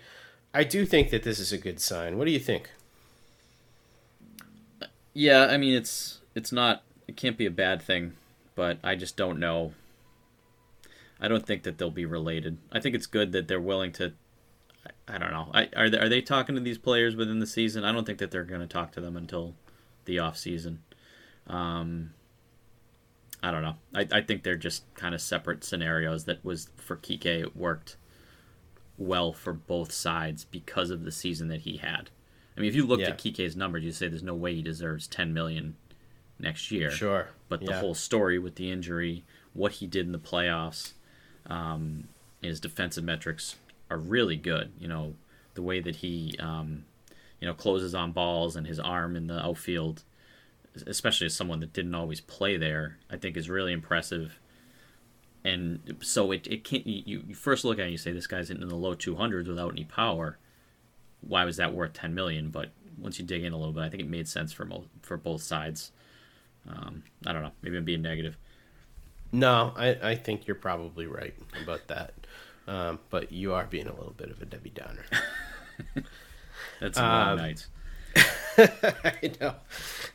I 0.54 0.64
do 0.64 0.86
think 0.86 1.10
that 1.12 1.24
this 1.24 1.40
is 1.40 1.54
a 1.54 1.58
good 1.58 1.80
sign 1.80 2.18
what 2.18 2.26
do 2.26 2.32
you 2.32 2.40
think 2.40 2.70
Yeah, 5.14 5.48
I 5.48 5.58
mean 5.58 5.74
it's 5.74 6.20
it's 6.36 6.52
not 6.52 6.84
it 7.08 7.18
can't 7.18 7.38
be 7.38 7.46
a 7.46 7.52
bad 7.52 7.82
thing, 7.82 8.14
but 8.56 8.78
I 8.84 8.96
just 8.96 9.18
don't 9.18 9.40
know. 9.40 9.74
I 11.20 11.28
don't 11.28 11.46
think 11.46 11.64
that 11.64 11.78
they'll 11.78 11.92
be 11.92 12.06
related. 12.06 12.58
I 12.72 12.80
think 12.80 12.96
it's 12.96 13.06
good 13.06 13.32
that 13.34 13.48
they're 13.48 13.62
willing 13.62 13.92
to. 13.94 14.14
I, 15.08 15.20
don't 15.20 15.30
know. 15.30 15.52
I, 15.54 15.70
are 15.76 15.90
they, 15.92 16.00
are 16.00 16.10
they 16.10 16.22
talking 16.22 16.56
to 16.56 16.62
these 16.62 16.80
players 16.80 17.16
within 17.16 17.38
the 17.38 17.46
season? 17.46 17.84
I 17.84 17.92
don't 17.92 18.06
think 18.06 18.18
that 18.18 18.32
they're 18.32 18.44
going 18.44 18.62
to 18.62 18.68
talk 18.68 18.92
to 18.94 19.02
them 19.02 19.16
until 19.16 19.54
the 20.06 20.18
off 20.18 20.38
season. 20.38 20.82
Um, 21.46 22.14
I 23.44 23.52
don't 23.52 23.62
know. 23.62 23.76
I, 23.94 24.08
I 24.12 24.22
think 24.22 24.42
they're 24.42 24.56
just 24.56 24.92
kind 24.96 25.14
of 25.14 25.22
separate 25.22 25.64
scenarios. 25.64 26.26
That 26.26 26.44
was 26.44 26.70
for 26.78 26.96
Kike. 26.98 27.26
It 27.26 27.56
worked 27.56 27.98
well 28.98 29.34
for 29.34 29.54
both 29.54 29.92
sides 29.92 30.46
because 30.46 30.90
of 30.90 31.04
the 31.04 31.12
season 31.12 31.48
that 31.50 31.62
he 31.62 31.78
had. 31.78 32.10
I 32.62 32.64
mean, 32.64 32.70
if 32.70 32.76
you 32.76 32.86
looked 32.86 33.02
Yeah. 33.02 33.10
at 33.10 33.18
Kike's 33.18 33.56
numbers, 33.56 33.84
you'd 33.84 33.96
say 33.96 34.08
there's 34.08 34.22
no 34.22 34.36
way 34.36 34.54
he 34.54 34.62
deserves 34.62 35.08
10 35.08 35.34
million 35.34 35.76
next 36.38 36.70
year. 36.70 36.92
Sure. 36.92 37.30
But 37.50 37.62
the 37.62 37.72
Yeah. 37.72 37.80
whole 37.80 37.96
story 37.96 38.38
with 38.38 38.54
the 38.54 38.70
injury, 38.70 39.24
what 39.54 39.74
he 39.74 39.88
did 39.88 40.06
in 40.06 40.12
the 40.12 40.20
playoffs, 40.20 40.94
um, 41.48 42.08
his 42.40 42.60
defensive 42.60 43.04
metrics 43.04 43.56
are 43.90 43.98
really 43.98 44.36
good. 44.38 44.74
You 44.80 44.88
know, 44.88 45.16
the 45.56 45.64
way 45.64 45.80
that 45.80 45.98
he, 45.98 46.36
um, 46.38 46.86
you 47.40 47.48
know, 47.48 47.56
closes 47.56 47.96
on 47.96 48.12
balls 48.12 48.56
and 48.56 48.68
his 48.68 48.80
arm 48.80 49.16
in 49.16 49.26
the 49.26 49.44
outfield, 49.44 50.04
especially 50.86 51.26
as 51.26 51.36
someone 51.36 51.62
that 51.62 51.74
didn't 51.74 51.96
always 51.96 52.22
play 52.22 52.58
there, 52.58 53.00
I 53.10 53.18
think 53.18 53.38
is 53.38 53.50
really 53.50 53.74
impressive. 53.74 54.40
And 55.44 55.98
so 56.02 56.32
it, 56.32 56.46
it 56.46 56.64
can't, 56.64 56.86
you, 56.86 57.24
you 57.28 57.34
first 57.34 57.66
look 57.66 57.80
at 57.80 57.82
it 57.82 57.86
and 57.86 57.92
you 57.94 57.98
say, 57.98 58.12
this 58.12 58.28
guy's 58.28 58.52
in 58.52 58.60
the 58.60 58.76
low 58.76 58.94
200s 58.94 59.48
without 59.48 59.72
any 59.72 59.84
power. 59.86 60.38
Why 61.22 61.46
was 61.46 61.58
that 61.58 61.74
worth 61.74 61.94
10 61.94 62.14
million? 62.14 62.50
But 62.50 62.72
once 62.98 63.18
you 63.20 63.26
dig 63.26 63.44
in 63.44 63.54
a 63.54 63.58
little 63.58 63.74
bit, 63.74 63.82
I 63.84 63.90
think 63.90 64.02
it 64.04 64.10
made 64.10 64.28
sense 64.28 64.52
for 64.52 64.66
mo- 64.66 64.86
for 65.02 65.18
both 65.18 65.42
sides. 65.44 65.92
Um, 66.70 67.04
I 67.26 67.34
don't 67.34 67.42
know. 67.42 67.52
Maybe 67.62 67.78
I'm 67.78 67.86
being 67.86 68.02
negative. 68.04 68.38
no 69.32 69.74
I, 69.76 69.98
I 70.12 70.16
think 70.16 70.46
you're 70.46 70.56
probably 70.56 71.08
right 71.08 71.34
about 71.64 71.88
that 71.88 72.14
um, 72.68 73.00
but 73.10 73.32
you 73.32 73.54
are 73.54 73.66
being 73.66 73.88
a 73.88 73.96
little 73.96 74.14
bit 74.14 74.30
of 74.30 74.42
a 74.42 74.46
Debbie 74.46 74.70
Downer 74.72 75.06
That's 76.80 76.98
some 76.98 77.06
long 77.06 77.30
Um, 77.32 77.38
nights. 77.38 77.68
I 78.58 79.32
know. 79.40 79.56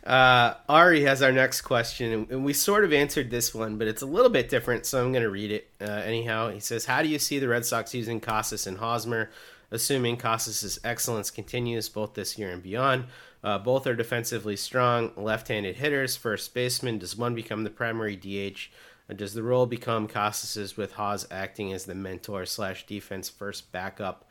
Uh, 0.05 0.55
Ari 0.69 1.03
has 1.05 1.23
our 1.23 1.33
next 1.33 1.63
question, 1.63 2.13
and- 2.13 2.31
and 2.31 2.45
we 2.45 2.53
sort 2.53 2.85
of 2.85 2.93
answered 2.93 3.31
this 3.31 3.55
one, 3.55 3.79
but 3.79 3.89
it's 3.89 4.03
a 4.03 4.07
little 4.07 4.31
bit 4.31 4.49
different, 4.49 4.85
so 4.87 5.03
I'm 5.03 5.11
going 5.13 5.23
to 5.25 5.31
read 5.31 5.51
it 5.51 5.69
uh, 5.81 5.85
anyhow. 5.85 6.51
He 6.51 6.61
says, 6.61 6.85
"How 6.85 7.03
do 7.03 7.09
you 7.09 7.19
see 7.19 7.39
the 7.39 7.49
Red 7.49 7.65
Sox 7.65 7.95
using 7.95 8.21
Casas 8.21 8.67
and 8.67 8.77
Hosmer, 8.79 9.31
assuming 9.71 10.17
Casas' 10.17 10.79
excellence 10.85 11.31
continues 11.31 11.89
both 11.89 12.15
this 12.15 12.39
year 12.39 12.51
and 12.51 12.63
beyond? 12.63 13.07
Uh, 13.43 13.59
both 13.59 13.87
are 13.87 13.95
defensively 13.95 14.57
strong, 14.57 15.13
left-handed 15.17 15.77
hitters, 15.77 16.17
first 16.17 16.53
baseman. 16.55 16.99
Does 16.99 17.17
one 17.17 17.35
become 17.35 17.65
the 17.65 17.71
primary 17.71 18.17
DH? 18.17 18.71
Uh, 19.09 19.15
Does 19.15 19.35
the 19.35 19.43
role 19.43 19.67
become 19.67 20.09
Casas's 20.09 20.77
with 20.77 20.93
Haas 20.93 21.27
acting 21.31 21.73
as 21.73 21.85
the 21.85 21.95
mentor 21.95 22.45
slash 22.45 22.87
defense 22.87 23.29
first 23.29 23.71
backup?" 23.73 24.29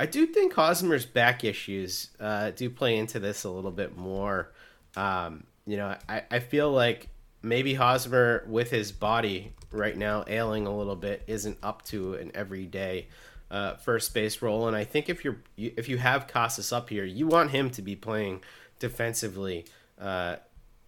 I 0.00 0.06
do 0.06 0.26
think 0.26 0.52
Hosmer's 0.52 1.06
back 1.06 1.44
issues 1.44 2.10
uh, 2.20 2.50
do 2.50 2.70
play 2.70 2.96
into 2.96 3.18
this 3.18 3.44
a 3.44 3.50
little 3.50 3.72
bit 3.72 3.96
more. 3.96 4.52
Um, 4.96 5.44
you 5.66 5.76
know, 5.76 5.96
I, 6.08 6.22
I 6.30 6.38
feel 6.38 6.70
like 6.70 7.08
maybe 7.42 7.74
Hosmer, 7.74 8.44
with 8.46 8.70
his 8.70 8.92
body 8.92 9.52
right 9.72 9.96
now 9.96 10.24
ailing 10.26 10.66
a 10.66 10.76
little 10.76 10.96
bit, 10.96 11.22
isn't 11.26 11.58
up 11.62 11.84
to 11.86 12.14
an 12.14 12.30
everyday 12.34 13.08
uh, 13.50 13.74
first 13.76 14.14
base 14.14 14.42
role. 14.42 14.66
And 14.66 14.76
I 14.76 14.84
think 14.84 15.08
if 15.08 15.24
you're 15.24 15.38
you, 15.56 15.72
if 15.76 15.88
you 15.88 15.98
have 15.98 16.26
Casas 16.26 16.72
up 16.72 16.90
here, 16.90 17.04
you 17.04 17.26
want 17.26 17.50
him 17.50 17.70
to 17.70 17.82
be 17.82 17.96
playing 17.96 18.42
defensively. 18.78 19.64
Uh, 20.00 20.36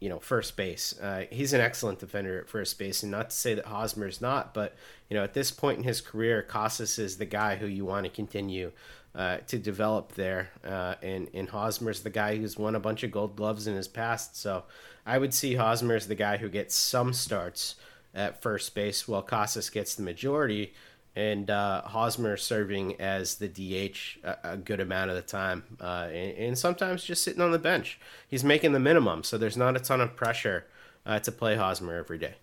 you 0.00 0.08
know, 0.08 0.18
first 0.18 0.56
base. 0.56 0.98
Uh, 0.98 1.26
he's 1.30 1.52
an 1.52 1.60
excellent 1.60 1.98
defender 1.98 2.38
at 2.38 2.48
first 2.48 2.78
base, 2.78 3.02
and 3.02 3.12
not 3.12 3.28
to 3.28 3.36
say 3.36 3.52
that 3.52 3.66
Hosmer's 3.66 4.22
not, 4.22 4.54
but 4.54 4.74
you 5.10 5.16
know, 5.16 5.22
at 5.22 5.34
this 5.34 5.50
point 5.50 5.76
in 5.76 5.84
his 5.84 6.00
career, 6.00 6.42
Casas 6.42 6.98
is 6.98 7.18
the 7.18 7.26
guy 7.26 7.56
who 7.56 7.66
you 7.66 7.84
want 7.84 8.04
to 8.04 8.10
continue 8.10 8.72
uh, 9.14 9.38
to 9.48 9.58
develop 9.58 10.12
there, 10.12 10.50
uh, 10.64 10.94
and 11.02 11.28
and 11.34 11.50
Hosmer's 11.50 12.02
the 12.02 12.10
guy 12.10 12.36
who's 12.36 12.56
won 12.56 12.74
a 12.74 12.80
bunch 12.80 13.02
of 13.02 13.10
Gold 13.10 13.36
Gloves 13.36 13.66
in 13.66 13.74
his 13.74 13.88
past. 13.88 14.36
So 14.36 14.64
I 15.04 15.18
would 15.18 15.34
see 15.34 15.54
Hosmer 15.56 15.96
as 15.96 16.08
the 16.08 16.14
guy 16.14 16.38
who 16.38 16.48
gets 16.48 16.74
some 16.74 17.12
starts 17.12 17.74
at 18.14 18.40
first 18.40 18.74
base, 18.74 19.06
while 19.06 19.22
Casas 19.22 19.68
gets 19.70 19.94
the 19.94 20.02
majority, 20.02 20.72
and 21.16 21.50
uh, 21.50 21.82
Hosmer 21.82 22.36
serving 22.36 23.00
as 23.00 23.36
the 23.36 23.48
DH 23.48 24.24
a, 24.24 24.52
a 24.52 24.56
good 24.56 24.80
amount 24.80 25.10
of 25.10 25.16
the 25.16 25.22
time, 25.22 25.64
uh, 25.80 26.08
and, 26.12 26.38
and 26.38 26.58
sometimes 26.58 27.04
just 27.04 27.22
sitting 27.22 27.42
on 27.42 27.50
the 27.50 27.58
bench. 27.58 27.98
He's 28.28 28.44
making 28.44 28.72
the 28.72 28.80
minimum, 28.80 29.24
so 29.24 29.36
there's 29.36 29.56
not 29.56 29.76
a 29.76 29.80
ton 29.80 30.00
of 30.00 30.16
pressure 30.16 30.66
uh, 31.04 31.18
to 31.20 31.32
play 31.32 31.56
Hosmer 31.56 31.96
every 31.96 32.18
day. 32.18 32.34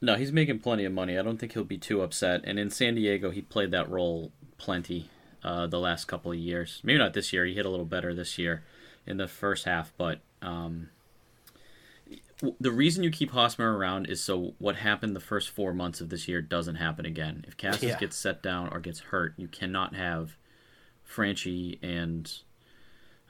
No, 0.00 0.16
he's 0.16 0.32
making 0.32 0.58
plenty 0.58 0.84
of 0.84 0.92
money. 0.92 1.18
I 1.18 1.22
don't 1.22 1.38
think 1.38 1.52
he'll 1.52 1.64
be 1.64 1.78
too 1.78 2.02
upset. 2.02 2.42
And 2.44 2.58
in 2.58 2.68
San 2.68 2.94
Diego, 2.94 3.30
he 3.30 3.40
played 3.40 3.70
that 3.70 3.88
role 3.88 4.32
plenty 4.58 5.08
uh, 5.42 5.66
the 5.66 5.80
last 5.80 6.04
couple 6.06 6.30
of 6.30 6.36
years. 6.36 6.80
Maybe 6.84 6.98
not 6.98 7.14
this 7.14 7.32
year. 7.32 7.46
He 7.46 7.54
hit 7.54 7.64
a 7.64 7.70
little 7.70 7.86
better 7.86 8.12
this 8.12 8.38
year 8.38 8.64
in 9.06 9.16
the 9.16 9.28
first 9.28 9.64
half. 9.64 9.94
But 9.96 10.20
um, 10.42 10.90
the 12.60 12.72
reason 12.72 13.02
you 13.04 13.10
keep 13.10 13.30
Hosmer 13.30 13.76
around 13.76 14.06
is 14.06 14.22
so 14.22 14.54
what 14.58 14.76
happened 14.76 15.14
the 15.14 15.20
first 15.20 15.50
four 15.50 15.72
months 15.72 16.00
of 16.00 16.08
this 16.08 16.28
year 16.28 16.40
doesn't 16.40 16.76
happen 16.76 17.06
again. 17.06 17.44
If 17.46 17.56
Casas 17.56 17.82
Yeah. 17.82 17.98
gets 17.98 18.16
set 18.16 18.42
down 18.42 18.68
or 18.68 18.80
gets 18.80 19.00
hurt, 19.00 19.34
you 19.36 19.48
cannot 19.48 19.94
have 19.94 20.36
Franchy 21.08 21.78
and 21.82 22.32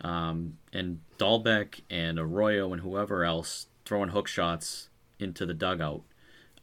um, 0.01 0.59
and 0.73 1.01
Dalbec 1.19 1.81
and 1.89 2.19
Arroyo 2.19 2.73
and 2.73 2.83
whoever 2.83 3.25
else 3.25 3.67
throwing 3.85 4.11
hook 4.11 4.27
shots 4.27 4.89
into 5.19 5.47
the 5.47 5.55
dugout. 5.55 6.03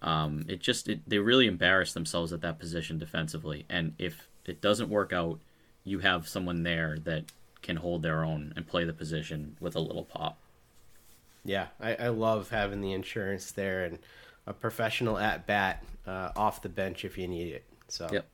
Um, 0.01 0.45
it 0.47 0.59
just 0.59 0.87
it, 0.89 1.01
they 1.07 1.19
really 1.19 1.47
embarrass 1.47 1.93
themselves 1.93 2.33
at 2.33 2.41
that 2.41 2.59
position 2.59 2.97
defensively, 2.97 3.65
and 3.69 3.93
if 3.99 4.27
it 4.45 4.61
doesn't 4.61 4.89
work 4.89 5.13
out, 5.13 5.39
you 5.83 5.99
have 5.99 6.27
someone 6.27 6.63
there 6.63 6.97
that 7.03 7.25
can 7.61 7.77
hold 7.77 8.01
their 8.01 8.23
own 8.23 8.51
and 8.55 8.67
play 8.67 8.83
the 8.83 8.93
position 8.93 9.55
with 9.59 9.75
a 9.75 9.79
little 9.79 10.03
pop. 10.03 10.39
Yeah, 11.43 11.67
I, 11.79 11.95
I 11.95 12.07
love 12.09 12.49
having 12.49 12.81
the 12.81 12.93
insurance 12.93 13.51
there 13.51 13.83
and 13.85 13.99
a 14.45 14.53
professional 14.53 15.17
at 15.17 15.47
bat 15.47 15.83
uh, 16.05 16.29
off 16.35 16.61
the 16.61 16.69
bench 16.69 17.05
if 17.05 17.17
you 17.17 17.27
need 17.27 17.53
it. 17.53 17.63
So. 17.87 18.07
Yep. 18.11 18.25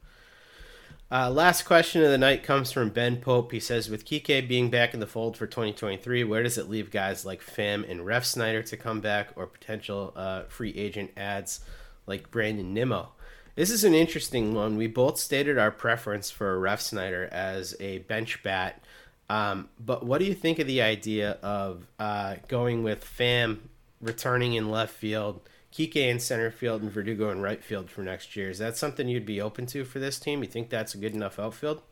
Uh, 1.10 1.30
last 1.30 1.62
question 1.64 2.04
of 2.04 2.12
the 2.12 2.18
night 2.18 2.44
comes 2.44 2.70
from 2.70 2.90
Ben 2.90 3.16
Pope. 3.18 3.54
He 3.54 3.62
says, 3.62 3.90
with 3.90 4.04
Kike 4.04 4.46
being 4.46 4.70
back 4.70 4.94
in 4.94 5.00
the 5.00 5.08
fold 5.08 5.38
for 5.38 5.48
2023, 5.48 6.26
where 6.26 6.44
does 6.44 6.58
it 6.58 6.70
leave 6.70 6.92
guys 6.92 7.26
like 7.26 7.42
Pham 7.42 7.90
and 7.90 8.02
Refsnyder 8.02 8.66
to 8.66 8.76
come 8.76 9.00
back 9.00 9.30
or 9.38 9.48
potential 9.48 10.12
uh, 10.18 10.44
free 10.50 10.74
agent 10.76 11.12
ads 11.16 11.62
like 12.08 12.30
Brandon 12.30 12.74
Nimmo? 12.74 13.14
This 13.56 13.70
is 13.72 13.86
an 13.86 13.94
interesting 13.94 14.54
one. 14.54 14.76
We 14.76 14.88
both 14.88 15.18
stated 15.18 15.58
our 15.58 15.72
preference 15.72 16.30
for 16.30 16.60
Refsnyder 16.60 17.30
as 17.30 17.74
a 17.80 18.00
bench 18.00 18.44
bat. 18.44 18.84
Um, 19.30 19.70
but 19.80 20.06
what 20.06 20.20
do 20.20 20.26
you 20.26 20.34
think 20.34 20.60
of 20.60 20.68
the 20.68 20.82
idea 20.82 21.32
of 21.42 21.88
uh, 22.00 22.36
going 22.48 22.84
with 22.84 23.04
Pham 23.04 23.60
returning 24.02 24.54
in 24.54 24.70
left 24.70 24.94
field– 24.94 25.42
Kike 25.78 25.96
in 25.96 26.20
center 26.20 26.50
field 26.50 26.82
and 26.82 26.92
Verdugo 26.92 27.30
in 27.30 27.42
right 27.42 27.64
field 27.64 27.92
for 27.92 28.02
next 28.02 28.36
year. 28.36 28.50
Is 28.50 28.58
that 28.58 28.78
something 28.78 29.08
you'd 29.08 29.28
be 29.28 29.40
open 29.40 29.68
to 29.68 29.86
for 29.86 30.00
this 30.00 30.20
team? 30.20 30.42
You 30.42 30.50
think 30.50 30.70
that's 30.70 30.96
a 30.96 30.98
good 30.98 31.14
enough 31.14 31.38
outfield? 31.38 31.84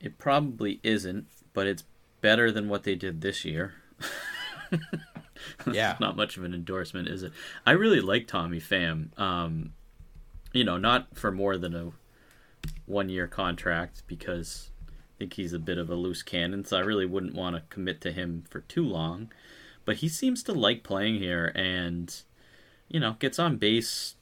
It 0.00 0.18
probably 0.18 0.80
isn't, 0.82 1.26
but 1.52 1.68
it's 1.68 1.84
better 2.20 2.50
than 2.50 2.68
what 2.68 2.82
they 2.82 2.96
did 2.96 3.20
this 3.20 3.44
year. 3.44 3.74
yeah, 5.72 5.96
not 6.00 6.16
much 6.16 6.36
of 6.36 6.42
an 6.42 6.52
endorsement, 6.52 7.06
is 7.06 7.22
it? 7.22 7.32
I 7.64 7.72
really 7.72 8.00
like 8.00 8.26
Tommy 8.26 8.60
Pham. 8.60 9.16
Um, 9.18 9.72
you 10.52 10.64
know, 10.64 10.78
not 10.78 11.16
for 11.16 11.30
more 11.30 11.56
than 11.56 11.76
a 11.76 11.92
one-year 12.86 13.28
contract 13.28 14.02
because 14.08 14.70
think 15.18 15.34
he's 15.34 15.52
a 15.52 15.58
bit 15.58 15.78
of 15.78 15.90
a 15.90 15.94
loose 15.94 16.22
cannon, 16.22 16.64
so 16.64 16.76
I 16.76 16.80
really 16.80 17.06
wouldn't 17.06 17.34
want 17.34 17.56
to 17.56 17.62
commit 17.68 18.00
to 18.02 18.12
him 18.12 18.44
for 18.48 18.60
too 18.60 18.84
long. 18.84 19.30
But 19.84 19.96
he 19.96 20.08
seems 20.08 20.42
to 20.44 20.52
like 20.52 20.82
playing 20.82 21.16
here 21.16 21.52
and 21.54 22.14
you 22.88 23.00
know 23.00 23.16
gets 23.18 23.38
on 23.38 23.56
base 23.56 24.14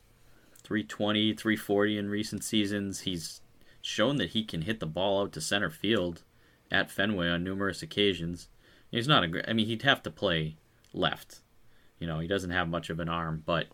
320 0.62 1.35
340 1.35 1.98
in 1.98 2.09
recent 2.09 2.44
seasons. 2.44 3.01
He's 3.01 3.40
shown 3.82 4.16
that 4.16 4.31
he 4.31 4.44
can 4.44 4.62
hit 4.62 4.81
the 4.81 4.86
ball 4.86 5.23
out 5.23 5.32
to 5.32 5.40
center 5.40 5.70
field 5.70 6.23
at 6.70 6.90
fenway 6.90 7.28
on 7.28 7.44
numerous 7.44 7.82
occasions. 7.82 8.48
He's 8.90 9.09
not 9.09 9.24
a 9.24 9.28
great 9.28 9.44
i 9.48 9.52
mean 9.52 9.66
he'd 9.66 9.82
have 9.82 10.02
to 10.05 10.10
play 10.10 10.56
left. 10.93 11.40
You 11.98 12.06
know 12.06 12.20
he 12.20 12.27
doesn't 12.27 12.51
have 12.51 12.68
much 12.68 12.90
of 12.90 13.01
an 13.01 13.09
arm 13.09 13.43
but 13.44 13.66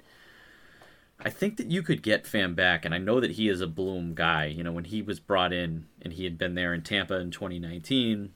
I 1.24 1.31
think 1.31 1.57
that 1.57 1.70
you 1.70 1.82
could 1.82 2.03
get 2.03 2.24
Pham 2.24 2.55
back, 2.55 2.85
and 2.85 2.94
I 2.94 2.99
know 2.99 3.20
that 3.20 3.32
he 3.32 3.49
is 3.49 3.61
a 3.61 3.66
Bloom 3.66 4.15
guy. 4.15 4.47
You 4.47 4.65
know, 4.65 4.73
when 4.73 4.85
he 4.85 5.03
was 5.03 5.20
brought 5.20 5.53
in 5.53 5.86
and 6.01 6.12
he 6.12 6.24
had 6.24 6.36
been 6.36 6.55
there 6.55 6.74
in 6.74 6.82
Tampa 6.82 7.15
in 7.20 7.31
2019, 7.31 8.32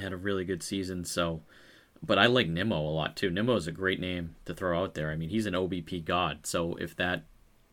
had 0.00 0.12
a 0.12 0.16
really 0.16 0.44
good 0.44 0.62
season. 0.62 1.04
So 1.04 1.42
but 2.02 2.18
I 2.18 2.26
like 2.26 2.48
Nimmo 2.48 2.80
a 2.80 2.90
lot 2.90 3.16
too. 3.16 3.30
Nimmo 3.30 3.56
is 3.56 3.66
a 3.66 3.72
great 3.72 4.00
name 4.00 4.36
to 4.46 4.54
throw 4.54 4.82
out 4.82 4.94
there. 4.94 5.10
I 5.10 5.16
mean, 5.16 5.28
he's 5.28 5.46
an 5.46 5.54
OBP 5.54 6.04
god. 6.04 6.46
So 6.46 6.74
if 6.76 6.96
that 6.96 7.24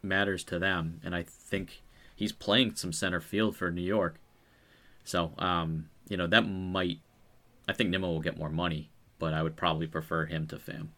matters 0.01 0.43
to 0.45 0.59
them, 0.59 0.99
and 1.03 1.15
I 1.15 1.23
think 1.23 1.81
he's 2.15 2.31
playing 2.31 2.75
some 2.75 2.91
center 2.91 3.21
field 3.21 3.55
for 3.55 3.71
New 3.71 3.81
York, 3.81 4.19
so 5.03 5.31
um, 5.37 5.89
you 6.09 6.17
know 6.17 6.27
that 6.27 6.41
might. 6.41 6.99
I 7.69 7.73
think 7.73 7.89
Nimmo 7.89 8.07
will 8.07 8.21
get 8.21 8.37
more 8.37 8.49
money, 8.49 8.89
but 9.19 9.33
I 9.33 9.43
would 9.43 9.55
probably 9.55 9.87
prefer 9.87 10.25
him 10.25 10.47
to 10.47 10.57
Pham. 10.57 10.89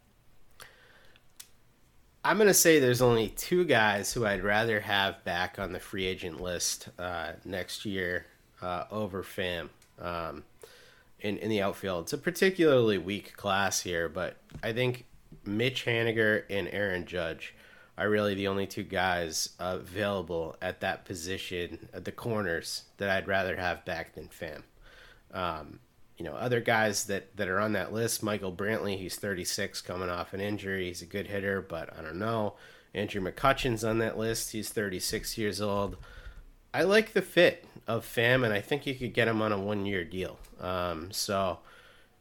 I'm 2.24 2.38
gonna 2.38 2.54
say 2.54 2.80
there's 2.80 3.02
only 3.02 3.30
two 3.30 3.64
guys 3.66 4.12
who 4.14 4.26
I'd 4.26 4.44
rather 4.44 4.82
have 4.82 5.24
back 5.24 5.58
on 5.58 5.72
the 5.72 5.80
free 5.80 6.06
agent 6.06 6.41
list 6.41 6.90
uh, 7.00 7.34
next 7.46 7.86
year 7.86 8.26
uh, 8.62 8.86
over 8.91 9.24
Pham 9.24 9.70
Um, 10.00 10.44
in, 11.22 11.38
in 11.38 11.50
the 11.50 11.62
outfield. 11.62 12.04
It's 12.04 12.14
a 12.14 12.18
particularly 12.18 12.98
weak 12.98 13.36
class 13.36 13.82
here, 13.82 14.08
but 14.08 14.38
I 14.64 14.74
think 14.74 15.06
Mitch 15.46 15.86
Haniger 15.86 16.44
and 16.50 16.68
Aaron 16.72 17.06
Judge 17.06 17.56
are 17.98 18.10
really 18.10 18.34
the 18.36 18.48
only 18.48 18.66
two 18.66 18.84
guys 18.84 19.50
available 19.60 20.56
at 20.62 20.80
that 20.80 21.04
position 21.04 21.90
at 21.94 22.06
the 22.06 22.12
corners 22.14 22.84
that 22.98 23.10
I'd 23.10 23.28
rather 23.28 23.58
have 23.58 23.84
back 23.84 24.16
than 24.16 24.30
Pham. 24.30 24.64
Um, 25.34 25.80
you 26.20 26.26
know, 26.26 26.34
other 26.34 26.60
guys 26.60 27.06
that, 27.06 27.36
that 27.38 27.48
are 27.48 27.62
on 27.62 27.72
that 27.74 27.94
list, 27.94 28.22
Michael 28.22 28.52
Brantley, 28.52 28.98
he's 28.98 29.16
36, 29.16 29.82
coming 29.82 30.10
off 30.10 30.34
an 30.34 30.41
injury. 30.41 30.88
He's 30.88 31.02
a 31.02 31.06
good 31.06 31.28
hitter, 31.28 31.62
but 31.62 31.98
I 31.98 32.02
don't 32.02 32.20
know. 32.20 32.56
Andrew 32.94 33.22
McCutchen's 33.22 33.86
on 33.86 34.00
that 34.00 34.18
list. 34.18 34.52
He's 34.52 34.70
36 34.70 35.38
years 35.38 35.62
old. 35.62 35.96
I 36.74 36.84
like 36.84 37.14
the 37.14 37.22
fit 37.22 37.66
of 37.88 38.06
Pham, 38.06 38.44
and 38.44 38.54
I 38.54 38.60
think 38.60 38.86
you 38.86 38.96
could 38.96 39.14
get 39.14 39.30
him 39.30 39.41
on 39.41 39.54
a 39.54 39.60
one 39.60 39.86
year 39.86 40.04
deal. 40.04 40.38
Um, 40.60 41.10
so, 41.12 41.60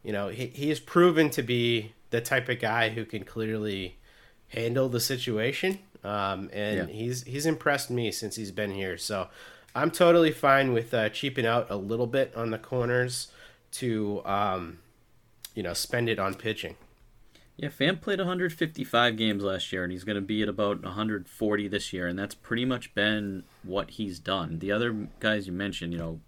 you 0.01 0.13
know, 0.13 0.29
he, 0.29 0.47
he 0.47 0.69
has 0.69 0.79
proven 0.79 1.29
to 1.31 1.43
be 1.43 1.91
the 2.09 2.21
type 2.21 2.47
of 2.47 2.61
guy 2.61 2.89
who 2.89 3.03
can 3.03 3.25
clearly 3.25 3.97
handle 4.47 4.87
the 4.87 5.01
situation. 5.01 5.77
Um, 6.05 6.49
and 6.53 6.87
yeah. 6.87 6.95
he's 6.95 7.23
he's 7.23 7.45
impressed 7.45 7.91
me 7.91 8.11
since 8.11 8.37
he's 8.37 8.51
been 8.51 8.71
here. 8.71 8.97
So 8.97 9.27
I'm 9.75 9.91
totally 9.91 10.31
fine 10.31 10.71
with 10.71 10.93
uh, 10.93 11.09
cheaping 11.09 11.45
out 11.45 11.67
a 11.69 11.75
little 11.75 12.07
bit 12.07 12.33
on 12.35 12.51
the 12.51 12.57
corners 12.57 13.27
to, 13.71 14.21
um, 14.25 14.79
you 15.55 15.63
know, 15.63 15.73
spend 15.73 16.09
it 16.09 16.19
on 16.19 16.35
pitching. 16.35 16.75
Yeah, 17.57 17.67
Pham 17.67 17.99
played 17.99 18.19
155 18.19 19.17
games 19.17 19.43
last 19.43 19.73
year, 19.73 19.83
and 19.83 19.91
he's 19.91 20.05
going 20.05 20.15
to 20.15 20.21
be 20.21 20.41
at 20.41 20.47
about 20.47 20.81
140 20.81 21.67
this 21.67 21.91
year, 21.91 22.07
and 22.07 22.17
that's 22.17 22.33
pretty 22.33 22.63
much 22.63 22.95
been 22.95 23.43
what 23.63 23.91
he's 23.91 24.17
done. 24.17 24.59
The 24.59 24.71
other 24.71 25.09
guys 25.19 25.45
you 25.45 25.51
mentioned, 25.51 25.91
you 25.91 25.99
know, 25.99 26.21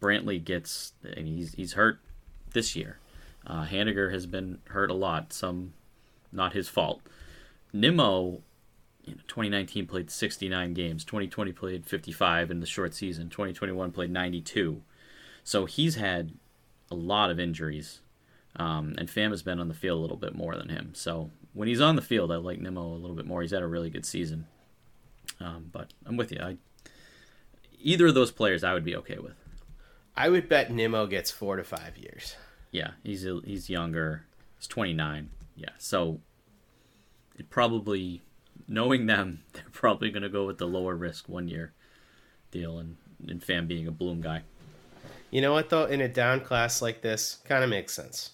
Brantley 0.00 0.42
gets, 0.42 0.92
and 1.02 1.26
he's 1.26 1.54
he's 1.54 1.72
hurt 1.72 1.98
this 2.52 2.76
year. 2.76 3.00
Uh, 3.44 3.64
Haniger 3.64 4.12
has 4.12 4.26
been 4.26 4.58
hurt 4.68 4.92
a 4.92 4.94
lot, 4.94 5.32
some 5.32 5.72
not 6.30 6.52
his 6.52 6.68
fault. 6.68 7.00
Nimmo, 7.72 8.42
you 9.04 9.14
know, 9.14 9.20
2019 9.26 9.86
played 9.88 10.10
69 10.10 10.72
games. 10.74 11.04
2020 11.04 11.50
played 11.52 11.86
55 11.86 12.50
in 12.50 12.60
the 12.60 12.66
short 12.66 12.94
season. 12.94 13.28
2021 13.28 13.90
played 13.90 14.10
92. 14.10 14.82
So 15.48 15.64
he's 15.64 15.94
had 15.94 16.32
a 16.90 16.94
lot 16.94 17.30
of 17.30 17.40
injuries 17.40 18.00
um, 18.56 18.94
and 18.98 19.08
Pham 19.08 19.30
has 19.30 19.42
been 19.42 19.60
on 19.60 19.68
the 19.68 19.74
field 19.74 19.98
a 19.98 20.02
little 20.02 20.18
bit 20.18 20.34
more 20.34 20.54
than 20.56 20.68
him. 20.68 20.90
So 20.92 21.30
when 21.54 21.68
he's 21.68 21.80
on 21.80 21.96
the 21.96 22.02
field, 22.02 22.30
I 22.30 22.36
like 22.36 22.60
Nimmo 22.60 22.82
a 22.82 23.00
little 23.00 23.16
bit 23.16 23.24
more. 23.24 23.40
He's 23.40 23.52
had 23.52 23.62
a 23.62 23.66
really 23.66 23.88
good 23.88 24.04
season. 24.04 24.46
Um, 25.40 25.70
but 25.72 25.94
I'm 26.04 26.18
with 26.18 26.32
you. 26.32 26.38
I, 26.38 26.58
either 27.80 28.08
of 28.08 28.14
those 28.14 28.30
players, 28.30 28.62
I 28.62 28.74
would 28.74 28.84
be 28.84 28.94
okay 28.96 29.16
with. 29.16 29.36
I 30.14 30.28
would 30.28 30.50
bet 30.50 30.70
Nimmo 30.70 31.06
gets 31.06 31.30
four 31.30 31.56
to 31.56 31.64
five 31.64 31.96
years. 31.96 32.36
Yeah, 32.70 32.90
he's 33.02 33.26
he's 33.46 33.70
younger. 33.70 34.26
He's 34.58 34.66
29. 34.66 35.30
Yeah, 35.56 35.70
so 35.78 36.20
it 37.38 37.48
probably 37.48 38.20
knowing 38.66 39.06
them, 39.06 39.44
they're 39.54 39.64
probably 39.72 40.10
going 40.10 40.24
to 40.24 40.28
go 40.28 40.44
with 40.44 40.58
the 40.58 40.66
lower 40.66 40.94
risk 40.94 41.26
one 41.26 41.48
year 41.48 41.72
deal, 42.50 42.78
and 42.78 42.96
and 43.26 43.40
Pham 43.40 43.66
being 43.66 43.86
a 43.86 43.92
Bloom 43.92 44.20
guy. 44.20 44.42
You 45.30 45.40
know 45.42 45.52
what 45.52 45.68
though? 45.68 45.84
In 45.84 46.00
a 46.00 46.08
down 46.08 46.40
class 46.40 46.80
like 46.80 47.02
this, 47.02 47.38
kind 47.44 47.62
of 47.62 47.70
makes 47.70 47.92
sense. 47.92 48.30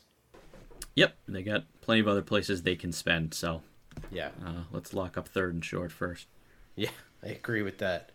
Yep, 0.95 1.16
they 1.27 1.43
got 1.43 1.65
plenty 1.81 2.01
of 2.01 2.09
other 2.09 2.23
places 2.23 2.62
they 2.62 2.77
can 2.77 2.93
spend. 2.93 3.35
So, 3.35 3.62
yeah, 4.12 4.29
uh, 4.45 4.62
let's 4.71 4.95
lock 4.95 5.19
up 5.19 5.27
third 5.27 5.55
and 5.55 5.65
short 5.65 5.91
first. 5.91 6.29
Yeah, 6.77 6.91
I 7.23 7.29
agree 7.29 7.62
with 7.62 7.79
that. 7.79 8.12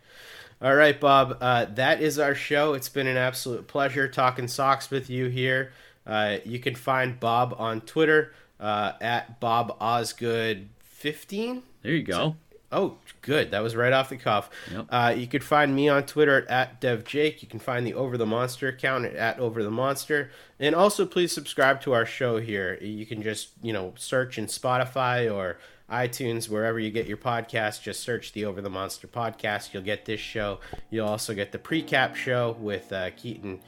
All 0.62 0.74
right, 0.74 0.98
Bob, 0.98 1.36
uh, 1.40 1.66
that 1.74 2.00
is 2.00 2.18
our 2.18 2.34
show. 2.34 2.72
It's 2.72 2.88
been 2.88 3.06
an 3.06 3.16
absolute 3.16 3.66
pleasure 3.66 4.08
talking 4.08 4.48
Sox 4.48 4.90
with 4.90 5.10
you 5.10 5.26
here. 5.26 5.72
Uh, 6.06 6.38
you 6.44 6.58
can 6.58 6.74
find 6.74 7.20
Bob 7.20 7.54
on 7.58 7.82
Twitter 7.82 8.32
uh, 8.58 8.92
at 9.00 9.40
Bob 9.40 9.76
Osgood 9.78 10.68
fifteen. 10.80 11.62
There 11.82 11.92
you 11.92 12.02
go. 12.02 12.36
Oh, 12.72 12.98
good. 13.22 13.50
That 13.50 13.64
was 13.64 13.74
right 13.74 13.92
off 13.92 14.10
the 14.10 14.16
cuff. 14.16 14.48
Yep. 14.72 14.86
Uh, 14.90 15.14
you 15.16 15.26
can 15.26 15.40
find 15.40 15.74
me 15.74 15.88
on 15.88 16.06
Twitter 16.06 16.46
at 16.48 16.80
DevJake. 16.80 17.42
You 17.42 17.48
can 17.48 17.58
find 17.58 17.84
the 17.84 17.94
Over 17.94 18.16
the 18.16 18.26
Monster 18.26 18.68
account 18.68 19.06
at 19.06 19.40
Over 19.40 19.64
the 19.64 19.72
Monster. 19.72 20.30
And 20.60 20.74
also, 20.74 21.04
please 21.04 21.32
subscribe 21.32 21.80
to 21.82 21.92
our 21.92 22.06
show 22.06 22.38
here. 22.38 22.78
You 22.80 23.06
can 23.06 23.22
just, 23.22 23.48
you 23.60 23.72
know, 23.72 23.94
search 23.96 24.38
in 24.38 24.46
Spotify 24.46 25.32
or 25.32 25.58
iTunes, 25.90 26.48
wherever 26.48 26.78
you 26.78 26.92
get 26.92 27.08
your 27.08 27.16
podcast. 27.16 27.82
Just 27.82 28.04
search 28.04 28.32
the 28.32 28.44
Over 28.44 28.60
the 28.60 28.70
Monster 28.70 29.08
podcast. 29.08 29.74
You'll 29.74 29.82
get 29.82 30.04
this 30.04 30.20
show. 30.20 30.60
You'll 30.90 31.08
also 31.08 31.34
get 31.34 31.50
the 31.50 31.58
pre-cap 31.58 32.14
show 32.14 32.56
with 32.60 32.92
uh, 32.92 33.10
Keaton 33.16 33.58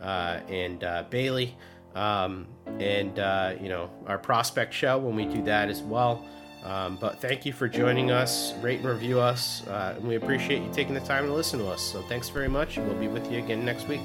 uh, 0.00 0.38
and 0.48 0.84
uh, 0.84 1.04
Bailey. 1.10 1.56
Um, 1.96 2.46
and, 2.78 3.18
uh, 3.18 3.54
you 3.60 3.68
know, 3.68 3.90
our 4.06 4.18
prospect 4.18 4.72
show 4.72 4.98
when 4.98 5.16
we 5.16 5.24
do 5.24 5.42
that 5.42 5.68
as 5.68 5.82
well. 5.82 6.24
Um, 6.64 6.96
but 6.96 7.20
thank 7.20 7.44
you 7.44 7.52
for 7.52 7.68
joining 7.68 8.10
us. 8.10 8.54
Rate 8.62 8.80
and 8.80 8.88
review 8.88 9.20
us. 9.20 9.66
Uh, 9.66 9.94
and 9.96 10.06
we 10.06 10.14
appreciate 10.14 10.62
you 10.62 10.70
taking 10.72 10.94
the 10.94 11.00
time 11.00 11.26
to 11.26 11.32
listen 11.32 11.58
to 11.58 11.68
us. 11.68 11.82
So 11.82 12.02
thanks 12.02 12.28
very 12.28 12.48
much. 12.48 12.78
We'll 12.78 12.94
be 12.94 13.08
with 13.08 13.30
you 13.30 13.38
again 13.38 13.64
next 13.64 13.88
week. 13.88 14.00